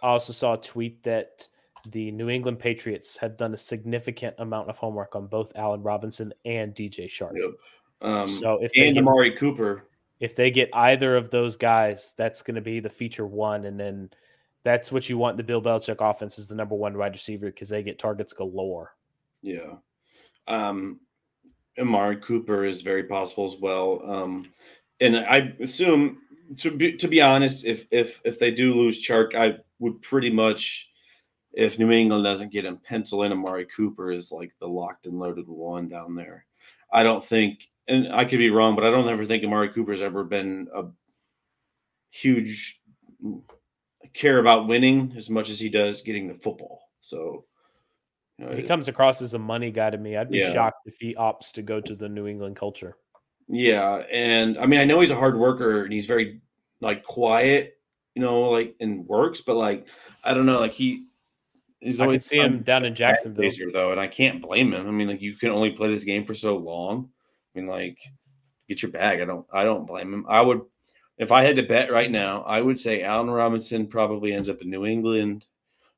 I 0.02 0.08
also 0.08 0.32
saw 0.32 0.54
a 0.54 0.60
tweet 0.60 1.02
that 1.02 1.46
the 1.90 2.10
New 2.12 2.28
England 2.28 2.58
Patriots 2.58 3.16
have 3.18 3.36
done 3.36 3.52
a 3.54 3.56
significant 3.56 4.34
amount 4.38 4.70
of 4.70 4.76
homework 4.76 5.14
on 5.16 5.26
both 5.26 5.52
Allen 5.56 5.82
Robinson 5.82 6.32
and 6.44 6.74
DJ 6.74 7.06
Chark. 7.06 7.32
Yep. 7.34 7.50
Um, 8.02 8.28
So 8.28 8.58
if 8.62 8.70
and 8.76 8.96
Amari 8.98 9.30
Cooper. 9.32 9.88
if 10.20 10.34
they 10.34 10.50
get 10.50 10.70
either 10.72 11.16
of 11.16 11.30
those 11.30 11.56
guys, 11.56 12.14
that's 12.16 12.42
going 12.42 12.54
to 12.54 12.60
be 12.60 12.80
the 12.80 12.90
feature 12.90 13.26
one, 13.26 13.64
and 13.66 13.78
then 13.78 14.10
That's 14.62 14.90
what 14.90 15.10
you 15.10 15.18
want. 15.18 15.36
The 15.36 15.42
Bill 15.42 15.60
Belichick 15.60 16.00
offense 16.00 16.38
is 16.38 16.48
the 16.48 16.54
number 16.54 16.74
one 16.74 16.96
wide 16.96 17.12
receiver 17.12 17.46
because 17.46 17.68
they 17.68 17.82
get 17.82 17.98
targets 17.98 18.32
galore. 18.32 18.94
Yeah. 19.42 19.74
Um, 20.48 21.00
Amari 21.78 22.16
Cooper 22.16 22.64
is 22.64 22.80
very 22.80 23.04
possible 23.04 23.44
as 23.44 23.56
well. 23.60 24.00
Um, 24.10 24.50
and 25.00 25.18
I 25.18 25.52
assume 25.60 26.18
to 26.56 26.70
be 26.70 26.96
to 26.96 27.08
be 27.08 27.20
honest, 27.20 27.66
if 27.66 27.86
if 27.90 28.22
if 28.24 28.38
they 28.38 28.50
do 28.50 28.72
lose 28.74 29.06
Chark, 29.06 29.34
I 29.34 29.58
would 29.80 30.00
pretty 30.00 30.30
much 30.30 30.90
if 31.56 31.78
New 31.78 31.90
England 31.90 32.24
doesn't 32.24 32.52
get 32.52 32.64
him, 32.64 32.78
pencil 32.78 33.22
in 33.22 33.32
Amari 33.32 33.66
Cooper 33.66 34.10
is 34.10 34.32
like 34.32 34.52
the 34.58 34.68
locked 34.68 35.06
and 35.06 35.18
loaded 35.18 35.48
one 35.48 35.88
down 35.88 36.14
there. 36.14 36.46
I 36.92 37.02
don't 37.02 37.24
think, 37.24 37.68
and 37.88 38.12
I 38.12 38.24
could 38.24 38.38
be 38.38 38.50
wrong, 38.50 38.74
but 38.74 38.84
I 38.84 38.90
don't 38.90 39.08
ever 39.08 39.24
think 39.24 39.44
Amari 39.44 39.68
Cooper's 39.68 40.00
ever 40.00 40.24
been 40.24 40.68
a 40.74 40.84
huge 42.10 42.80
mm, 43.24 43.40
care 44.12 44.38
about 44.38 44.66
winning 44.68 45.12
as 45.16 45.30
much 45.30 45.50
as 45.50 45.60
he 45.60 45.68
does 45.68 46.02
getting 46.02 46.28
the 46.28 46.34
football. 46.34 46.90
So 47.00 47.44
you 48.38 48.46
know, 48.46 48.56
he 48.56 48.62
comes 48.62 48.88
across 48.88 49.22
as 49.22 49.34
a 49.34 49.38
money 49.38 49.70
guy 49.70 49.90
to 49.90 49.98
me. 49.98 50.16
I'd 50.16 50.30
be 50.30 50.38
Yeah. 50.38 50.52
shocked 50.52 50.86
if 50.86 50.96
he 50.98 51.14
opts 51.14 51.52
to 51.52 51.62
go 51.62 51.80
to 51.80 51.94
the 51.94 52.08
New 52.08 52.26
England 52.26 52.56
culture. 52.56 52.96
Yeah, 53.48 54.02
and 54.10 54.58
I 54.58 54.66
mean, 54.66 54.80
I 54.80 54.84
know 54.84 55.00
he's 55.00 55.10
a 55.10 55.16
hard 55.16 55.38
worker 55.38 55.84
and 55.84 55.92
he's 55.92 56.06
very 56.06 56.40
like 56.80 57.04
quiet, 57.04 57.78
you 58.14 58.22
know, 58.22 58.50
like 58.50 58.74
and 58.80 59.06
works, 59.06 59.42
but 59.42 59.56
like 59.56 59.86
I 60.24 60.34
don't 60.34 60.46
know, 60.46 60.60
like 60.60 60.72
he 60.72 61.06
he's 61.84 62.00
I 62.00 62.04
could 62.04 62.08
always 62.08 62.26
see 62.26 62.38
him 62.38 62.62
down 62.62 62.84
in 62.84 62.94
Jacksonville. 62.94 63.44
Jacksonville 63.44 63.72
though, 63.72 63.92
and 63.92 64.00
I 64.00 64.06
can't 64.06 64.42
blame 64.42 64.72
him. 64.72 64.86
I 64.86 64.90
mean, 64.90 65.08
like 65.08 65.22
you 65.22 65.36
can 65.36 65.50
only 65.50 65.70
play 65.70 65.88
this 65.88 66.04
game 66.04 66.24
for 66.24 66.34
so 66.34 66.56
long. 66.56 67.10
I 67.54 67.58
mean, 67.58 67.68
like 67.68 67.98
get 68.68 68.82
your 68.82 68.90
bag. 68.90 69.20
I 69.20 69.24
don't 69.24 69.46
I 69.52 69.64
don't 69.64 69.86
blame 69.86 70.12
him. 70.12 70.26
I 70.28 70.40
would 70.40 70.62
if 71.18 71.30
I 71.30 71.42
had 71.44 71.56
to 71.56 71.62
bet 71.62 71.92
right 71.92 72.10
now, 72.10 72.42
I 72.42 72.60
would 72.60 72.80
say 72.80 73.02
Allen 73.02 73.30
Robinson 73.30 73.86
probably 73.86 74.32
ends 74.32 74.48
up 74.48 74.62
in 74.62 74.70
New 74.70 74.84
England. 74.84 75.46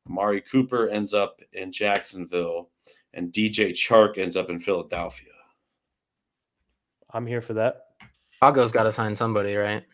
Amari 0.09 0.41
Cooper 0.41 0.89
ends 0.89 1.15
up 1.15 1.41
in 1.53 1.73
Jacksonville, 1.73 2.71
and 3.15 3.33
DJ 3.33 3.71
Chark 3.71 4.19
ends 4.19 4.37
up 4.37 4.51
in 4.51 4.59
Philadelphia. 4.59 5.31
I'm 7.11 7.27
here 7.27 7.41
for 7.41 7.55
that. 7.55 7.87
Chicago's 8.35 8.73
got 8.73 8.85
to 8.85 8.95
sign 8.95 9.17
somebody, 9.17 9.55
right? 9.55 9.85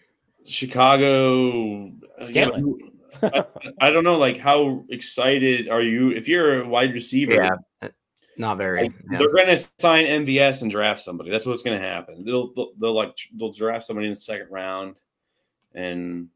Chicago. 0.44 1.86
uh, 2.18 2.24
Scantling. 2.24 2.66
you 2.66 2.78
know, 2.80 2.91
I, 3.22 3.44
I 3.80 3.90
don't 3.90 4.04
know. 4.04 4.16
Like, 4.18 4.38
how 4.38 4.84
excited 4.90 5.68
are 5.68 5.82
you 5.82 6.10
if 6.10 6.28
you're 6.28 6.62
a 6.62 6.68
wide 6.68 6.92
receiver? 6.92 7.34
Yeah, 7.34 7.88
Not 8.38 8.58
very. 8.58 8.82
like, 8.84 8.92
yeah. 9.10 9.18
They're 9.18 9.32
going 9.32 9.46
to 9.48 9.64
sign 9.78 10.06
MVS 10.06 10.62
and 10.62 10.70
draft 10.70 11.00
somebody. 11.00 11.30
That's 11.30 11.46
what's 11.46 11.62
going 11.62 11.80
to 11.80 11.86
happen. 11.86 12.24
They'll, 12.24 12.52
they'll 12.54 12.72
they'll 12.80 12.94
like 12.94 13.16
they'll 13.38 13.52
draft 13.52 13.84
somebody 13.84 14.06
in 14.06 14.12
the 14.12 14.16
second 14.16 14.48
round, 14.50 15.00
and 15.74 16.28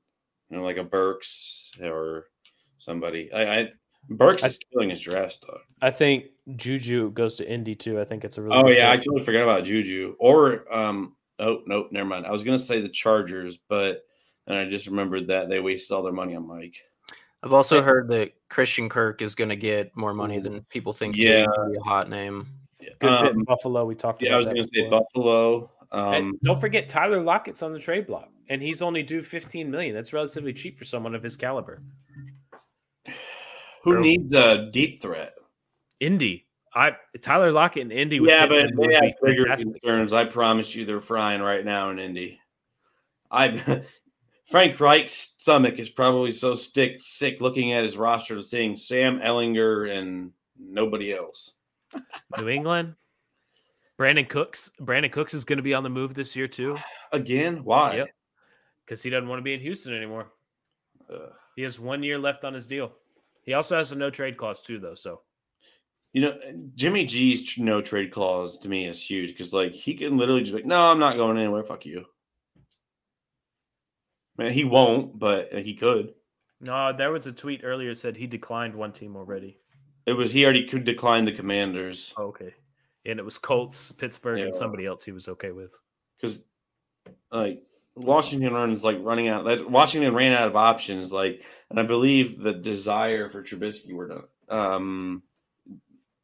you 0.51 0.57
know 0.57 0.65
like 0.65 0.77
a 0.77 0.85
Burks 0.85 1.71
or 1.83 2.27
somebody. 2.79 3.33
I, 3.33 3.61
I 3.61 3.69
Burks 4.11 4.45
I- 4.45 4.49
is 4.49 4.59
killing 4.73 4.91
his 4.91 5.01
draft 5.01 5.33
stock. 5.35 5.61
I 5.83 5.91
think 5.91 6.27
Juju 6.57 7.11
goes 7.11 7.37
to 7.37 7.51
Indy 7.51 7.75
too. 7.75 8.01
I 8.01 8.05
think 8.05 8.25
it's 8.25 8.39
a 8.39 8.43
really 8.43 8.57
Oh 8.57 8.63
good 8.65 8.77
yeah, 8.77 8.91
I 8.93 8.97
totally 8.97 9.23
forgot 9.25 9.43
about 9.43 9.65
Juju. 9.65 10.15
Or 10.21 10.73
um 10.73 11.17
oh 11.39 11.63
nope, 11.67 11.89
never 11.91 12.09
mind. 12.09 12.25
I 12.27 12.31
was 12.31 12.43
gonna 12.45 12.57
say 12.59 12.81
the 12.81 12.89
Chargers, 12.89 13.59
but 13.69 14.03
and 14.47 14.57
I 14.57 14.69
just 14.69 14.87
remembered 14.87 15.27
that 15.29 15.49
they 15.49 15.61
wasted 15.61 15.95
all 15.95 16.03
their 16.03 16.13
money 16.13 16.35
on 16.37 16.47
Mike. 16.47 16.83
I've 17.43 17.53
also 17.53 17.83
heard 17.83 18.09
that 18.09 18.33
Christian 18.49 18.89
Kirk 18.89 19.23
is 19.23 19.35
going 19.35 19.51
to 19.51 19.57
get 19.57 19.97
more 19.97 20.15
money 20.15 20.39
than 20.41 20.63
people 20.71 20.93
think. 20.93 21.17
Yeah. 21.17 21.41
He's 21.41 21.73
be 21.75 21.79
a 21.81 21.85
hot 21.85 22.09
name. 22.09 22.47
good 22.81 23.21
fit 23.21 23.31
in 23.33 23.37
Um, 23.39 23.45
Buffalo. 23.45 23.85
We 23.85 23.95
talked 23.95 24.23
about. 24.23 24.29
yeah, 24.29 24.35
I 24.35 24.39
was 24.39 24.47
gonna 24.47 24.65
say. 24.65 24.89
Buffalo. 24.89 25.71
Hey, 25.93 25.99
Um 25.99 26.39
don't 26.43 26.61
forget 26.61 26.89
Tyler 26.89 27.23
Lockett's 27.23 27.63
on 27.63 27.73
the 27.73 27.79
trade 27.79 28.07
block, 28.09 28.29
and 28.49 28.61
he's 28.61 28.83
only 28.83 29.03
due 29.05 29.23
15 29.23 29.71
million. 29.71 29.95
That's 29.95 30.13
relatively 30.13 30.53
cheap 30.53 30.77
for 30.79 30.85
someone 30.85 31.15
of 31.15 31.23
his 31.23 31.37
caliber. 31.37 31.83
who 33.85 34.01
needs 34.01 34.33
a 34.35 34.69
deep 34.73 35.01
threat? 35.01 35.35
Indy, 36.01 36.47
I 36.75 36.97
Tyler 37.21 37.53
Lockett 37.53 37.83
and 37.83 37.93
Indy. 37.93 38.19
Yeah, 38.23 38.47
but 38.47 38.67
they 38.77 38.95
have 38.95 39.05
bigger 39.23 39.45
fantastic. 39.47 39.81
concerns. 39.81 40.13
I 40.13 40.25
promise 40.25 40.75
you 40.75 40.85
they're 40.85 41.01
frying 41.01 41.41
right 41.41 41.65
now 41.65 41.91
in 41.91 41.99
Indy. 41.99 42.41
I 43.31 43.83
Frank 44.51 44.79
Reich's 44.79 45.35
stomach 45.39 45.79
is 45.79 45.91
probably 45.91 46.31
so 46.31 46.55
stick 46.55 46.99
sick 47.01 47.41
looking 47.41 47.73
at 47.73 47.83
his 47.83 47.97
roster 47.97 48.35
and 48.35 48.45
seeing 48.45 48.77
Sam 48.77 49.19
Ehlinger 49.19 49.91
and 49.97 50.31
nobody 50.59 51.13
else. 51.15 51.59
New 52.39 52.49
England. 52.49 52.95
Brandin 53.99 54.29
Cooks. 54.29 54.71
Brandin 54.81 55.11
Cooks 55.11 55.35
is 55.35 55.45
going 55.45 55.57
to 55.57 55.63
be 55.63 55.75
on 55.75 55.83
the 55.83 55.89
move 55.91 56.15
this 56.15 56.37
year 56.37 56.47
too, 56.47 56.77
Again, 57.13 57.65
why? 57.65 57.97
Yep. 57.97 58.09
because 58.85 59.03
he 59.03 59.11
doesn't 59.11 59.29
want 59.29 59.39
to 59.39 59.43
be 59.45 59.55
in 59.55 59.61
Houston 59.61 59.95
anymore. 59.97 60.33
Ugh. 61.13 61.33
He 61.57 61.63
has 61.63 61.81
one 61.81 62.03
year 62.03 62.19
left 62.19 62.45
on 62.45 62.53
his 62.53 62.67
deal. 62.67 62.93
He 63.43 63.55
also 63.55 63.79
has 63.79 63.93
a 63.93 63.97
no 63.97 64.11
trade 64.11 64.37
clause 64.37 64.61
too, 64.61 64.79
though. 64.79 64.95
So 64.95 65.23
You 66.13 66.21
know, 66.23 66.39
Jimmy 66.75 67.05
G's 67.07 67.57
no 67.59 67.81
trade 67.81 68.13
clause 68.13 68.59
to 68.59 68.69
me 68.69 68.87
is 68.87 69.03
huge 69.03 69.33
because, 69.33 69.53
like, 69.55 69.73
he 69.73 69.95
can 69.95 70.19
literally 70.19 70.43
just 70.43 70.53
be 70.53 70.59
like, 70.59 70.67
"No, 70.67 70.89
I'm 70.91 70.99
not 70.99 71.17
going 71.17 71.39
anywhere. 71.39 71.63
Fuck 71.65 71.87
you." 71.87 72.05
Man, 74.39 74.53
he 74.53 74.65
won't, 74.65 75.19
but 75.19 75.53
he 75.53 75.75
could. 75.75 76.15
no, 76.61 76.93
there 76.97 77.11
was 77.11 77.27
a 77.27 77.33
tweet 77.33 77.63
earlier 77.65 77.91
that 77.91 77.99
said 77.99 78.17
he 78.17 78.27
declined 78.27 78.75
one 78.75 78.93
team 78.93 79.17
already. 79.17 79.59
It 80.07 80.13
was 80.13 80.31
he 80.31 80.45
already 80.45 80.67
could 80.67 80.85
decline 80.85 81.25
the 81.25 81.33
Commanders 81.33 82.15
Oh, 82.17 82.25
okay, 82.27 82.55
and 83.05 83.19
it 83.19 83.25
was 83.25 83.39
Colts, 83.39 83.91
Pittsburgh, 83.93 84.39
Yeah. 84.39 84.45
and 84.47 84.55
somebody 84.55 84.87
else 84.87 85.05
he 85.05 85.13
was 85.13 85.29
okay 85.29 85.53
with. 85.53 85.75
because, 86.17 86.45
like, 87.33 87.63
Washington 87.97 88.53
runs 88.53 88.85
like 88.85 88.99
running 89.01 89.29
out. 89.29 89.45
Like, 89.45 89.61
Washington 89.69 90.15
ran 90.15 90.33
out 90.33 90.49
of 90.49 90.55
options. 90.57 91.13
Like, 91.13 91.45
and 91.71 91.81
I 91.81 91.83
believe 91.83 92.39
the 92.39 92.53
desire 92.53 93.29
for 93.31 93.43
Trubisky 93.43 93.93
were 93.95 94.09
to 94.09 94.55
um 94.55 95.23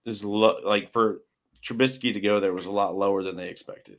is 0.04 0.22
lo- 0.24 0.60
like 0.64 0.92
for 0.92 1.22
Trubisky 1.64 2.12
to 2.12 2.20
go 2.20 2.40
there 2.40 2.52
was 2.52 2.66
a 2.66 2.72
lot 2.72 2.94
lower 2.94 3.22
than 3.22 3.36
they 3.36 3.48
expected. 3.48 3.98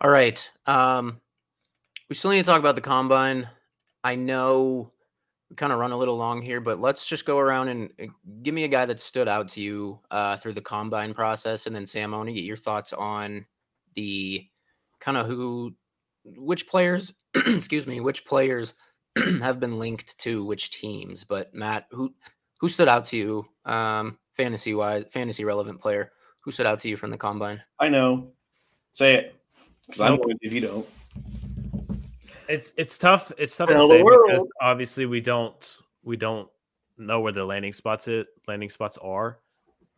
All 0.00 0.10
right. 0.10 0.48
Um, 0.66 1.20
we 2.10 2.16
still 2.16 2.32
need 2.32 2.38
to 2.38 2.44
talk 2.44 2.58
about 2.58 2.74
the 2.74 2.80
combine. 2.82 3.48
I 4.02 4.16
know 4.16 4.92
we 5.48 5.56
kind 5.56 5.72
of 5.72 5.78
run 5.78 5.92
a 5.92 5.96
little 5.96 6.16
long 6.16 6.42
here, 6.42 6.60
but 6.60 6.80
let's 6.80 7.06
just 7.06 7.24
go 7.24 7.38
around 7.38 7.68
and 7.68 7.90
uh, 8.02 8.06
give 8.42 8.52
me 8.52 8.64
a 8.64 8.68
guy 8.68 8.84
that 8.84 8.98
stood 8.98 9.28
out 9.28 9.48
to 9.50 9.62
you 9.62 10.00
uh, 10.10 10.36
through 10.36 10.54
the 10.54 10.60
combine 10.60 11.14
process, 11.14 11.66
and 11.66 11.74
then 11.74 11.86
Sam, 11.86 12.12
I 12.12 12.16
want 12.16 12.28
to 12.28 12.34
get 12.34 12.44
your 12.44 12.56
thoughts 12.56 12.92
on 12.92 13.46
the 13.94 14.44
kind 14.98 15.16
of 15.16 15.26
who, 15.26 15.72
which 16.24 16.68
players, 16.68 17.12
excuse 17.34 17.86
me, 17.86 18.00
which 18.00 18.26
players 18.26 18.74
have 19.40 19.60
been 19.60 19.78
linked 19.78 20.18
to 20.18 20.44
which 20.44 20.70
teams. 20.70 21.22
But 21.22 21.54
Matt, 21.54 21.86
who 21.92 22.12
who 22.60 22.68
stood 22.68 22.88
out 22.88 23.04
to 23.06 23.16
you, 23.16 23.46
um, 23.66 24.18
fantasy 24.32 24.74
wise, 24.74 25.04
fantasy 25.10 25.44
relevant 25.44 25.80
player? 25.80 26.10
Who 26.44 26.50
stood 26.50 26.66
out 26.66 26.80
to 26.80 26.88
you 26.88 26.96
from 26.96 27.10
the 27.10 27.18
combine? 27.18 27.62
I 27.78 27.88
know. 27.88 28.32
Say 28.92 29.14
it 29.14 29.36
because 29.86 30.00
I'm 30.00 30.14
Nope. 30.14 30.24
going 30.24 30.38
if 30.42 30.52
you 30.52 30.60
don't. 30.60 30.86
It's 32.50 32.72
it's 32.76 32.98
tough. 32.98 33.30
It's 33.38 33.56
tough 33.56 33.68
to 33.68 33.86
say 33.86 34.02
because 34.02 34.46
obviously 34.60 35.06
we 35.06 35.20
don't 35.20 35.76
we 36.02 36.16
don't 36.16 36.48
know 36.98 37.20
where 37.20 37.32
the 37.32 37.44
landing 37.44 37.72
spots 37.72 38.08
it 38.08 38.26
landing 38.48 38.70
spots 38.70 38.98
are, 38.98 39.38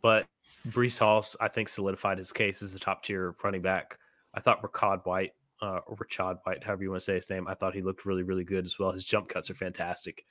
but 0.03 0.27
Breece 0.69 0.99
Hall 0.99 1.25
I 1.41 1.49
think 1.49 1.69
solidified 1.69 2.19
his 2.19 2.31
case 2.31 2.63
as 2.63 2.75
a 2.75 2.79
top 2.79 3.03
tier 3.05 3.35
running 3.43 3.63
back. 3.63 3.99
I 4.35 4.41
thought 4.41 4.63
Ricard 4.63 5.05
White 5.07 5.33
uh, 5.63 5.81
or 5.87 5.97
Rachaad 5.97 6.39
White, 6.45 6.63
however 6.63 6.83
you 6.83 6.91
want 6.91 7.01
to 7.01 7.05
say 7.05 7.15
his 7.15 7.31
name, 7.31 7.49
I 7.49 7.55
thought 7.55 7.75
he 7.75 7.83
looked 7.83 8.05
really 8.05 8.23
really 8.23 8.45
good 8.45 8.67
as 8.67 8.79
well. 8.79 8.93
His 8.93 9.07
jump 9.07 9.29
cuts 9.29 9.51
are 9.51 9.55
fantastic. 9.55 10.25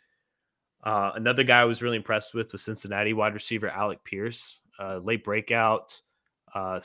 Uh, 0.84 1.11
another 1.15 1.43
guy 1.43 1.61
I 1.61 1.65
was 1.65 1.82
really 1.82 1.97
impressed 1.97 2.34
with 2.34 2.51
was 2.51 2.63
Cincinnati 2.63 3.13
wide 3.13 3.34
receiver 3.34 3.69
Alec 3.69 4.03
Pierce, 4.03 4.59
uh, 4.80 4.97
late 4.97 5.24
breakout. 5.24 6.01
Uh, 6.54 6.80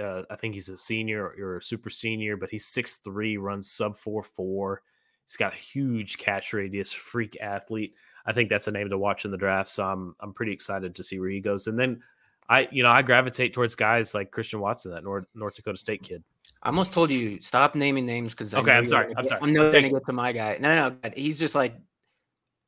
uh, 0.00 0.22
I 0.30 0.36
think 0.36 0.54
he's 0.54 0.68
a 0.68 0.76
senior 0.76 1.34
or 1.38 1.58
a 1.58 1.62
super 1.62 1.90
senior, 1.90 2.36
but 2.36 2.50
he's 2.50 2.66
6'3, 2.66 3.38
runs 3.38 3.70
sub 3.70 3.96
4 3.96 4.22
4. 4.22 4.82
He's 5.26 5.36
got 5.36 5.54
a 5.54 5.56
huge 5.56 6.18
catch 6.18 6.52
radius, 6.52 6.92
freak 6.92 7.36
athlete. 7.40 7.94
I 8.26 8.32
think 8.32 8.48
that's 8.48 8.68
a 8.68 8.72
name 8.72 8.90
to 8.90 8.98
watch 8.98 9.24
in 9.24 9.30
the 9.30 9.36
draft. 9.36 9.68
So 9.68 9.84
I'm 9.84 10.14
I'm 10.20 10.32
pretty 10.32 10.52
excited 10.52 10.94
to 10.96 11.02
see 11.02 11.18
where 11.18 11.30
he 11.30 11.40
goes. 11.40 11.66
And 11.66 11.78
then 11.78 12.02
I, 12.48 12.68
you 12.70 12.82
know, 12.82 12.90
I 12.90 13.02
gravitate 13.02 13.52
towards 13.54 13.74
guys 13.74 14.14
like 14.14 14.30
Christian 14.30 14.60
Watson, 14.60 14.92
that 14.92 15.04
North 15.04 15.26
North 15.34 15.54
Dakota 15.54 15.78
State 15.78 16.02
kid. 16.02 16.22
I 16.62 16.68
almost 16.68 16.92
told 16.92 17.10
you 17.10 17.40
stop 17.40 17.74
naming 17.74 18.06
names 18.06 18.32
because 18.32 18.54
Okay, 18.54 18.72
I'm 18.72 18.86
sorry, 18.86 19.12
I'm 19.16 19.24
sorry. 19.24 19.40
I'm 19.42 19.52
not 19.52 19.72
going 19.72 19.84
to 19.84 19.90
get 19.90 20.06
to 20.06 20.12
my 20.12 20.32
guy. 20.32 20.58
No, 20.60 20.90
no. 20.90 21.10
He's 21.14 21.38
just 21.38 21.54
like 21.54 21.74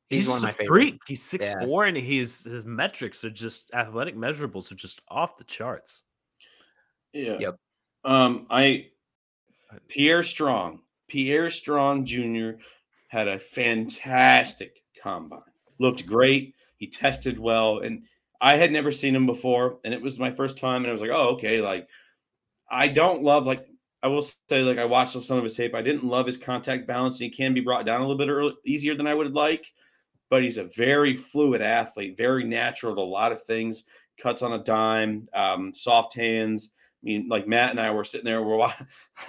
he's, 0.08 0.28
one 0.28 0.38
of 0.38 0.42
my 0.42 0.52
freak. 0.66 1.00
He's 1.06 1.22
six 1.22 1.46
Yeah. 1.46 1.64
four, 1.64 1.84
and 1.84 1.96
he's 1.96 2.44
his 2.44 2.64
metrics 2.64 3.24
are 3.24 3.30
just 3.30 3.72
athletic 3.72 4.16
measurables 4.16 4.72
are 4.72 4.76
just 4.76 5.00
off 5.08 5.36
the 5.36 5.44
charts. 5.44 6.02
Yeah. 7.14 7.38
Yep. 7.38 7.56
Um, 8.04 8.46
I 8.50 8.88
Pierre 9.88 10.22
Strong, 10.22 10.80
Pierre 11.08 11.48
Strong 11.48 12.04
Jr. 12.06 12.50
had 13.08 13.28
a 13.28 13.38
fantastic 13.38 14.82
combine. 15.02 15.40
Looked 15.78 16.06
great. 16.06 16.54
He 16.76 16.88
tested 16.88 17.38
well, 17.38 17.78
and 17.78 18.04
I 18.40 18.56
had 18.56 18.72
never 18.72 18.90
seen 18.92 19.16
him 19.16 19.26
before, 19.26 19.78
and 19.84 19.94
it 19.94 20.02
was 20.02 20.18
my 20.18 20.30
first 20.30 20.58
time, 20.58 20.82
and 20.82 20.88
I 20.88 20.92
was 20.92 21.00
like, 21.00 21.10
oh, 21.12 21.30
okay. 21.30 21.60
Like, 21.60 21.88
I 22.70 22.88
don't 22.88 23.22
love 23.22 23.46
like 23.46 23.66
I 24.02 24.08
will 24.08 24.22
say, 24.22 24.62
like 24.62 24.76
I 24.78 24.84
watched 24.84 25.18
some 25.18 25.38
of 25.38 25.44
his 25.44 25.54
tape. 25.54 25.74
I 25.74 25.80
didn't 25.80 26.04
love 26.04 26.26
his 26.26 26.36
contact 26.36 26.86
balance. 26.86 27.14
and 27.14 27.24
He 27.24 27.30
can 27.30 27.54
be 27.54 27.62
brought 27.62 27.86
down 27.86 28.00
a 28.00 28.04
little 28.06 28.18
bit 28.18 28.28
early, 28.28 28.54
easier 28.66 28.94
than 28.94 29.06
I 29.06 29.14
would 29.14 29.32
like, 29.32 29.72
but 30.28 30.42
he's 30.42 30.58
a 30.58 30.64
very 30.64 31.16
fluid 31.16 31.62
athlete, 31.62 32.18
very 32.18 32.44
natural 32.44 32.94
to 32.94 33.00
a 33.00 33.02
lot 33.02 33.32
of 33.32 33.42
things. 33.44 33.84
Cuts 34.20 34.42
on 34.42 34.52
a 34.52 34.62
dime, 34.62 35.26
um, 35.32 35.72
soft 35.72 36.14
hands. 36.14 36.70
I 37.04 37.06
mean, 37.06 37.28
like 37.28 37.46
Matt 37.46 37.70
and 37.70 37.80
I 37.80 37.90
were 37.90 38.02
sitting 38.02 38.24
there. 38.24 38.42
We're 38.42 38.66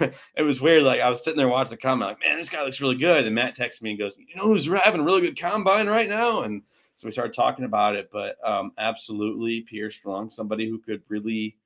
it 0.00 0.42
was 0.42 0.62
weird. 0.62 0.84
Like 0.84 1.02
I 1.02 1.10
was 1.10 1.22
sitting 1.22 1.36
there 1.36 1.48
watching 1.48 1.72
the 1.72 1.76
combine. 1.76 2.08
Like, 2.08 2.24
man, 2.24 2.38
this 2.38 2.48
guy 2.48 2.62
looks 2.64 2.80
really 2.80 2.96
good. 2.96 3.26
And 3.26 3.34
Matt 3.34 3.54
texts 3.54 3.82
me 3.82 3.90
and 3.90 3.98
goes, 3.98 4.16
"You 4.16 4.34
know 4.34 4.46
who's 4.46 4.66
having 4.66 5.02
a 5.02 5.04
really 5.04 5.20
good 5.20 5.38
combine 5.38 5.86
right 5.86 6.08
now?" 6.08 6.42
And 6.42 6.62
so 6.94 7.06
we 7.06 7.12
started 7.12 7.34
talking 7.34 7.66
about 7.66 7.94
it. 7.94 8.08
But 8.10 8.36
um, 8.42 8.72
absolutely, 8.78 9.60
Pierre 9.60 9.90
Strong, 9.90 10.30
somebody 10.30 10.66
who 10.68 10.78
could 10.78 11.02
really 11.08 11.58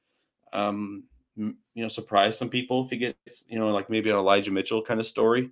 um, 0.53 1.05
you 1.37 1.55
know, 1.77 1.89
surprise 1.89 2.37
some 2.37 2.49
people 2.49 2.85
if 2.85 2.91
he 2.91 2.97
gets, 2.97 3.45
you 3.49 3.59
know, 3.59 3.71
like 3.71 3.89
maybe 3.89 4.11
an 4.11 4.17
Elijah 4.17 4.51
Mitchell 4.51 4.83
kind 4.83 4.99
of 4.99 5.07
story. 5.07 5.51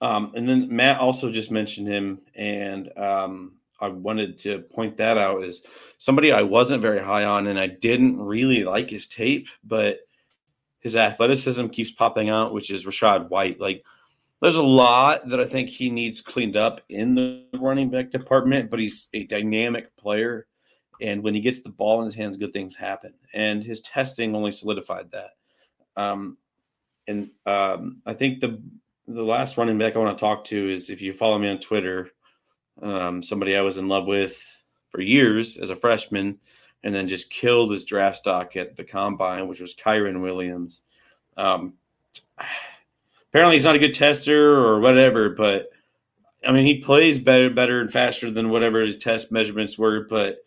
Um, 0.00 0.32
and 0.34 0.48
then 0.48 0.74
Matt 0.74 1.00
also 1.00 1.30
just 1.30 1.50
mentioned 1.50 1.86
him, 1.86 2.20
and 2.34 2.90
um, 2.98 3.52
I 3.80 3.88
wanted 3.88 4.38
to 4.38 4.60
point 4.60 4.96
that 4.98 5.18
out 5.18 5.44
is 5.44 5.62
somebody 5.98 6.32
I 6.32 6.42
wasn't 6.42 6.82
very 6.82 7.00
high 7.00 7.24
on, 7.24 7.46
and 7.46 7.58
I 7.58 7.66
didn't 7.66 8.20
really 8.20 8.64
like 8.64 8.90
his 8.90 9.06
tape, 9.06 9.48
but 9.62 9.98
his 10.80 10.96
athleticism 10.96 11.66
keeps 11.68 11.90
popping 11.90 12.28
out, 12.28 12.52
which 12.52 12.70
is 12.70 12.86
Rachaad 12.86 13.30
White. 13.30 13.60
Like, 13.60 13.84
there's 14.40 14.56
a 14.56 14.62
lot 14.62 15.28
that 15.28 15.40
I 15.40 15.46
think 15.46 15.70
he 15.70 15.90
needs 15.90 16.20
cleaned 16.20 16.56
up 16.56 16.82
in 16.88 17.14
the 17.14 17.44
running 17.58 17.90
back 17.90 18.10
department, 18.10 18.70
but 18.70 18.80
he's 18.80 19.08
a 19.14 19.24
dynamic 19.24 19.96
player 19.96 20.46
and 21.00 21.22
when 21.22 21.34
he 21.34 21.40
gets 21.40 21.60
the 21.60 21.70
ball 21.70 22.00
in 22.00 22.06
his 22.06 22.14
hands, 22.14 22.36
good 22.36 22.52
things 22.52 22.74
happen. 22.74 23.14
And 23.32 23.62
his 23.62 23.80
testing 23.80 24.34
only 24.34 24.52
solidified 24.52 25.10
that. 25.12 25.30
Um, 25.96 26.38
and 27.06 27.30
um, 27.46 28.02
I 28.06 28.14
think 28.14 28.40
the 28.40 28.60
the 29.06 29.22
last 29.22 29.58
running 29.58 29.76
back 29.76 29.96
I 29.96 29.98
want 29.98 30.16
to 30.16 30.20
talk 30.20 30.44
to 30.44 30.70
is 30.72 30.88
if 30.88 31.02
you 31.02 31.12
follow 31.12 31.38
me 31.38 31.50
on 31.50 31.58
Twitter, 31.58 32.08
um, 32.82 33.22
somebody 33.22 33.56
I 33.56 33.60
was 33.60 33.78
in 33.78 33.88
love 33.88 34.06
with 34.06 34.40
for 34.88 35.00
years 35.00 35.56
as 35.56 35.70
a 35.70 35.76
freshman, 35.76 36.38
and 36.82 36.94
then 36.94 37.08
just 37.08 37.30
killed 37.30 37.70
his 37.70 37.84
draft 37.84 38.16
stock 38.16 38.56
at 38.56 38.76
the 38.76 38.84
combine, 38.84 39.48
which 39.48 39.60
was 39.60 39.74
Kyren 39.74 40.20
Williams. 40.20 40.82
Um, 41.36 41.74
apparently, 43.28 43.56
he's 43.56 43.64
not 43.64 43.76
a 43.76 43.80
good 43.80 43.94
tester 43.94 44.56
or 44.56 44.80
whatever, 44.80 45.30
but 45.30 45.70
I 46.46 46.52
mean, 46.52 46.66
he 46.66 46.80
plays 46.80 47.18
better, 47.18 47.50
better 47.50 47.80
and 47.80 47.90
faster 47.90 48.30
than 48.30 48.50
whatever 48.50 48.82
his 48.82 48.96
test 48.96 49.32
measurements 49.32 49.78
were, 49.78 50.06
but 50.08 50.38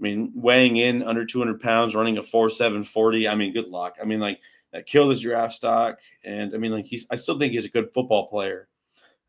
I 0.00 0.02
mean, 0.02 0.32
weighing 0.34 0.78
in 0.78 1.02
under 1.02 1.26
200 1.26 1.60
pounds, 1.60 1.94
running 1.94 2.16
a 2.16 2.22
4.740. 2.22 3.30
I 3.30 3.34
mean, 3.34 3.52
good 3.52 3.68
luck. 3.68 3.98
I 4.00 4.06
mean, 4.06 4.20
like 4.20 4.40
that 4.72 4.86
killed 4.86 5.10
his 5.10 5.20
draft 5.20 5.54
stock. 5.54 5.98
And 6.24 6.54
I 6.54 6.58
mean, 6.58 6.72
like 6.72 6.86
he's, 6.86 7.06
I 7.10 7.16
still 7.16 7.38
think 7.38 7.52
he's 7.52 7.66
a 7.66 7.70
good 7.70 7.92
football 7.92 8.28
player. 8.28 8.68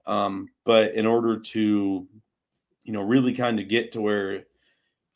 Um, 0.05 0.49
but 0.63 0.93
in 0.93 1.05
order 1.05 1.39
to, 1.39 2.07
you 2.84 2.93
know, 2.93 3.01
really 3.01 3.34
kind 3.34 3.59
of 3.59 3.69
get 3.69 3.91
to 3.93 4.01
where 4.01 4.43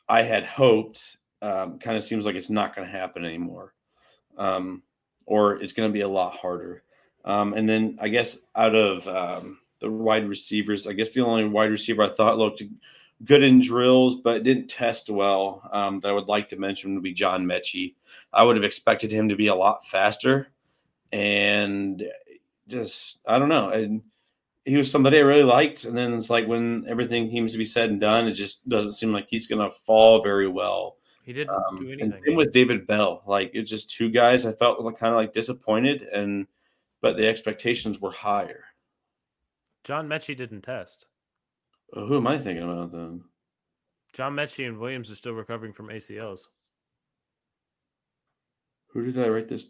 I 0.08 0.22
had 0.22 0.44
hoped, 0.44 1.16
um, 1.42 1.78
kind 1.78 1.96
of 1.96 2.02
seems 2.02 2.26
like 2.26 2.36
it's 2.36 2.50
not 2.50 2.74
going 2.74 2.86
to 2.86 2.92
happen 2.92 3.24
anymore. 3.24 3.74
Um, 4.36 4.82
or 5.26 5.60
it's 5.62 5.72
going 5.72 5.88
to 5.88 5.92
be 5.92 6.02
a 6.02 6.08
lot 6.08 6.36
harder. 6.36 6.82
Um, 7.24 7.54
and 7.54 7.68
then 7.68 7.98
I 8.00 8.08
guess 8.08 8.38
out 8.54 8.74
of 8.74 9.06
um, 9.08 9.58
the 9.80 9.90
wide 9.90 10.28
receivers, 10.28 10.86
I 10.86 10.92
guess 10.92 11.12
the 11.12 11.24
only 11.24 11.46
wide 11.46 11.70
receiver 11.70 12.04
I 12.04 12.10
thought 12.10 12.38
looked 12.38 12.62
good 13.24 13.42
in 13.42 13.60
drills, 13.60 14.16
but 14.16 14.44
didn't 14.44 14.68
test 14.68 15.10
well. 15.10 15.68
Um, 15.72 15.98
that 16.00 16.08
I 16.08 16.12
would 16.12 16.28
like 16.28 16.48
to 16.50 16.56
mention 16.56 16.94
would 16.94 17.02
be 17.02 17.12
John 17.12 17.44
Metchie. 17.44 17.94
I 18.32 18.42
would 18.42 18.56
have 18.56 18.64
expected 18.64 19.10
him 19.10 19.28
to 19.28 19.36
be 19.36 19.48
a 19.48 19.54
lot 19.54 19.86
faster, 19.86 20.48
and 21.12 22.04
just 22.68 23.20
I 23.26 23.38
don't 23.38 23.48
know. 23.48 23.70
And 23.70 24.02
he 24.66 24.76
was 24.76 24.90
somebody 24.90 25.18
I 25.18 25.22
really 25.22 25.44
liked, 25.44 25.84
and 25.84 25.96
then 25.96 26.12
it's 26.12 26.28
like 26.28 26.46
when 26.46 26.84
everything 26.88 27.30
seems 27.30 27.52
to 27.52 27.58
be 27.58 27.64
said 27.64 27.88
and 27.88 28.00
done, 28.00 28.26
it 28.26 28.32
just 28.32 28.68
doesn't 28.68 28.92
seem 28.92 29.12
like 29.12 29.28
he's 29.30 29.46
going 29.46 29.62
to 29.62 29.74
fall 29.86 30.20
very 30.20 30.48
well. 30.48 30.96
He 31.24 31.32
didn't 31.32 31.54
um, 31.54 31.78
do 31.80 31.86
anything. 31.86 32.12
And 32.12 32.22
same 32.26 32.36
with 32.36 32.52
David 32.52 32.86
Bell. 32.86 33.22
Like 33.26 33.52
it's 33.54 33.70
just 33.70 33.90
two 33.90 34.10
guys 34.10 34.44
I 34.44 34.52
felt 34.52 34.78
kind 34.98 35.14
of 35.14 35.16
like 35.16 35.32
disappointed, 35.32 36.02
and 36.02 36.48
but 37.00 37.16
the 37.16 37.28
expectations 37.28 38.00
were 38.00 38.10
higher. 38.10 38.64
John 39.84 40.08
Metchie 40.08 40.36
didn't 40.36 40.62
test. 40.62 41.06
Uh, 41.96 42.04
who 42.04 42.16
am 42.16 42.26
I 42.26 42.36
thinking 42.36 42.64
about 42.64 42.90
then? 42.90 43.22
John 44.12 44.34
Metchie 44.34 44.66
and 44.66 44.78
Williams 44.78 45.12
are 45.12 45.16
still 45.16 45.34
recovering 45.34 45.72
from 45.72 45.88
ACLs. 45.88 46.40
Who 48.88 49.04
did 49.04 49.24
I 49.24 49.28
write 49.28 49.48
this? 49.48 49.68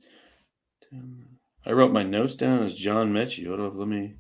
I 1.66 1.72
wrote 1.72 1.92
my 1.92 2.03
notes 2.03 2.34
down 2.34 2.62
as 2.62 2.74
John 2.74 3.12
Metchie. 3.12 3.47
Hold 3.47 3.61
up, 3.61 3.72
let 3.76 3.88
me. 3.88 4.14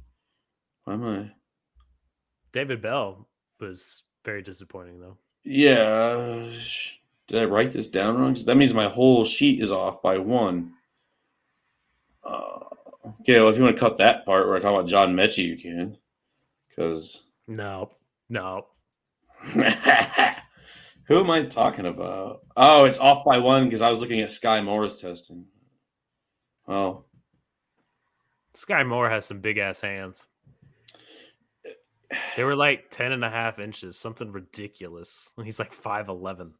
Why 0.86 0.94
am 0.94 1.04
I? 1.04 1.30
David 2.52 2.80
Bell 2.80 3.28
was 3.60 4.04
very 4.24 4.40
disappointing, 4.40 5.00
though. 5.00 5.18
Yeah. 5.44 6.48
Did 7.26 7.42
I 7.42 7.44
write 7.44 7.72
this 7.72 7.88
down 7.88 8.16
wrong? 8.16 8.34
That 8.46 8.56
means 8.56 8.72
my 8.72 8.88
whole 8.88 9.24
sheet 9.24 9.60
is 9.60 9.72
off 9.72 10.00
by 10.00 10.18
one. 10.18 10.74
Uh, 12.24 12.60
okay, 13.20 13.40
well, 13.40 13.48
if 13.48 13.56
you 13.56 13.64
want 13.64 13.76
to 13.76 13.80
cut 13.80 13.96
that 13.96 14.24
part 14.24 14.46
where 14.46 14.56
I 14.56 14.60
talk 14.60 14.72
about 14.78 14.88
John 14.88 15.14
Metchie, 15.14 15.44
you 15.44 15.56
can. 15.56 15.98
Because 16.68 17.24
no, 17.48 17.90
no. 18.28 18.66
Who 19.44 21.20
am 21.20 21.30
I 21.30 21.42
talking 21.42 21.86
about? 21.86 22.42
Oh, 22.56 22.84
it's 22.84 22.98
off 22.98 23.24
by 23.24 23.38
one 23.38 23.64
because 23.64 23.82
I 23.82 23.88
was 23.88 24.00
looking 24.00 24.20
at 24.20 24.28
Skyy 24.28 24.64
Moore's 24.64 25.00
testing. 25.00 25.46
Oh. 26.68 27.04
Skyy 28.54 28.86
Moore 28.86 29.10
has 29.10 29.24
some 29.24 29.40
big 29.40 29.58
ass 29.58 29.80
hands. 29.80 30.26
They 32.36 32.44
were 32.44 32.56
like 32.56 32.90
10 32.90 33.12
and 33.12 33.24
a 33.24 33.30
half 33.30 33.58
inches, 33.58 33.98
something 33.98 34.30
ridiculous. 34.30 35.30
He's 35.42 35.58
like 35.58 35.74
5'11. 35.74 36.52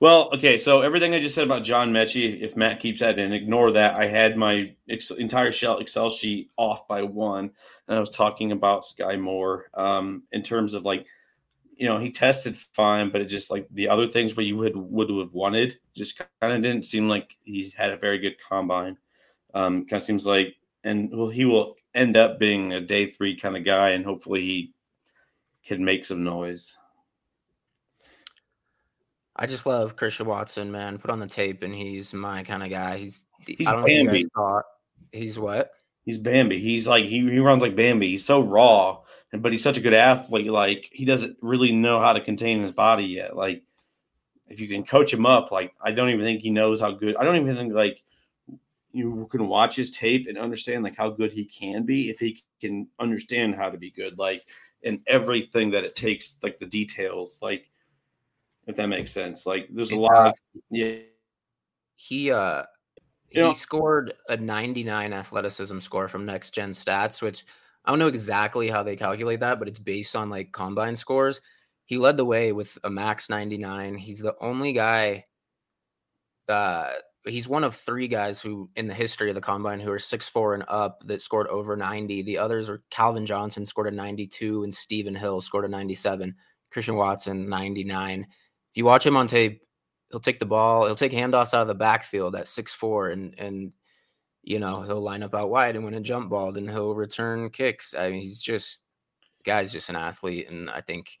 Well, 0.00 0.30
okay, 0.34 0.58
so 0.58 0.80
everything 0.80 1.14
I 1.14 1.20
just 1.20 1.34
said 1.34 1.44
about 1.44 1.64
John 1.64 1.92
Metchie, 1.92 2.40
if 2.40 2.56
Matt 2.56 2.80
keeps 2.80 3.00
that 3.00 3.18
in, 3.18 3.32
ignore 3.32 3.70
that. 3.72 3.94
I 3.94 4.06
had 4.06 4.36
my 4.36 4.74
ex- 4.88 5.10
entire 5.10 5.48
Excel 5.48 6.10
sheet 6.10 6.50
off 6.56 6.86
by 6.88 7.02
one, 7.02 7.50
and 7.86 7.96
I 7.96 8.00
was 8.00 8.10
talking 8.10 8.52
about 8.52 8.82
Skyy 8.82 9.20
Moore 9.20 9.70
um, 9.74 10.22
in 10.32 10.42
terms 10.42 10.74
of 10.74 10.84
like, 10.84 11.06
you 11.76 11.88
know, 11.88 11.98
he 11.98 12.10
tested 12.10 12.56
fine, 12.72 13.10
but 13.10 13.20
it 13.20 13.26
just 13.26 13.50
like 13.50 13.68
the 13.70 13.88
other 13.88 14.08
things 14.08 14.36
where 14.36 14.44
you 14.44 14.56
would 14.56 14.76
would 14.76 15.10
have 15.10 15.32
wanted 15.32 15.78
just 15.94 16.20
kind 16.40 16.52
of 16.52 16.62
didn't 16.62 16.84
seem 16.84 17.08
like 17.08 17.36
he 17.44 17.72
had 17.76 17.90
a 17.90 17.96
very 17.96 18.18
good 18.18 18.34
combine. 18.48 18.98
Um, 19.54 19.86
kind 19.86 19.94
of 19.94 20.02
seems 20.02 20.26
like, 20.26 20.56
and 20.82 21.08
well, 21.16 21.28
he 21.28 21.44
will 21.44 21.76
end 21.98 22.16
up 22.16 22.38
being 22.38 22.72
a 22.72 22.80
day 22.80 23.06
three 23.06 23.36
kind 23.36 23.56
of 23.56 23.64
guy, 23.64 23.90
and 23.90 24.04
hopefully 24.04 24.40
he 24.40 24.72
can 25.66 25.84
make 25.84 26.04
some 26.04 26.24
noise. 26.24 26.76
I 29.36 29.46
just 29.46 29.66
love 29.66 29.96
Christian 29.96 30.26
Watson, 30.26 30.70
man. 30.70 30.98
Put 30.98 31.10
on 31.10 31.20
the 31.20 31.26
tape, 31.26 31.62
and 31.62 31.74
he's 31.74 32.12
my 32.12 32.42
kind 32.42 32.62
of 32.62 32.70
guy. 32.70 32.96
He's, 32.96 33.26
he's 33.46 33.68
I 33.68 33.72
don't 33.72 33.84
Bambi. 33.84 34.04
know 34.04 34.10
if 34.10 34.18
you 34.18 34.24
guys 34.24 34.30
thought 34.34 34.64
he's 35.12 35.38
what? 35.38 35.70
He's 36.04 36.18
Bambi. 36.18 36.58
He's 36.58 36.86
like 36.86 37.04
he, 37.04 37.20
he 37.20 37.38
runs 37.38 37.62
like 37.62 37.76
Bambi. 37.76 38.08
He's 38.08 38.24
so 38.24 38.40
raw, 38.40 39.00
but 39.32 39.52
he's 39.52 39.62
such 39.62 39.76
a 39.76 39.82
good 39.82 39.94
athlete. 39.94 40.50
Like 40.50 40.88
he 40.90 41.04
doesn't 41.04 41.36
really 41.42 41.70
know 41.70 42.00
how 42.00 42.14
to 42.14 42.20
contain 42.20 42.62
his 42.62 42.72
body 42.72 43.04
yet. 43.04 43.36
Like 43.36 43.62
if 44.48 44.60
you 44.60 44.68
can 44.68 44.84
coach 44.84 45.12
him 45.12 45.26
up, 45.26 45.52
like 45.52 45.72
I 45.80 45.92
don't 45.92 46.08
even 46.08 46.24
think 46.24 46.40
he 46.40 46.50
knows 46.50 46.80
how 46.80 46.92
good. 46.92 47.16
I 47.16 47.24
don't 47.24 47.36
even 47.36 47.54
think 47.54 47.74
like 47.74 48.02
you 48.92 49.28
can 49.30 49.48
watch 49.48 49.76
his 49.76 49.90
tape 49.90 50.26
and 50.28 50.38
understand 50.38 50.82
like 50.82 50.96
how 50.96 51.10
good 51.10 51.32
he 51.32 51.44
can 51.44 51.84
be 51.84 52.10
if 52.10 52.18
he 52.18 52.42
can 52.60 52.88
understand 52.98 53.54
how 53.54 53.70
to 53.70 53.78
be 53.78 53.90
good. 53.90 54.18
Like 54.18 54.44
in 54.82 55.00
everything 55.06 55.70
that 55.70 55.84
it 55.84 55.94
takes, 55.94 56.36
like 56.42 56.58
the 56.58 56.66
details, 56.66 57.38
like 57.42 57.70
if 58.66 58.76
that 58.76 58.88
makes 58.88 59.12
sense. 59.12 59.46
Like 59.46 59.68
there's 59.70 59.92
it 59.92 59.98
a 59.98 60.00
lot. 60.00 60.26
Does. 60.26 60.40
Of, 60.54 60.62
yeah. 60.70 60.96
He 61.96 62.30
uh 62.30 62.62
he 63.28 63.40
know, 63.40 63.52
scored 63.52 64.14
a 64.28 64.36
99 64.36 65.12
athleticism 65.12 65.78
score 65.80 66.08
from 66.08 66.24
Next 66.24 66.50
Gen 66.50 66.70
Stats, 66.70 67.20
which 67.20 67.44
I 67.84 67.90
don't 67.90 67.98
know 67.98 68.08
exactly 68.08 68.68
how 68.68 68.82
they 68.82 68.96
calculate 68.96 69.40
that, 69.40 69.58
but 69.58 69.68
it's 69.68 69.78
based 69.78 70.16
on 70.16 70.30
like 70.30 70.52
combine 70.52 70.96
scores. 70.96 71.40
He 71.84 71.98
led 71.98 72.16
the 72.16 72.24
way 72.24 72.52
with 72.52 72.76
a 72.84 72.90
max 72.90 73.28
99. 73.30 73.96
He's 73.96 74.20
the 74.20 74.34
only 74.40 74.72
guy. 74.72 75.24
Uh, 77.28 77.30
he's 77.30 77.48
one 77.48 77.64
of 77.64 77.74
three 77.74 78.08
guys 78.08 78.40
who, 78.40 78.70
in 78.76 78.88
the 78.88 78.94
history 78.94 79.28
of 79.28 79.34
the 79.34 79.40
combine, 79.40 79.80
who 79.80 79.90
are 79.90 79.98
six 79.98 80.28
four 80.28 80.54
and 80.54 80.64
up 80.68 81.02
that 81.06 81.20
scored 81.20 81.46
over 81.48 81.76
90. 81.76 82.22
The 82.22 82.38
others 82.38 82.70
are 82.70 82.82
Calvin 82.90 83.26
Johnson 83.26 83.66
scored 83.66 83.88
a 83.88 83.90
92 83.90 84.64
and 84.64 84.74
Stephen 84.74 85.14
Hill 85.14 85.40
scored 85.40 85.64
a 85.64 85.68
97. 85.68 86.34
Christian 86.70 86.96
Watson 86.96 87.48
99 87.48 88.26
if 88.70 88.76
you 88.76 88.84
watch 88.84 89.06
him 89.06 89.16
on 89.16 89.26
tape, 89.26 89.62
he'll 90.10 90.20
take 90.20 90.38
the 90.38 90.46
ball, 90.46 90.86
he'll 90.86 90.94
take 90.94 91.12
handoffs 91.12 91.54
out 91.54 91.62
of 91.62 91.68
the 91.68 91.74
backfield 91.74 92.34
at 92.36 92.48
six 92.48 92.72
four, 92.72 93.10
and 93.10 93.34
and 93.38 93.72
you 94.42 94.58
know 94.58 94.82
he'll 94.82 95.02
line 95.02 95.22
up 95.22 95.34
out 95.34 95.50
wide 95.50 95.76
and 95.76 95.84
win 95.84 95.94
a 95.94 96.00
jump 96.00 96.30
ball, 96.30 96.56
and 96.56 96.70
he'll 96.70 96.94
return 96.94 97.50
kicks. 97.50 97.94
I 97.94 98.10
mean, 98.10 98.20
he's 98.20 98.40
just 98.40 98.82
guy's 99.44 99.72
just 99.72 99.88
an 99.88 99.96
athlete, 99.96 100.48
and 100.50 100.68
I 100.70 100.80
think 100.80 101.18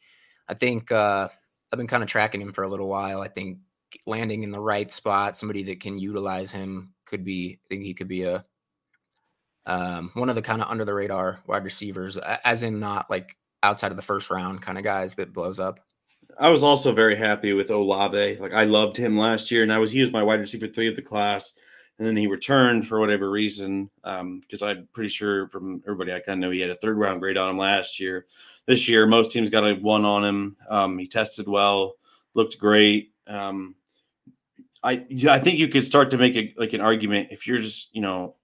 I 0.48 0.54
think 0.54 0.92
uh, 0.92 1.28
I've 1.72 1.78
been 1.78 1.86
kind 1.86 2.02
of 2.02 2.08
tracking 2.08 2.40
him 2.40 2.52
for 2.52 2.64
a 2.64 2.68
little 2.68 2.88
while. 2.88 3.20
I 3.20 3.28
think 3.28 3.58
landing 4.06 4.42
in 4.42 4.50
the 4.50 4.60
right 4.60 4.90
spot, 4.90 5.36
somebody 5.36 5.62
that 5.64 5.80
can 5.80 5.98
utilize 5.98 6.50
him 6.50 6.92
could 7.06 7.24
be. 7.24 7.58
I 7.64 7.66
think 7.68 7.84
he 7.84 7.94
could 7.94 8.08
be 8.08 8.24
a 8.24 8.44
Um, 9.66 10.10
one 10.14 10.30
of 10.30 10.34
the 10.34 10.42
kind 10.42 10.62
of 10.62 10.68
under 10.68 10.84
the 10.84 10.94
radar 10.94 11.40
wide 11.46 11.64
receivers, 11.64 12.16
as 12.44 12.62
in 12.62 12.80
not 12.80 13.10
like 13.10 13.36
outside 13.62 13.90
of 13.90 13.96
the 13.96 14.02
first 14.02 14.30
round 14.30 14.62
kind 14.62 14.78
of 14.78 14.84
guys 14.84 15.14
that 15.16 15.34
blows 15.34 15.60
up. 15.60 15.80
I 16.40 16.48
was 16.48 16.62
also 16.62 16.92
very 16.92 17.16
happy 17.16 17.52
with 17.52 17.70
Olave. 17.70 18.38
Like 18.38 18.54
I 18.54 18.64
loved 18.64 18.96
him 18.96 19.18
last 19.18 19.50
year, 19.50 19.62
and 19.62 19.72
I 19.72 19.78
was 19.78 19.90
he 19.90 20.00
was 20.00 20.12
my 20.12 20.22
wide 20.22 20.40
receiver 20.40 20.68
three 20.68 20.88
of 20.88 20.96
the 20.96 21.02
class, 21.02 21.54
and 21.98 22.06
then 22.06 22.16
he 22.16 22.26
returned 22.26 22.86
for 22.86 22.98
whatever 22.98 23.30
reason. 23.30 23.90
Because 24.02 24.62
um, 24.62 24.68
I'm 24.68 24.88
pretty 24.92 25.10
sure 25.10 25.48
from 25.48 25.82
everybody 25.84 26.12
I 26.12 26.20
kind 26.20 26.38
of 26.42 26.48
know 26.48 26.50
he 26.50 26.60
had 26.60 26.70
a 26.70 26.76
third 26.76 26.96
round 26.96 27.20
grade 27.20 27.36
on 27.36 27.50
him 27.50 27.58
last 27.58 28.00
year. 28.00 28.26
This 28.66 28.88
year, 28.88 29.06
most 29.06 29.32
teams 29.32 29.50
got 29.50 29.64
a 29.64 29.74
one 29.74 30.04
on 30.04 30.24
him. 30.24 30.56
Um, 30.70 30.98
he 30.98 31.06
tested 31.06 31.48
well, 31.48 31.94
looked 32.34 32.58
great. 32.58 33.12
Um, 33.26 33.74
I 34.82 35.04
I 35.28 35.38
think 35.38 35.58
you 35.58 35.68
could 35.68 35.84
start 35.84 36.10
to 36.10 36.18
make 36.18 36.36
a, 36.36 36.54
like 36.56 36.72
an 36.72 36.80
argument 36.80 37.28
if 37.30 37.46
you're 37.46 37.58
just 37.58 37.94
you 37.94 38.00
know 38.00 38.36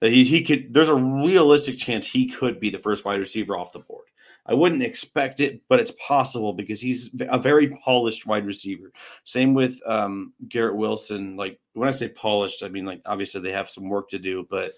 that 0.00 0.10
he 0.10 0.24
he 0.24 0.42
could. 0.42 0.72
There's 0.72 0.88
a 0.88 0.94
realistic 0.94 1.78
chance 1.78 2.06
he 2.06 2.26
could 2.26 2.60
be 2.60 2.70
the 2.70 2.78
first 2.78 3.04
wide 3.04 3.20
receiver 3.20 3.56
off 3.56 3.72
the 3.72 3.80
board. 3.80 4.06
I 4.48 4.54
wouldn't 4.54 4.82
expect 4.82 5.40
it, 5.40 5.60
but 5.68 5.80
it's 5.80 5.92
possible 5.92 6.52
because 6.52 6.80
he's 6.80 7.10
a 7.28 7.38
very 7.38 7.68
polished 7.68 8.26
wide 8.26 8.46
receiver. 8.46 8.92
Same 9.24 9.54
with 9.54 9.80
um, 9.86 10.32
Garrett 10.48 10.76
Wilson. 10.76 11.36
Like 11.36 11.58
when 11.72 11.88
I 11.88 11.90
say 11.90 12.08
polished, 12.08 12.62
I 12.62 12.68
mean 12.68 12.84
like 12.84 13.02
obviously 13.06 13.40
they 13.40 13.52
have 13.52 13.68
some 13.68 13.88
work 13.88 14.08
to 14.10 14.18
do, 14.18 14.46
but 14.48 14.72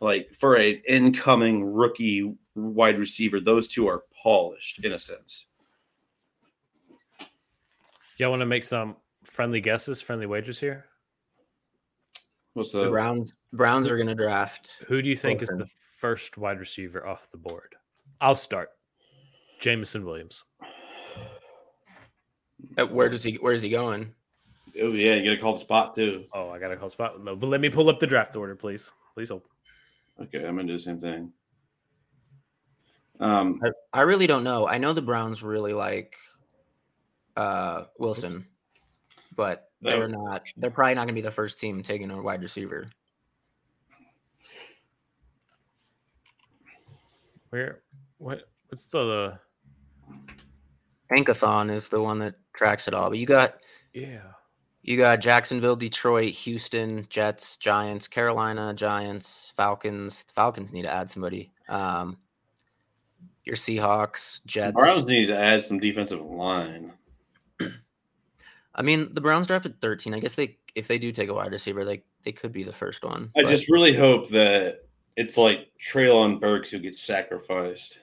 like 0.00 0.34
for 0.34 0.56
an 0.56 0.80
incoming 0.88 1.64
rookie 1.64 2.34
wide 2.54 2.98
receiver, 2.98 3.38
those 3.38 3.68
two 3.68 3.86
are 3.86 4.04
polished 4.22 4.84
in 4.84 4.92
a 4.92 4.98
sense. 4.98 5.46
Y'all 8.16 8.30
want 8.30 8.40
to 8.40 8.46
make 8.46 8.62
some 8.62 8.96
friendly 9.34 9.60
guesses, 9.60 10.00
friendly 10.00 10.26
wagers 10.26 10.60
here? 10.60 10.86
What's 12.54 12.70
the, 12.70 12.84
the 12.84 12.90
Browns? 12.90 13.32
Browns 13.52 13.90
are 13.90 13.96
going 13.96 14.06
to 14.06 14.14
draft. 14.14 14.84
Who 14.86 15.02
do 15.02 15.10
you 15.10 15.16
think 15.16 15.42
is 15.42 15.48
the 15.48 15.66
first 15.98 16.38
wide 16.38 16.60
receiver 16.60 17.04
off 17.04 17.28
the 17.32 17.38
board? 17.38 17.74
I'll 18.20 18.36
start. 18.36 18.70
Jameson 19.58 20.04
Williams. 20.04 20.44
Uh, 22.78 22.86
where 22.86 23.08
does 23.08 23.24
he? 23.24 23.34
Where 23.34 23.52
is 23.52 23.62
he 23.62 23.68
going? 23.68 24.14
Oh 24.80 24.92
yeah, 24.92 25.14
you 25.14 25.24
gotta 25.24 25.40
call 25.40 25.52
the 25.52 25.58
spot 25.58 25.94
too. 25.94 26.24
Oh, 26.32 26.50
I 26.50 26.58
gotta 26.58 26.76
call 26.76 26.88
spot. 26.88 27.22
No, 27.22 27.36
but 27.36 27.48
let 27.48 27.60
me 27.60 27.68
pull 27.68 27.88
up 27.88 28.00
the 28.00 28.06
draft 28.06 28.36
order, 28.36 28.54
please. 28.54 28.90
Please 29.14 29.28
hold. 29.28 29.42
Okay, 30.20 30.38
I'm 30.38 30.56
gonna 30.56 30.64
do 30.66 30.72
the 30.72 30.78
same 30.78 30.98
thing. 30.98 31.32
Um, 33.20 33.60
I, 33.64 34.00
I 34.00 34.02
really 34.02 34.26
don't 34.26 34.44
know. 34.44 34.66
I 34.66 34.78
know 34.78 34.92
the 34.92 35.02
Browns 35.02 35.42
really 35.42 35.72
like 35.72 36.16
uh 37.36 37.84
Wilson, 37.98 38.46
but 39.36 39.70
they're 39.80 40.08
not. 40.08 40.42
They're 40.56 40.70
probably 40.70 40.94
not 40.94 41.02
gonna 41.02 41.14
be 41.14 41.20
the 41.20 41.30
first 41.30 41.60
team 41.60 41.82
taking 41.82 42.10
a 42.10 42.20
wide 42.20 42.42
receiver. 42.42 42.88
Where 47.50 47.82
what 48.18 48.42
what's 48.68 48.86
the 48.86 49.38
Tankathon 51.12 51.70
is 51.70 51.88
the 51.88 52.02
one 52.02 52.18
that 52.18 52.34
tracks 52.54 52.88
it 52.88 52.94
all. 52.94 53.10
But 53.10 53.18
you 53.18 53.26
got 53.26 53.54
yeah. 53.92 54.22
You 54.82 54.98
got 54.98 55.20
Jacksonville, 55.20 55.76
Detroit, 55.76 56.32
Houston, 56.32 57.06
Jets, 57.08 57.56
Giants, 57.56 58.06
Carolina, 58.06 58.74
Giants, 58.74 59.50
Falcons. 59.56 60.26
Falcons 60.28 60.74
need 60.74 60.82
to 60.82 60.92
add 60.92 61.08
somebody. 61.08 61.52
Um, 61.70 62.18
your 63.44 63.56
Seahawks, 63.56 64.44
Jets. 64.44 64.74
Browns 64.74 65.06
need 65.06 65.28
to 65.28 65.38
add 65.38 65.64
some 65.64 65.78
defensive 65.78 66.20
line. 66.20 66.92
I 68.74 68.82
mean, 68.82 69.12
the 69.14 69.20
Browns 69.20 69.46
drafted 69.46 69.80
13. 69.80 70.14
I 70.14 70.20
guess 70.20 70.34
they 70.34 70.58
if 70.74 70.88
they 70.88 70.98
do 70.98 71.12
take 71.12 71.28
a 71.28 71.34
wide 71.34 71.52
receiver, 71.52 71.84
they 71.84 72.02
they 72.24 72.32
could 72.32 72.52
be 72.52 72.64
the 72.64 72.72
first 72.72 73.04
one. 73.04 73.30
I 73.36 73.42
but. 73.42 73.48
just 73.48 73.70
really 73.70 73.94
hope 73.94 74.28
that 74.30 74.80
it's 75.16 75.36
like 75.36 75.70
Treylon 75.80 76.40
Burks 76.40 76.70
who 76.70 76.78
gets 76.78 77.00
sacrificed 77.00 77.98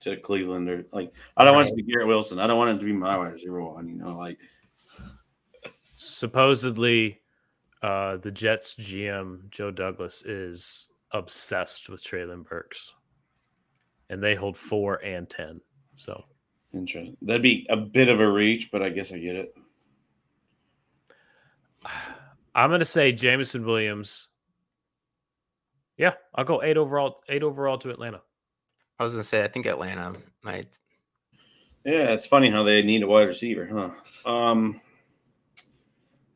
to 0.00 0.16
Cleveland 0.16 0.68
or 0.68 0.84
like 0.92 1.12
I 1.36 1.44
don't 1.44 1.52
right. 1.52 1.58
want 1.58 1.68
it 1.68 1.70
to 1.70 1.76
be 1.76 1.82
Garrett 1.82 2.06
Wilson. 2.06 2.38
I 2.38 2.46
don't 2.46 2.58
want 2.58 2.70
him 2.70 2.78
to 2.78 2.84
be 2.84 2.92
my 2.92 3.16
wide 3.16 3.32
receiver 3.32 3.62
one, 3.62 3.88
you 3.88 3.96
know, 3.96 4.16
like 4.16 4.38
supposedly 5.96 7.20
uh 7.82 8.16
the 8.18 8.30
Jets 8.30 8.76
GM 8.76 9.50
Joe 9.50 9.70
Douglas 9.70 10.24
is 10.24 10.90
obsessed 11.10 11.88
with 11.88 12.02
Treylon 12.02 12.48
Burks. 12.48 12.94
And 14.10 14.22
they 14.22 14.34
hold 14.34 14.56
four 14.56 15.04
and 15.04 15.28
ten. 15.28 15.60
So 15.96 16.24
interesting. 16.72 17.16
That'd 17.20 17.42
be 17.42 17.66
a 17.68 17.76
bit 17.76 18.08
of 18.08 18.20
a 18.20 18.30
reach, 18.30 18.70
but 18.70 18.82
I 18.82 18.88
guess 18.88 19.12
I 19.12 19.18
get 19.18 19.36
it. 19.36 19.54
I'm 22.54 22.70
gonna 22.70 22.84
say 22.84 23.12
Jameson 23.12 23.64
Williams 23.64 24.28
yeah, 25.98 26.12
I'll 26.34 26.44
go 26.44 26.62
eight 26.62 26.76
overall. 26.76 27.22
Eight 27.28 27.42
overall 27.42 27.76
to 27.78 27.90
Atlanta. 27.90 28.22
I 28.98 29.04
was 29.04 29.12
gonna 29.12 29.24
say 29.24 29.44
I 29.44 29.48
think 29.48 29.66
Atlanta 29.66 30.14
might. 30.42 30.68
Yeah, 31.84 32.12
it's 32.12 32.26
funny 32.26 32.50
how 32.50 32.62
they 32.62 32.82
need 32.82 33.02
a 33.02 33.06
wide 33.06 33.26
receiver, 33.26 33.68
huh? 34.24 34.30
Um, 34.30 34.80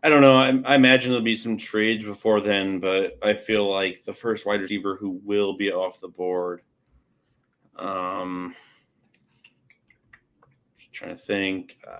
I 0.02 0.08
don't 0.08 0.20
know. 0.20 0.36
I, 0.36 0.72
I, 0.72 0.74
imagine 0.74 1.10
there'll 1.10 1.24
be 1.24 1.34
some 1.34 1.56
trades 1.56 2.04
before 2.04 2.40
then, 2.40 2.80
but 2.80 3.18
I 3.22 3.34
feel 3.34 3.70
like 3.70 4.02
the 4.04 4.14
first 4.14 4.46
wide 4.46 4.60
receiver 4.60 4.96
who 4.96 5.20
will 5.24 5.56
be 5.56 5.70
off 5.70 6.00
the 6.00 6.08
board. 6.08 6.62
Um, 7.76 8.54
trying 10.92 11.16
to 11.16 11.22
think. 11.22 11.78
Uh, 11.88 11.98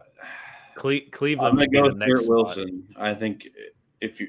Cle- 0.77 1.11
Cleveland. 1.11 1.51
I'm 1.51 1.57
gonna 1.57 1.69
go 1.69 1.83
with 1.83 1.99
Garrett 1.99 2.29
Wilson. 2.29 2.89
I 2.97 3.15
think 3.15 3.49
if 4.01 4.21
you, 4.21 4.29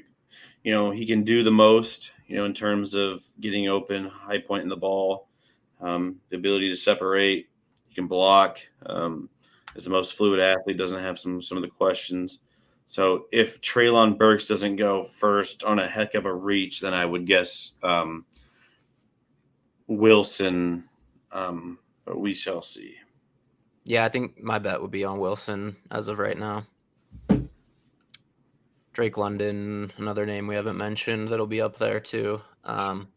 you 0.62 0.72
know, 0.72 0.90
he 0.90 1.06
can 1.06 1.24
do 1.24 1.42
the 1.42 1.50
most 1.50 2.12
you 2.26 2.36
know, 2.36 2.44
in 2.44 2.54
terms 2.54 2.94
of 2.94 3.22
getting 3.40 3.68
open, 3.68 4.06
high 4.06 4.38
point 4.38 4.62
in 4.62 4.68
the 4.68 4.76
ball, 4.76 5.28
um, 5.80 6.16
the 6.30 6.36
ability 6.36 6.70
to 6.70 6.76
separate, 6.76 7.48
he 7.86 7.94
can 7.94 8.06
block. 8.06 8.58
Um, 8.86 9.28
is 9.74 9.84
the 9.84 9.90
most 9.90 10.14
fluid 10.14 10.40
athlete, 10.40 10.78
doesn't 10.78 11.02
have 11.02 11.18
some 11.18 11.42
some 11.42 11.58
of 11.58 11.62
the 11.62 11.68
questions. 11.68 12.40
So 12.86 13.26
if 13.32 13.60
Treylon 13.60 14.16
Burks 14.16 14.46
doesn't 14.46 14.76
go 14.76 15.02
first 15.02 15.64
on 15.64 15.78
a 15.78 15.88
heck 15.88 16.14
of 16.14 16.26
a 16.26 16.34
reach, 16.34 16.80
then 16.80 16.94
I 16.94 17.04
would 17.04 17.26
guess 17.26 17.76
um, 17.82 18.24
Wilson. 19.86 20.84
Um, 21.32 21.78
but 22.04 22.20
we 22.20 22.32
shall 22.34 22.62
see. 22.62 22.94
Yeah, 23.84 24.04
I 24.04 24.08
think 24.08 24.42
my 24.42 24.58
bet 24.58 24.80
would 24.80 24.90
be 24.90 25.04
on 25.04 25.18
Wilson 25.18 25.76
as 25.90 26.08
of 26.08 26.18
right 26.18 26.38
now. 26.38 26.66
Drake 28.92 29.18
London, 29.18 29.92
another 29.96 30.24
name 30.24 30.46
we 30.46 30.54
haven't 30.54 30.78
mentioned 30.78 31.28
that'll 31.28 31.46
be 31.46 31.60
up 31.60 31.76
there 31.76 32.00
too. 32.00 32.40
Um, 32.64 33.08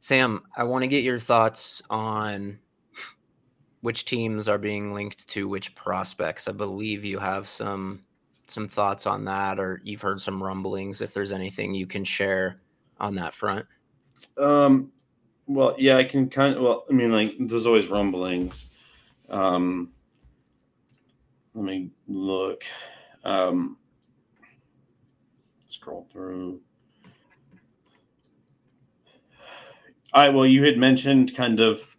Sam, 0.00 0.42
I 0.56 0.64
want 0.64 0.82
to 0.82 0.88
get 0.88 1.04
your 1.04 1.18
thoughts 1.18 1.82
on 1.90 2.58
which 3.82 4.04
teams 4.04 4.48
are 4.48 4.58
being 4.58 4.94
linked 4.94 5.28
to 5.28 5.48
which 5.48 5.74
prospects. 5.74 6.48
I 6.48 6.52
believe 6.52 7.04
you 7.04 7.18
have 7.18 7.46
some 7.46 8.02
some 8.46 8.66
thoughts 8.66 9.06
on 9.06 9.24
that, 9.26 9.60
or 9.60 9.80
you've 9.84 10.00
heard 10.00 10.20
some 10.20 10.42
rumblings. 10.42 11.00
If 11.02 11.12
there's 11.12 11.32
anything 11.32 11.74
you 11.74 11.86
can 11.86 12.04
share 12.04 12.60
on 12.98 13.14
that 13.16 13.34
front. 13.34 13.66
Um, 14.38 14.90
well, 15.46 15.74
yeah, 15.78 15.96
I 15.96 16.04
can 16.04 16.30
kind 16.30 16.56
of. 16.56 16.62
Well, 16.62 16.84
I 16.88 16.92
mean, 16.92 17.12
like 17.12 17.34
there's 17.38 17.66
always 17.66 17.88
rumblings. 17.88 18.66
Um, 19.28 19.92
let 21.54 21.64
me 21.64 21.90
look. 22.06 22.64
Um, 23.24 23.76
scroll 25.66 26.06
through. 26.12 26.60
All 30.12 30.22
right. 30.22 30.34
Well, 30.34 30.46
you 30.46 30.64
had 30.64 30.78
mentioned 30.78 31.34
kind 31.34 31.60
of 31.60 31.96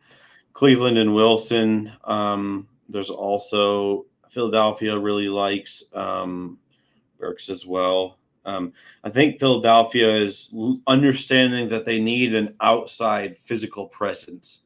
Cleveland 0.53 0.97
and 0.97 1.14
Wilson. 1.14 1.91
Um, 2.06 2.68
there's 2.89 3.10
also 3.10 4.06
Philadelphia 4.30 4.97
really 4.97 5.30
likes 5.30 5.84
um, 5.93 6.57
Burks 7.19 7.49
as 7.49 7.65
well. 7.65 8.18
Um, 8.45 8.73
I 9.03 9.10
think 9.10 9.39
Philadelphia 9.39 10.15
is 10.15 10.53
understanding 10.88 11.68
that 11.69 11.85
they 11.85 11.99
need 11.99 12.34
an 12.34 12.56
outside 12.61 13.38
physical 13.38 13.88
presence, 13.88 14.64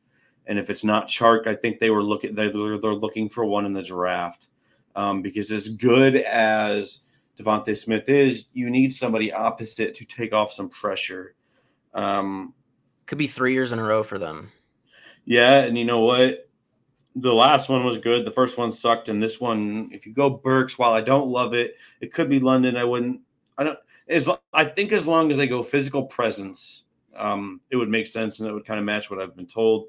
and 0.48 0.60
if 0.60 0.70
it's 0.70 0.84
not 0.84 1.08
Chark, 1.08 1.48
I 1.48 1.56
think 1.56 1.80
they 1.80 1.90
were 1.90 2.04
looking 2.04 2.34
they're, 2.34 2.52
they're 2.52 2.94
looking 2.94 3.30
for 3.30 3.46
one 3.46 3.66
in 3.66 3.74
the 3.74 3.82
draft 3.82 4.50
um, 4.96 5.22
because 5.22 5.52
as 5.52 5.70
good 5.70 6.16
as 6.16 7.04
DeVonta 7.40 7.76
Smith 7.76 8.10
is, 8.10 8.46
you 8.54 8.70
need 8.70 8.94
somebody 8.94 9.32
opposite 9.32 9.94
to 9.96 10.06
take 10.06 10.34
off 10.34 10.52
some 10.52 10.70
pressure. 10.70 11.36
Um, 11.94 12.54
Could 13.06 13.18
be 13.18 13.28
three 13.28 13.54
years 13.54 13.72
in 13.72 13.80
a 13.80 13.84
row 13.84 14.04
for 14.04 14.18
them. 14.18 14.52
Yeah, 15.26 15.60
and 15.60 15.78
you 15.78 15.86
know 15.86 16.02
what? 16.02 16.50
The 17.16 17.34
last 17.34 17.70
one 17.70 17.86
was 17.86 17.98
good. 17.98 18.26
The 18.26 18.32
first 18.32 18.58
one 18.58 18.72
sucked, 18.72 19.10
and 19.10 19.22
this 19.22 19.40
one, 19.40 19.90
if 19.92 20.06
you 20.06 20.14
go 20.14 20.30
Burks, 20.30 20.78
while 20.78 20.94
I 20.94 21.02
don't 21.02 21.28
love 21.28 21.54
it, 21.54 21.76
it 22.02 22.12
could 22.12 22.30
be 22.30 22.40
London. 22.40 22.76
I 22.76 22.84
wouldn't. 22.84 23.22
I 23.58 23.64
don't. 23.64 23.80
As 24.10 24.30
I 24.52 24.66
think, 24.66 24.92
as 24.92 25.08
long 25.08 25.32
as 25.32 25.38
they 25.38 25.48
go 25.48 25.64
physical 25.64 26.04
presence, 26.04 26.86
um, 27.16 27.62
it 27.70 27.76
would 27.76 27.90
make 27.90 28.08
sense, 28.08 28.40
and 28.40 28.50
it 28.50 28.52
would 28.52 28.66
kind 28.66 28.80
of 28.80 28.86
match 28.86 29.10
what 29.10 29.22
I've 29.22 29.36
been 29.36 29.48
told. 29.48 29.88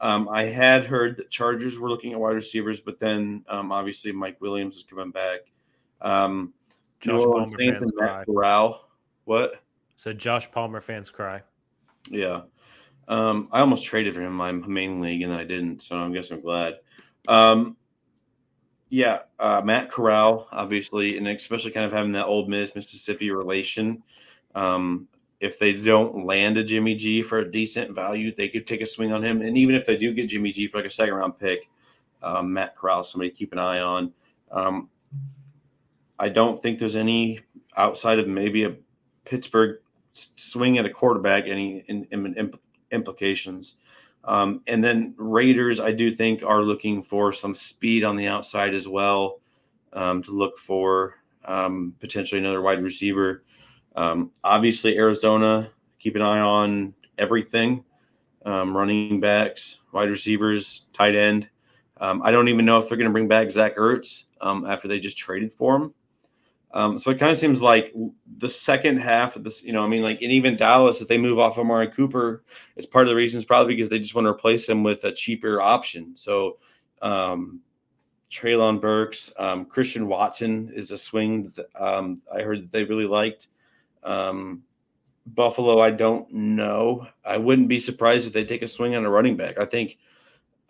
Um, 0.00 0.28
I 0.28 0.44
had 0.44 0.84
heard 0.84 1.16
that 1.16 1.30
Chargers 1.30 1.78
were 1.78 1.88
looking 1.88 2.12
at 2.12 2.20
wide 2.20 2.34
receivers, 2.34 2.80
but 2.80 3.00
then 3.00 3.44
um, 3.48 3.72
obviously 3.72 4.12
Mike 4.12 4.40
Williams 4.40 4.76
is 4.76 4.82
coming 4.82 5.10
back. 5.10 5.40
Um, 6.00 6.52
Josh 7.00 7.22
Palmer 7.22 7.46
fans 7.46 7.90
cry. 7.96 8.24
Corral. 8.24 8.88
What? 9.24 9.62
Said 9.96 10.18
Josh 10.18 10.50
Palmer 10.50 10.80
fans 10.80 11.10
cry. 11.10 11.42
Yeah. 12.10 12.42
Um, 13.08 13.48
I 13.52 13.60
almost 13.60 13.84
traded 13.84 14.14
for 14.14 14.20
him 14.20 14.28
in 14.28 14.32
my 14.32 14.52
main 14.52 15.00
league 15.00 15.22
and 15.22 15.32
I 15.32 15.44
didn't, 15.44 15.82
so 15.82 15.96
I 15.96 16.08
guess 16.10 16.30
I'm 16.30 16.40
glad. 16.40 16.74
Um, 17.28 17.76
yeah, 18.88 19.20
uh, 19.38 19.62
Matt 19.64 19.90
Corral, 19.90 20.48
obviously, 20.52 21.16
and 21.16 21.26
especially 21.26 21.70
kind 21.70 21.86
of 21.86 21.92
having 21.92 22.12
that 22.12 22.26
Ole 22.26 22.46
Miss 22.46 22.74
Mississippi 22.74 23.30
relation. 23.30 24.02
Um, 24.54 25.08
if 25.40 25.58
they 25.58 25.72
don't 25.72 26.24
land 26.24 26.56
a 26.56 26.64
Jimmy 26.64 26.94
G 26.94 27.22
for 27.22 27.38
a 27.38 27.50
decent 27.50 27.94
value, 27.94 28.34
they 28.34 28.48
could 28.48 28.66
take 28.66 28.80
a 28.80 28.86
swing 28.86 29.12
on 29.12 29.22
him. 29.22 29.42
And 29.42 29.56
even 29.56 29.74
if 29.74 29.84
they 29.84 29.96
do 29.96 30.14
get 30.14 30.28
Jimmy 30.28 30.52
G 30.52 30.66
for 30.66 30.78
like 30.78 30.86
a 30.86 30.90
second 30.90 31.14
round 31.14 31.38
pick, 31.38 31.68
um, 32.22 32.52
Matt 32.52 32.76
Corral, 32.76 33.02
somebody 33.02 33.30
keep 33.30 33.52
an 33.52 33.58
eye 33.58 33.80
on. 33.80 34.12
Um, 34.50 34.88
I 36.18 36.28
don't 36.30 36.62
think 36.62 36.78
there's 36.78 36.96
any 36.96 37.40
outside 37.76 38.18
of 38.18 38.26
maybe 38.26 38.64
a 38.64 38.74
Pittsburgh 39.24 39.78
swing 40.12 40.78
at 40.78 40.86
a 40.86 40.90
quarterback 40.90 41.44
any 41.46 41.84
in, 41.88 42.06
in, 42.10 42.34
in 42.36 42.54
implications. 42.90 43.76
Um, 44.24 44.62
and 44.66 44.82
then 44.82 45.14
Raiders, 45.16 45.78
I 45.78 45.92
do 45.92 46.14
think, 46.14 46.42
are 46.42 46.62
looking 46.62 47.02
for 47.02 47.32
some 47.32 47.54
speed 47.54 48.02
on 48.02 48.16
the 48.16 48.26
outside 48.26 48.74
as 48.74 48.88
well 48.88 49.40
um, 49.92 50.22
to 50.22 50.32
look 50.32 50.58
for 50.58 51.16
um, 51.44 51.94
potentially 52.00 52.40
another 52.40 52.62
wide 52.62 52.82
receiver. 52.82 53.44
Um, 53.96 54.30
obviously, 54.44 54.96
Arizona, 54.96 55.70
keep 55.98 56.14
an 56.16 56.22
eye 56.22 56.40
on 56.40 56.94
everything 57.18 57.82
um, 58.44 58.76
running 58.76 59.20
backs, 59.20 59.80
wide 59.92 60.08
receivers, 60.08 60.86
tight 60.92 61.16
end. 61.16 61.48
Um, 61.98 62.22
I 62.22 62.30
don't 62.30 62.48
even 62.48 62.64
know 62.64 62.78
if 62.78 62.88
they're 62.88 62.98
going 62.98 63.08
to 63.08 63.12
bring 63.12 63.28
back 63.28 63.50
Zach 63.50 63.76
Ertz 63.76 64.24
after 64.40 64.86
they 64.86 64.98
just 64.98 65.18
traded 65.18 65.52
for 65.52 65.76
him. 65.76 65.94
Um, 66.72 66.98
so 66.98 67.10
it 67.10 67.18
kind 67.18 67.32
of 67.32 67.38
seems 67.38 67.62
like 67.62 67.94
the 68.36 68.48
second 68.48 68.98
half 68.98 69.34
of 69.34 69.44
this, 69.44 69.62
you 69.64 69.72
know, 69.72 69.82
I 69.82 69.88
mean, 69.88 70.02
like, 70.02 70.20
and 70.20 70.30
even 70.30 70.56
Dallas, 70.56 71.00
if 71.00 71.08
they 71.08 71.16
move 71.16 71.38
off 71.38 71.58
Amari 71.58 71.88
Cooper, 71.88 72.44
it's 72.76 72.86
part 72.86 73.06
of 73.06 73.08
the 73.08 73.14
reasons 73.14 73.46
probably 73.46 73.74
because 73.74 73.88
they 73.88 73.98
just 73.98 74.14
want 74.14 74.26
to 74.26 74.30
replace 74.30 74.68
him 74.68 74.82
with 74.82 75.02
a 75.04 75.12
cheaper 75.12 75.60
option. 75.62 76.12
So, 76.16 76.58
um, 77.00 77.60
Treylon 78.30 78.80
Burks, 78.80 79.32
um, 79.38 79.64
Christian 79.64 80.06
Watson 80.06 80.70
is 80.74 80.90
a 80.90 80.98
swing 80.98 81.50
that 81.56 81.66
um, 81.80 82.20
I 82.34 82.42
heard 82.42 82.64
that 82.64 82.70
they 82.70 82.84
really 82.84 83.06
liked. 83.06 83.48
Um, 84.02 84.62
Buffalo, 85.26 85.80
I 85.80 85.90
don't 85.90 86.30
know. 86.32 87.06
I 87.24 87.36
wouldn't 87.36 87.68
be 87.68 87.80
surprised 87.80 88.26
if 88.26 88.32
they 88.32 88.44
take 88.44 88.62
a 88.62 88.66
swing 88.66 88.94
on 88.94 89.04
a 89.04 89.10
running 89.10 89.36
back. 89.36 89.58
I 89.58 89.64
think 89.64 89.98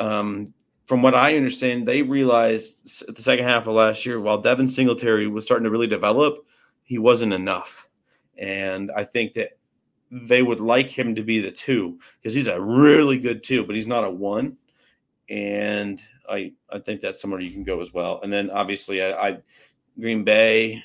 um, 0.00 0.46
from 0.86 1.02
what 1.02 1.14
I 1.14 1.36
understand, 1.36 1.86
they 1.86 2.00
realized 2.02 3.14
the 3.14 3.20
second 3.20 3.46
half 3.46 3.66
of 3.66 3.74
last 3.74 4.06
year, 4.06 4.20
while 4.20 4.38
Devin 4.38 4.68
Singletary 4.68 5.26
was 5.26 5.44
starting 5.44 5.64
to 5.64 5.70
really 5.70 5.86
develop, 5.86 6.38
he 6.84 6.98
wasn't 6.98 7.32
enough. 7.32 7.88
And 8.38 8.90
I 8.96 9.04
think 9.04 9.34
that 9.34 9.52
they 10.10 10.42
would 10.42 10.60
like 10.60 10.88
him 10.88 11.14
to 11.16 11.22
be 11.22 11.40
the 11.40 11.50
two 11.50 11.98
because 12.20 12.34
he's 12.34 12.46
a 12.46 12.60
really 12.60 13.18
good 13.18 13.42
two, 13.42 13.64
but 13.64 13.74
he's 13.74 13.86
not 13.86 14.04
a 14.04 14.10
one. 14.10 14.56
And 15.28 16.00
I 16.30 16.52
I 16.70 16.78
think 16.78 17.00
that's 17.00 17.20
somewhere 17.20 17.40
you 17.40 17.50
can 17.50 17.64
go 17.64 17.80
as 17.80 17.92
well. 17.92 18.20
And 18.22 18.32
then 18.32 18.50
obviously 18.50 19.02
I, 19.02 19.28
I 19.28 19.38
Green 19.98 20.22
Bay. 20.24 20.82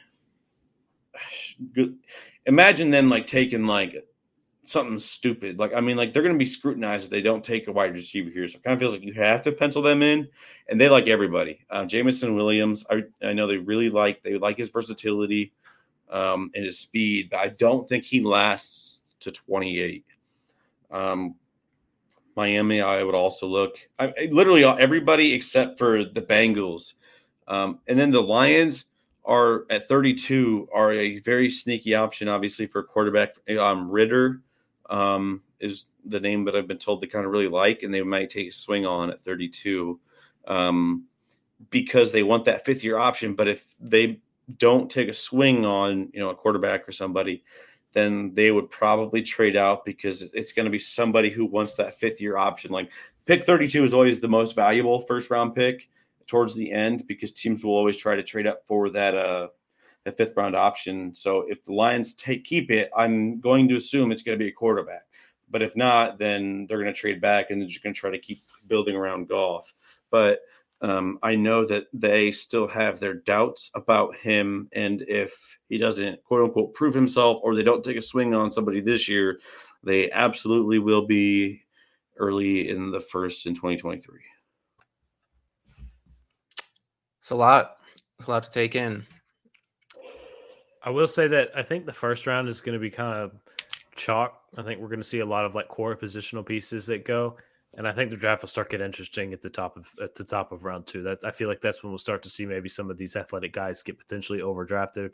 Good. 1.74 1.98
Imagine 2.46 2.90
them 2.90 3.10
like 3.10 3.26
taking 3.26 3.66
like 3.66 4.04
something 4.64 5.00
stupid. 5.00 5.60
Like, 5.60 5.74
I 5.74 5.82
mean, 5.82 5.98
like 5.98 6.14
they're 6.14 6.24
going 6.24 6.36
to 6.36 6.40
be 6.40 6.46
scrutinized 6.46 7.06
if 7.06 7.10
they 7.10 7.22
don't 7.22 7.44
take 7.44 7.68
a 7.68 7.72
wide 7.72 7.94
receiver 7.94 8.30
here. 8.30 8.48
So 8.48 8.58
it 8.58 8.64
kind 8.64 8.74
of 8.74 8.80
feels 8.80 8.94
like 8.94 9.04
you 9.04 9.14
have 9.14 9.42
to 9.44 9.52
pencil 9.52 9.82
them 9.82 10.02
in, 10.02 10.28
and 10.70 10.80
they 10.80 10.90
like 10.90 11.08
everybody. 11.08 11.66
Uh, 11.70 11.86
Jameson 11.86 12.36
Williams, 12.36 12.86
I, 12.90 13.04
I 13.24 13.34
know 13.34 13.48
they 13.48 13.58
really 13.58 13.90
like 13.90 14.22
they 14.24 14.38
like 14.38 14.58
his 14.58 14.70
versatility 14.70 15.54
um, 16.10 16.52
and 16.56 16.66
his 16.66 16.80
speed, 16.80 17.30
but 17.32 17.40
I 17.40 17.50
don't 17.50 17.88
think 17.88 18.04
he 18.04 18.22
lasts 18.22 19.02
to 19.22 19.32
28. 19.32 20.06
Um, 20.92 21.36
Miami, 22.36 22.82
I 22.82 23.04
would 23.04 23.16
also 23.16 23.48
look. 23.48 23.78
I, 24.00 24.14
literally 24.32 24.64
everybody 24.64 25.34
except 25.34 25.78
for 25.78 26.06
the 26.06 26.22
Bengals, 26.22 26.94
um, 27.48 27.80
and 27.88 28.00
then 28.00 28.12
the 28.12 28.22
Lions 28.22 28.86
are 29.24 29.66
at 29.70 29.88
32 29.88 30.68
are 30.74 30.92
a 30.92 31.20
very 31.20 31.50
sneaky 31.50 31.96
option, 31.96 32.28
obviously 32.28 32.66
for 32.66 32.84
quarterback. 32.84 33.36
Um, 33.60 33.90
Ridder 33.90 34.42
um, 34.90 35.42
is 35.60 35.88
the 36.06 36.20
name 36.20 36.44
that 36.46 36.56
I've 36.56 36.68
been 36.68 36.78
told 36.78 37.02
they 37.02 37.08
kind 37.08 37.26
of 37.26 37.32
really 37.32 37.48
like, 37.48 37.84
and 37.84 37.94
they 37.94 38.02
might 38.02 38.30
take 38.30 38.48
a 38.48 38.52
swing 38.52 38.86
on 38.86 39.12
at 39.12 39.22
32 39.22 40.00
um, 40.48 41.06
because 41.70 42.12
they 42.12 42.24
want 42.24 42.46
that 42.46 42.66
fifth 42.66 42.84
year 42.84 42.98
option. 42.98 43.36
But 43.36 43.48
if 43.48 43.76
they 43.80 44.20
don't 44.58 44.90
take 44.90 45.08
a 45.08 45.14
swing 45.14 45.66
on, 45.66 46.10
you 46.14 46.20
know, 46.20 46.30
a 46.30 46.36
quarterback 46.36 46.88
or 46.88 46.92
somebody, 46.92 47.44
then 47.94 48.34
they 48.34 48.52
would 48.52 48.70
probably 48.70 49.22
trade 49.22 49.56
out 49.56 49.86
because 49.86 50.24
it's 50.34 50.54
going 50.54 50.66
to 50.66 50.72
be 50.72 50.80
somebody 50.80 51.30
who 51.30 51.46
wants 51.46 51.76
that 51.76 52.00
fifth 52.00 52.22
year 52.22 52.38
option. 52.38 52.72
Like 52.72 52.92
pick 53.26 53.46
32 53.46 53.84
is 53.84 53.94
always 53.94 54.20
the 54.20 54.28
most 54.28 54.56
valuable 54.56 55.02
first 55.02 55.30
round 55.30 55.54
pick 55.54 55.90
towards 56.32 56.56
the 56.56 56.72
end 56.72 57.06
because 57.08 57.34
teams 57.34 57.64
will 57.64 57.76
always 57.76 57.98
try 57.98 58.16
to 58.16 58.24
trade 58.24 58.48
up 58.48 58.66
for 58.66 58.90
that 58.90 59.16
uh 59.16 59.50
a 60.08 60.12
fifth 60.12 60.34
round 60.36 60.56
option. 60.56 61.14
So 61.14 61.46
if 61.48 61.64
the 61.64 61.74
Lions 61.74 62.16
take 62.16 62.44
keep 62.44 62.72
it, 62.72 62.90
I'm 62.98 63.40
going 63.40 63.68
to 63.68 63.76
assume 63.76 64.12
it's 64.12 64.24
going 64.24 64.36
to 64.36 64.44
be 64.44 64.50
a 64.50 64.54
quarterback. 64.54 65.04
But 65.52 65.62
if 65.62 65.76
not, 65.76 66.18
then 66.18 66.66
they're 66.66 66.82
going 66.82 66.92
to 66.92 67.00
trade 67.00 67.22
back 67.22 67.52
and 67.52 67.62
they're 67.62 67.68
just 67.68 67.84
going 67.84 67.94
to 67.94 68.00
try 68.00 68.10
to 68.10 68.18
keep 68.18 68.42
building 68.68 68.96
around 68.96 69.28
Goff. 69.28 69.72
But 70.10 70.40
um, 70.82 71.20
I 71.22 71.36
know 71.36 71.66
that 71.68 71.86
they 71.94 72.32
still 72.32 72.68
have 72.68 73.00
their 73.00 73.14
doubts 73.14 73.70
about 73.76 74.16
him, 74.16 74.68
and 74.72 75.04
if 75.08 75.58
he 75.70 75.78
doesn't 75.78 76.24
quote 76.24 76.44
unquote 76.44 76.74
prove 76.74 76.96
himself, 76.96 77.40
or 77.44 77.54
they 77.54 77.62
don't 77.62 77.84
take 77.84 77.98
a 77.98 78.02
swing 78.02 78.34
on 78.34 78.52
somebody 78.52 78.82
this 78.82 79.08
year, 79.08 79.40
they 79.84 80.10
absolutely 80.10 80.80
will 80.80 81.06
be 81.06 81.62
early 82.18 82.70
in 82.70 82.90
the 82.90 83.00
first 83.00 83.46
in 83.46 83.54
2023. 83.54 84.22
It's 87.22 87.30
a 87.30 87.36
lot. 87.36 87.78
It's 88.18 88.28
a 88.28 88.32
lot 88.32 88.44
to 88.44 88.50
take 88.50 88.76
in. 88.76 89.06
I 90.84 90.90
will 90.90 91.06
say 91.06 91.28
that 91.28 91.52
I 91.56 91.62
think 91.62 91.86
the 91.86 91.94
first 91.94 92.26
round 92.26 92.48
is 92.48 92.62
going 92.62 92.74
to 92.74 92.80
be 92.80 92.90
kind 92.90 93.16
of 93.16 93.32
chalk. 93.96 94.42
I 94.58 94.64
think 94.64 94.82
we're 94.82 94.88
going 94.88 95.02
to 95.02 95.08
see 95.08 95.20
a 95.20 95.26
lot 95.26 95.46
of 95.46 95.54
like 95.54 95.68
core 95.68 95.96
positional 95.96 96.44
pieces 96.44 96.88
that 96.88 97.06
go, 97.06 97.38
and 97.78 97.88
I 97.88 97.92
think 97.92 98.10
the 98.10 98.18
draft 98.18 98.42
will 98.42 98.50
start 98.50 98.72
get 98.72 98.82
interesting 98.82 99.34
at 99.34 99.42
the 99.44 99.50
top 99.52 99.78
of 99.78 99.88
at 100.02 100.16
the 100.16 100.24
top 100.24 100.52
of 100.52 100.64
round 100.64 100.88
two. 100.88 101.04
That 101.04 101.20
I 101.24 101.30
feel 101.30 101.48
like 101.48 101.62
that's 101.62 101.84
when 101.84 101.92
we'll 101.92 102.00
start 102.00 102.24
to 102.24 102.30
see 102.30 102.48
maybe 102.48 102.68
some 102.68 102.90
of 102.90 102.98
these 102.98 103.16
athletic 103.16 103.54
guys 103.54 103.84
get 103.84 104.00
potentially 104.00 104.40
overdrafted, 104.40 105.12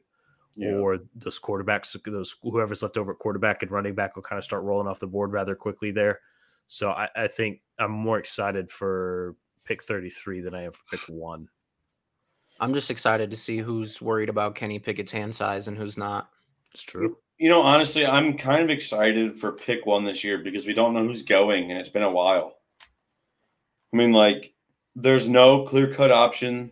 yeah. 0.55 0.71
or 0.71 0.99
those 1.15 1.39
quarterbacks, 1.39 2.01
those 2.05 2.37
whoever's 2.41 2.81
left 2.81 2.97
over 2.97 3.11
at 3.11 3.19
quarterback 3.19 3.61
and 3.63 3.71
running 3.71 3.95
back 3.95 4.15
will 4.15 4.23
kind 4.23 4.37
of 4.37 4.45
start 4.45 4.63
rolling 4.63 4.87
off 4.87 5.01
the 5.01 5.07
board 5.07 5.33
rather 5.33 5.55
quickly 5.55 5.91
there. 5.91 6.21
So 6.67 6.91
I, 6.91 7.09
I 7.15 7.27
think 7.27 7.59
I'm 7.77 7.91
more 7.91 8.17
excited 8.17 8.71
for 8.71 9.35
pick 9.65 9.83
33 9.83 10.39
than 10.41 10.55
I 10.55 10.63
am 10.63 10.71
for 10.71 10.83
pick 10.89 11.01
one. 11.09 11.49
I'm 12.59 12.73
just 12.73 12.91
excited 12.91 13.31
to 13.31 13.37
see 13.37 13.57
who's 13.57 14.01
worried 14.01 14.29
about 14.29 14.55
Kenny 14.55 14.79
Pickett's 14.79 15.11
hand 15.11 15.33
size 15.33 15.67
and 15.67 15.77
who's 15.77 15.97
not. 15.97 16.29
It's 16.73 16.83
true. 16.83 17.17
You 17.37 17.49
know, 17.49 17.61
honestly, 17.61 18.05
I'm 18.05 18.37
kind 18.37 18.63
of 18.63 18.69
excited 18.69 19.37
for 19.37 19.51
pick 19.51 19.85
one 19.85 20.03
this 20.03 20.23
year 20.23 20.39
because 20.39 20.65
we 20.65 20.73
don't 20.73 20.93
know 20.93 21.05
who's 21.05 21.23
going 21.23 21.69
and 21.69 21.79
it's 21.79 21.89
been 21.89 22.03
a 22.03 22.11
while. 22.11 22.57
I 23.93 23.97
mean, 23.97 24.11
like, 24.11 24.53
there's 24.95 25.29
no 25.29 25.63
clear 25.65 25.93
cut 25.93 26.11
option. 26.11 26.71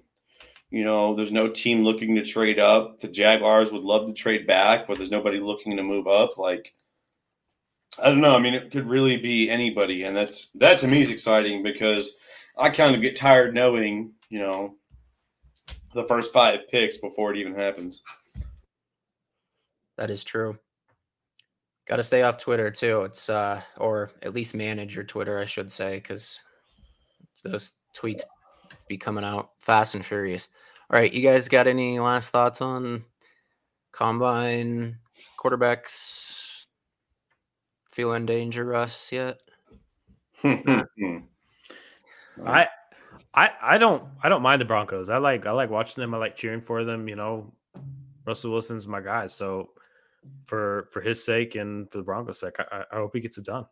You 0.72 0.84
know, 0.84 1.16
there's 1.16 1.32
no 1.32 1.48
team 1.48 1.84
looking 1.84 2.16
to 2.16 2.24
trade 2.24 2.60
up. 2.60 3.00
The 3.00 3.08
Jaguars 3.08 3.72
would 3.72 3.84
love 3.84 4.08
to 4.08 4.14
trade 4.14 4.48
back, 4.48 4.88
but 4.88 4.98
there's 4.98 5.12
nobody 5.12 5.40
looking 5.40 5.78
to 5.78 5.84
move 5.84 6.08
up. 6.08 6.38
Like, 6.38 6.74
I 8.02 8.10
don't 8.10 8.22
know. 8.22 8.36
I 8.36 8.40
mean, 8.40 8.56
it 8.56 8.72
could 8.72 8.90
really 8.90 9.18
be 9.18 9.50
anybody, 9.50 10.04
and 10.04 10.16
that's 10.16 10.50
that 10.56 10.80
to 10.80 10.88
me 10.88 11.02
is 11.02 11.12
exciting 11.12 11.64
because 11.64 12.18
I 12.58 12.70
kind 12.70 12.96
of 12.96 13.02
get 13.02 13.16
tired 13.16 13.54
knowing, 13.54 14.12
you 14.30 14.40
know, 14.40 14.76
the 15.96 16.04
first 16.04 16.34
five 16.34 16.60
picks 16.70 16.98
before 16.98 17.34
it 17.34 17.38
even 17.38 17.56
happens. 17.56 18.04
That 19.98 20.12
is 20.12 20.24
true. 20.24 20.58
Got 21.88 21.98
to 21.98 22.04
stay 22.04 22.24
off 22.24 22.38
Twitter 22.38 22.70
too. 22.70 23.04
It's 23.04 23.30
uh, 23.30 23.62
or 23.78 24.12
at 24.22 24.34
least 24.34 24.56
manage 24.56 24.94
your 24.94 25.06
Twitter, 25.06 25.40
I 25.40 25.46
should 25.46 25.72
say, 25.72 25.96
because 25.96 26.44
those 27.44 27.72
tweets 27.96 28.24
be 28.88 28.98
coming 28.98 29.24
out 29.24 29.52
fast 29.60 29.96
and 29.96 30.06
furious. 30.06 30.50
All 30.92 31.00
right, 31.00 31.14
you 31.14 31.24
guys 31.24 31.48
got 31.48 31.68
any 31.68 32.00
last 32.00 32.32
thoughts 32.32 32.62
on 32.62 33.06
combine 33.92 34.98
quarterbacks 35.40 36.66
feeling 37.92 38.26
dangerous 38.26 39.12
yet? 39.12 39.38
I 40.44 40.84
I 43.36 43.52
I 43.62 43.78
don't 43.78 44.04
I 44.24 44.30
don't 44.30 44.42
mind 44.42 44.62
the 44.62 44.66
Broncos. 44.66 45.10
I 45.10 45.18
like 45.18 45.46
I 45.46 45.52
like 45.52 45.70
watching 45.70 46.02
them. 46.02 46.14
I 46.14 46.18
like 46.18 46.38
cheering 46.38 46.62
for 46.62 46.84
them. 46.84 47.08
You 47.10 47.16
know, 47.18 47.54
Russell 48.26 48.52
Wilson's 48.52 48.88
my 48.88 49.02
guy. 49.02 49.28
So 49.28 49.72
for 50.46 50.90
for 50.92 51.02
his 51.02 51.24
sake 51.24 51.56
and 51.56 51.92
for 51.92 51.98
the 51.98 52.04
Broncos' 52.04 52.40
sake, 52.40 52.56
I, 52.60 52.84
I 52.92 52.96
hope 52.96 53.12
he 53.14 53.20
gets 53.20 53.38
it 53.38 53.46
done. 53.46 53.66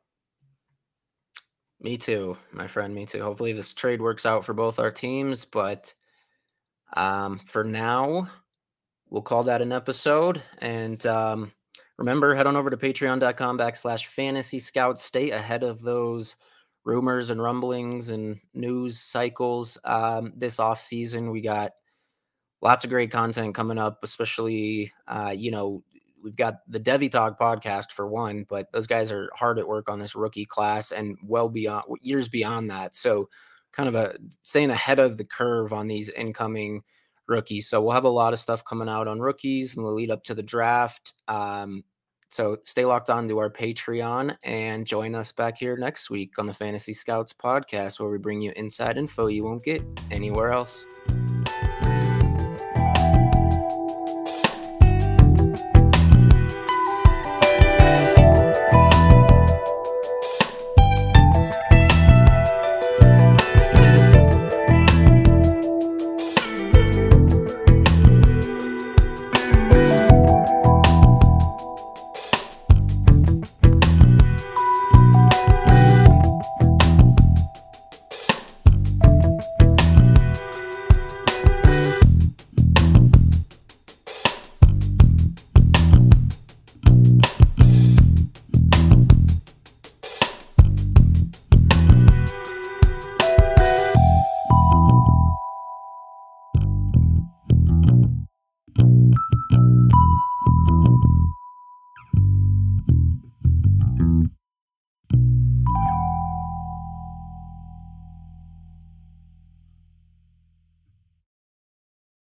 Me 1.80 1.98
too, 1.98 2.38
my 2.52 2.68
friend. 2.68 2.94
Me 2.94 3.06
too. 3.06 3.22
Hopefully 3.22 3.54
this 3.54 3.74
trade 3.74 4.02
works 4.02 4.26
out 4.26 4.46
for 4.46 4.54
both 4.54 4.80
our 4.80 4.92
teams. 4.92 5.46
But 5.46 5.94
um, 6.96 7.40
for 7.40 7.64
now, 7.64 8.30
we'll 9.10 9.22
call 9.22 9.44
that 9.44 9.62
an 9.62 9.72
episode. 9.72 10.42
And 10.60 11.06
um, 11.06 11.52
remember, 11.98 12.36
head 12.36 12.48
on 12.48 12.56
over 12.56 12.70
to 12.70 12.78
patreon.com 12.78 13.58
backslash 13.58 14.06
fantasy 14.06 14.60
scouts. 14.60 15.04
Stay 15.04 15.32
ahead 15.32 15.64
of 15.64 15.82
those 15.82 16.38
rumors 16.86 17.30
and 17.30 17.42
rumblings 17.42 18.10
and 18.10 18.40
news 18.54 19.00
cycles 19.00 19.78
um, 19.86 20.34
this 20.36 20.60
off 20.60 20.80
season. 20.80 21.32
We 21.32 21.42
got 21.42 21.72
lots 22.62 22.84
of 22.84 22.90
great 22.90 23.12
content 23.12 23.56
coming 23.56 23.78
up, 23.78 24.00
especially, 24.04 24.92
uh, 25.08 25.34
you 25.36 25.52
know, 25.52 25.84
we've 26.24 26.36
got 26.38 26.56
the 26.68 26.80
Devy 26.80 27.12
Talk 27.12 27.40
podcast 27.40 27.92
for 27.92 28.08
one, 28.08 28.46
but 28.50 28.72
those 28.72 28.88
guys 28.88 29.12
are 29.12 29.30
hard 29.36 29.60
at 29.60 29.68
work 29.68 29.90
on 29.90 30.00
this 30.00 30.16
rookie 30.16 30.46
class 30.46 30.92
and 30.92 31.18
well 31.24 31.50
beyond 31.50 31.86
years 32.02 32.30
beyond 32.30 32.70
that. 32.70 32.96
So, 32.96 33.30
kind 33.74 33.90
of 33.90 33.96
a 33.96 34.16
staying 34.44 34.70
ahead 34.70 35.00
of 35.00 35.18
the 35.18 35.26
curve 35.26 35.74
on 35.74 35.88
these 35.88 36.10
incoming 36.10 36.84
rookies. 37.28 37.68
So 37.70 37.82
we'll 37.82 37.94
have 37.94 38.04
a 38.04 38.10
lot 38.10 38.34
of 38.34 38.40
stuff 38.40 38.64
coming 38.64 38.90
out 38.90 39.08
on 39.08 39.20
rookies 39.20 39.76
and 39.76 39.86
the 39.86 39.90
lead 39.90 40.12
up 40.12 40.24
to 40.26 40.34
the 40.34 40.44
draft. 40.44 41.14
Um, 41.28 41.84
so 42.34 42.58
stay 42.64 42.84
locked 42.84 43.12
on 43.12 43.28
to 43.28 43.38
our 43.38 43.50
Patreon 43.50 44.36
and 44.42 44.88
join 44.88 45.14
us 45.14 45.32
back 45.32 45.56
here 45.56 45.78
next 45.78 46.10
week 46.10 46.40
on 46.40 46.48
the 46.48 46.54
Fantasy 46.54 46.92
Scouts 46.92 47.32
podcast, 47.32 48.00
where 48.00 48.10
we 48.10 48.18
bring 48.18 48.42
you 48.42 48.52
inside 48.56 48.98
info 48.98 49.28
you 49.28 49.44
won't 49.44 49.64
get 49.64 49.84
anywhere 50.10 50.52
else. 50.52 50.84